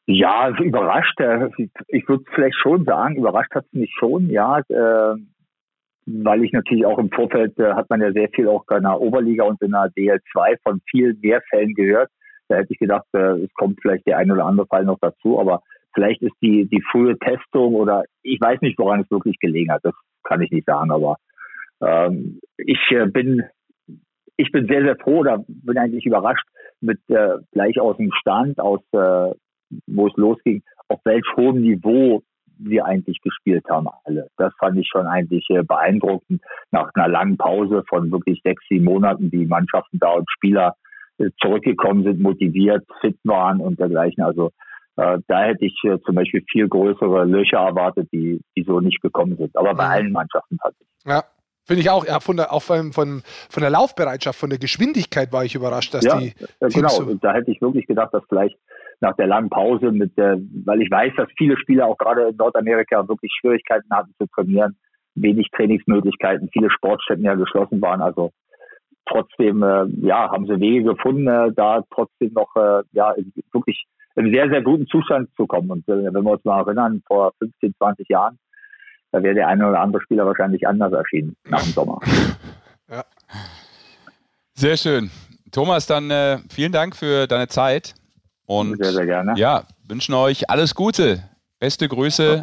Ja, 0.06 0.48
überrascht. 0.58 1.20
Äh, 1.20 1.48
ich 1.88 2.08
würde 2.08 2.24
vielleicht 2.34 2.56
schon 2.56 2.84
sagen, 2.84 3.16
überrascht 3.16 3.54
hat 3.54 3.66
es 3.66 3.72
mich 3.72 3.92
schon, 3.98 4.30
ja. 4.30 4.58
Äh, 4.68 5.16
weil 6.06 6.44
ich 6.44 6.52
natürlich 6.52 6.84
auch 6.86 6.98
im 6.98 7.10
Vorfeld 7.10 7.58
äh, 7.58 7.74
hat 7.74 7.88
man 7.90 8.00
ja 8.00 8.12
sehr 8.12 8.28
viel 8.30 8.48
auch 8.48 8.64
in 8.70 8.82
der 8.82 9.00
Oberliga 9.00 9.44
und 9.44 9.60
in 9.62 9.70
der 9.70 9.90
DL2 9.96 10.56
von 10.62 10.80
vielen 10.90 11.18
mehr 11.20 11.40
Fällen 11.48 11.74
gehört. 11.74 12.10
Da 12.48 12.56
hätte 12.56 12.72
ich 12.72 12.78
gedacht, 12.78 13.06
äh, 13.12 13.44
es 13.44 13.52
kommt 13.54 13.78
vielleicht 13.80 14.06
der 14.06 14.18
ein 14.18 14.30
oder 14.30 14.44
andere 14.44 14.66
Fall 14.66 14.84
noch 14.84 14.98
dazu, 15.00 15.38
aber 15.38 15.62
vielleicht 15.94 16.22
ist 16.22 16.34
die, 16.42 16.66
die 16.66 16.82
frühe 16.90 17.18
Testung 17.18 17.74
oder 17.74 18.04
ich 18.22 18.40
weiß 18.40 18.60
nicht, 18.62 18.78
woran 18.78 19.00
es 19.00 19.10
wirklich 19.10 19.38
gelegen 19.38 19.72
hat. 19.72 19.84
Das 19.84 19.94
kann 20.24 20.42
ich 20.42 20.50
nicht 20.50 20.66
sagen, 20.66 20.90
aber 20.90 21.16
ähm, 21.80 22.40
ich 22.56 22.80
äh, 22.90 23.06
bin 23.06 23.44
ich 24.36 24.50
bin 24.50 24.66
sehr, 24.66 24.82
sehr 24.82 24.96
froh 24.96 25.18
oder 25.18 25.44
bin 25.46 25.78
eigentlich 25.78 26.06
überrascht 26.06 26.46
mit 26.80 26.98
äh, 27.08 27.38
gleich 27.52 27.78
aus 27.78 27.96
dem 27.96 28.10
Stand, 28.12 28.58
aus 28.58 28.80
äh, 28.92 29.34
wo 29.86 30.06
es 30.08 30.16
losging, 30.16 30.62
auf 30.88 31.00
welch 31.04 31.24
hohem 31.36 31.60
Niveau 31.60 32.22
wir 32.64 32.84
eigentlich 32.84 33.20
gespielt 33.20 33.64
haben 33.68 33.88
alle. 34.04 34.28
Das 34.36 34.52
fand 34.58 34.78
ich 34.78 34.88
schon 34.88 35.06
eigentlich 35.06 35.48
äh, 35.50 35.62
beeindruckend. 35.62 36.42
Nach 36.70 36.90
einer 36.94 37.08
langen 37.08 37.36
Pause 37.36 37.84
von 37.88 38.10
wirklich 38.10 38.40
sechs, 38.42 38.62
sieben 38.68 38.84
Monaten, 38.84 39.30
die 39.30 39.46
Mannschaften 39.46 39.98
da 39.98 40.10
und 40.10 40.30
Spieler 40.30 40.76
äh, 41.18 41.30
zurückgekommen 41.40 42.04
sind, 42.04 42.20
motiviert, 42.20 42.84
fit 43.00 43.18
waren 43.24 43.60
und 43.60 43.78
dergleichen. 43.78 44.22
Also 44.22 44.50
äh, 44.96 45.18
da 45.26 45.44
hätte 45.44 45.64
ich 45.64 45.78
äh, 45.84 45.98
zum 46.04 46.14
Beispiel 46.14 46.44
viel 46.50 46.68
größere 46.68 47.24
Löcher 47.24 47.58
erwartet, 47.58 48.08
die, 48.12 48.40
die 48.56 48.62
so 48.62 48.80
nicht 48.80 49.00
gekommen 49.00 49.36
sind. 49.36 49.56
Aber 49.56 49.74
bei 49.74 49.86
allen 49.86 50.12
Mannschaften 50.12 50.58
tatsächlich. 50.58 50.88
Ja. 51.06 51.24
Finde 51.64 51.82
ich 51.82 51.90
auch, 51.90 52.04
ja, 52.04 52.18
von 52.18 52.36
der, 52.36 52.52
auch 52.52 52.62
von, 52.62 52.92
von, 52.92 53.22
von 53.48 53.60
der 53.60 53.70
Laufbereitschaft, 53.70 54.36
von 54.36 54.50
der 54.50 54.58
Geschwindigkeit 54.58 55.32
war 55.32 55.44
ich 55.44 55.54
überrascht, 55.54 55.94
dass 55.94 56.04
ja, 56.04 56.18
die. 56.18 56.34
Genau, 56.58 56.88
so 56.88 57.14
da 57.14 57.34
hätte 57.34 57.52
ich 57.52 57.62
wirklich 57.62 57.86
gedacht, 57.86 58.12
dass 58.12 58.24
vielleicht 58.28 58.56
nach 59.02 59.16
der 59.16 59.26
langen 59.26 59.50
Pause 59.50 59.90
mit 59.90 60.16
der, 60.16 60.38
weil 60.64 60.80
ich 60.80 60.90
weiß, 60.90 61.12
dass 61.16 61.28
viele 61.36 61.58
Spieler 61.58 61.86
auch 61.86 61.98
gerade 61.98 62.28
in 62.28 62.36
Nordamerika 62.36 63.06
wirklich 63.08 63.32
Schwierigkeiten 63.38 63.90
hatten 63.90 64.14
zu 64.18 64.26
trainieren, 64.28 64.76
wenig 65.14 65.48
Trainingsmöglichkeiten, 65.54 66.48
viele 66.52 66.70
Sportstätten 66.70 67.24
ja 67.24 67.34
geschlossen 67.34 67.82
waren. 67.82 68.00
Also 68.00 68.30
trotzdem, 69.06 69.62
äh, 69.62 69.86
ja, 70.06 70.30
haben 70.30 70.46
sie 70.46 70.60
Wege 70.60 70.94
gefunden, 70.94 71.26
äh, 71.26 71.52
da 71.54 71.82
trotzdem 71.92 72.32
noch, 72.32 72.54
äh, 72.56 72.82
ja, 72.92 73.14
wirklich 73.52 73.84
in 74.14 74.32
sehr, 74.32 74.48
sehr 74.48 74.62
guten 74.62 74.86
Zustand 74.86 75.28
zu 75.36 75.46
kommen. 75.46 75.70
Und 75.70 75.88
äh, 75.88 76.04
wenn 76.04 76.22
wir 76.22 76.32
uns 76.32 76.44
mal 76.44 76.60
erinnern, 76.60 77.02
vor 77.06 77.32
15, 77.40 77.74
20 77.76 78.08
Jahren, 78.08 78.38
da 79.10 79.22
wäre 79.22 79.34
der 79.34 79.48
eine 79.48 79.68
oder 79.68 79.80
andere 79.80 80.02
Spieler 80.02 80.26
wahrscheinlich 80.26 80.66
anders 80.66 80.92
erschienen 80.92 81.36
nach 81.48 81.62
dem 81.62 81.72
Sommer. 81.72 81.98
Ja. 82.90 83.04
Sehr 84.52 84.76
schön. 84.76 85.10
Thomas, 85.50 85.86
dann 85.86 86.10
äh, 86.10 86.36
vielen 86.50 86.72
Dank 86.72 86.94
für 86.94 87.26
deine 87.26 87.48
Zeit. 87.48 87.94
Und 88.60 88.82
sehr, 88.82 88.92
sehr 88.92 89.06
gerne. 89.06 89.34
Ja, 89.36 89.64
wünschen 89.88 90.14
euch 90.14 90.48
alles 90.50 90.74
Gute. 90.74 91.22
Beste 91.58 91.88
Grüße 91.88 92.42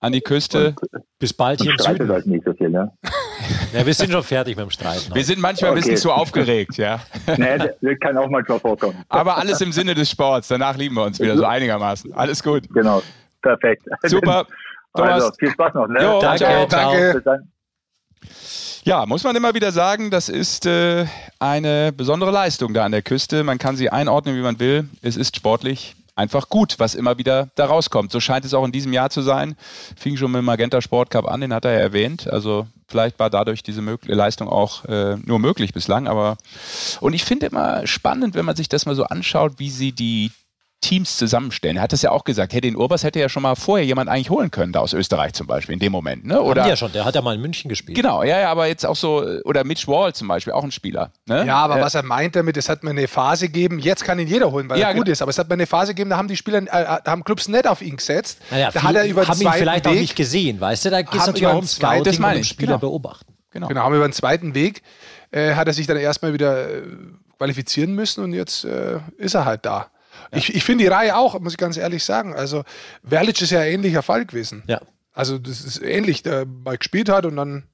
an 0.00 0.12
die 0.12 0.20
Küste. 0.20 0.74
Und, 0.80 1.02
Bis 1.18 1.32
bald 1.32 1.60
hier 1.60 1.72
im 1.72 1.78
Süden. 1.78 2.08
Halt 2.08 2.26
nicht 2.26 2.44
so 2.44 2.52
viel, 2.52 2.70
ne? 2.70 2.92
ja, 3.72 3.86
wir 3.86 3.94
sind 3.94 4.12
schon 4.12 4.22
fertig 4.22 4.56
mit 4.56 4.64
dem 4.64 4.70
Streiten. 4.70 5.14
Wir 5.14 5.24
sind 5.24 5.40
manchmal 5.40 5.70
okay. 5.70 5.80
ein 5.80 5.82
bisschen 5.82 5.96
zu 5.96 6.12
aufgeregt, 6.12 6.76
ja. 6.76 7.00
nee, 7.36 7.58
das 7.58 7.70
kann 8.00 8.16
auch 8.18 8.28
manchmal 8.28 8.60
vorkommen. 8.60 9.02
Aber 9.08 9.36
alles 9.38 9.60
im 9.60 9.72
Sinne 9.72 9.94
des 9.94 10.10
Sports. 10.10 10.48
Danach 10.48 10.76
lieben 10.76 10.94
wir 10.96 11.04
uns 11.04 11.18
wieder 11.20 11.36
so 11.36 11.44
einigermaßen. 11.44 12.12
Alles 12.12 12.42
gut. 12.42 12.68
Genau. 12.72 13.02
Perfekt. 13.42 13.82
Super. 14.04 14.46
Thomas. 14.94 15.12
Also, 15.12 15.30
viel 15.38 15.50
Spaß 15.50 15.74
noch. 15.74 15.88
Ne? 15.88 16.02
Jo, 16.02 16.20
danke. 16.20 16.38
Ciao. 16.38 16.66
Danke. 16.66 17.46
Ja, 18.84 19.04
muss 19.04 19.24
man 19.24 19.34
immer 19.34 19.54
wieder 19.54 19.72
sagen, 19.72 20.10
das 20.10 20.28
ist 20.28 20.64
äh, 20.66 21.06
eine 21.38 21.92
besondere 21.92 22.30
Leistung 22.30 22.72
da 22.72 22.84
an 22.84 22.92
der 22.92 23.02
Küste. 23.02 23.42
Man 23.42 23.58
kann 23.58 23.76
sie 23.76 23.90
einordnen, 23.90 24.36
wie 24.36 24.42
man 24.42 24.60
will. 24.60 24.88
Es 25.02 25.16
ist 25.16 25.34
sportlich 25.36 25.96
einfach 26.16 26.48
gut, 26.48 26.76
was 26.78 26.94
immer 26.94 27.18
wieder 27.18 27.48
da 27.54 27.66
rauskommt. 27.66 28.10
So 28.10 28.20
scheint 28.20 28.44
es 28.44 28.54
auch 28.54 28.64
in 28.64 28.72
diesem 28.72 28.92
Jahr 28.92 29.10
zu 29.10 29.22
sein. 29.22 29.54
Fing 29.96 30.16
schon 30.16 30.32
mit 30.32 30.38
dem 30.38 30.46
Magenta 30.46 30.80
Sport 30.80 31.10
Cup 31.10 31.28
an, 31.28 31.42
den 31.42 31.52
hat 31.52 31.64
er 31.64 31.72
ja 31.72 31.78
erwähnt. 31.78 32.26
Also 32.28 32.66
vielleicht 32.88 33.18
war 33.18 33.28
dadurch 33.28 33.62
diese 33.62 33.82
Leistung 34.06 34.48
auch 34.48 34.84
äh, 34.86 35.16
nur 35.16 35.38
möglich 35.38 35.74
bislang. 35.74 36.08
Aber 36.08 36.38
und 37.00 37.12
ich 37.12 37.24
finde 37.24 37.46
immer 37.46 37.86
spannend, 37.86 38.34
wenn 38.34 38.46
man 38.46 38.56
sich 38.56 38.68
das 38.68 38.86
mal 38.86 38.94
so 38.94 39.04
anschaut, 39.04 39.54
wie 39.58 39.70
sie 39.70 39.92
die 39.92 40.30
Teams 40.80 41.16
zusammenstellen. 41.16 41.76
Er 41.76 41.82
hat 41.82 41.92
es 41.92 42.02
ja 42.02 42.10
auch 42.10 42.24
gesagt, 42.24 42.52
hey, 42.52 42.60
den 42.60 42.76
Urbas 42.76 43.02
hätte 43.02 43.18
ja 43.18 43.28
schon 43.28 43.42
mal 43.42 43.54
vorher 43.54 43.84
jemand 43.84 44.08
eigentlich 44.08 44.30
holen 44.30 44.50
können, 44.50 44.72
da 44.72 44.80
aus 44.80 44.92
Österreich 44.92 45.32
zum 45.32 45.46
Beispiel, 45.46 45.72
in 45.72 45.78
dem 45.78 45.90
Moment. 45.90 46.24
Ne? 46.24 46.40
Oder, 46.40 46.62
Haben 46.62 46.68
ja 46.68 46.76
schon, 46.76 46.92
der 46.92 47.04
hat 47.04 47.14
ja 47.14 47.22
mal 47.22 47.34
in 47.34 47.40
München 47.40 47.68
gespielt. 47.68 47.96
Genau, 47.96 48.22
ja, 48.22 48.38
ja, 48.40 48.50
aber 48.50 48.66
jetzt 48.66 48.84
auch 48.84 48.94
so, 48.94 49.24
oder 49.44 49.64
Mitch 49.64 49.88
Wall 49.88 50.14
zum 50.14 50.28
Beispiel, 50.28 50.52
auch 50.52 50.62
ein 50.62 50.70
Spieler. 50.70 51.12
Ne? 51.26 51.46
Ja, 51.46 51.56
aber 51.56 51.78
äh, 51.78 51.82
was 51.82 51.94
er 51.94 52.02
meint 52.02 52.36
damit, 52.36 52.56
es 52.56 52.68
hat 52.68 52.84
mir 52.84 52.90
eine 52.90 53.08
Phase 53.08 53.46
gegeben, 53.46 53.78
jetzt 53.78 54.04
kann 54.04 54.18
ihn 54.18 54.28
jeder 54.28 54.52
holen, 54.52 54.68
weil 54.68 54.78
ja, 54.78 54.88
er 54.88 54.94
gut 54.94 55.08
ist, 55.08 55.22
aber 55.22 55.30
es 55.30 55.38
hat 55.38 55.48
mir 55.48 55.54
eine 55.54 55.66
Phase 55.66 55.92
gegeben, 55.92 56.10
da 56.10 56.18
haben 56.18 56.28
die 56.28 56.36
Spieler, 56.36 56.58
äh, 56.58 56.82
äh 56.82 57.00
haben 57.06 57.24
Clubs 57.24 57.48
nicht 57.48 57.66
auf 57.66 57.82
ihn 57.82 57.96
gesetzt. 57.96 58.40
Naja, 58.50 58.70
da 58.70 58.82
hat 58.82 58.94
er 58.94 59.06
über 59.06 59.26
haben 59.26 59.40
ihn 59.40 59.52
vielleicht 59.52 59.86
Weg, 59.86 59.92
auch 59.92 59.96
nicht 59.96 60.16
gesehen, 60.16 60.60
weißt 60.60 60.84
du, 60.84 60.90
da 60.90 61.02
geht 61.02 61.14
es 61.14 61.26
natürlich 61.26 61.46
auch 61.46 61.58
um 61.58 61.66
Scouting 61.66 62.04
das 62.04 62.18
meine 62.18 62.40
ich. 62.40 62.48
Spieler 62.48 62.78
genau. 62.78 62.78
beobachten. 62.78 63.32
Genau. 63.50 63.68
genau, 63.68 63.82
haben 63.82 63.94
über 63.94 64.06
den 64.06 64.12
zweiten 64.12 64.54
Weg 64.54 64.82
äh, 65.30 65.54
hat 65.54 65.66
er 65.66 65.72
sich 65.72 65.86
dann 65.86 65.96
erstmal 65.96 66.32
wieder 66.32 66.68
äh, 66.68 66.82
qualifizieren 67.38 67.94
müssen 67.94 68.22
und 68.22 68.32
jetzt 68.32 68.64
äh, 68.64 69.00
ist 69.16 69.34
er 69.34 69.44
halt 69.44 69.64
da. 69.64 69.90
Ja. 70.32 70.38
Ich, 70.38 70.54
ich 70.54 70.64
finde 70.64 70.84
die 70.84 70.88
Reihe 70.88 71.16
auch, 71.16 71.38
muss 71.40 71.52
ich 71.52 71.58
ganz 71.58 71.76
ehrlich 71.76 72.04
sagen. 72.04 72.34
Also 72.34 72.64
Verlic 73.02 73.40
ist 73.40 73.50
ja 73.50 73.60
ein 73.60 73.72
ähnlicher 73.72 74.02
Fall 74.02 74.26
gewesen. 74.26 74.62
Ja. 74.66 74.80
Also 75.12 75.38
das 75.38 75.64
ist 75.64 75.82
ähnlich, 75.82 76.22
der 76.22 76.46
mal 76.46 76.76
gespielt 76.76 77.08
hat 77.08 77.24
und 77.26 77.36
dann. 77.36 77.64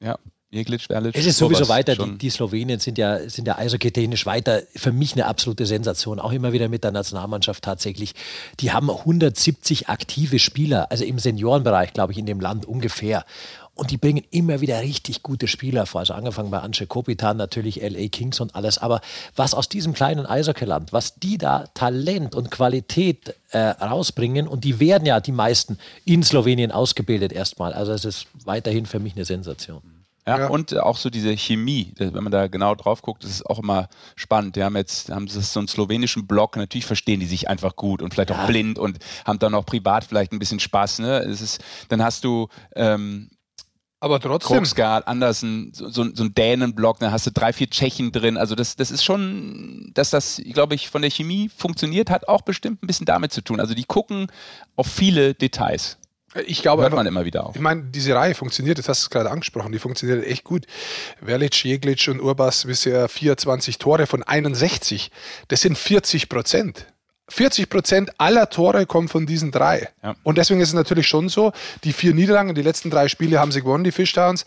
Ja. 0.00 0.18
Jeglic, 0.54 0.82
Verlic, 0.82 1.16
es 1.16 1.26
ist 1.26 1.38
sowieso 1.38 1.68
weiter, 1.68 1.96
die, 1.96 2.16
die, 2.16 2.30
Slowenien 2.30 2.78
sind 2.78 2.96
ja, 2.96 3.28
sind 3.28 3.48
ja 3.48 3.58
eishockey-technisch 3.58 4.24
weiter, 4.24 4.62
für 4.76 4.92
mich 4.92 5.14
eine 5.14 5.26
absolute 5.26 5.66
Sensation, 5.66 6.20
auch 6.20 6.30
immer 6.30 6.52
wieder 6.52 6.68
mit 6.68 6.84
der 6.84 6.92
Nationalmannschaft 6.92 7.64
tatsächlich. 7.64 8.14
Die 8.60 8.70
haben 8.70 8.88
170 8.88 9.88
aktive 9.88 10.38
Spieler, 10.38 10.92
also 10.92 11.04
im 11.04 11.18
Seniorenbereich, 11.18 11.92
glaube 11.92 12.12
ich, 12.12 12.18
in 12.18 12.26
dem 12.26 12.38
Land 12.38 12.66
ungefähr. 12.66 13.24
Und 13.74 13.90
die 13.90 13.96
bringen 13.96 14.24
immer 14.30 14.60
wieder 14.60 14.80
richtig 14.80 15.22
gute 15.22 15.48
Spieler 15.48 15.86
vor. 15.86 16.00
Also 16.00 16.14
angefangen 16.14 16.50
bei 16.50 16.60
Ance 16.60 16.86
Kopitan, 16.86 17.36
natürlich 17.36 17.82
LA 17.82 18.08
Kings 18.08 18.38
und 18.40 18.54
alles. 18.54 18.78
Aber 18.78 19.00
was 19.34 19.52
aus 19.52 19.68
diesem 19.68 19.94
kleinen 19.94 20.26
Eishockeyland, 20.26 20.92
was 20.92 21.16
die 21.16 21.38
da 21.38 21.66
Talent 21.74 22.36
und 22.36 22.50
Qualität 22.50 23.34
äh, 23.50 23.58
rausbringen, 23.58 24.46
und 24.46 24.62
die 24.64 24.78
werden 24.78 25.06
ja 25.06 25.18
die 25.18 25.32
meisten 25.32 25.78
in 26.04 26.22
Slowenien 26.22 26.70
ausgebildet 26.70 27.32
erstmal. 27.32 27.72
Also 27.72 27.92
es 27.92 28.04
ist 28.04 28.26
weiterhin 28.44 28.86
für 28.86 29.00
mich 29.00 29.16
eine 29.16 29.24
Sensation. 29.24 29.82
Ja, 30.26 30.38
ja, 30.38 30.46
und 30.46 30.74
auch 30.78 30.96
so 30.96 31.10
diese 31.10 31.36
Chemie, 31.36 31.92
wenn 31.98 32.22
man 32.22 32.32
da 32.32 32.46
genau 32.46 32.74
drauf 32.74 33.02
guckt, 33.02 33.24
das 33.24 33.30
ist 33.30 33.46
auch 33.46 33.58
immer 33.58 33.88
spannend. 34.16 34.56
Die 34.56 34.62
haben 34.62 34.74
jetzt 34.74 35.10
haben 35.10 35.28
sie 35.28 35.42
so 35.42 35.60
einen 35.60 35.68
slowenischen 35.68 36.26
Block, 36.26 36.56
natürlich 36.56 36.86
verstehen 36.86 37.20
die 37.20 37.26
sich 37.26 37.48
einfach 37.48 37.76
gut 37.76 38.00
und 38.00 38.14
vielleicht 38.14 38.30
ja. 38.30 38.42
auch 38.42 38.46
blind 38.46 38.78
und 38.78 38.98
haben 39.26 39.38
dann 39.38 39.54
auch 39.54 39.66
privat 39.66 40.04
vielleicht 40.04 40.32
ein 40.32 40.38
bisschen 40.38 40.60
Spaß. 40.60 41.00
Ne? 41.00 41.18
Es 41.18 41.42
ist, 41.42 41.62
dann 41.90 42.02
hast 42.02 42.24
du 42.24 42.48
ähm, 42.74 43.28
aber 44.04 44.20
trotzdem. 44.20 44.58
Krogsgard, 44.58 45.08
Andersen, 45.08 45.72
so, 45.72 45.88
so, 45.88 46.04
so 46.14 46.24
ein 46.24 46.34
Dänenblock, 46.34 46.98
da 46.98 47.10
hast 47.10 47.26
du 47.26 47.30
drei, 47.30 47.52
vier 47.52 47.70
Tschechen 47.70 48.12
drin. 48.12 48.36
Also 48.36 48.54
das, 48.54 48.76
das 48.76 48.90
ist 48.90 49.02
schon, 49.02 49.90
dass 49.94 50.10
das, 50.10 50.40
glaube 50.52 50.74
ich, 50.74 50.90
von 50.90 51.02
der 51.02 51.10
Chemie 51.10 51.50
funktioniert, 51.54 52.10
hat 52.10 52.28
auch 52.28 52.42
bestimmt 52.42 52.82
ein 52.82 52.86
bisschen 52.86 53.06
damit 53.06 53.32
zu 53.32 53.42
tun. 53.42 53.60
Also 53.60 53.74
die 53.74 53.84
gucken 53.84 54.28
auf 54.76 54.86
viele 54.86 55.34
Details. 55.34 55.96
Ich 56.46 56.62
glaube, 56.62 56.82
hört 56.82 56.92
man 56.92 57.06
immer 57.06 57.24
wieder 57.24 57.46
auf. 57.46 57.54
Ich 57.54 57.62
meine, 57.62 57.84
diese 57.84 58.14
Reihe 58.14 58.34
funktioniert, 58.34 58.78
das 58.78 58.88
hast 58.88 59.06
du 59.06 59.08
gerade 59.08 59.30
angesprochen, 59.30 59.70
die 59.70 59.78
funktioniert 59.78 60.26
echt 60.26 60.42
gut. 60.42 60.66
Verlic, 61.24 61.64
Jeglic 61.64 62.08
und 62.08 62.20
Urbas 62.20 62.64
bisher 62.66 63.08
24 63.08 63.78
Tore 63.78 64.06
von 64.06 64.22
61. 64.22 65.10
Das 65.48 65.60
sind 65.60 65.78
40 65.78 66.28
Prozent. 66.28 66.86
40 67.28 67.70
Prozent 67.70 68.10
aller 68.18 68.50
Tore 68.50 68.86
kommen 68.86 69.08
von 69.08 69.26
diesen 69.26 69.50
drei. 69.50 69.88
Ja. 70.02 70.14
Und 70.22 70.38
deswegen 70.38 70.60
ist 70.60 70.68
es 70.68 70.74
natürlich 70.74 71.06
schon 71.06 71.28
so, 71.28 71.52
die 71.82 71.92
vier 71.92 72.14
Niederlagen, 72.14 72.54
die 72.54 72.62
letzten 72.62 72.90
drei 72.90 73.08
Spiele 73.08 73.40
haben 73.40 73.52
sie 73.52 73.62
gewonnen, 73.62 73.84
die 73.84 73.92
Fishtowns. 73.92 74.44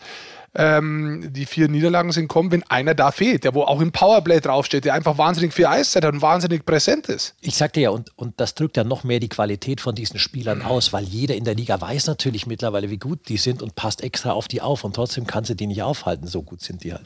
Ähm, 0.54 1.28
die 1.30 1.44
vier 1.44 1.68
Niederlagen 1.68 2.10
sind 2.10 2.28
kommen, 2.28 2.50
wenn 2.50 2.62
einer 2.64 2.94
da 2.94 3.12
fehlt, 3.12 3.44
der 3.44 3.54
wo 3.54 3.62
auch 3.62 3.80
im 3.82 3.92
Powerplay 3.92 4.40
draufsteht, 4.40 4.86
der 4.86 4.94
einfach 4.94 5.18
wahnsinnig 5.18 5.52
viel 5.52 5.66
Eiszeit 5.66 6.04
hat 6.04 6.14
und 6.14 6.22
wahnsinnig 6.22 6.64
präsent 6.64 7.08
ist. 7.08 7.34
Ich 7.42 7.54
sagte 7.54 7.80
ja, 7.80 7.90
und, 7.90 8.16
und 8.16 8.40
das 8.40 8.54
drückt 8.54 8.78
ja 8.78 8.82
noch 8.82 9.04
mehr 9.04 9.20
die 9.20 9.28
Qualität 9.28 9.82
von 9.82 9.94
diesen 9.94 10.18
Spielern 10.18 10.62
aus, 10.62 10.92
weil 10.92 11.04
jeder 11.04 11.34
in 11.34 11.44
der 11.44 11.54
Liga 11.54 11.78
weiß 11.78 12.06
natürlich 12.06 12.46
mittlerweile, 12.46 12.88
wie 12.88 12.96
gut 12.96 13.28
die 13.28 13.36
sind 13.36 13.60
und 13.62 13.74
passt 13.74 14.02
extra 14.02 14.32
auf 14.32 14.48
die 14.48 14.62
auf 14.62 14.84
und 14.84 14.94
trotzdem 14.96 15.26
kannst 15.26 15.50
du 15.50 15.54
die 15.54 15.66
nicht 15.66 15.82
aufhalten, 15.82 16.26
so 16.26 16.42
gut 16.42 16.62
sind 16.62 16.82
die 16.82 16.94
halt. 16.94 17.04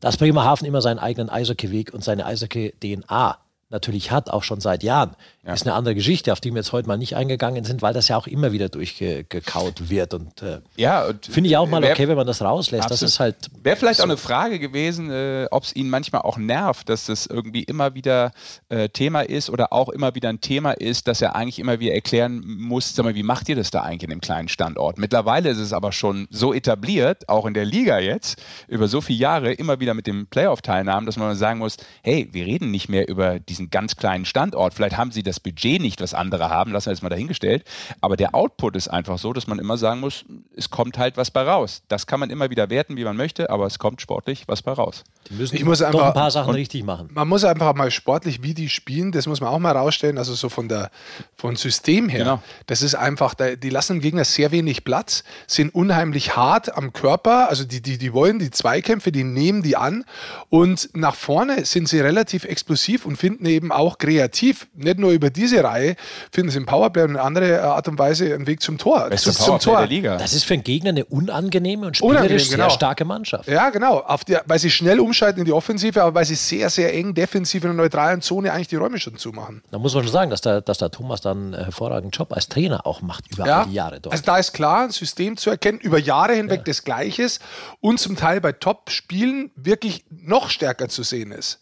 Dass 0.00 0.18
Bremerhaven 0.18 0.66
immer 0.66 0.82
seinen 0.82 0.98
eigenen 0.98 1.30
Eishockey-Weg 1.30 1.94
und 1.94 2.04
seine 2.04 2.26
Eishockey-DNA 2.26 3.38
natürlich 3.74 4.10
hat, 4.10 4.30
auch 4.30 4.42
schon 4.42 4.60
seit 4.60 4.82
Jahren, 4.82 5.14
ja. 5.44 5.52
ist 5.52 5.66
eine 5.66 5.74
andere 5.74 5.94
Geschichte, 5.94 6.32
auf 6.32 6.40
die 6.40 6.50
wir 6.50 6.56
jetzt 6.58 6.72
heute 6.72 6.88
mal 6.88 6.96
nicht 6.96 7.16
eingegangen 7.16 7.64
sind, 7.64 7.82
weil 7.82 7.92
das 7.92 8.08
ja 8.08 8.16
auch 8.16 8.26
immer 8.26 8.52
wieder 8.52 8.70
durchgekaut 8.70 9.90
wird. 9.90 10.14
Und 10.14 10.40
äh, 10.42 10.60
ja, 10.76 11.06
finde 11.20 11.50
ich 11.50 11.56
auch 11.56 11.68
mal 11.68 11.82
wär, 11.82 11.92
okay, 11.92 12.08
wenn 12.08 12.16
man 12.16 12.26
das 12.26 12.40
rauslässt. 12.40 12.84
Absolut. 12.84 13.02
Das 13.02 13.10
ist 13.10 13.20
halt. 13.20 13.36
Wäre 13.62 13.76
vielleicht 13.76 13.98
so. 13.98 14.04
auch 14.04 14.08
eine 14.08 14.16
Frage 14.16 14.58
gewesen, 14.58 15.10
äh, 15.10 15.46
ob 15.50 15.64
es 15.64 15.76
Ihnen 15.76 15.90
manchmal 15.90 16.22
auch 16.22 16.38
nervt, 16.38 16.88
dass 16.88 17.06
das 17.06 17.26
irgendwie 17.26 17.64
immer 17.64 17.94
wieder 17.94 18.32
äh, 18.68 18.88
Thema 18.88 19.20
ist 19.20 19.50
oder 19.50 19.72
auch 19.72 19.90
immer 19.90 20.14
wieder 20.14 20.30
ein 20.30 20.40
Thema 20.40 20.72
ist, 20.72 21.08
dass 21.08 21.20
er 21.20 21.34
eigentlich 21.34 21.58
immer 21.58 21.80
wieder 21.80 21.92
erklären 21.92 22.42
muss, 22.46 22.94
sag 22.94 23.04
mal, 23.04 23.14
wie 23.14 23.22
macht 23.22 23.48
ihr 23.48 23.56
das 23.56 23.70
da 23.70 23.82
eigentlich 23.82 24.04
in 24.04 24.10
dem 24.10 24.20
kleinen 24.20 24.48
Standort? 24.48 24.98
Mittlerweile 24.98 25.50
ist 25.50 25.58
es 25.58 25.72
aber 25.72 25.92
schon 25.92 26.26
so 26.30 26.54
etabliert, 26.54 27.28
auch 27.28 27.44
in 27.44 27.54
der 27.54 27.64
Liga 27.64 27.98
jetzt, 27.98 28.40
über 28.68 28.88
so 28.88 29.00
viele 29.00 29.18
Jahre 29.18 29.52
immer 29.52 29.80
wieder 29.80 29.94
mit 29.94 30.06
dem 30.06 30.26
Playoff-Teilnahmen, 30.28 31.06
dass 31.06 31.16
man 31.16 31.34
sagen 31.36 31.58
muss, 31.58 31.76
hey, 32.02 32.28
wir 32.32 32.46
reden 32.46 32.70
nicht 32.70 32.88
mehr 32.88 33.08
über 33.08 33.38
diesen 33.40 33.63
ganz 33.70 33.96
kleinen 33.96 34.24
Standort. 34.24 34.74
Vielleicht 34.74 34.96
haben 34.96 35.10
sie 35.10 35.22
das 35.22 35.40
Budget 35.40 35.80
nicht, 35.80 36.00
was 36.00 36.14
andere 36.14 36.50
haben, 36.50 36.72
lassen 36.72 36.86
wir 36.86 36.92
jetzt 36.92 37.02
mal 37.02 37.08
dahingestellt. 37.08 37.64
Aber 38.00 38.16
der 38.16 38.34
Output 38.34 38.76
ist 38.76 38.88
einfach 38.88 39.18
so, 39.18 39.32
dass 39.32 39.46
man 39.46 39.58
immer 39.58 39.76
sagen 39.76 40.00
muss, 40.00 40.24
es 40.56 40.70
kommt 40.70 40.98
halt 40.98 41.16
was 41.16 41.30
bei 41.30 41.42
raus. 41.42 41.82
Das 41.88 42.06
kann 42.06 42.20
man 42.20 42.30
immer 42.30 42.50
wieder 42.50 42.70
werten, 42.70 42.96
wie 42.96 43.04
man 43.04 43.16
möchte, 43.16 43.50
aber 43.50 43.66
es 43.66 43.78
kommt 43.78 44.00
sportlich 44.00 44.44
was 44.46 44.62
bei 44.62 44.72
raus. 44.72 45.04
Die 45.30 45.34
müssen 45.34 45.56
ich 45.56 45.64
muss 45.64 45.82
einfach, 45.82 46.08
ein 46.08 46.14
paar 46.14 46.30
Sachen 46.30 46.54
richtig 46.54 46.84
machen. 46.84 47.08
Man 47.12 47.28
muss 47.28 47.44
einfach 47.44 47.74
mal 47.74 47.90
sportlich, 47.90 48.42
wie 48.42 48.54
die 48.54 48.68
spielen, 48.68 49.12
das 49.12 49.26
muss 49.26 49.40
man 49.40 49.50
auch 49.50 49.58
mal 49.58 49.76
rausstellen. 49.76 50.18
Also 50.18 50.34
so 50.34 50.48
von 50.48 50.68
der 50.68 50.90
von 51.36 51.56
System 51.56 52.08
her. 52.08 52.24
Genau. 52.24 52.42
Das 52.66 52.82
ist 52.82 52.94
einfach, 52.94 53.34
die 53.34 53.70
lassen 53.70 53.94
dem 53.94 54.00
Gegner 54.00 54.24
sehr 54.24 54.50
wenig 54.50 54.84
Platz, 54.84 55.24
sind 55.46 55.74
unheimlich 55.74 56.36
hart 56.36 56.76
am 56.76 56.92
Körper. 56.92 57.48
Also 57.48 57.64
die, 57.64 57.80
die, 57.80 57.98
die 57.98 58.12
wollen 58.12 58.38
die 58.38 58.50
Zweikämpfe, 58.50 59.12
die 59.12 59.24
nehmen 59.24 59.62
die 59.62 59.76
an 59.76 60.04
und 60.50 60.90
nach 60.94 61.14
vorne 61.14 61.64
sind 61.64 61.88
sie 61.88 62.00
relativ 62.00 62.44
explosiv 62.44 63.06
und 63.06 63.16
finden 63.16 63.46
eben 63.54 63.72
auch 63.72 63.98
kreativ, 63.98 64.66
nicht 64.74 64.98
nur 64.98 65.12
über 65.12 65.30
diese 65.30 65.62
Reihe, 65.64 65.96
finden 66.32 66.50
sie 66.50 66.58
im 66.58 66.66
Powerplay 66.66 67.02
und 67.02 67.10
in 67.10 67.16
andere 67.16 67.62
Art 67.62 67.88
und 67.88 67.98
Weise 67.98 68.34
einen 68.34 68.46
Weg 68.46 68.60
zum 68.60 68.78
Tor. 68.78 69.08
Beste 69.08 69.32
zu, 69.32 69.42
zum 69.42 69.58
Tor. 69.58 69.78
Der 69.78 69.86
Liga. 69.86 70.16
Das 70.16 70.34
ist 70.34 70.44
für 70.44 70.54
einen 70.54 70.64
Gegner 70.64 70.90
eine 70.90 71.04
unangenehme 71.04 71.86
und 71.86 71.96
spielerisch 71.96 72.18
Unangenehm, 72.18 72.50
genau. 72.50 72.64
sehr 72.64 72.70
starke 72.70 73.04
Mannschaft. 73.04 73.48
Ja, 73.48 73.70
genau. 73.70 73.98
Auf 73.98 74.24
die, 74.24 74.36
weil 74.46 74.58
sie 74.58 74.70
schnell 74.70 75.00
umschalten 75.00 75.40
in 75.40 75.44
die 75.44 75.52
Offensive, 75.52 76.02
aber 76.02 76.14
weil 76.14 76.24
sie 76.24 76.34
sehr, 76.34 76.70
sehr 76.70 76.94
eng 76.94 77.14
defensiv 77.14 77.64
in 77.64 77.70
der 77.70 77.76
neutralen 77.76 78.20
Zone 78.20 78.52
eigentlich 78.52 78.68
die 78.68 78.76
Räume 78.76 78.98
schon 78.98 79.16
zumachen. 79.16 79.62
Da 79.70 79.78
muss 79.78 79.94
man 79.94 80.04
schon 80.04 80.12
sagen, 80.12 80.30
dass 80.30 80.40
der, 80.40 80.60
dass 80.60 80.78
der 80.78 80.90
Thomas 80.90 81.20
dann 81.20 81.54
einen 81.54 81.64
hervorragenden 81.64 82.10
Job 82.10 82.32
als 82.32 82.48
Trainer 82.48 82.86
auch 82.86 83.00
macht 83.00 83.30
über 83.32 83.46
ja, 83.46 83.64
die 83.64 83.74
Jahre 83.74 84.00
dort. 84.00 84.12
Also 84.12 84.24
da 84.24 84.38
ist 84.38 84.52
klar, 84.52 84.84
ein 84.84 84.90
System 84.90 85.36
zu 85.36 85.50
erkennen, 85.50 85.78
über 85.78 85.98
Jahre 85.98 86.34
hinweg 86.34 86.60
ja. 86.60 86.64
des 86.64 86.84
Gleiches 86.84 87.40
und 87.80 87.98
zum 87.98 88.16
Teil 88.16 88.40
bei 88.40 88.52
Top-Spielen 88.52 89.50
wirklich 89.56 90.04
noch 90.10 90.50
stärker 90.50 90.88
zu 90.88 91.02
sehen 91.02 91.32
ist. 91.32 91.60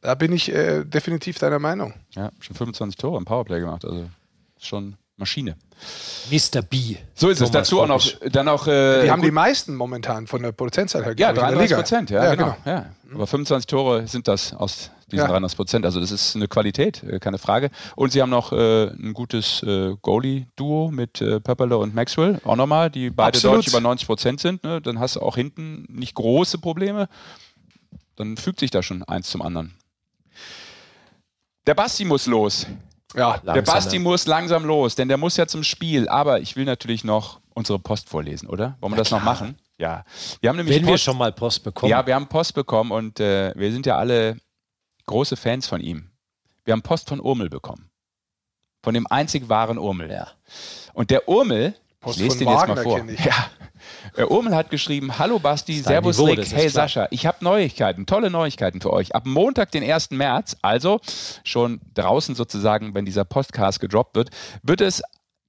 Da 0.00 0.14
bin 0.14 0.32
ich 0.32 0.50
äh, 0.52 0.84
definitiv 0.84 1.38
deiner 1.38 1.58
Meinung. 1.58 1.94
Ja, 2.14 2.30
schon 2.40 2.56
25 2.56 2.96
Tore 2.96 3.18
im 3.18 3.24
Powerplay 3.24 3.60
gemacht, 3.60 3.84
also 3.84 4.08
schon 4.58 4.96
Maschine. 5.20 5.56
Mr. 6.30 6.62
B. 6.62 6.96
So 7.14 7.28
ist 7.28 7.40
es. 7.40 7.50
Dazu 7.50 7.80
auch 7.80 7.86
noch. 7.86 8.02
Dann 8.32 8.48
auch, 8.48 8.66
äh, 8.66 9.04
die 9.04 9.10
haben 9.10 9.22
die 9.22 9.30
meisten 9.30 9.76
momentan 9.76 10.26
von 10.26 10.42
der 10.42 10.52
Prozentzahl 10.52 11.04
her. 11.04 11.14
Ja, 11.16 11.32
33 11.32 11.76
Prozent, 11.76 12.10
ja, 12.10 12.24
ja, 12.24 12.34
genau. 12.34 12.56
genau. 12.64 12.76
Ja. 12.76 12.86
Aber 13.14 13.26
25 13.26 13.66
Tore 13.66 14.06
sind 14.06 14.26
das 14.26 14.54
aus 14.54 14.90
diesen 15.10 15.24
ja. 15.24 15.28
33 15.28 15.56
Prozent. 15.56 15.84
Also 15.84 16.00
das 16.00 16.10
ist 16.10 16.36
eine 16.36 16.48
Qualität, 16.48 17.02
äh, 17.02 17.18
keine 17.18 17.38
Frage. 17.38 17.70
Und 17.96 18.12
sie 18.12 18.22
haben 18.22 18.30
noch 18.30 18.52
äh, 18.52 18.88
ein 18.88 19.12
gutes 19.12 19.62
äh, 19.62 19.94
Goalie-Duo 20.00 20.90
mit 20.90 21.20
äh, 21.20 21.40
Pepperle 21.40 21.76
und 21.76 21.94
Maxwell, 21.94 22.40
auch 22.44 22.56
nochmal, 22.56 22.90
die 22.90 23.10
beide 23.10 23.36
Absolut. 23.36 23.58
deutlich 23.58 23.68
über 23.68 23.80
90 23.80 24.06
Prozent 24.06 24.40
sind. 24.40 24.64
Ne? 24.64 24.80
Dann 24.80 24.98
hast 24.98 25.16
du 25.16 25.20
auch 25.20 25.36
hinten 25.36 25.86
nicht 25.88 26.14
große 26.14 26.58
Probleme. 26.58 27.08
Dann 28.16 28.36
fügt 28.36 28.60
sich 28.60 28.70
da 28.70 28.82
schon 28.82 29.02
eins 29.02 29.30
zum 29.30 29.42
anderen. 29.42 29.74
Der 31.66 31.74
Basti 31.74 32.04
muss 32.04 32.26
los. 32.26 32.66
Ja, 33.14 33.30
langsam, 33.30 33.54
der 33.54 33.62
Basti 33.62 33.96
ja. 33.96 34.02
muss 34.02 34.26
langsam 34.26 34.64
los, 34.64 34.94
denn 34.94 35.08
der 35.08 35.16
muss 35.16 35.36
ja 35.36 35.46
zum 35.46 35.64
Spiel. 35.64 36.08
Aber 36.08 36.40
ich 36.40 36.56
will 36.56 36.64
natürlich 36.64 37.04
noch 37.04 37.40
unsere 37.54 37.78
Post 37.78 38.08
vorlesen, 38.08 38.48
oder? 38.48 38.76
Wollen 38.80 38.92
wir 38.92 38.96
das 38.96 39.08
klar. 39.08 39.20
noch 39.20 39.24
machen? 39.24 39.56
Ja. 39.78 40.04
Wir 40.40 40.50
haben 40.50 40.56
nämlich 40.56 40.76
Wenn 40.76 40.82
Post, 40.82 40.92
wir 40.92 40.98
schon 40.98 41.18
mal 41.18 41.32
Post 41.32 41.64
bekommen. 41.64 41.90
Ja, 41.90 42.06
wir 42.06 42.14
haben 42.14 42.28
Post 42.28 42.54
bekommen 42.54 42.92
und 42.92 43.18
äh, 43.18 43.52
wir 43.56 43.72
sind 43.72 43.86
ja 43.86 43.96
alle 43.96 44.36
große 45.06 45.36
Fans 45.36 45.66
von 45.66 45.80
ihm. 45.80 46.10
Wir 46.64 46.72
haben 46.72 46.82
Post 46.82 47.08
von 47.08 47.20
Urmel 47.20 47.48
bekommen. 47.48 47.90
Von 48.82 48.94
dem 48.94 49.06
einzig 49.08 49.48
wahren 49.48 49.78
Urmel. 49.78 50.10
Ja. 50.10 50.28
Und 50.94 51.10
der 51.10 51.28
Urmel, 51.28 51.74
Post 52.00 52.18
ich 52.18 52.24
lese 52.24 52.38
den 52.38 52.46
Wagner 52.46 52.76
jetzt 52.76 52.84
mal 52.84 52.98
vor. 52.98 53.24
Ja. 53.24 53.50
Der 54.16 54.30
Urmel 54.30 54.54
hat 54.54 54.70
geschrieben: 54.70 55.18
Hallo 55.18 55.38
Basti, 55.38 55.74
Servus 55.74 56.18
Niveau, 56.18 56.30
Rick, 56.30 56.52
hey. 56.52 56.68
Sascha, 56.68 57.08
ich 57.10 57.26
habe 57.26 57.38
Neuigkeiten, 57.42 58.06
tolle 58.06 58.30
Neuigkeiten 58.30 58.80
für 58.80 58.92
euch. 58.92 59.14
Ab 59.14 59.24
Montag, 59.26 59.70
den 59.70 59.82
1. 59.82 60.10
März, 60.10 60.56
also 60.62 61.00
schon 61.44 61.80
draußen 61.94 62.34
sozusagen, 62.34 62.94
wenn 62.94 63.04
dieser 63.04 63.24
Podcast 63.24 63.80
gedroppt 63.80 64.16
wird, 64.16 64.30
wird 64.62 64.80
es 64.80 65.02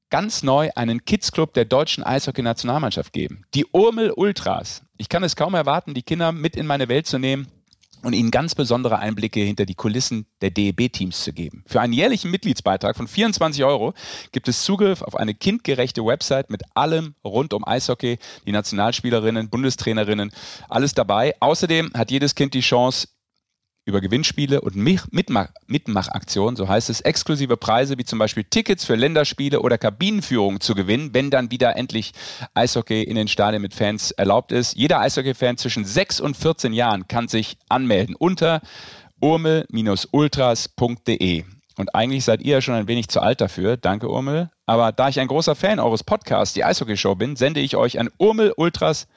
ganz 0.10 0.44
neu 0.44 0.70
einen 0.76 1.06
Kids 1.06 1.32
Club 1.32 1.54
der 1.54 1.66
deutschen 1.66 2.04
Eishockey-Nationalmannschaft 2.04 3.14
geben. 3.14 3.44
Die 3.54 3.66
Urmel 3.72 4.12
Ultras. 4.12 4.84
Ich 4.98 5.10
kann 5.10 5.24
es 5.24 5.36
kaum 5.36 5.54
erwarten, 5.54 5.94
die 5.94 6.04
Kinder 6.04 6.32
mit 6.32 6.56
in 6.56 6.68
meine 6.68 6.90
Welt 6.90 7.08
zu 7.08 7.18
nehmen 7.18 7.48
und 8.04 8.14
ihnen 8.14 8.32
ganz 8.32 8.56
besondere 8.56 9.00
Einblicke 9.00 9.40
hinter 9.40 9.66
die 9.66 9.76
Kulissen 9.76 10.26
der 10.42 10.52
DEB-Teams 10.52 11.24
zu 11.24 11.34
geben. 11.34 11.64
Für 11.68 11.82
einen 11.82 11.94
jährlichen 11.94 12.32
Mitgliedsbeitrag 12.32 12.96
von 12.96 13.08
24 13.08 13.64
Euro 13.64 13.94
gibt 14.32 14.48
es 14.48 14.64
Zugriff 14.64 15.02
auf 15.02 15.16
eine 15.16 15.34
kindgerechte 15.34 16.06
Website 16.06 16.50
mit 16.50 16.64
allem 16.76 17.16
rund 17.24 17.54
um 17.54 17.68
Eishockey, 17.68 18.18
die 18.46 18.52
Nationalspielerinnen, 18.52 19.50
Bundestrainerinnen, 19.50 20.32
alles 20.70 20.94
dabei. 20.94 21.34
Außerdem 21.40 21.92
hat 21.94 22.12
jedes 22.12 22.36
Kind 22.36 22.54
die 22.54 22.62
Chance, 22.62 23.08
über 23.86 24.02
Gewinnspiele 24.02 24.62
und 24.62 24.76
Mitmach 24.76 25.50
Mitmachaktionen, 25.68 26.56
so 26.56 26.68
heißt 26.68 26.90
es, 26.90 27.02
exklusive 27.02 27.58
Preise 27.58 27.98
wie 27.98 28.06
zum 28.06 28.20
Beispiel 28.20 28.44
Tickets 28.44 28.86
für 28.86 28.96
Länderspiele 28.96 29.62
oder 29.62 29.78
Kabinenführungen 29.78 30.62
zu 30.62 30.76
gewinnen, 30.76 31.14
wenn 31.14 31.32
dann 31.32 31.52
wieder 31.52 31.76
endlich 31.76 32.14
Eishockey 32.54 33.04
in 33.04 33.16
den 33.16 33.28
Stadien 33.28 33.62
mit 33.62 33.74
Fans 33.74 34.12
erlaubt 34.12 34.52
ist. 34.52 34.76
Jeder 34.76 35.00
Eishockey-Fan 35.00 35.58
zwischen 35.58 35.86
6 35.86 36.22
und 36.22 36.38
14 36.38 36.74
Jahren 36.74 37.08
kann 37.08 37.28
sich 37.28 37.58
anmelden 37.70 38.16
unter 38.16 38.62
urmel-ultras.de. 39.20 41.44
Und 41.78 41.96
eigentlich 41.96 42.26
seid 42.26 42.42
ihr 42.42 42.56
ja 42.56 42.62
schon 42.62 42.76
ein 42.76 42.88
wenig 42.88 43.08
zu 43.08 43.22
alt 43.22 43.42
dafür. 43.42 43.78
Danke, 43.78 44.10
Urmel. 44.10 44.50
Aber 44.66 44.92
da 44.92 45.10
ich 45.10 45.20
ein 45.20 45.28
großer 45.28 45.56
Fan 45.56 45.80
eures 45.80 46.04
Podcasts, 46.04 46.54
die 46.54 46.64
Eishockey-Show 46.64 47.16
bin, 47.16 47.36
sende 47.36 47.62
ich 47.62 47.76
euch 47.76 47.98
ein 47.98 48.10
Urmel 48.20 48.54
Ultras 48.56 49.08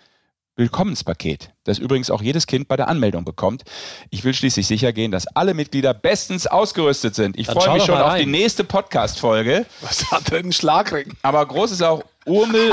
Willkommenspaket, 0.56 1.50
das 1.64 1.78
übrigens 1.78 2.10
auch 2.10 2.22
jedes 2.22 2.46
Kind 2.46 2.68
bei 2.68 2.76
der 2.76 2.88
Anmeldung 2.88 3.24
bekommt. 3.24 3.64
Ich 4.10 4.22
will 4.22 4.32
schließlich 4.32 4.66
sicher 4.66 4.92
gehen, 4.92 5.10
dass 5.10 5.26
alle 5.26 5.52
Mitglieder 5.52 5.92
bestens 5.94 6.46
ausgerüstet 6.46 7.16
sind. 7.16 7.36
Ich 7.36 7.48
freue 7.48 7.74
mich 7.74 7.84
schon 7.84 8.00
auf 8.00 8.14
die 8.16 8.26
nächste 8.26 8.62
Podcast-Folge. 8.62 9.66
Was 9.80 10.10
hat 10.12 10.30
denn 10.30 10.46
ein 10.46 10.52
Schlagring? 10.52 11.12
Aber 11.22 11.44
groß 11.44 11.72
ist 11.72 11.82
auch 11.82 12.04
Urmel, 12.24 12.72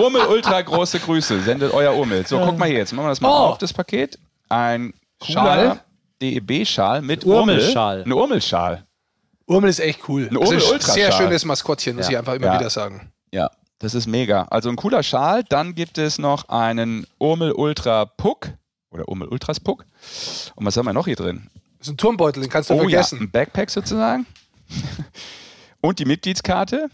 Urmel 0.00 0.22
ultra 0.26 0.62
große 0.62 1.00
Grüße. 1.00 1.42
Sendet 1.42 1.74
euer 1.74 1.96
Urmel. 1.96 2.24
So, 2.26 2.38
guck 2.38 2.56
mal 2.58 2.68
hier, 2.68 2.78
jetzt 2.78 2.92
machen 2.92 3.06
wir 3.06 3.10
das 3.10 3.20
mal 3.20 3.30
oh. 3.30 3.50
auf, 3.50 3.58
das 3.58 3.72
Paket. 3.72 4.18
Ein 4.48 4.94
cooler 5.18 5.80
DEB-Schal 6.22 7.02
mit 7.02 7.24
Urmelschal. 7.24 8.04
Ein 8.04 8.12
Urmelschal. 8.12 8.84
Urmel 9.46 9.70
ist 9.70 9.80
echt 9.80 10.08
cool. 10.08 10.28
Ein 10.30 10.36
Urmel 10.36 10.54
also 10.54 10.78
Sehr 10.78 11.10
schönes 11.10 11.44
Maskottchen, 11.44 11.96
muss 11.96 12.06
ja. 12.06 12.12
ich 12.12 12.18
einfach 12.18 12.34
immer 12.34 12.46
ja. 12.46 12.58
wieder 12.60 12.70
sagen. 12.70 13.12
Ja, 13.32 13.50
das 13.78 13.94
ist 13.94 14.06
mega. 14.06 14.42
Also 14.44 14.68
ein 14.68 14.76
cooler 14.76 15.02
Schal. 15.02 15.44
Dann 15.44 15.74
gibt 15.74 15.98
es 15.98 16.18
noch 16.18 16.48
einen 16.48 17.06
Urmel 17.18 17.52
Ultra 17.52 18.06
Puck 18.06 18.50
oder 18.90 19.08
Urmel 19.08 19.28
Ultras 19.28 19.60
Puck. 19.60 19.84
Und 20.54 20.64
was 20.64 20.76
haben 20.76 20.86
wir 20.86 20.92
noch 20.92 21.06
hier 21.06 21.16
drin? 21.16 21.50
Das 21.78 21.88
ist 21.88 21.94
ein 21.94 21.96
Turmbeutel, 21.98 22.42
den 22.42 22.50
kannst 22.50 22.70
du 22.70 22.74
oh, 22.74 22.78
vergessen. 22.78 23.18
Ja, 23.18 23.24
ein 23.24 23.30
Backpack 23.30 23.70
sozusagen. 23.70 24.26
Und 25.80 25.98
die 25.98 26.04
Mitgliedskarte 26.04 26.88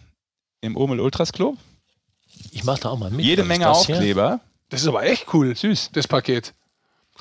im 0.60 0.76
Urmel 0.76 1.00
Ultras 1.00 1.32
Club. 1.32 1.56
Ich 2.50 2.64
mache 2.64 2.80
da 2.80 2.90
auch 2.90 2.98
mal 2.98 3.10
mit. 3.10 3.24
Jede 3.24 3.44
Menge 3.44 3.70
Aufkleber. 3.70 4.28
Hier? 4.28 4.40
Das 4.68 4.82
ist 4.82 4.88
aber 4.88 5.04
echt 5.04 5.32
cool. 5.32 5.54
Süß. 5.54 5.90
Das 5.92 6.08
Paket. 6.08 6.52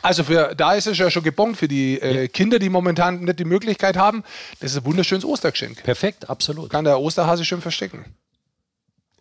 Also 0.01 0.23
für 0.23 0.55
da 0.55 0.73
ist 0.73 0.87
es 0.87 0.97
ja 0.97 1.11
schon 1.11 1.23
gebongt 1.23 1.57
für 1.57 1.67
die 1.67 1.99
äh, 1.99 2.27
Kinder, 2.27 2.59
die 2.59 2.69
momentan 2.69 3.23
nicht 3.23 3.39
die 3.39 3.45
Möglichkeit 3.45 3.97
haben. 3.97 4.23
Das 4.59 4.71
ist 4.71 4.77
ein 4.77 4.85
wunderschönes 4.85 5.25
Ostergeschenk. 5.25 5.83
Perfekt, 5.83 6.29
absolut. 6.29 6.69
Kann 6.71 6.85
der 6.85 6.99
Osterhase 6.99 7.45
schön 7.45 7.61
verstecken. 7.61 8.05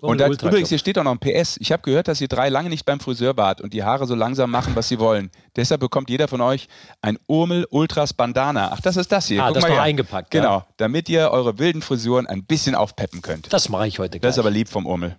Und 0.01 0.19
da, 0.19 0.29
übrigens, 0.29 0.69
hier 0.71 0.79
steht 0.79 0.99
auch 0.99 1.05
noch 1.05 1.13
ein 1.13 1.19
PS. 1.19 1.57
Ich 1.61 1.73
habe 1.73 1.83
gehört, 1.83 2.09
dass 2.09 2.21
ihr 2.21 2.29
drei 2.29 2.49
lange 2.49 2.71
nicht 2.71 2.85
beim 2.85 3.01
Friseur 3.01 3.37
wart 3.37 3.61
und 3.61 3.75
die 3.75 3.85
Haare 3.85 4.07
so 4.07 4.15
langsam 4.15 4.51
machen, 4.51 4.75
was 4.75 4.89
sie 4.89 4.99
wollen. 4.99 5.31
Deshalb 5.57 5.81
bekommt 5.81 6.09
jeder 6.09 6.27
von 6.27 6.41
euch 6.41 6.69
ein 7.03 7.19
Urmel 7.27 7.67
Ultras 7.71 8.15
Bandana. 8.15 8.71
Ach, 8.73 8.81
das 8.81 8.97
ist 8.97 9.13
das 9.13 9.27
hier. 9.27 9.43
Ah, 9.43 9.49
Guck 9.49 9.57
das 9.57 9.63
mal 9.65 9.71
noch 9.71 9.83
eingepackt. 9.83 10.31
Genau, 10.31 10.59
ja. 10.59 10.67
damit 10.79 11.09
ihr 11.09 11.31
eure 11.31 11.59
wilden 11.59 11.83
Frisuren 11.83 12.27
ein 12.27 12.45
bisschen 12.45 12.75
aufpeppen 12.75 13.21
könnt. 13.21 13.53
Das 13.53 13.69
mache 13.69 13.87
ich 13.87 13.99
heute 13.99 14.19
gleich. 14.19 14.29
Das 14.29 14.37
ist 14.37 14.39
aber 14.39 14.51
lieb 14.51 14.69
vom 14.69 14.87
Urmel. 14.87 15.17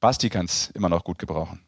Basti 0.00 0.28
kann 0.28 0.46
es 0.46 0.70
immer 0.70 0.88
noch 0.88 1.02
gut 1.02 1.18
gebrauchen. 1.18 1.60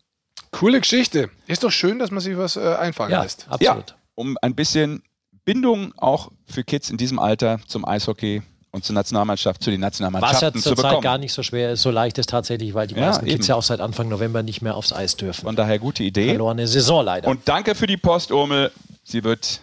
Coole 0.51 0.81
Geschichte. 0.81 1.31
Ist 1.47 1.65
doch 1.65 1.71
schön, 1.71 1.99
dass 1.99 2.11
man 2.11 2.21
sich 2.21 2.37
was 2.37 2.57
äh, 2.57 2.75
einfallen 2.75 3.13
ja, 3.13 3.23
lässt. 3.23 3.47
Absolut. 3.49 3.91
Ja, 3.91 3.97
um 4.15 4.37
ein 4.43 4.55
bisschen 4.55 5.03
Bindung 5.45 5.95
auch 5.97 6.31
für 6.47 6.65
Kids 6.65 6.91
in 6.91 6.97
diesem 6.97 7.19
Alter 7.19 7.61
zum 7.67 7.85
Eishockey 7.85 8.43
und 8.73 8.85
zur 8.85 8.95
Nationalmannschaft, 8.95 9.63
zu 9.63 9.71
den 9.71 9.81
Nationalmannschaften 9.81 10.55
Was 10.55 10.65
ja 10.65 10.75
zurzeit 10.75 11.03
gar 11.03 11.19
nicht 11.19 11.33
so 11.33 11.43
schwer 11.43 11.73
ist, 11.73 11.83
so 11.83 11.91
leicht 11.91 12.19
ist 12.19 12.31
tatsächlich, 12.31 12.75
weil 12.75 12.87
die 12.87 12.95
ja, 12.95 13.07
meisten. 13.07 13.27
Kids 13.27 13.47
ja 13.49 13.57
auch 13.57 13.63
seit 13.63 13.81
Anfang 13.81 14.09
November 14.09 14.43
nicht 14.43 14.63
mehr 14.63 14.77
aufs 14.77 14.93
Eis 14.93 15.17
dürfen. 15.17 15.43
Von 15.43 15.57
daher 15.57 15.79
gute 15.79 16.05
Idee. 16.05 16.29
Verlorene 16.29 16.67
Saison 16.67 17.05
leider. 17.05 17.29
Und 17.29 17.49
danke 17.49 17.75
für 17.75 17.87
die 17.87 17.97
Post, 17.97 18.31
Urmel. 18.31 18.71
Sie 19.03 19.25
wird 19.25 19.61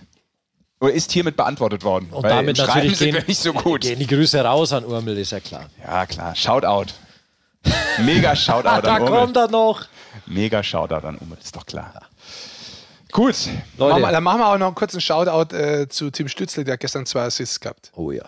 Oder 0.82 0.91
ist 0.91 1.12
hiermit 1.12 1.38
beantwortet 1.38 1.84
worden? 1.84 2.10
Und 2.12 2.26
damit 2.26 2.58
natürlich 2.58 2.99
gehen, 2.99 3.24
nicht 3.26 3.39
so 3.39 3.53
gut. 3.53 3.82
gehen 3.82 3.99
die 3.99 4.08
Grüße 4.08 4.41
raus 4.41 4.74
an 4.74 4.84
Urmel, 4.84 5.18
ist 5.18 5.32
ja 5.32 5.39
klar. 5.39 5.70
Ja, 5.82 6.05
klar. 6.05 6.36
Shoutout. 6.36 6.91
Mega 8.03 8.36
Shoutout 8.36 8.68
an 8.68 9.01
Urmel. 9.01 9.12
Da 9.12 9.20
kommt 9.20 9.38
er 9.38 9.47
noch. 9.47 9.86
Mega 10.26 10.62
Shoutout 10.62 11.08
an 11.08 11.18
Urmel, 11.18 11.38
ist 11.41 11.55
doch 11.55 11.66
klar. 11.66 11.93
Gut. 13.14 13.36
Leute. 13.78 14.01
Machen 14.01 14.14
dann 14.14 14.24
machen 14.24 14.39
wir 14.41 14.47
auch 14.47 14.58
noch 14.58 14.68
einen 14.68 14.76
kurzen 14.76 14.99
Shoutout 14.99 15.55
äh, 15.55 15.88
zu 15.88 16.12
Tim 16.12 16.28
Stützle, 16.28 16.66
der 16.66 16.78
gestern 16.78 17.05
zwei 17.05 17.22
Assists 17.22 17.60
gehabt. 17.60 17.91
Oh 17.95 18.12
ja. 18.12 18.26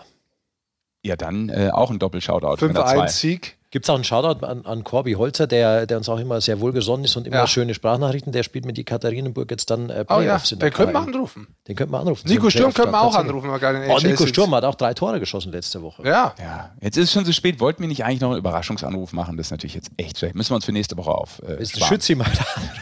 Ja, 1.02 1.16
dann 1.16 1.48
äh, 1.48 1.70
auch 1.72 1.90
ein 1.90 1.98
Doppel-Shoutout. 1.98 2.64
5-1-Sieg. 2.64 3.56
Gibt 3.72 3.84
es 3.86 3.90
auch 3.90 3.94
einen 3.94 4.02
Shoutout 4.02 4.44
an, 4.44 4.66
an 4.66 4.82
Corby 4.82 5.12
Holzer, 5.12 5.46
der, 5.46 5.86
der 5.86 5.98
uns 5.98 6.08
auch 6.08 6.18
immer 6.18 6.40
sehr 6.40 6.60
wohlgesonnen 6.60 7.04
ist 7.04 7.16
und 7.16 7.28
immer 7.28 7.36
ja. 7.36 7.46
schöne 7.46 7.72
Sprachnachrichten. 7.72 8.32
Der 8.32 8.42
spielt 8.42 8.66
mit 8.66 8.76
die 8.76 8.82
Katharinenburg 8.82 9.48
jetzt 9.48 9.70
dann 9.70 9.90
äh, 9.90 10.04
Playoffs. 10.04 10.52
Oh 10.52 10.56
ja, 10.56 10.60
den 10.60 10.72
könnten 10.72 10.92
wir 10.92 11.00
anrufen. 11.00 11.46
Den 11.68 11.76
könnten 11.76 11.92
wir 11.94 12.00
anrufen. 12.00 12.28
Nico 12.28 12.50
Sturm 12.50 12.74
könnten 12.74 12.90
wir 12.90 13.00
auch 13.00 13.14
anrufen. 13.14 13.48
Oh, 13.48 13.98
Nico 14.02 14.26
Sturm 14.26 14.52
hat 14.56 14.64
auch 14.64 14.74
drei 14.74 14.92
Tore 14.92 15.20
geschossen 15.20 15.52
letzte 15.52 15.82
Woche. 15.82 16.02
Ja. 16.02 16.34
ja. 16.40 16.72
Jetzt 16.80 16.96
ist 16.96 17.04
es 17.04 17.12
schon 17.12 17.24
so 17.24 17.30
spät. 17.30 17.60
Wollten 17.60 17.80
wir 17.82 17.88
nicht 17.88 18.04
eigentlich 18.04 18.20
noch 18.20 18.30
einen 18.30 18.40
Überraschungsanruf 18.40 19.12
machen? 19.12 19.36
Das 19.36 19.46
ist 19.46 19.50
natürlich 19.52 19.74
jetzt 19.74 19.92
echt 19.98 20.18
schlecht. 20.18 20.34
Müssen 20.34 20.50
wir 20.50 20.56
uns 20.56 20.64
für 20.64 20.72
nächste 20.72 20.96
Woche 20.96 21.12
auf. 21.12 21.40
Äh, 21.44 21.64
Schützi 21.64 22.16
mal 22.16 22.26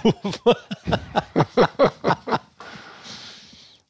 anrufen. 0.02 0.54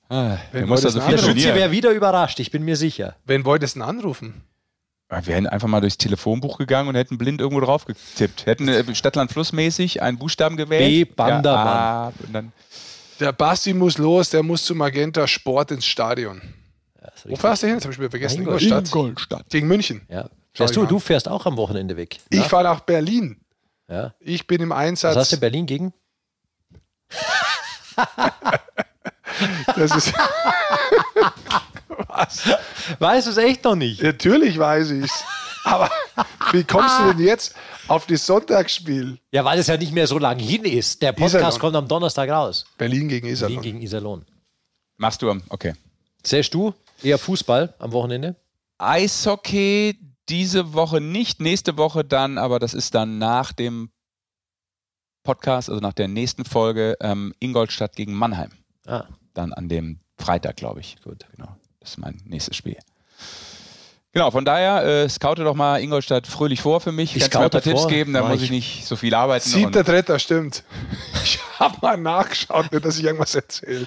ah, 0.09 0.39
so 0.77 1.01
der 1.01 1.19
Schützi 1.19 1.55
wäre 1.55 1.71
wieder 1.71 1.91
überrascht, 1.91 2.41
ich 2.41 2.51
bin 2.51 2.65
mir 2.65 2.77
sicher. 2.77 3.17
Wen 3.25 3.45
wolltest 3.45 3.77
du 3.77 3.81
denn 3.81 3.89
anrufen? 3.89 4.43
Wir 5.11 5.37
hätten 5.37 5.47
einfach 5.47 5.69
mal 5.69 5.81
durchs 5.81 5.97
Telefonbuch 5.97 6.59
gegangen 6.59 6.91
und 6.91 6.95
hätten 6.95 7.17
blind 7.17 7.41
irgendwo 7.41 7.61
drauf 7.61 7.87
getippt. 7.87 8.45
Hätten 8.45 8.69
äh, 8.69 8.95
Stadtland 8.95 9.33
Flussmäßig 9.33 10.03
einen 10.03 10.19
Buchstaben 10.19 10.59
gewählt. 10.59 11.09
B. 11.09 11.15
Bandermann. 11.15 12.13
Ja, 12.33 12.43
der 13.19 13.33
Basti 13.33 13.73
muss 13.73 13.97
los, 13.97 14.29
der 14.31 14.43
muss 14.43 14.65
zu 14.65 14.75
Magenta 14.75 15.27
Sport 15.27 15.71
ins 15.71 15.87
Stadion. 15.87 16.43
Ja, 17.01 17.09
Wo 17.25 17.37
fährst 17.37 17.63
du 17.63 17.69
hin? 17.69 17.77
Das 17.77 17.85
habe 17.85 17.95
ich 17.95 17.99
mir 17.99 18.11
vergessen. 18.11 18.43
Ingolstadt. 18.43 18.87
Ingolstadt. 18.87 19.49
Gegen 19.49 19.67
München. 19.67 20.03
Ja. 20.09 20.29
Fährst 20.53 20.77
du, 20.77 20.85
du 20.85 20.99
fährst 20.99 21.29
auch 21.29 21.47
am 21.47 21.57
Wochenende 21.57 21.97
weg. 21.97 22.19
Ich 22.29 22.45
fahre 22.45 22.65
nach 22.65 22.81
Berlin. 22.81 23.41
Ja. 23.89 24.15
Ich 24.21 24.47
bin 24.47 24.61
im 24.61 24.73
Einsatz. 24.73 25.17
Was 25.17 25.23
hast 25.23 25.33
du 25.33 25.37
Berlin 25.39 25.67
gegen? 25.67 25.95
das 29.77 29.97
ist. 29.97 30.15
Was? 32.09 32.43
Weißt 32.99 33.27
du 33.27 33.31
es 33.33 33.37
echt 33.37 33.65
noch 33.65 33.75
nicht? 33.75 34.03
Natürlich 34.03 34.59
weiß 34.59 34.91
ich 34.91 35.05
es. 35.05 35.25
Aber 35.65 35.91
wie 36.53 36.65
kommst 36.65 36.99
du 37.01 37.13
denn 37.13 37.27
jetzt 37.27 37.55
auf 37.89 38.07
das 38.07 38.25
Sonntagsspiel? 38.25 39.19
Ja, 39.33 39.45
weil 39.45 39.59
es 39.59 39.67
ja 39.67 39.77
nicht 39.77 39.93
mehr 39.93 40.07
so 40.07 40.19
lange 40.19 40.43
hin 40.43 40.65
ist. 40.65 41.03
Der 41.03 41.13
Podcast 41.13 41.35
Iserlohn. 41.35 41.59
kommt 41.61 41.77
am 41.77 41.89
Donnerstag 41.89 42.31
raus. 42.31 42.65
Berlin 42.79 43.09
gegen 43.09 43.27
Iserlohn. 43.27 43.57
Berlin 43.57 43.73
gegen 43.73 43.83
Iserlohn. 43.83 44.25
Machst 44.97 45.23
du 45.23 45.31
am, 45.31 45.43
okay. 45.49 45.75
Sähst 46.25 46.55
du 46.55 46.75
eher 47.03 47.19
Fußball 47.19 47.75
am 47.79 47.93
Wochenende? 47.93 48.37
Eishockey 48.79 49.99
diese 50.29 50.75
Woche 50.75 51.01
nicht, 51.01 51.41
nächste 51.41 51.77
Woche 51.77 52.05
dann, 52.05 52.39
aber 52.39 52.59
das 52.59 52.75
ist 52.75 52.95
dann 52.95 53.19
nach 53.19 53.53
dem 53.53 53.91
Podcast, 55.25 55.69
also 55.69 55.81
nach 55.81 55.93
der 55.93 56.09
nächsten 56.09 56.45
Folge, 56.45 56.97
ähm, 57.01 57.35
Ingolstadt 57.39 57.97
gegen 57.97 58.15
Mannheim. 58.15 58.51
Ah. 58.87 59.05
Dann 59.35 59.53
an 59.53 59.69
dem 59.69 60.01
Freitag, 60.17 60.57
glaube 60.57 60.81
ich. 60.81 60.97
Gut. 61.03 61.27
Genau. 61.37 61.57
Das 61.81 61.91
ist 61.91 61.99
mein 61.99 62.21
nächstes 62.25 62.57
Spiel. 62.57 62.77
Genau, 64.13 64.31
von 64.31 64.45
daher, 64.45 64.85
äh, 64.85 65.09
scoute 65.09 65.45
doch 65.45 65.55
mal 65.55 65.81
Ingolstadt 65.81 66.27
fröhlich 66.27 66.63
vor 66.63 66.81
für 66.81 66.93
mich. 66.93 67.15
Ich 67.15 67.31
kann 67.31 67.43
mir 67.43 67.47
ein 67.47 67.51
paar 67.51 67.61
Tipps 67.61 67.87
geben, 67.89 68.15
dann 68.15 68.27
muss 68.29 68.43
ich 68.43 68.51
nicht 68.51 68.87
so 68.87 68.97
viel 68.97 69.15
arbeiten. 69.15 69.49
Siebter, 69.49 69.85
dritter, 69.85 70.19
stimmt. 70.19 70.65
Ich 71.23 71.39
habe 71.59 71.77
mal 71.83 71.97
nachgeschaut, 71.99 72.73
nicht, 72.73 72.85
dass 72.85 72.99
ich 72.99 73.05
irgendwas 73.05 73.35
erzähle. 73.35 73.87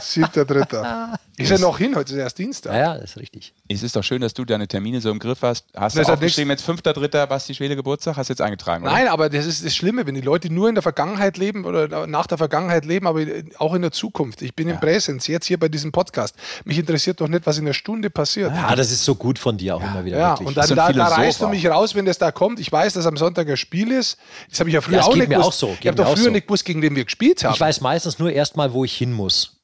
Siebter, 0.00 0.44
dritter. 0.44 1.18
Ist 1.40 1.50
ja 1.50 1.58
noch 1.58 1.78
hin, 1.78 1.96
heute 1.96 2.12
ist 2.12 2.18
erst 2.18 2.38
Dienstag. 2.38 2.74
Ja, 2.74 2.94
das 2.94 3.10
ist 3.10 3.16
richtig. 3.16 3.52
Es 3.68 3.82
ist 3.82 3.96
doch 3.96 4.04
schön, 4.04 4.20
dass 4.20 4.34
du 4.34 4.44
deine 4.44 4.68
Termine 4.68 5.00
so 5.00 5.10
im 5.10 5.18
Griff 5.18 5.42
hast. 5.42 5.66
Hast 5.74 5.96
das 5.96 6.06
du 6.06 6.12
aufgeschrieben, 6.12 6.50
jetzt 6.50 6.62
fünfter, 6.62 6.92
dritter, 6.92 7.26
Basti 7.26 7.54
Schwede 7.54 7.76
Geburtstag? 7.76 8.16
Hast 8.16 8.28
du 8.28 8.32
jetzt 8.32 8.40
eingetragen, 8.40 8.84
oder? 8.84 8.92
Nein, 8.92 9.08
aber 9.08 9.28
das 9.28 9.46
ist 9.46 9.64
das 9.64 9.74
Schlimme, 9.74 10.06
wenn 10.06 10.14
die 10.14 10.20
Leute 10.20 10.52
nur 10.52 10.68
in 10.68 10.74
der 10.74 10.82
Vergangenheit 10.82 11.38
leben 11.38 11.64
oder 11.64 12.06
nach 12.06 12.26
der 12.26 12.38
Vergangenheit 12.38 12.84
leben, 12.84 13.06
aber 13.06 13.24
auch 13.58 13.74
in 13.74 13.82
der 13.82 13.92
Zukunft. 13.92 14.42
Ich 14.42 14.54
bin 14.54 14.68
ja. 14.68 14.74
im 14.74 14.80
Präsens, 14.80 15.26
jetzt 15.26 15.46
hier 15.46 15.58
bei 15.58 15.68
diesem 15.68 15.92
Podcast. 15.92 16.34
Mich 16.64 16.78
interessiert 16.78 17.20
doch 17.20 17.28
nicht, 17.28 17.46
was 17.46 17.58
in 17.58 17.64
der 17.64 17.72
Stunde 17.72 18.10
passiert. 18.10 18.52
Ja, 18.54 18.74
das 18.74 18.90
ist 18.90 19.04
so 19.04 19.14
gut 19.14 19.38
von 19.38 19.56
dir 19.56 19.76
auch 19.76 19.82
ja. 19.82 19.90
immer 19.90 20.04
wieder. 20.04 20.18
Ja, 20.18 20.30
wirklich. 20.32 20.48
und 20.48 20.56
dann 20.56 20.68
da, 20.76 20.92
da 20.92 21.06
reißt 21.06 21.40
du 21.40 21.48
mich 21.48 21.66
raus, 21.66 21.94
wenn 21.94 22.04
das 22.04 22.18
da 22.18 22.32
kommt. 22.32 22.60
Ich 22.60 22.70
weiß, 22.70 22.94
dass 22.94 23.06
am 23.06 23.16
Sonntag 23.16 23.48
ein 23.48 23.56
Spiel 23.56 23.92
ist. 23.92 24.18
Das 24.50 24.60
habe 24.60 24.70
ich 24.70 24.74
ja 24.74 24.80
früher 24.80 24.96
ja, 24.96 25.02
auch 25.02 25.14
nicht 25.14 25.30
gewusst. 25.30 25.46
Auch 25.46 25.52
so. 25.52 25.76
Ich 25.80 25.86
habe 25.86 25.96
doch 25.96 26.12
früher 26.12 26.24
so. 26.24 26.30
nicht 26.30 26.46
gewusst, 26.46 26.64
gegen 26.64 26.82
wen 26.82 26.94
wir 26.96 27.04
gespielt 27.04 27.44
haben. 27.44 27.54
Ich 27.54 27.60
weiß 27.60 27.80
meistens 27.80 28.18
nur 28.18 28.30
erstmal, 28.30 28.72
wo 28.72 28.84
ich 28.84 28.96
hin 28.96 29.12
muss. 29.12 29.59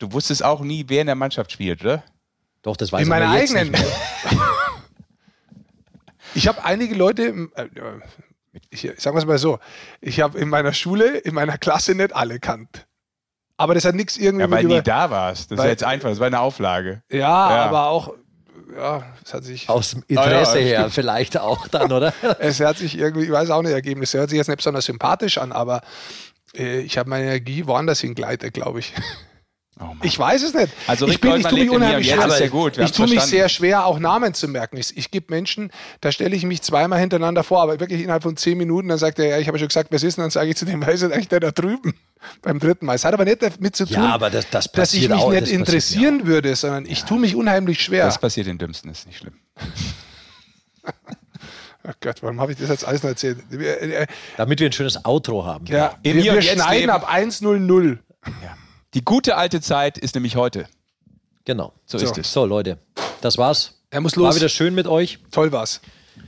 Du 0.00 0.10
wusstest 0.12 0.42
auch 0.42 0.62
nie, 0.62 0.86
wer 0.88 1.02
in 1.02 1.06
der 1.06 1.14
Mannschaft 1.14 1.52
spielt, 1.52 1.82
oder? 1.82 2.02
Doch, 2.62 2.76
das 2.76 2.90
weiß 2.90 3.00
ich 3.00 3.04
In 3.04 3.10
meiner 3.10 3.30
eigenen. 3.30 3.72
ich 6.34 6.48
habe 6.48 6.64
einige 6.64 6.94
Leute, 6.94 7.48
äh, 7.54 7.68
ich, 8.70 8.90
sagen 8.96 9.14
wir 9.14 9.20
es 9.20 9.26
mal 9.26 9.38
so, 9.38 9.58
ich 10.00 10.20
habe 10.20 10.38
in 10.38 10.48
meiner 10.48 10.72
Schule, 10.72 11.18
in 11.18 11.34
meiner 11.34 11.58
Klasse 11.58 11.94
nicht 11.94 12.16
alle 12.16 12.40
kannt. 12.40 12.86
Aber 13.58 13.74
das 13.74 13.84
hat 13.84 13.94
nichts 13.94 14.16
irgendwie. 14.16 14.44
Ja, 14.44 14.50
weil 14.50 14.64
nie 14.64 14.80
da 14.80 15.10
warst. 15.10 15.50
Das 15.50 15.58
ist 15.58 15.66
jetzt 15.66 15.84
einfach, 15.84 16.08
das 16.08 16.18
war 16.18 16.28
eine 16.28 16.40
Auflage. 16.40 17.02
Ja, 17.10 17.18
ja. 17.18 17.64
aber 17.66 17.88
auch, 17.88 18.14
ja, 18.74 19.02
es 19.22 19.34
hat 19.34 19.44
sich. 19.44 19.68
Aus 19.68 19.90
dem 19.90 20.02
Interesse 20.08 20.52
ah, 20.52 20.60
ja, 20.60 20.66
her 20.66 20.90
vielleicht 20.90 21.38
auch 21.38 21.68
dann, 21.68 21.92
oder? 21.92 22.14
es 22.38 22.58
hat 22.60 22.78
sich 22.78 22.96
irgendwie, 22.96 23.26
ich 23.26 23.30
weiß 23.30 23.50
auch 23.50 23.60
nicht, 23.60 23.72
ergeben. 23.72 24.02
Es 24.02 24.14
hört 24.14 24.30
sich 24.30 24.38
jetzt 24.38 24.48
nicht 24.48 24.56
besonders 24.56 24.86
sympathisch 24.86 25.36
an, 25.36 25.52
aber 25.52 25.82
äh, 26.54 26.80
ich 26.80 26.96
habe 26.96 27.10
meine 27.10 27.26
Energie 27.26 27.66
woanders 27.66 28.00
hingleitet, 28.00 28.54
glaube 28.54 28.78
ich. 28.78 28.94
Oh 29.82 29.94
ich 30.02 30.18
weiß 30.18 30.42
es 30.42 30.52
nicht. 30.52 30.72
Also 30.86 31.08
ich, 31.08 31.20
bin, 31.20 31.36
ich 31.36 31.46
tue 31.46 31.58
mich 31.58 31.70
unheimlich 31.70 32.10
schwer. 32.10 32.26
Ist 32.26 32.40
ja 32.40 32.48
gut. 32.48 32.76
ich 32.76 32.92
tue 32.92 33.08
mich 33.08 33.22
sehr 33.22 33.48
schwer, 33.48 33.86
auch 33.86 33.98
Namen 33.98 34.34
zu 34.34 34.46
merken. 34.46 34.76
Ich, 34.76 34.94
ich 34.96 35.10
gebe 35.10 35.32
Menschen, 35.32 35.72
da 36.02 36.12
stelle 36.12 36.36
ich 36.36 36.44
mich 36.44 36.60
zweimal 36.60 37.00
hintereinander 37.00 37.42
vor, 37.44 37.62
aber 37.62 37.80
wirklich 37.80 38.02
innerhalb 38.02 38.22
von 38.22 38.36
zehn 38.36 38.58
Minuten, 38.58 38.88
dann 38.88 38.98
sagt 38.98 39.18
er, 39.18 39.26
ja, 39.26 39.38
ich 39.38 39.48
habe 39.48 39.58
schon 39.58 39.68
gesagt, 39.68 39.90
wer 39.90 40.02
ist 40.02 40.18
denn? 40.18 40.22
Dann 40.22 40.30
sage 40.30 40.50
ich 40.50 40.56
zu 40.56 40.66
dem, 40.66 40.84
wer 40.84 40.92
ist 40.92 41.02
eigentlich 41.02 41.28
der 41.28 41.40
da 41.40 41.50
drüben 41.50 41.94
beim 42.42 42.58
dritten 42.58 42.84
Mal. 42.84 42.94
Es 42.94 43.06
hat 43.06 43.14
aber 43.14 43.24
nicht 43.24 43.42
damit 43.42 43.74
zu 43.74 43.86
tun, 43.86 43.94
ja, 43.94 44.18
das, 44.18 44.50
das 44.50 44.70
dass 44.70 44.92
ich 44.92 45.08
mich 45.08 45.18
auch, 45.18 45.30
nicht 45.30 45.48
interessieren 45.48 46.26
würde, 46.26 46.54
sondern 46.56 46.84
ich 46.84 47.04
tue 47.04 47.18
mich 47.18 47.34
unheimlich 47.34 47.82
schwer. 47.82 48.04
Das 48.04 48.18
passiert 48.18 48.48
den 48.48 48.58
Dümmsten, 48.58 48.90
ist 48.90 49.06
nicht 49.06 49.18
schlimm. 49.18 49.34
Ach 51.84 51.94
Gott, 52.00 52.22
warum 52.22 52.38
habe 52.38 52.52
ich 52.52 52.58
das 52.58 52.68
jetzt 52.68 52.84
alles 52.86 53.02
noch 53.02 53.10
erzählt? 53.10 53.38
Äh, 53.50 54.06
Damit 54.36 54.60
wir 54.60 54.68
ein 54.68 54.72
schönes 54.72 55.02
Outro 55.06 55.46
haben. 55.46 55.64
Ja, 55.66 55.96
wir, 56.02 56.14
wir 56.16 56.42
schneiden 56.42 56.90
ab 56.90 57.10
1.00. 57.10 57.98
Ja. 58.26 58.56
Die 58.94 59.04
gute 59.04 59.36
alte 59.36 59.60
Zeit 59.60 59.98
ist 59.98 60.14
nämlich 60.14 60.36
heute. 60.36 60.66
Genau. 61.44 61.72
So, 61.86 61.98
so. 61.98 62.06
ist 62.06 62.18
es. 62.18 62.32
So, 62.32 62.44
Leute, 62.44 62.78
das 63.20 63.38
war's. 63.38 63.80
Er 63.90 64.00
muss 64.00 64.16
los. 64.16 64.28
War 64.28 64.36
wieder 64.36 64.48
schön 64.48 64.74
mit 64.74 64.86
euch. 64.86 65.18
Toll 65.30 65.52
war's. 65.52 65.80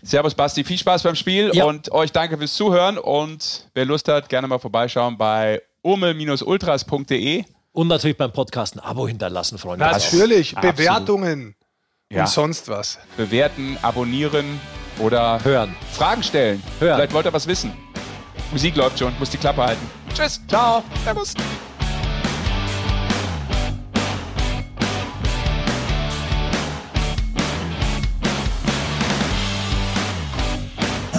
Servus 0.02 0.34
Basti, 0.34 0.64
viel 0.64 0.78
Spaß 0.78 1.02
beim 1.02 1.14
Spiel 1.14 1.50
ja. 1.54 1.64
und 1.64 1.92
euch 1.92 2.12
danke 2.12 2.38
fürs 2.38 2.54
Zuhören 2.54 2.98
und 2.98 3.68
wer 3.74 3.84
Lust 3.84 4.08
hat, 4.08 4.28
gerne 4.28 4.48
mal 4.48 4.58
vorbeischauen 4.58 5.18
bei 5.18 5.62
urmel-ultras.de 5.82 7.44
und 7.72 7.88
natürlich 7.88 8.16
beim 8.16 8.32
Podcast 8.32 8.76
ein 8.76 8.80
Abo 8.80 9.06
hinterlassen, 9.06 9.58
Freunde. 9.58 9.84
Natürlich, 9.84 10.54
Bewertungen 10.54 11.54
ja. 12.10 12.22
und 12.22 12.28
sonst 12.28 12.68
was. 12.68 12.98
Bewerten, 13.16 13.76
abonnieren 13.82 14.60
oder 14.98 15.42
hören. 15.44 15.74
Fragen 15.92 16.22
stellen. 16.22 16.62
Hören. 16.80 16.96
Vielleicht 16.96 17.12
wollt 17.12 17.26
ihr 17.26 17.32
was 17.32 17.46
wissen. 17.46 17.72
Musik 18.50 18.76
läuft 18.76 18.98
schon, 18.98 19.12
muss 19.18 19.30
die 19.30 19.38
Klappe 19.38 19.62
halten. 19.62 19.90
Tschüss, 20.14 20.40
ciao, 20.48 20.82
servus. 21.04 21.34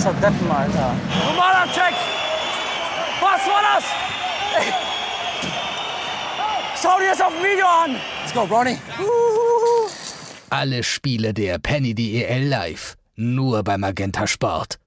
Krasser 0.04 0.14
Deppen, 0.20 0.52
Alter. 0.52 0.96
Normaler 1.26 1.66
Check! 1.74 1.94
Was 3.22 3.48
war 3.48 3.62
das? 3.76 3.84
Ey. 4.58 4.74
Schau 6.82 7.00
dir 7.00 7.10
das 7.12 7.22
auf 7.22 7.34
dem 7.34 7.44
Video 7.44 7.66
an! 7.66 7.96
Let's 8.22 8.34
go, 8.34 8.42
Ronnie! 8.42 8.78
Alle 10.50 10.84
Spiele 10.84 11.34
der 11.34 11.58
Penny 11.58 11.96
DEL 11.96 12.48
live. 12.48 12.96
Nur 13.16 13.64
bei 13.64 13.78
Magenta 13.78 14.28
Sport. 14.28 14.78